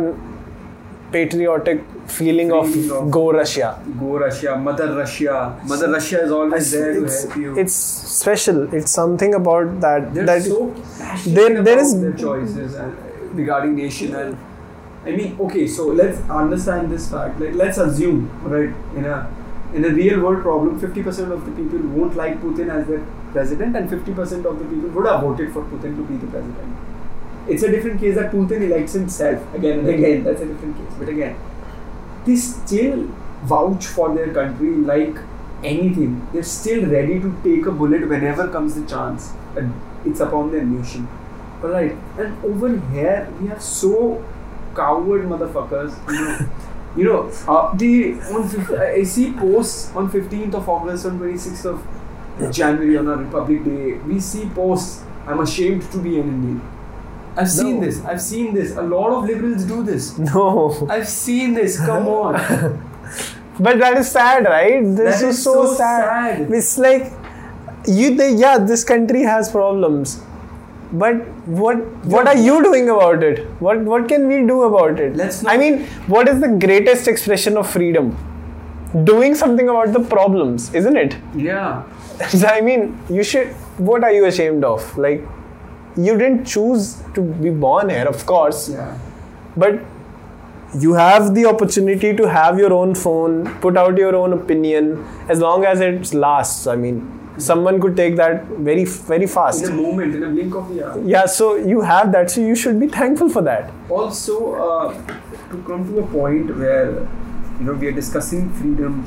patriotic 1.12 1.82
feeling 2.06 2.52
of 2.52 2.68
Feeling 2.72 2.90
of- 2.98 3.10
go 3.10 3.32
Russia. 3.32 3.68
Go 3.98 4.18
Russia, 4.18 4.56
Mother 4.56 4.88
Russia. 4.96 5.36
Mother 5.66 5.90
Russia 5.90 6.22
is 6.24 6.32
always 6.32 6.70
there 6.72 6.92
to 6.94 7.04
it's, 7.04 7.22
help 7.24 7.36
you. 7.36 7.58
it's 7.58 7.74
special. 7.74 8.62
It's 8.74 8.90
something 8.92 9.34
about 9.34 9.80
that. 9.80 10.12
They're 10.14 10.26
that 10.26 10.42
so 10.42 10.60
passionate 10.98 11.34
there- 11.36 11.62
there 11.62 11.78
about 11.78 11.84
is- 11.86 12.00
their 12.00 12.12
choices 12.12 12.74
and 12.74 13.36
regarding 13.42 13.76
nation 13.76 14.14
and 14.14 14.36
I 15.06 15.12
mean, 15.18 15.36
okay, 15.40 15.66
so 15.66 15.84
let's 15.98 16.18
understand 16.28 16.90
this 16.94 17.04
fact. 17.10 17.40
Like, 17.40 17.54
let's 17.54 17.78
assume, 17.78 18.18
right, 18.44 18.72
in 18.96 19.06
a 19.06 19.14
in 19.78 19.84
a 19.86 19.92
real 19.98 20.20
world 20.24 20.42
problem, 20.42 20.78
fifty 20.82 21.02
percent 21.02 21.32
of 21.32 21.46
the 21.46 21.52
people 21.58 21.78
won't 21.98 22.16
like 22.16 22.34
Putin 22.42 22.68
as 22.74 22.86
their 22.86 23.00
president, 23.36 23.76
and 23.80 23.88
fifty 23.92 24.12
percent 24.18 24.44
of 24.50 24.58
the 24.58 24.66
people 24.72 24.90
would 24.96 25.06
have 25.10 25.22
voted 25.22 25.54
for 25.54 25.62
Putin 25.70 25.96
to 26.00 26.04
be 26.10 26.18
the 26.24 26.26
president. 26.26 26.89
It's 27.50 27.64
a 27.64 27.70
different 27.70 28.00
case 28.00 28.14
that 28.14 28.30
Putin 28.30 28.62
elects 28.62 28.92
himself 28.92 29.54
again 29.54 29.80
and 29.80 29.88
again. 29.88 30.22
That's 30.24 30.40
a 30.40 30.46
different 30.46 30.76
case. 30.76 30.94
But 30.98 31.08
again, 31.08 31.36
they 32.24 32.36
still 32.36 33.08
vouch 33.42 33.86
for 33.86 34.14
their 34.14 34.32
country 34.32 34.70
like 34.76 35.16
anything. 35.64 36.28
They're 36.32 36.42
still 36.42 36.86
ready 36.86 37.20
to 37.20 37.36
take 37.42 37.66
a 37.66 37.72
bullet 37.72 38.08
whenever 38.08 38.48
comes 38.48 38.74
the 38.74 38.86
chance. 38.86 39.32
And 39.56 39.74
it's 40.04 40.20
upon 40.20 40.52
their 40.52 40.64
nation. 40.64 41.08
Alright. 41.62 41.96
And 42.18 42.44
over 42.44 42.78
here 42.92 43.28
we 43.40 43.48
have 43.48 43.62
so 43.62 44.24
coward 44.74 45.24
motherfuckers. 45.24 45.92
You 46.08 46.24
know, 46.24 46.50
you 46.96 47.04
know 47.04 47.52
uh, 47.52 47.74
the 47.74 48.14
on 48.32 48.80
I 48.80 49.02
see 49.02 49.32
posts 49.32 49.94
on 49.94 50.10
15th 50.10 50.54
of 50.54 50.68
August, 50.68 51.06
on 51.06 51.18
26th 51.18 51.64
of 51.66 52.52
January 52.52 52.96
on 52.96 53.08
our 53.08 53.16
Republic 53.16 53.64
Day. 53.64 53.94
We 53.94 54.20
see 54.20 54.46
posts. 54.46 55.02
I'm 55.26 55.40
ashamed 55.40 55.82
to 55.92 55.98
be 55.98 56.18
an 56.18 56.28
Indian. 56.28 56.79
I've 57.40 57.50
seen 57.50 57.74
No. 57.80 57.86
this. 57.86 57.98
I've 58.04 58.20
seen 58.22 58.54
this. 58.54 58.76
A 58.76 58.82
lot 58.82 59.10
of 59.18 59.24
liberals 59.32 59.64
do 59.64 59.82
this. 59.90 60.08
no, 60.18 60.86
I've 60.96 61.08
seen 61.08 61.54
this. 61.54 61.78
Come 61.90 62.08
on. 62.20 62.34
but 63.68 63.78
that 63.84 63.96
is 63.98 64.10
sad, 64.10 64.44
right? 64.44 64.82
This 65.02 65.22
is, 65.22 65.36
is 65.36 65.42
so, 65.44 65.54
so 65.66 65.74
sad. 65.74 66.38
sad. 66.38 66.52
It's 66.62 66.76
like 66.78 67.12
you. 67.86 68.14
They, 68.16 68.32
yeah, 68.34 68.58
this 68.58 68.84
country 68.84 69.22
has 69.22 69.50
problems, 69.50 70.20
but 70.92 71.16
what 71.62 71.76
what 72.16 72.28
are 72.34 72.36
you 72.36 72.62
doing 72.62 72.88
about 72.96 73.22
it? 73.30 73.44
What 73.68 73.80
what 73.92 74.08
can 74.08 74.28
we 74.28 74.40
do 74.52 74.62
about 74.70 75.00
it? 75.00 75.16
Let's 75.16 75.42
Not 75.42 75.54
I 75.54 75.56
mean, 75.64 75.84
what 76.16 76.28
is 76.28 76.40
the 76.40 76.52
greatest 76.66 77.08
expression 77.08 77.56
of 77.56 77.70
freedom? 77.78 78.12
Doing 79.04 79.34
something 79.36 79.68
about 79.68 79.92
the 79.92 80.00
problems, 80.00 80.72
isn't 80.74 80.96
it? 80.96 81.16
Yeah. 81.36 81.84
I 82.54 82.60
mean, 82.60 82.98
you 83.08 83.22
should. 83.22 83.48
What 83.90 84.02
are 84.04 84.12
you 84.12 84.24
ashamed 84.30 84.64
of? 84.64 84.86
Like, 84.98 85.22
you 85.96 86.16
didn't 86.16 86.44
choose 86.44 87.02
to 87.14 87.20
be 87.22 87.50
born 87.50 87.90
here, 87.90 88.06
of 88.06 88.24
course, 88.26 88.68
Yeah. 88.68 88.96
but 89.56 89.80
you 90.78 90.92
have 90.94 91.34
the 91.34 91.46
opportunity 91.46 92.14
to 92.16 92.28
have 92.28 92.58
your 92.58 92.72
own 92.72 92.94
phone, 92.94 93.46
put 93.60 93.76
out 93.76 93.96
your 93.98 94.14
own 94.14 94.32
opinion, 94.32 95.04
as 95.28 95.40
long 95.40 95.64
as 95.64 95.80
it 95.80 96.14
lasts. 96.14 96.66
I 96.68 96.76
mean, 96.76 97.00
someone 97.38 97.80
could 97.80 97.96
take 97.96 98.14
that 98.16 98.44
very, 98.44 98.84
very 98.84 99.26
fast. 99.26 99.64
In 99.64 99.72
a 99.72 99.74
moment, 99.82 100.14
in 100.14 100.22
a 100.22 100.28
blink 100.28 100.54
of 100.54 100.68
the 100.72 100.84
eye. 100.84 100.96
Yeah, 101.04 101.26
so 101.26 101.56
you 101.56 101.80
have 101.80 102.12
that, 102.12 102.30
so 102.30 102.40
you 102.40 102.54
should 102.54 102.78
be 102.78 102.86
thankful 102.86 103.28
for 103.28 103.42
that. 103.42 103.72
Also, 103.88 104.54
uh, 104.54 104.94
to 105.50 105.62
come 105.66 105.84
to 105.92 106.00
a 106.00 106.06
point 106.06 106.56
where 106.56 106.90
you 107.58 107.66
know 107.66 107.72
we 107.72 107.88
are 107.88 107.92
discussing 107.92 108.48
freedom, 108.54 109.02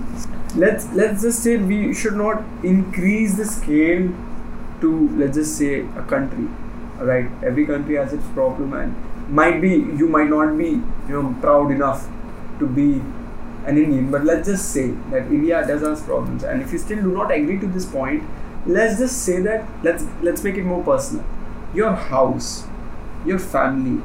let's 0.57 0.91
let's 0.93 1.22
just 1.22 1.41
say 1.43 1.55
we 1.57 1.93
should 1.93 2.15
not 2.18 2.43
increase 2.64 3.35
the 3.38 3.45
scale 3.45 4.10
to 4.81 5.10
let's 5.18 5.38
just 5.38 5.57
say 5.57 5.80
a 5.95 6.03
country. 6.03 6.47
Right? 6.99 7.30
Every 7.44 7.65
country 7.65 7.95
has 7.95 8.14
its 8.14 8.26
problem, 8.30 8.74
and 8.74 8.95
might 9.30 9.61
be 9.61 9.70
you 9.70 10.07
might 10.07 10.30
not 10.30 10.57
be 10.57 10.70
you 10.70 11.10
know 11.10 11.36
proud 11.41 11.72
enough 11.72 12.07
to 12.60 12.68
be 12.68 13.02
an 13.65 13.78
Indian, 13.78 14.11
but 14.11 14.26
let's 14.26 14.48
just 14.48 14.72
say 14.72 14.91
that 15.11 15.28
India 15.28 15.65
does 15.65 15.82
have 15.82 16.06
problems, 16.06 16.44
and 16.44 16.61
if 16.61 16.72
you 16.72 16.78
still 16.78 17.02
do 17.02 17.11
not 17.11 17.32
agree 17.32 17.60
to 17.60 17.68
this 17.68 17.86
point, 17.86 18.24
let's 18.65 18.99
just 18.99 19.24
say 19.24 19.41
that 19.41 19.68
let's 19.84 20.06
let's 20.22 20.44
make 20.44 20.56
it 20.56 20.64
more 20.64 20.84
personal. 20.84 21.26
Your 21.74 21.94
house, 21.94 22.65
your 23.26 23.40
family, 23.40 24.02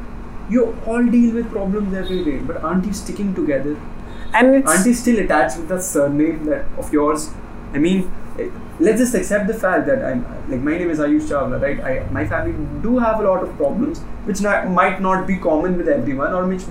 you 0.48 0.77
all 0.86 1.05
deal 1.05 1.35
with 1.35 1.51
problems 1.51 1.94
every 1.94 2.24
day, 2.24 2.39
but 2.39 2.62
aren't 2.62 2.86
you 2.86 2.93
sticking 2.93 3.35
together? 3.35 3.77
And 4.32 4.55
it's 4.56 4.70
Aren't 4.70 4.86
you 4.86 4.94
still 4.94 5.19
attached 5.19 5.59
with 5.59 5.69
the 5.69 5.81
surname 5.81 6.44
that 6.47 6.66
of 6.78 6.93
yours? 6.93 7.31
I 7.73 7.78
mean, 7.78 8.10
let's 8.80 9.00
just 9.00 9.14
accept 9.14 9.46
the 9.46 9.55
fact 9.55 9.86
that 9.86 10.05
I'm 10.05 10.24
like 10.50 10.60
my 10.60 10.78
name 10.78 10.90
is 10.90 10.98
Ayush 10.98 11.28
Chawla, 11.30 11.60
right? 11.60 11.80
I 11.80 12.10
my 12.10 12.26
family 12.26 12.55
do 12.82 12.98
have 12.98 13.20
a 13.20 13.24
lot 13.28 13.42
of 13.42 13.56
problems, 13.56 14.00
which 14.30 14.40
not, 14.40 14.68
might 14.68 15.00
not 15.00 15.26
be 15.26 15.36
common 15.36 15.76
with 15.76 15.88
everyone, 15.88 16.32
or 16.32 16.46
which 16.46 16.62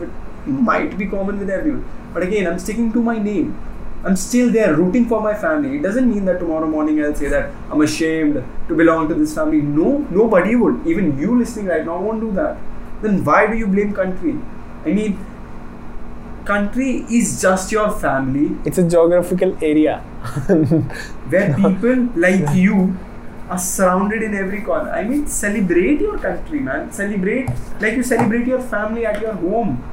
might 0.46 0.98
be 0.98 1.08
common 1.08 1.40
with 1.40 1.50
everyone. 1.50 1.86
But 2.14 2.24
again, 2.24 2.48
I'm 2.48 2.60
sticking 2.60 2.92
to 2.94 3.02
my 3.02 3.18
name. 3.20 3.58
I'm 4.06 4.16
still 4.16 4.52
there 4.52 4.76
rooting 4.76 5.08
for 5.08 5.22
my 5.22 5.34
family. 5.34 5.78
It 5.78 5.82
doesn't 5.82 6.10
mean 6.10 6.26
that 6.26 6.40
tomorrow 6.40 6.68
morning 6.68 7.04
I'll 7.04 7.16
say 7.16 7.30
that 7.30 7.52
I'm 7.72 7.82
ashamed 7.82 8.44
to 8.68 8.76
belong 8.76 9.08
to 9.10 9.16
this 9.16 9.34
family. 9.36 9.62
No, 9.62 9.98
nobody 10.10 10.56
would. 10.56 10.86
Even 10.88 11.18
you 11.18 11.38
listening 11.38 11.66
right 11.66 11.86
now 11.86 12.00
won't 12.00 12.22
do 12.22 12.32
that. 12.34 12.58
Then 13.02 13.24
why 13.26 13.48
do 13.48 13.58
you 13.58 13.68
blame 13.68 13.94
country? 13.94 14.36
I 14.86 14.94
mean, 14.94 15.18
country 16.46 17.06
is 17.20 17.42
just 17.42 17.72
your 17.74 17.92
family 17.92 18.58
it's 18.64 18.78
a 18.78 18.88
geographical 18.88 19.58
area. 19.62 20.02
where 21.30 21.54
people 21.56 22.10
like 22.16 22.56
you 22.56 22.96
are 23.50 23.58
surrounded 23.58 24.24
in 24.24 24.34
every 24.36 24.62
corner. 24.62 24.92
I 24.92 25.04
mean, 25.04 25.28
celebrate 25.28 26.02
your 26.02 26.18
country, 26.18 26.60
man. 26.60 26.92
Celebrate 26.92 27.50
like 27.80 27.94
you 27.94 28.04
celebrate 28.04 28.48
your 28.48 28.62
family 28.62 29.06
at 29.06 29.22
your 29.22 29.34
home. 29.34 29.84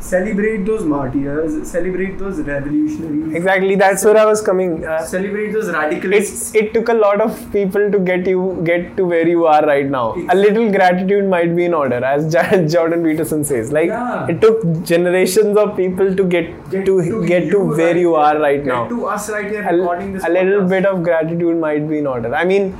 Celebrate 0.00 0.64
those 0.64 0.84
martyrs. 0.84 1.70
Celebrate 1.70 2.18
those 2.18 2.38
revolutionaries. 2.40 3.34
exactly, 3.34 3.74
that's 3.76 4.04
where 4.04 4.16
I 4.16 4.24
was 4.24 4.40
coming. 4.40 4.84
Uh, 4.84 5.04
Celebrate 5.04 5.52
those 5.52 5.66
radicalists. 5.68 6.54
it, 6.54 6.64
it 6.64 6.74
took 6.74 6.88
a 6.88 6.94
lot 6.94 7.20
of 7.20 7.36
people 7.52 7.90
to 7.92 7.98
get 7.98 8.26
you 8.26 8.60
get 8.64 8.96
to 8.96 9.04
where 9.04 9.28
you 9.28 9.44
are 9.46 9.64
right 9.66 9.86
now 9.96 10.04
a 10.30 10.34
little 10.34 10.70
gratitude 10.76 11.28
might 11.28 11.54
be 11.56 11.64
in 11.66 11.74
order 11.74 11.98
as 12.12 12.32
jordan 12.74 13.02
peterson 13.04 13.44
says 13.50 13.72
like 13.72 13.88
Yeah. 13.88 14.26
it 14.34 14.40
took 14.40 14.62
generations 14.84 15.56
of 15.64 15.76
people 15.76 16.14
to 16.16 16.24
get, 16.24 16.48
get 16.70 16.86
to, 16.86 17.26
get 17.26 17.50
to 17.50 17.58
where 17.80 17.96
you 17.96 18.14
are 18.14 18.38
right 18.38 18.64
Get 18.64 18.72
now 18.72 18.88
to 18.88 19.06
us 19.06 19.28
right 19.30 19.50
here 19.50 19.62
a, 19.68 19.74
recording 19.76 20.12
this. 20.14 20.24
a 20.24 20.30
little 20.30 20.66
bit 20.66 20.86
of 20.86 21.02
gratitude 21.02 21.56
might 21.58 21.88
be 21.88 21.98
in 21.98 22.06
order 22.06 22.34
i 22.34 22.44
mean 22.44 22.76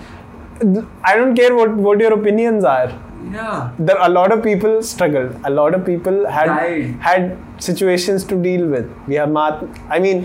i 1.04 1.16
don't 1.16 1.34
care 1.34 1.54
what 1.54 1.70
what 1.88 2.00
your 2.00 2.12
opinions 2.18 2.64
are 2.64 2.88
Yeah. 3.32 3.70
there 3.78 3.96
a 4.06 4.08
lot 4.08 4.32
of 4.36 4.42
people 4.42 4.82
struggled 4.82 5.36
a 5.44 5.50
lot 5.50 5.74
of 5.78 5.84
people 5.86 6.26
had 6.36 6.46
Died. 6.46 6.86
had 7.08 7.26
situations 7.66 8.24
to 8.32 8.36
deal 8.46 8.66
with 8.74 8.88
we 9.06 9.14
have 9.22 9.30
math 9.38 9.62
i 9.96 9.98
mean 10.06 10.22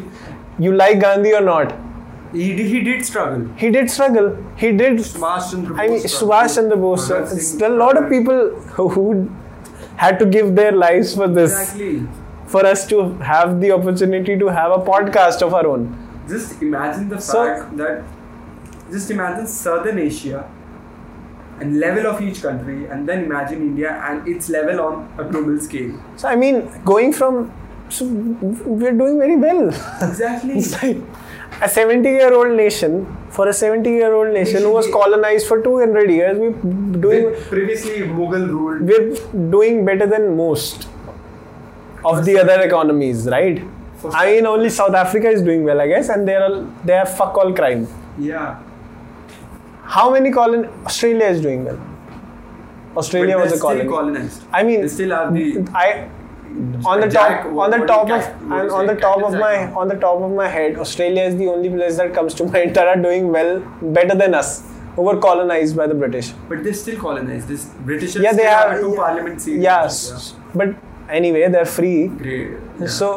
you 0.65 0.71
like 0.83 0.99
gandhi 1.07 1.33
or 1.39 1.41
not 1.49 1.73
He, 2.33 2.45
did- 2.55 2.69
he 2.71 2.79
did 2.85 3.03
struggle. 3.07 3.43
he 3.63 3.67
did 3.75 3.89
struggle 3.95 4.25
he 4.61 4.69
did 4.79 4.97
Subhash 5.09 5.51
Chandra 5.51 5.75
I 5.81 5.87
mean, 5.91 6.01
Bose 6.05 6.15
Subhash 6.21 6.55
Chandra 6.55 6.77
Bose. 6.85 7.05
It's 7.17 7.47
Singh 7.49 7.61
a 7.67 7.69
lot 7.81 7.99
of 8.01 8.09
people 8.13 8.41
who, 8.77 8.87
who 8.95 9.05
had 10.01 10.17
to 10.21 10.25
give 10.33 10.49
their 10.57 10.71
lives 10.81 11.13
for 11.19 11.27
this, 11.37 11.53
Exactly. 11.59 11.93
for 12.53 12.65
us 12.71 12.81
to 12.87 12.97
have 13.29 13.53
the 13.61 13.71
opportunity 13.77 14.35
to 14.41 14.47
have 14.57 14.73
a 14.79 14.81
podcast 14.89 15.45
of 15.47 15.53
our 15.59 15.65
own. 15.75 15.85
Just 16.33 16.61
imagine 16.67 17.07
the 17.15 17.21
So- 17.29 17.45
fact 17.45 17.77
that, 17.77 18.03
just 18.97 19.11
imagine 19.17 19.47
Southern 19.53 19.99
Asia, 20.07 20.43
and 21.59 21.79
level 21.79 22.07
of 22.07 22.21
each 22.21 22.41
country, 22.41 22.87
and 22.87 23.07
then 23.07 23.23
imagine 23.25 23.61
India 23.61 23.91
and 24.09 24.27
its 24.27 24.49
level 24.49 24.81
on 24.81 25.09
a 25.17 25.23
global 25.23 25.59
scale. 25.59 25.93
So 26.17 26.27
I 26.27 26.35
mean, 26.35 26.69
going 26.83 27.13
from 27.13 27.51
so 27.89 28.05
we're 28.05 28.93
doing 28.93 29.19
very 29.19 29.35
well. 29.35 29.67
Exactly. 30.01 30.53
It's 30.59 30.73
like 30.83 30.97
a 31.61 31.69
70 31.69 32.09
year 32.09 32.33
old 32.33 32.57
nation 32.57 33.05
for 33.29 33.47
a 33.47 33.53
70 33.53 33.89
year 33.89 34.13
old 34.13 34.33
nation 34.33 34.61
who 34.63 34.71
was 34.71 34.87
colonized 34.91 35.47
for 35.47 35.61
200 35.61 36.09
years 36.09 36.37
we're 36.37 36.51
doing 37.05 37.25
With 37.25 37.47
previously 37.49 37.99
Mughal 38.01 38.47
ruled. 38.49 38.81
we're 38.81 39.49
doing 39.51 39.85
better 39.85 40.05
than 40.07 40.35
most 40.35 40.87
of 42.03 42.25
the 42.25 42.37
other 42.39 42.57
economies 42.61 43.25
right 43.35 43.61
For 44.01 44.11
i 44.15 44.25
mean 44.33 44.45
only 44.45 44.69
south 44.69 44.95
africa 45.03 45.29
is 45.29 45.41
doing 45.41 45.63
well 45.63 45.79
i 45.79 45.87
guess 45.87 46.09
and 46.09 46.27
they're 46.27 46.43
all 46.47 46.57
they 46.83 46.93
have 47.01 47.15
fuck 47.21 47.37
all 47.43 47.53
crime 47.61 47.87
Yeah. 48.19 48.59
How 49.93 50.09
many 50.11 50.31
colon 50.31 50.65
australia 50.85 51.25
is 51.35 51.41
doing 51.41 51.63
well 51.65 51.79
australia 52.97 53.37
was 53.37 53.53
a 53.53 53.59
colony 53.59 53.81
Still 53.81 53.93
colonized. 53.97 54.43
i 54.53 54.63
mean 54.63 54.81
They 54.81 54.87
still 54.87 55.11
have 55.15 55.33
the. 55.33 55.47
I 55.85 56.09
on 56.89 57.01
the 57.01 57.07
Jack- 57.13 57.43
top 57.43 57.57
on 57.63 57.71
the 57.71 57.79
top 57.87 58.03
of 58.03 58.21
cat- 58.21 58.35
what 58.41 58.49
do 58.49 58.59
and 58.59 58.71
on 58.71 58.87
the 58.87 58.95
top 58.95 59.23
of 59.29 59.33
my 59.39 59.55
on 59.81 59.89
the 59.89 59.95
top 60.03 60.21
of 60.27 60.31
my 60.31 60.47
head 60.47 60.77
Australia 60.83 61.23
is 61.31 61.35
the 61.41 61.47
only 61.53 61.69
place 61.73 61.97
that 61.97 62.13
comes 62.17 62.33
to 62.41 62.45
mind 62.53 62.75
that 62.77 62.87
are 62.91 63.01
doing 63.07 63.27
well 63.33 63.59
better 63.97 64.15
than 64.21 64.33
us 64.41 64.51
who 64.95 65.01
were 65.07 65.17
colonized 65.25 65.75
by 65.75 65.87
the 65.93 65.97
British 66.03 66.29
But 66.51 66.63
they're 66.63 66.73
still 66.81 66.97
colonized. 67.01 67.49
This 67.49 67.65
british 67.89 68.15
yeah 68.27 68.31
they 68.39 68.45
have 68.51 68.79
two 68.79 68.91
yeah, 68.91 69.01
parliament 69.03 69.41
seats. 69.47 69.63
yes 69.69 70.35
but 70.61 70.69
anyway 71.21 71.49
they're 71.57 71.71
free 71.79 72.07
Great. 72.07 72.51
Yeah. 72.79 72.87
so 72.99 73.09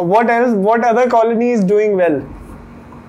uh, 0.00 0.02
what 0.14 0.28
else 0.38 0.52
what 0.70 0.84
other 0.92 1.08
colony 1.16 1.50
is 1.58 1.62
doing 1.74 1.96
well 2.02 2.18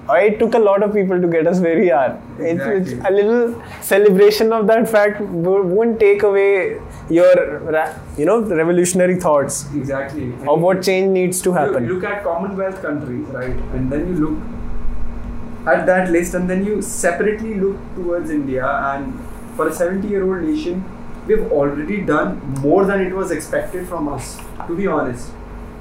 it 0.09 0.39
took 0.39 0.55
a 0.55 0.59
lot 0.59 0.83
of 0.83 0.93
people 0.93 1.21
to 1.21 1.27
get 1.27 1.47
us 1.47 1.59
where 1.59 1.77
we 1.77 1.91
are 1.91 2.19
it's, 2.39 2.91
it's 2.91 3.05
a 3.07 3.11
little 3.11 3.63
celebration 3.81 4.51
of 4.51 4.67
that 4.67 4.89
fact 4.89 5.21
wo- 5.21 5.61
won't 5.61 5.99
take 5.99 6.23
away 6.23 6.79
your 7.11 7.91
you 8.17 8.25
know 8.25 8.39
revolutionary 8.41 9.19
thoughts 9.19 9.67
exactly. 9.73 10.33
of 10.47 10.61
what 10.61 10.81
change 10.83 11.09
needs 11.09 11.41
to 11.41 11.51
happen. 11.51 11.85
You 11.85 11.95
look 11.95 12.03
at 12.03 12.23
Commonwealth 12.23 12.81
countries, 12.81 13.27
right? 13.27 13.55
And 13.75 13.91
then 13.91 14.07
you 14.07 14.27
look 14.27 15.67
at 15.67 15.85
that 15.85 16.09
list, 16.11 16.33
and 16.33 16.49
then 16.49 16.65
you 16.65 16.81
separately 16.81 17.55
look 17.55 17.77
towards 17.95 18.29
India. 18.29 18.65
And 18.65 19.19
for 19.55 19.67
a 19.67 19.73
70 19.73 20.07
year 20.07 20.23
old 20.23 20.43
nation, 20.43 20.83
we've 21.27 21.51
already 21.51 22.01
done 22.01 22.39
more 22.61 22.85
than 22.85 23.01
it 23.01 23.13
was 23.13 23.31
expected 23.31 23.87
from 23.87 24.07
us, 24.07 24.39
to 24.67 24.75
be 24.75 24.87
honest. 24.87 25.31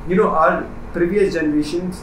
You 0.09 0.16
know, 0.16 0.28
our 0.28 0.68
previous 0.92 1.34
generations, 1.34 2.02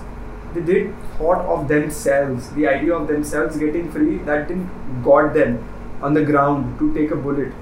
they 0.66 0.92
thought 1.18 1.46
of 1.46 1.68
themselves, 1.68 2.50
the 2.52 2.68
idea 2.68 2.94
of 2.94 3.08
themselves 3.08 3.58
getting 3.58 3.92
free, 3.92 4.18
that 4.20 4.48
didn't 4.48 5.04
got 5.04 5.34
them 5.34 5.64
on 6.02 6.14
the 6.14 6.24
ground 6.24 6.78
to 6.80 6.94
take 6.94 7.12
a 7.12 7.16
bullet. 7.16 7.54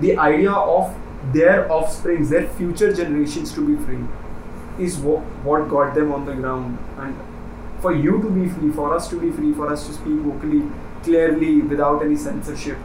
The 0.00 0.16
idea 0.16 0.52
of 0.52 0.94
their 1.32 1.70
offsprings, 1.70 2.30
their 2.30 2.48
future 2.48 2.92
generations 2.92 3.52
to 3.54 3.66
be 3.66 3.82
free 3.84 4.04
is 4.78 4.96
what, 4.98 5.20
what 5.44 5.68
got 5.68 5.94
them 5.94 6.12
on 6.12 6.24
the 6.24 6.34
ground 6.34 6.78
and 6.98 7.16
for 7.80 7.94
you 7.94 8.22
to 8.22 8.30
be 8.30 8.48
free 8.48 8.70
for 8.70 8.94
us 8.94 9.08
to 9.08 9.20
be 9.20 9.30
free 9.30 9.52
for 9.52 9.70
us 9.72 9.86
to 9.86 9.92
speak 9.92 10.14
vocally 10.20 10.62
clearly 11.02 11.60
without 11.60 12.02
any 12.02 12.16
censorship 12.16 12.78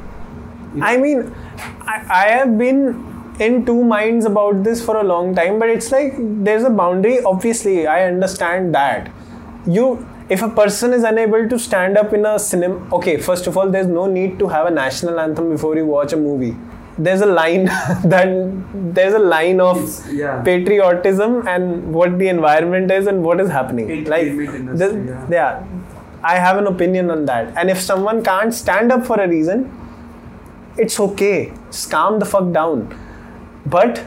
I 0.81 0.97
mean, 0.97 1.33
I, 1.81 2.05
I 2.09 2.27
have 2.29 2.57
been 2.57 3.33
in 3.39 3.65
two 3.65 3.83
minds 3.83 4.25
about 4.25 4.63
this 4.63 4.83
for 4.83 4.97
a 4.97 5.03
long 5.03 5.33
time, 5.35 5.59
but 5.59 5.69
it's 5.69 5.91
like 5.91 6.13
there's 6.17 6.63
a 6.63 6.69
boundary. 6.69 7.21
Obviously, 7.21 7.87
I 7.87 8.05
understand 8.05 8.75
that. 8.75 9.11
You, 9.67 10.07
if 10.29 10.41
a 10.41 10.49
person 10.49 10.93
is 10.93 11.03
unable 11.03 11.47
to 11.49 11.59
stand 11.59 11.97
up 11.97 12.13
in 12.13 12.25
a 12.25 12.39
cinema, 12.39 12.95
okay, 12.95 13.17
first 13.17 13.47
of 13.47 13.57
all, 13.57 13.69
there's 13.69 13.87
no 13.87 14.05
need 14.07 14.39
to 14.39 14.47
have 14.47 14.65
a 14.67 14.71
national 14.71 15.19
anthem 15.19 15.49
before 15.49 15.75
you 15.75 15.85
watch 15.85 16.13
a 16.13 16.17
movie. 16.17 16.55
There's 16.97 17.21
a 17.21 17.25
line 17.25 17.65
that 18.05 18.27
there's 18.95 19.13
a 19.13 19.19
line 19.19 19.59
of 19.59 19.77
yeah. 20.11 20.41
patriotism 20.41 21.47
and 21.47 21.93
what 21.93 22.17
the 22.17 22.27
environment 22.27 22.89
is 22.91 23.07
and 23.07 23.23
what 23.23 23.39
is 23.39 23.49
happening. 23.49 24.05
Like, 24.05 24.27
industry, 24.27 24.77
the- 24.77 25.03
yeah. 25.05 25.27
yeah, 25.29 25.67
I 26.23 26.35
have 26.35 26.57
an 26.57 26.67
opinion 26.67 27.11
on 27.11 27.25
that. 27.25 27.55
And 27.55 27.69
if 27.69 27.79
someone 27.79 28.23
can't 28.23 28.53
stand 28.53 28.91
up 28.91 29.05
for 29.05 29.19
a 29.19 29.27
reason, 29.27 29.71
it's 30.77 30.99
okay. 30.99 31.53
Just 31.67 31.91
calm 31.91 32.19
the 32.19 32.25
fuck 32.25 32.51
down. 32.51 32.97
But 33.65 34.03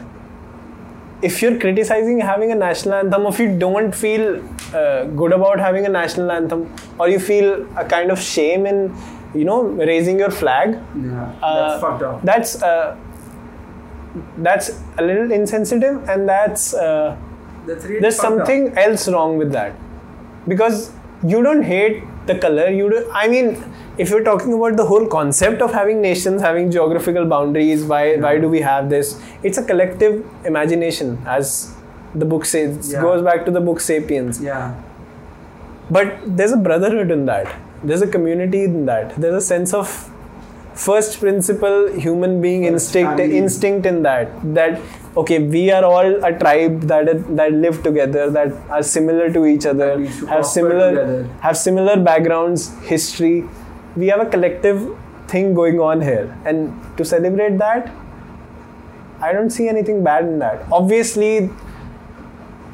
if 1.21 1.41
you're 1.41 1.59
criticizing 1.59 2.19
having 2.19 2.51
a 2.51 2.55
national 2.55 2.95
anthem, 2.95 3.25
if 3.27 3.39
you 3.39 3.57
don't 3.57 3.93
feel 3.93 4.43
uh, 4.73 5.05
good 5.05 5.33
about 5.33 5.59
having 5.59 5.85
a 5.85 5.89
national 5.89 6.31
anthem, 6.31 6.73
or 6.99 7.09
you 7.09 7.19
feel 7.19 7.67
a 7.77 7.85
kind 7.85 8.11
of 8.11 8.19
shame 8.19 8.65
in, 8.65 8.95
you 9.33 9.45
know, 9.45 9.63
raising 9.63 10.19
your 10.19 10.31
flag, 10.31 10.79
yeah 10.95 11.33
uh, 11.41 11.69
that's 11.69 11.81
fucked 11.81 12.03
up. 12.03 12.21
That's 12.23 12.61
uh, 12.61 12.97
that's 14.37 14.81
a 14.97 15.03
little 15.03 15.31
insensitive, 15.31 16.09
and 16.09 16.27
that's 16.27 16.73
uh, 16.73 17.17
that's 17.65 17.85
really 17.85 18.01
there's 18.01 18.17
fucked 18.17 18.41
up. 18.41 18.47
something 18.47 18.77
else 18.77 19.07
wrong 19.07 19.37
with 19.37 19.51
that. 19.51 19.75
Because 20.47 20.91
you 21.23 21.43
don't 21.43 21.63
hate 21.63 22.03
the 22.25 22.37
color 22.37 22.69
you 22.69 22.89
do 22.89 22.99
i 23.13 23.27
mean 23.27 23.63
if 23.97 24.09
you're 24.09 24.23
talking 24.23 24.53
about 24.53 24.75
the 24.77 24.85
whole 24.85 25.05
concept 25.07 25.61
of 25.61 25.73
having 25.73 26.01
nations 26.01 26.41
having 26.41 26.71
geographical 26.71 27.25
boundaries 27.25 27.83
why 27.83 28.15
why 28.17 28.37
do 28.39 28.47
we 28.49 28.61
have 28.61 28.89
this? 28.89 29.21
It's 29.43 29.57
a 29.57 29.63
collective 29.63 30.25
imagination 30.45 31.21
as 31.25 31.75
the 32.13 32.25
book 32.25 32.45
says 32.45 32.91
Yeah. 32.93 33.01
goes 33.01 33.21
back 33.21 33.45
to 33.45 33.51
the 33.51 33.61
book 33.61 33.79
sapiens. 33.79 34.41
Yeah. 34.41 34.73
But 35.89 36.15
there's 36.25 36.51
a 36.51 36.57
brotherhood 36.57 37.11
in 37.11 37.25
that. 37.25 37.53
There's 37.83 38.01
a 38.01 38.07
community 38.07 38.63
in 38.63 38.85
that. 38.85 39.15
There's 39.15 39.35
a 39.35 39.45
sense 39.45 39.73
of 39.73 40.09
first 40.73 41.19
principle 41.19 41.91
human 41.93 42.41
being 42.41 42.63
First 42.63 42.73
instinct 42.73 43.17
family. 43.19 43.37
instinct 43.37 43.85
in 43.85 44.03
that 44.03 44.29
that 44.55 44.79
okay 45.21 45.39
we 45.55 45.63
are 45.69 45.83
all 45.83 46.11
a 46.23 46.31
tribe 46.43 46.83
that 46.91 47.09
that 47.39 47.51
live 47.51 47.81
together 47.83 48.29
that 48.29 48.53
are 48.69 48.81
similar 48.81 49.25
to 49.33 49.45
each 49.45 49.65
other 49.65 49.89
And 49.91 50.01
we 50.03 50.07
should 50.09 50.29
have 50.29 50.45
similar 50.45 50.89
together. 50.91 51.27
have 51.41 51.57
similar 51.57 51.97
backgrounds 51.97 52.69
history. 52.93 53.43
We 53.97 54.07
have 54.07 54.21
a 54.21 54.25
collective 54.25 54.79
thing 55.27 55.53
going 55.53 55.81
on 55.81 55.99
here. 56.01 56.33
And 56.45 56.71
to 56.97 57.03
celebrate 57.03 57.57
that 57.57 57.91
i 59.25 59.31
don't 59.33 59.51
see 59.51 59.67
anything 59.69 60.03
bad 60.03 60.23
in 60.25 60.39
that. 60.39 60.63
Obviously 60.71 61.49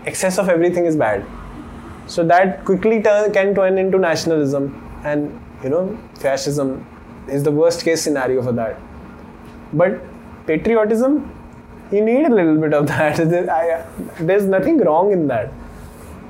excess 0.08 0.38
of 0.38 0.50
everything 0.50 0.86
is 0.86 0.96
bad. 0.96 1.26
So 2.08 2.26
that 2.26 2.66
quickly 2.66 3.02
turn, 3.04 3.32
can 3.34 3.54
turn 3.54 3.78
into 3.78 3.98
nationalism 4.00 4.68
and 5.04 5.40
you 5.64 5.70
know 5.70 5.98
fascism 6.16 6.86
is 7.28 7.44
the 7.44 7.52
worst 7.52 7.84
case 7.84 8.02
scenario 8.02 8.42
for 8.42 8.54
that. 8.54 8.80
But 9.74 10.02
patriotism 10.48 11.34
you 11.92 12.04
need 12.04 12.26
a 12.26 12.34
little 12.34 12.58
bit 12.58 12.74
of 12.74 12.88
that. 12.96 13.18
There's 14.20 14.46
nothing 14.46 14.80
wrong 14.80 15.12
in 15.12 15.28
that. 15.28 15.52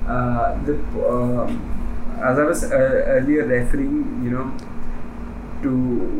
Uh, 0.07 0.63
the, 0.65 0.73
um 1.07 1.73
as 2.21 2.39
I 2.39 2.43
was 2.43 2.63
uh, 2.63 2.75
earlier 2.75 3.45
referring, 3.45 4.23
you 4.23 4.31
know, 4.31 4.51
to 5.61 5.69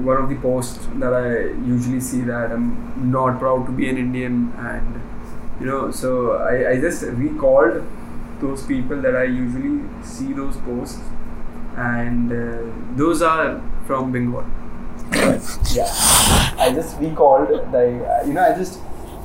one 0.03 0.17
of 0.17 0.29
the 0.29 0.35
posts 0.35 0.87
that 0.95 1.13
I 1.13 1.49
usually 1.67 1.99
see 1.99 2.21
that 2.21 2.51
I'm 2.51 3.11
not 3.11 3.39
proud 3.39 3.65
to 3.65 3.71
be 3.71 3.89
an 3.89 3.97
Indian, 3.97 4.53
and 4.57 5.01
you 5.59 5.65
know, 5.65 5.91
so 5.91 6.33
I, 6.33 6.71
I 6.71 6.79
just 6.79 7.03
recalled 7.03 7.83
those 8.39 8.63
people 8.65 9.01
that 9.01 9.15
I 9.15 9.23
usually 9.23 9.81
see 10.03 10.33
those 10.33 10.57
posts, 10.57 11.01
and 11.75 12.31
uh, 12.31 12.71
those 12.95 13.21
are 13.21 13.61
from 13.85 14.11
Bengal. 14.11 14.45
yeah, 15.73 15.87
I 16.59 16.71
just 16.73 16.99
recalled, 16.99 17.49
like, 17.49 17.73
uh, 17.73 18.25
you 18.25 18.33
know, 18.33 18.43
I 18.43 18.55
just 18.55 18.79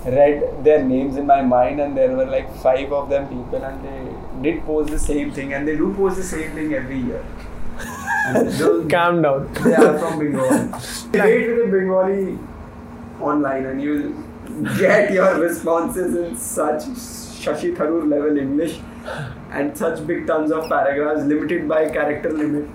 read 0.07 0.65
their 0.65 0.83
names 0.83 1.17
in 1.17 1.27
my 1.27 1.43
mind, 1.43 1.81
and 1.81 1.97
there 1.97 2.17
were 2.17 2.25
like 2.25 2.55
five 2.57 2.93
of 2.93 3.11
them 3.11 3.29
people, 3.29 3.63
and 3.63 3.85
they 3.85 4.51
did 4.51 4.65
post 4.65 4.91
the 4.91 4.99
same 4.99 5.33
thing, 5.33 5.53
and 5.53 5.69
they 5.69 5.77
do 5.77 5.93
post 5.95 6.17
the 6.17 6.23
same 6.23 6.53
thing 6.53 6.73
every 6.73 6.99
year. 6.99 7.25
Those, 8.35 8.89
calm 8.89 9.21
down 9.21 9.53
they 9.53 9.75
are 9.75 9.99
from 9.99 10.19
Bengal. 10.19 10.49
Debate 11.13 11.49
with 11.51 11.67
a 11.67 11.71
Bengali 11.71 12.39
online, 13.21 13.67
and 13.67 13.83
you'll 13.83 14.13
get 14.79 15.13
your 15.13 15.41
responses 15.41 16.15
in 16.17 16.37
such 16.37 16.83
Shashi 17.43 17.75
Tharoor 17.77 18.09
level 18.09 18.39
English 18.39 18.79
and 19.51 19.77
such 19.77 20.07
big 20.07 20.27
tons 20.27 20.53
of 20.53 20.69
paragraphs 20.69 21.25
limited 21.25 21.69
by 21.69 21.89
character 21.91 22.33
limit. 22.33 22.69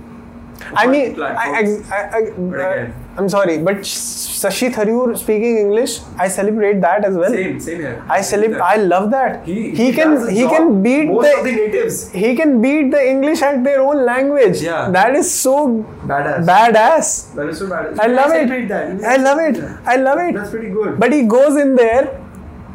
I 0.76 0.88
mean, 0.88 1.22
I, 1.22 1.34
I, 1.36 1.62
I, 1.92 2.02
I, 2.18 2.22
uh, 2.60 2.92
I'm 3.18 3.30
sorry, 3.30 3.58
but 3.58 3.78
Shashi 3.78 4.72
Tharoor 4.72 5.18
speaking 5.18 5.58
English, 5.58 6.00
I 6.18 6.28
celebrate 6.28 6.82
that 6.82 7.06
as 7.06 7.16
well. 7.16 7.32
same, 7.32 7.60
same 7.60 7.80
here. 7.80 8.06
I 8.10 8.22
celebrate. 8.22 8.62
I 8.62 8.76
love 8.76 9.10
that. 9.12 9.46
He, 9.46 9.72
he, 9.72 9.92
can 9.92 10.30
he 10.30 10.44
can 10.48 10.84
beat 10.84 11.08
most 11.08 11.38
of 11.38 11.44
the 11.44 11.52
the 11.52 11.56
natives. 11.58 12.12
he 12.12 12.36
can 12.36 12.62
beat 12.62 12.92
the 12.92 13.10
English 13.10 13.42
at 13.42 13.64
their 13.64 13.82
own 13.82 14.06
language. 14.06 14.62
Yeah. 14.62 14.90
That 14.90 15.16
is 15.16 15.34
so 15.34 15.84
Badass. 16.06 16.46
badass. 16.46 17.34
That 17.36 17.50
is 17.50 17.60
so 17.60 17.70
bad. 17.70 18.00
I 18.00 18.08
love 18.08 18.32
it. 18.34 18.68
That. 18.68 19.04
I 19.04 19.18
love 19.18 19.40
it. 19.40 19.64
I 19.86 19.96
love 19.96 20.20
it. 20.20 20.36
That's 20.36 20.52
pretty 20.52 20.70
good. 20.70 21.00
But 21.00 21.14
he 21.14 21.24
goes 21.24 21.58
in 21.58 21.76
there 21.76 22.27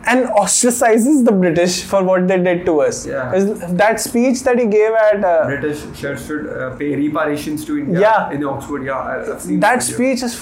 and 0.07 0.27
ostracizes 0.31 1.25
the 1.25 1.33
British 1.33 1.83
for 1.85 2.03
what 2.05 2.27
they 2.29 2.39
did 2.43 2.65
to 2.67 2.81
us. 2.83 3.07
Yeah. 3.07 3.33
That 3.83 4.01
speech 4.01 4.43
that 4.45 4.59
he 4.59 4.67
gave 4.67 4.93
at 4.93 5.25
uh, 5.25 5.45
British 5.47 5.81
should, 5.99 6.19
should 6.19 6.47
uh, 6.49 6.75
pay 6.77 6.95
reparations 6.97 7.65
to 7.67 7.79
India 7.79 8.01
Yeah. 8.01 8.31
in 8.31 8.45
Oxford. 8.45 8.85
Yeah, 8.85 8.99
I- 8.99 9.33
I've 9.35 9.41
seen 9.41 9.61
that 9.61 9.83
video. 9.83 9.95
speech 9.97 10.23
is 10.23 10.35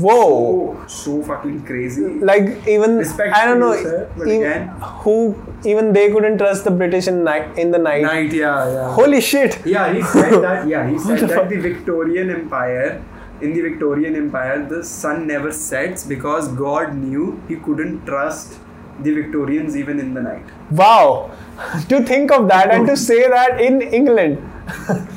whoa. 0.00 0.76
Oh, 0.76 0.84
so 0.86 1.22
fucking 1.22 1.64
crazy. 1.64 2.06
Like 2.30 2.66
even 2.68 2.98
Respect 2.98 3.34
I 3.34 3.46
don't 3.46 3.60
know 3.60 3.72
you, 3.72 3.82
sir, 3.82 4.10
but 4.16 4.28
ev- 4.28 4.40
again- 4.42 4.68
who 5.04 5.34
even 5.64 5.92
they 5.94 6.10
couldn't 6.12 6.38
trust 6.38 6.64
the 6.64 6.70
British 6.70 7.08
in 7.08 7.24
night 7.24 7.56
in 7.58 7.70
the 7.70 7.78
night. 7.78 8.02
Night, 8.02 8.32
yeah, 8.32 8.72
yeah. 8.72 8.92
Holy 8.94 9.20
shit! 9.20 9.58
Yeah, 9.66 9.92
he 9.92 10.02
said 10.02 10.32
that. 10.42 10.66
Yeah, 10.68 10.88
he 10.90 10.98
said 11.06 11.18
the 11.20 11.26
that 11.28 11.36
fuck? 11.38 11.48
the 11.48 11.56
Victorian 11.56 12.30
Empire, 12.30 13.02
in 13.40 13.54
the 13.54 13.62
Victorian 13.62 14.14
Empire, 14.16 14.64
the 14.68 14.84
sun 14.84 15.26
never 15.26 15.50
sets 15.52 16.04
because 16.04 16.48
God 16.48 16.94
knew 16.94 17.40
he 17.48 17.56
couldn't 17.56 18.04
trust 18.04 18.58
the 19.02 19.12
Victorians 19.12 19.76
even 19.76 19.98
in 20.00 20.14
the 20.14 20.22
night. 20.22 20.44
Wow, 20.70 21.30
to 21.88 22.02
think 22.04 22.30
of 22.32 22.48
that 22.48 22.70
and 22.70 22.86
to 22.86 22.96
say 23.08 23.28
that 23.28 23.60
in 23.60 23.80
England, 23.82 24.38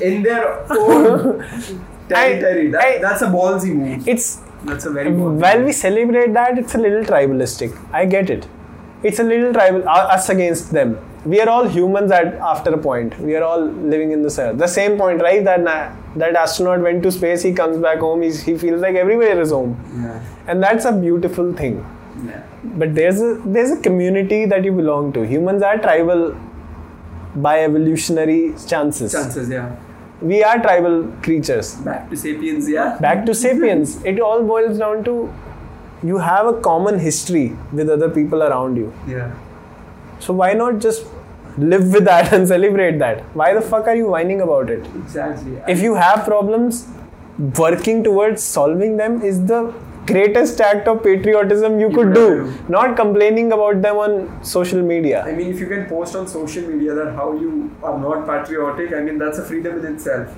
In 0.00 0.22
their 0.22 0.44
own 0.72 1.44
territory. 2.08 2.68
That, 2.70 2.84
I- 2.84 2.98
that's 2.98 3.22
a 3.22 3.26
ballsy 3.26 3.74
move. 3.74 4.06
it's 4.08 4.40
That's 4.64 4.84
a 4.86 4.90
very 4.90 5.10
ballsy 5.10 5.40
while 5.40 5.56
move. 5.58 5.66
we 5.66 5.72
celebrate 5.72 6.32
that, 6.34 6.58
it's 6.58 6.74
a 6.74 6.78
little 6.78 7.04
tribalistic. 7.04 7.76
I 7.92 8.04
get 8.06 8.30
it. 8.30 8.46
It's 9.02 9.18
a 9.18 9.24
little 9.24 9.52
tribal 9.52 9.88
uh, 9.88 9.92
us 10.16 10.28
against 10.28 10.70
them. 10.72 10.98
We 11.24 11.40
are 11.40 11.48
all 11.48 11.68
humans 11.68 12.10
at 12.12 12.34
after 12.34 12.70
a 12.74 12.78
point. 12.78 13.18
We 13.20 13.34
are 13.36 13.42
all 13.44 13.64
living 13.64 14.12
in 14.12 14.22
this 14.22 14.38
earth. 14.38 14.58
The 14.58 14.66
same 14.68 14.96
point, 14.98 15.20
right? 15.22 15.44
That 15.44 15.60
na- 15.60 15.90
that 16.16 16.34
astronaut 16.36 16.80
went 16.80 17.02
to 17.04 17.10
space. 17.12 17.42
He 17.42 17.52
comes 17.52 17.78
back 17.78 17.98
home. 17.98 18.22
He's, 18.22 18.42
he 18.42 18.56
feels 18.58 18.80
like 18.80 18.94
everywhere 18.96 19.40
is 19.40 19.50
home, 19.50 19.74
Yeah. 19.96 20.20
and 20.46 20.62
that's 20.62 20.84
a 20.84 20.92
beautiful 20.92 21.52
thing. 21.52 21.84
Yeah. 22.24 22.42
But 22.64 22.94
there's 22.94 23.20
a 23.20 23.34
there's 23.44 23.70
a 23.70 23.80
community 23.80 24.44
that 24.46 24.64
you 24.64 24.72
belong 24.72 25.12
to. 25.14 25.26
Humans 25.26 25.62
are 25.62 25.78
tribal 25.78 26.36
by 27.36 27.64
evolutionary 27.64 28.54
chances. 28.66 29.12
Chances, 29.12 29.48
yeah. 29.48 29.76
We 30.20 30.42
are 30.44 30.58
tribal 30.62 31.08
creatures. 31.22 31.74
Back 31.76 32.10
to 32.10 32.16
sapiens, 32.16 32.68
yeah. 32.68 32.98
Back 33.00 33.24
to 33.26 33.34
sapiens. 33.34 34.02
It 34.04 34.20
all 34.20 34.44
boils 34.44 34.78
down 34.78 35.02
to 35.04 35.32
you 36.02 36.18
have 36.18 36.46
a 36.46 36.60
common 36.60 36.98
history 36.98 37.56
with 37.72 37.88
other 37.88 38.08
people 38.08 38.42
around 38.42 38.76
you. 38.76 38.92
Yeah. 39.06 39.34
So 40.20 40.32
why 40.32 40.52
not 40.52 40.78
just 40.78 41.06
live 41.58 41.92
with 41.92 42.04
that 42.04 42.32
and 42.32 42.46
celebrate 42.46 42.98
that? 42.98 43.22
Why 43.34 43.52
the 43.54 43.60
fuck 43.60 43.86
are 43.86 43.96
you 43.96 44.08
whining 44.08 44.40
about 44.40 44.70
it? 44.70 44.86
Exactly. 44.96 45.60
If 45.68 45.80
you 45.80 45.94
have 45.94 46.24
problems, 46.24 46.86
working 47.58 48.04
towards 48.04 48.42
solving 48.42 48.96
them 48.96 49.22
is 49.22 49.44
the 49.46 49.74
greatest 50.06 50.60
act 50.60 50.88
of 50.88 51.02
patriotism 51.02 51.78
you, 51.80 51.88
You 51.88 51.94
could 51.96 52.06
could 52.06 52.14
do. 52.14 52.26
ever 52.26 52.44
do. 52.44 52.64
Not 52.68 52.96
complaining 52.96 53.52
about 53.52 53.82
them 53.82 53.96
on 53.96 54.44
social 54.44 54.82
media. 54.82 55.24
I 55.24 55.32
mean, 55.32 55.48
if 55.52 55.60
you 55.60 55.66
can 55.66 55.86
post 55.86 56.16
on 56.16 56.26
social 56.28 56.68
media 56.68 56.94
that 56.94 57.14
how 57.14 57.32
you 57.32 57.70
are 57.82 57.98
not 57.98 58.26
patriotic, 58.26 58.92
I 58.94 59.00
mean 59.00 59.18
that's 59.18 59.38
a 59.38 59.44
freedom 59.44 59.78
in 59.84 59.94
itself. 59.94 60.34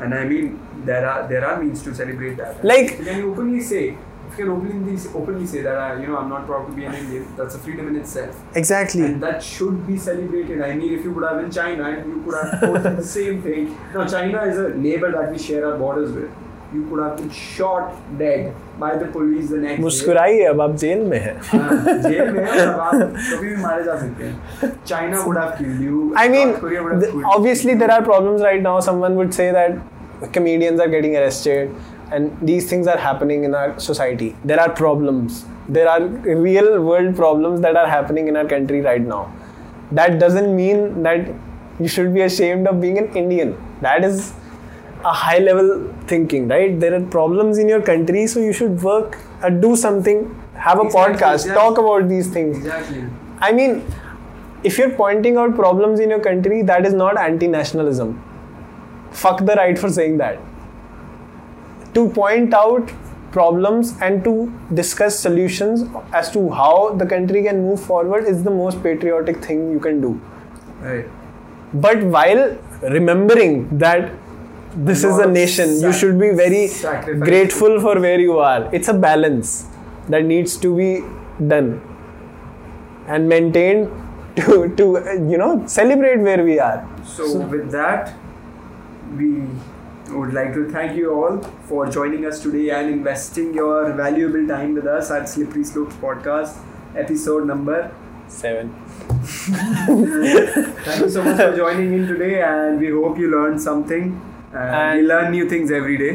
And 0.00 0.12
I 0.14 0.24
mean, 0.24 0.60
there 0.84 1.06
are 1.08 1.28
there 1.28 1.44
are 1.48 1.62
means 1.62 1.82
to 1.84 1.94
celebrate 1.94 2.36
that. 2.36 2.64
Like- 2.64 2.96
can 2.96 3.06
you 3.06 3.12
can 3.12 3.22
openly 3.30 3.60
say, 3.60 3.96
if 4.28 4.38
you 4.38 4.44
can 4.44 4.48
openly 4.54 4.98
openly 5.14 5.46
say 5.46 5.62
that 5.62 5.76
I, 5.78 6.00
you 6.00 6.06
know 6.08 6.16
I'm 6.18 6.28
not 6.28 6.46
proud 6.46 6.66
to 6.66 6.72
be 6.78 6.84
an 6.84 6.94
Indian. 6.94 7.26
That's 7.36 7.54
a 7.54 7.58
freedom 7.58 7.88
in 7.88 7.96
itself, 7.96 8.42
Exactly. 8.62 9.02
and 9.02 9.22
that 9.22 9.42
should 9.42 9.86
be 9.86 9.96
celebrated. 9.96 10.60
I 10.60 10.74
mean, 10.74 10.92
if 10.98 11.04
you 11.04 11.12
would 11.12 11.24
have 11.30 11.38
in 11.44 11.50
China 11.50 11.90
you 12.06 12.22
could 12.24 12.34
have 12.42 12.60
posted 12.60 12.96
the 12.98 13.04
same 13.04 13.40
thing. 13.42 13.76
Now, 13.94 14.06
China 14.06 14.42
is 14.42 14.58
a 14.58 14.70
neighbor 14.88 15.10
that 15.12 15.30
we 15.30 15.38
share 15.38 15.66
our 15.70 15.78
borders 15.78 16.12
with. 16.12 16.30
You 16.74 16.82
could 16.90 17.00
have 17.04 17.16
been 17.18 17.30
shot 17.30 17.92
dead 18.18 18.52
by 18.78 18.90
the 19.00 19.06
police 19.16 19.50
the 19.50 19.58
next. 19.64 19.80
मुस्कुराइए 19.80 20.44
अब 20.52 20.60
आप 20.60 20.74
jail 20.82 21.02
में 21.10 21.18
हैं 21.26 21.34
हाँ, 21.50 21.96
jail 22.08 22.30
में 22.36 22.44
है 22.44 22.66
और 22.66 22.80
आप 22.80 22.94
कभी 22.94 23.48
भी 23.48 23.56
मारे 23.62 23.84
जा 23.84 23.96
सकते 24.00 24.24
हैं 24.24 24.72
China 24.86 25.20
would 25.26 25.38
have 25.42 25.52
killed 25.58 25.84
you 25.88 26.00
I 26.24 26.28
mean, 26.34 26.52
South 26.52 26.60
Korea 26.64 26.82
would 26.86 26.92
have 26.94 27.02
th- 27.02 27.12
killed 27.12 27.30
obviously 27.34 27.74
there 27.84 27.92
are 27.98 28.02
problems 28.10 28.42
right 28.48 28.62
now. 28.68 28.74
Someone 28.88 29.20
would 29.22 29.32
say 29.40 29.50
that 29.58 29.78
comedians 30.38 30.80
are 30.80 30.90
getting 30.96 31.16
arrested 31.22 31.74
and 32.12 32.46
these 32.52 32.68
things 32.74 32.86
are 32.96 32.98
happening 33.06 33.44
in 33.44 33.54
our 33.54 33.78
society. 33.88 34.34
There 34.44 34.60
are 34.66 34.68
problems. 34.84 35.44
There 35.68 35.88
are 35.88 36.00
real 36.48 36.70
world 36.90 37.16
problems 37.16 37.60
that 37.62 37.76
are 37.76 37.88
happening 37.96 38.28
in 38.28 38.36
our 38.36 38.48
country 38.58 38.80
right 38.92 39.10
now. 39.16 39.24
That 39.92 40.18
doesn't 40.18 40.54
mean 40.56 41.02
that 41.04 41.28
you 41.78 41.88
should 41.88 42.14
be 42.14 42.22
ashamed 42.22 42.66
of 42.72 42.80
being 42.80 42.98
an 42.98 43.08
Indian. 43.22 43.54
That 43.80 44.04
is 44.04 44.32
a 45.04 45.12
high 45.12 45.38
level 45.38 45.92
thinking, 46.06 46.48
right? 46.48 46.78
There 46.80 46.94
are 46.94 47.00
problems 47.14 47.58
in 47.58 47.68
your 47.68 47.82
country, 47.82 48.26
so 48.26 48.40
you 48.40 48.52
should 48.52 48.82
work, 48.82 49.18
uh, 49.42 49.50
do 49.50 49.76
something, 49.76 50.22
have 50.54 50.78
a 50.78 50.82
Exactly, 50.82 51.14
podcast, 51.14 51.34
exactly. 51.34 51.54
talk 51.62 51.78
about 51.78 52.08
these 52.08 52.28
things. 52.28 52.58
exactly 52.58 53.04
I 53.40 53.52
mean, 53.52 53.84
if 54.62 54.78
you're 54.78 54.90
pointing 54.90 55.36
out 55.36 55.54
problems 55.54 56.00
in 56.00 56.10
your 56.10 56.20
country, 56.20 56.62
that 56.62 56.86
is 56.86 56.94
not 56.94 57.18
anti 57.18 57.46
nationalism. 57.48 58.22
Fuck 59.12 59.44
the 59.44 59.54
right 59.54 59.78
for 59.78 59.90
saying 59.90 60.18
that. 60.18 60.38
To 61.94 62.08
point 62.10 62.52
out 62.54 62.90
problems 63.32 63.94
and 64.00 64.22
to 64.24 64.52
discuss 64.74 65.18
solutions 65.18 65.82
as 66.12 66.30
to 66.30 66.50
how 66.50 66.94
the 66.94 67.06
country 67.06 67.42
can 67.44 67.60
move 67.62 67.80
forward 67.80 68.24
is 68.24 68.42
the 68.44 68.50
most 68.50 68.82
patriotic 68.82 69.42
thing 69.44 69.70
you 69.72 69.80
can 69.80 70.00
do. 70.00 70.20
right 70.82 71.06
But 71.74 72.02
while 72.16 72.56
remembering 72.82 73.56
that 73.78 74.12
this 74.76 75.04
is 75.04 75.18
a 75.18 75.26
nation, 75.26 75.80
you 75.80 75.92
should 75.92 76.18
be 76.18 76.30
very 76.30 76.66
sacrifice. 76.68 77.28
grateful 77.28 77.80
for 77.80 78.00
where 78.00 78.20
you 78.20 78.38
are. 78.38 78.68
It's 78.74 78.88
a 78.88 78.94
balance 78.94 79.66
that 80.08 80.24
needs 80.24 80.56
to 80.58 80.76
be 80.76 81.02
done 81.48 81.80
and 83.06 83.28
maintained 83.28 83.90
to, 84.36 84.74
to 84.76 84.84
you 85.30 85.38
know 85.38 85.66
celebrate 85.66 86.18
where 86.18 86.42
we 86.42 86.58
are. 86.58 86.88
so 87.04 87.38
with 87.40 87.70
that 87.70 88.14
we 89.16 89.46
would 90.10 90.32
like 90.34 90.52
to 90.54 90.68
thank 90.70 90.96
you 90.96 91.12
all 91.12 91.38
for 91.68 91.86
joining 91.88 92.26
us 92.26 92.40
today 92.42 92.70
and 92.70 92.90
investing 92.90 93.54
your 93.54 93.92
valuable 93.92 94.46
time 94.48 94.74
with 94.74 94.86
us 94.86 95.10
at 95.10 95.28
Slippery 95.28 95.64
Slopes 95.64 95.94
podcast 95.96 96.58
episode 96.96 97.46
number 97.46 97.94
Seven. 98.26 98.74
thank 99.20 101.00
you 101.00 101.10
so 101.10 101.22
much 101.22 101.36
for 101.36 101.56
joining 101.56 101.92
in 101.92 102.06
today 102.08 102.42
and 102.42 102.80
we 102.80 102.90
hope 102.90 103.18
you 103.18 103.30
learned 103.30 103.60
something 103.60 104.20
and, 104.54 105.00
we 105.00 105.06
learn 105.06 105.30
new 105.32 105.48
things 105.56 105.70
every 105.82 105.98
day 106.06 106.12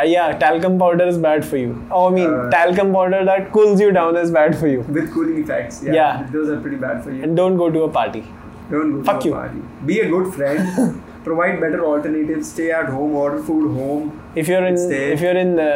Uh, 0.00 0.02
yeah, 0.08 0.28
talcum 0.42 0.76
powder 0.80 1.06
is 1.12 1.16
bad 1.24 1.42
for 1.48 1.58
you. 1.62 1.72
Oh, 1.96 2.02
I 2.10 2.12
mean, 2.12 2.30
Uh, 2.36 2.44
talcum 2.52 2.92
powder 2.94 3.18
that 3.28 3.50
cools 3.56 3.80
you 3.84 3.88
down 3.96 4.16
is 4.20 4.30
bad 4.36 4.54
for 4.60 4.68
you. 4.74 4.84
with 4.98 5.10
cooling 5.16 5.40
effects 5.42 5.80
yeah, 5.86 5.96
Yeah. 5.96 6.22
those 6.36 6.52
are 6.54 6.56
pretty 6.66 6.78
bad 6.84 7.02
for 7.06 7.10
you 7.16 7.22
And 7.26 7.36
don't 7.40 7.58
go 7.62 7.66
to 7.74 7.82
a 7.88 7.90
party. 7.96 8.22
Don't 8.70 8.94
go 8.94 9.02
Fuck 9.08 9.20
to 9.24 9.26
a 9.26 9.30
you. 9.30 9.34
party. 9.40 9.60
Be 9.90 9.98
a 10.04 10.06
good 10.14 10.30
friend. 10.38 11.02
Provide 11.26 11.60
better 11.64 11.80
alternatives. 11.88 12.48
Stay 12.54 12.68
at 12.78 12.86
home. 12.94 13.12
Order 13.24 13.42
food 13.48 13.66
home. 13.80 14.06
If 14.44 14.48
you're 14.52 14.64
in 14.70 14.78
Stay. 14.84 15.02
if 15.16 15.20
you're 15.26 15.36
in 15.42 15.52
uh, 15.64 15.70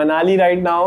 Manali 0.00 0.34
right 0.40 0.62
now 0.66 0.80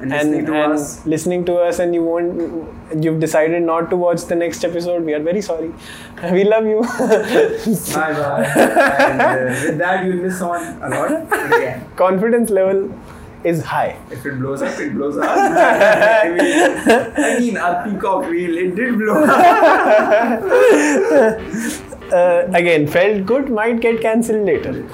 And 0.00 0.10
listening 0.10 0.46
to 0.46 0.54
and 0.54 0.72
us. 0.74 1.04
listening 1.06 1.44
to 1.46 1.54
us 1.58 1.78
and 1.80 1.94
you 1.94 2.02
won't 2.04 3.04
you've 3.04 3.18
decided 3.20 3.62
not 3.62 3.90
to 3.90 3.96
watch 3.96 4.24
the 4.26 4.34
next 4.36 4.64
episode, 4.64 5.04
we 5.04 5.14
are 5.14 5.20
very 5.20 5.40
sorry. 5.42 5.72
We 6.32 6.44
love 6.44 6.66
you. 6.66 6.80
Bye 7.94 8.12
bye. 8.18 8.44
and 8.44 9.20
uh, 9.20 9.60
with 9.66 9.78
that, 9.78 10.04
you'll 10.04 10.22
miss 10.22 10.40
on 10.40 10.82
a 10.82 10.88
lot. 10.88 11.96
Confidence 11.96 12.50
level 12.50 12.92
is 13.44 13.62
high. 13.64 13.96
if 14.10 14.24
it 14.26 14.38
blows 14.40 14.62
up, 14.62 14.78
it 14.80 14.92
blows 14.94 15.16
up. 15.16 15.28
I 15.28 16.28
mean, 16.36 17.24
I 17.26 17.38
mean, 17.38 17.56
our 17.56 17.84
peacock 17.84 18.28
wheel, 18.28 18.56
it 18.58 18.74
did 18.74 18.98
blow 18.98 19.22
up. 19.24 19.38
Uh, 22.10 22.46
again, 22.54 22.86
felt 22.86 23.26
good 23.26 23.50
might 23.50 23.80
get 23.80 24.00
cancelled 24.00 24.46
later. 24.46 24.88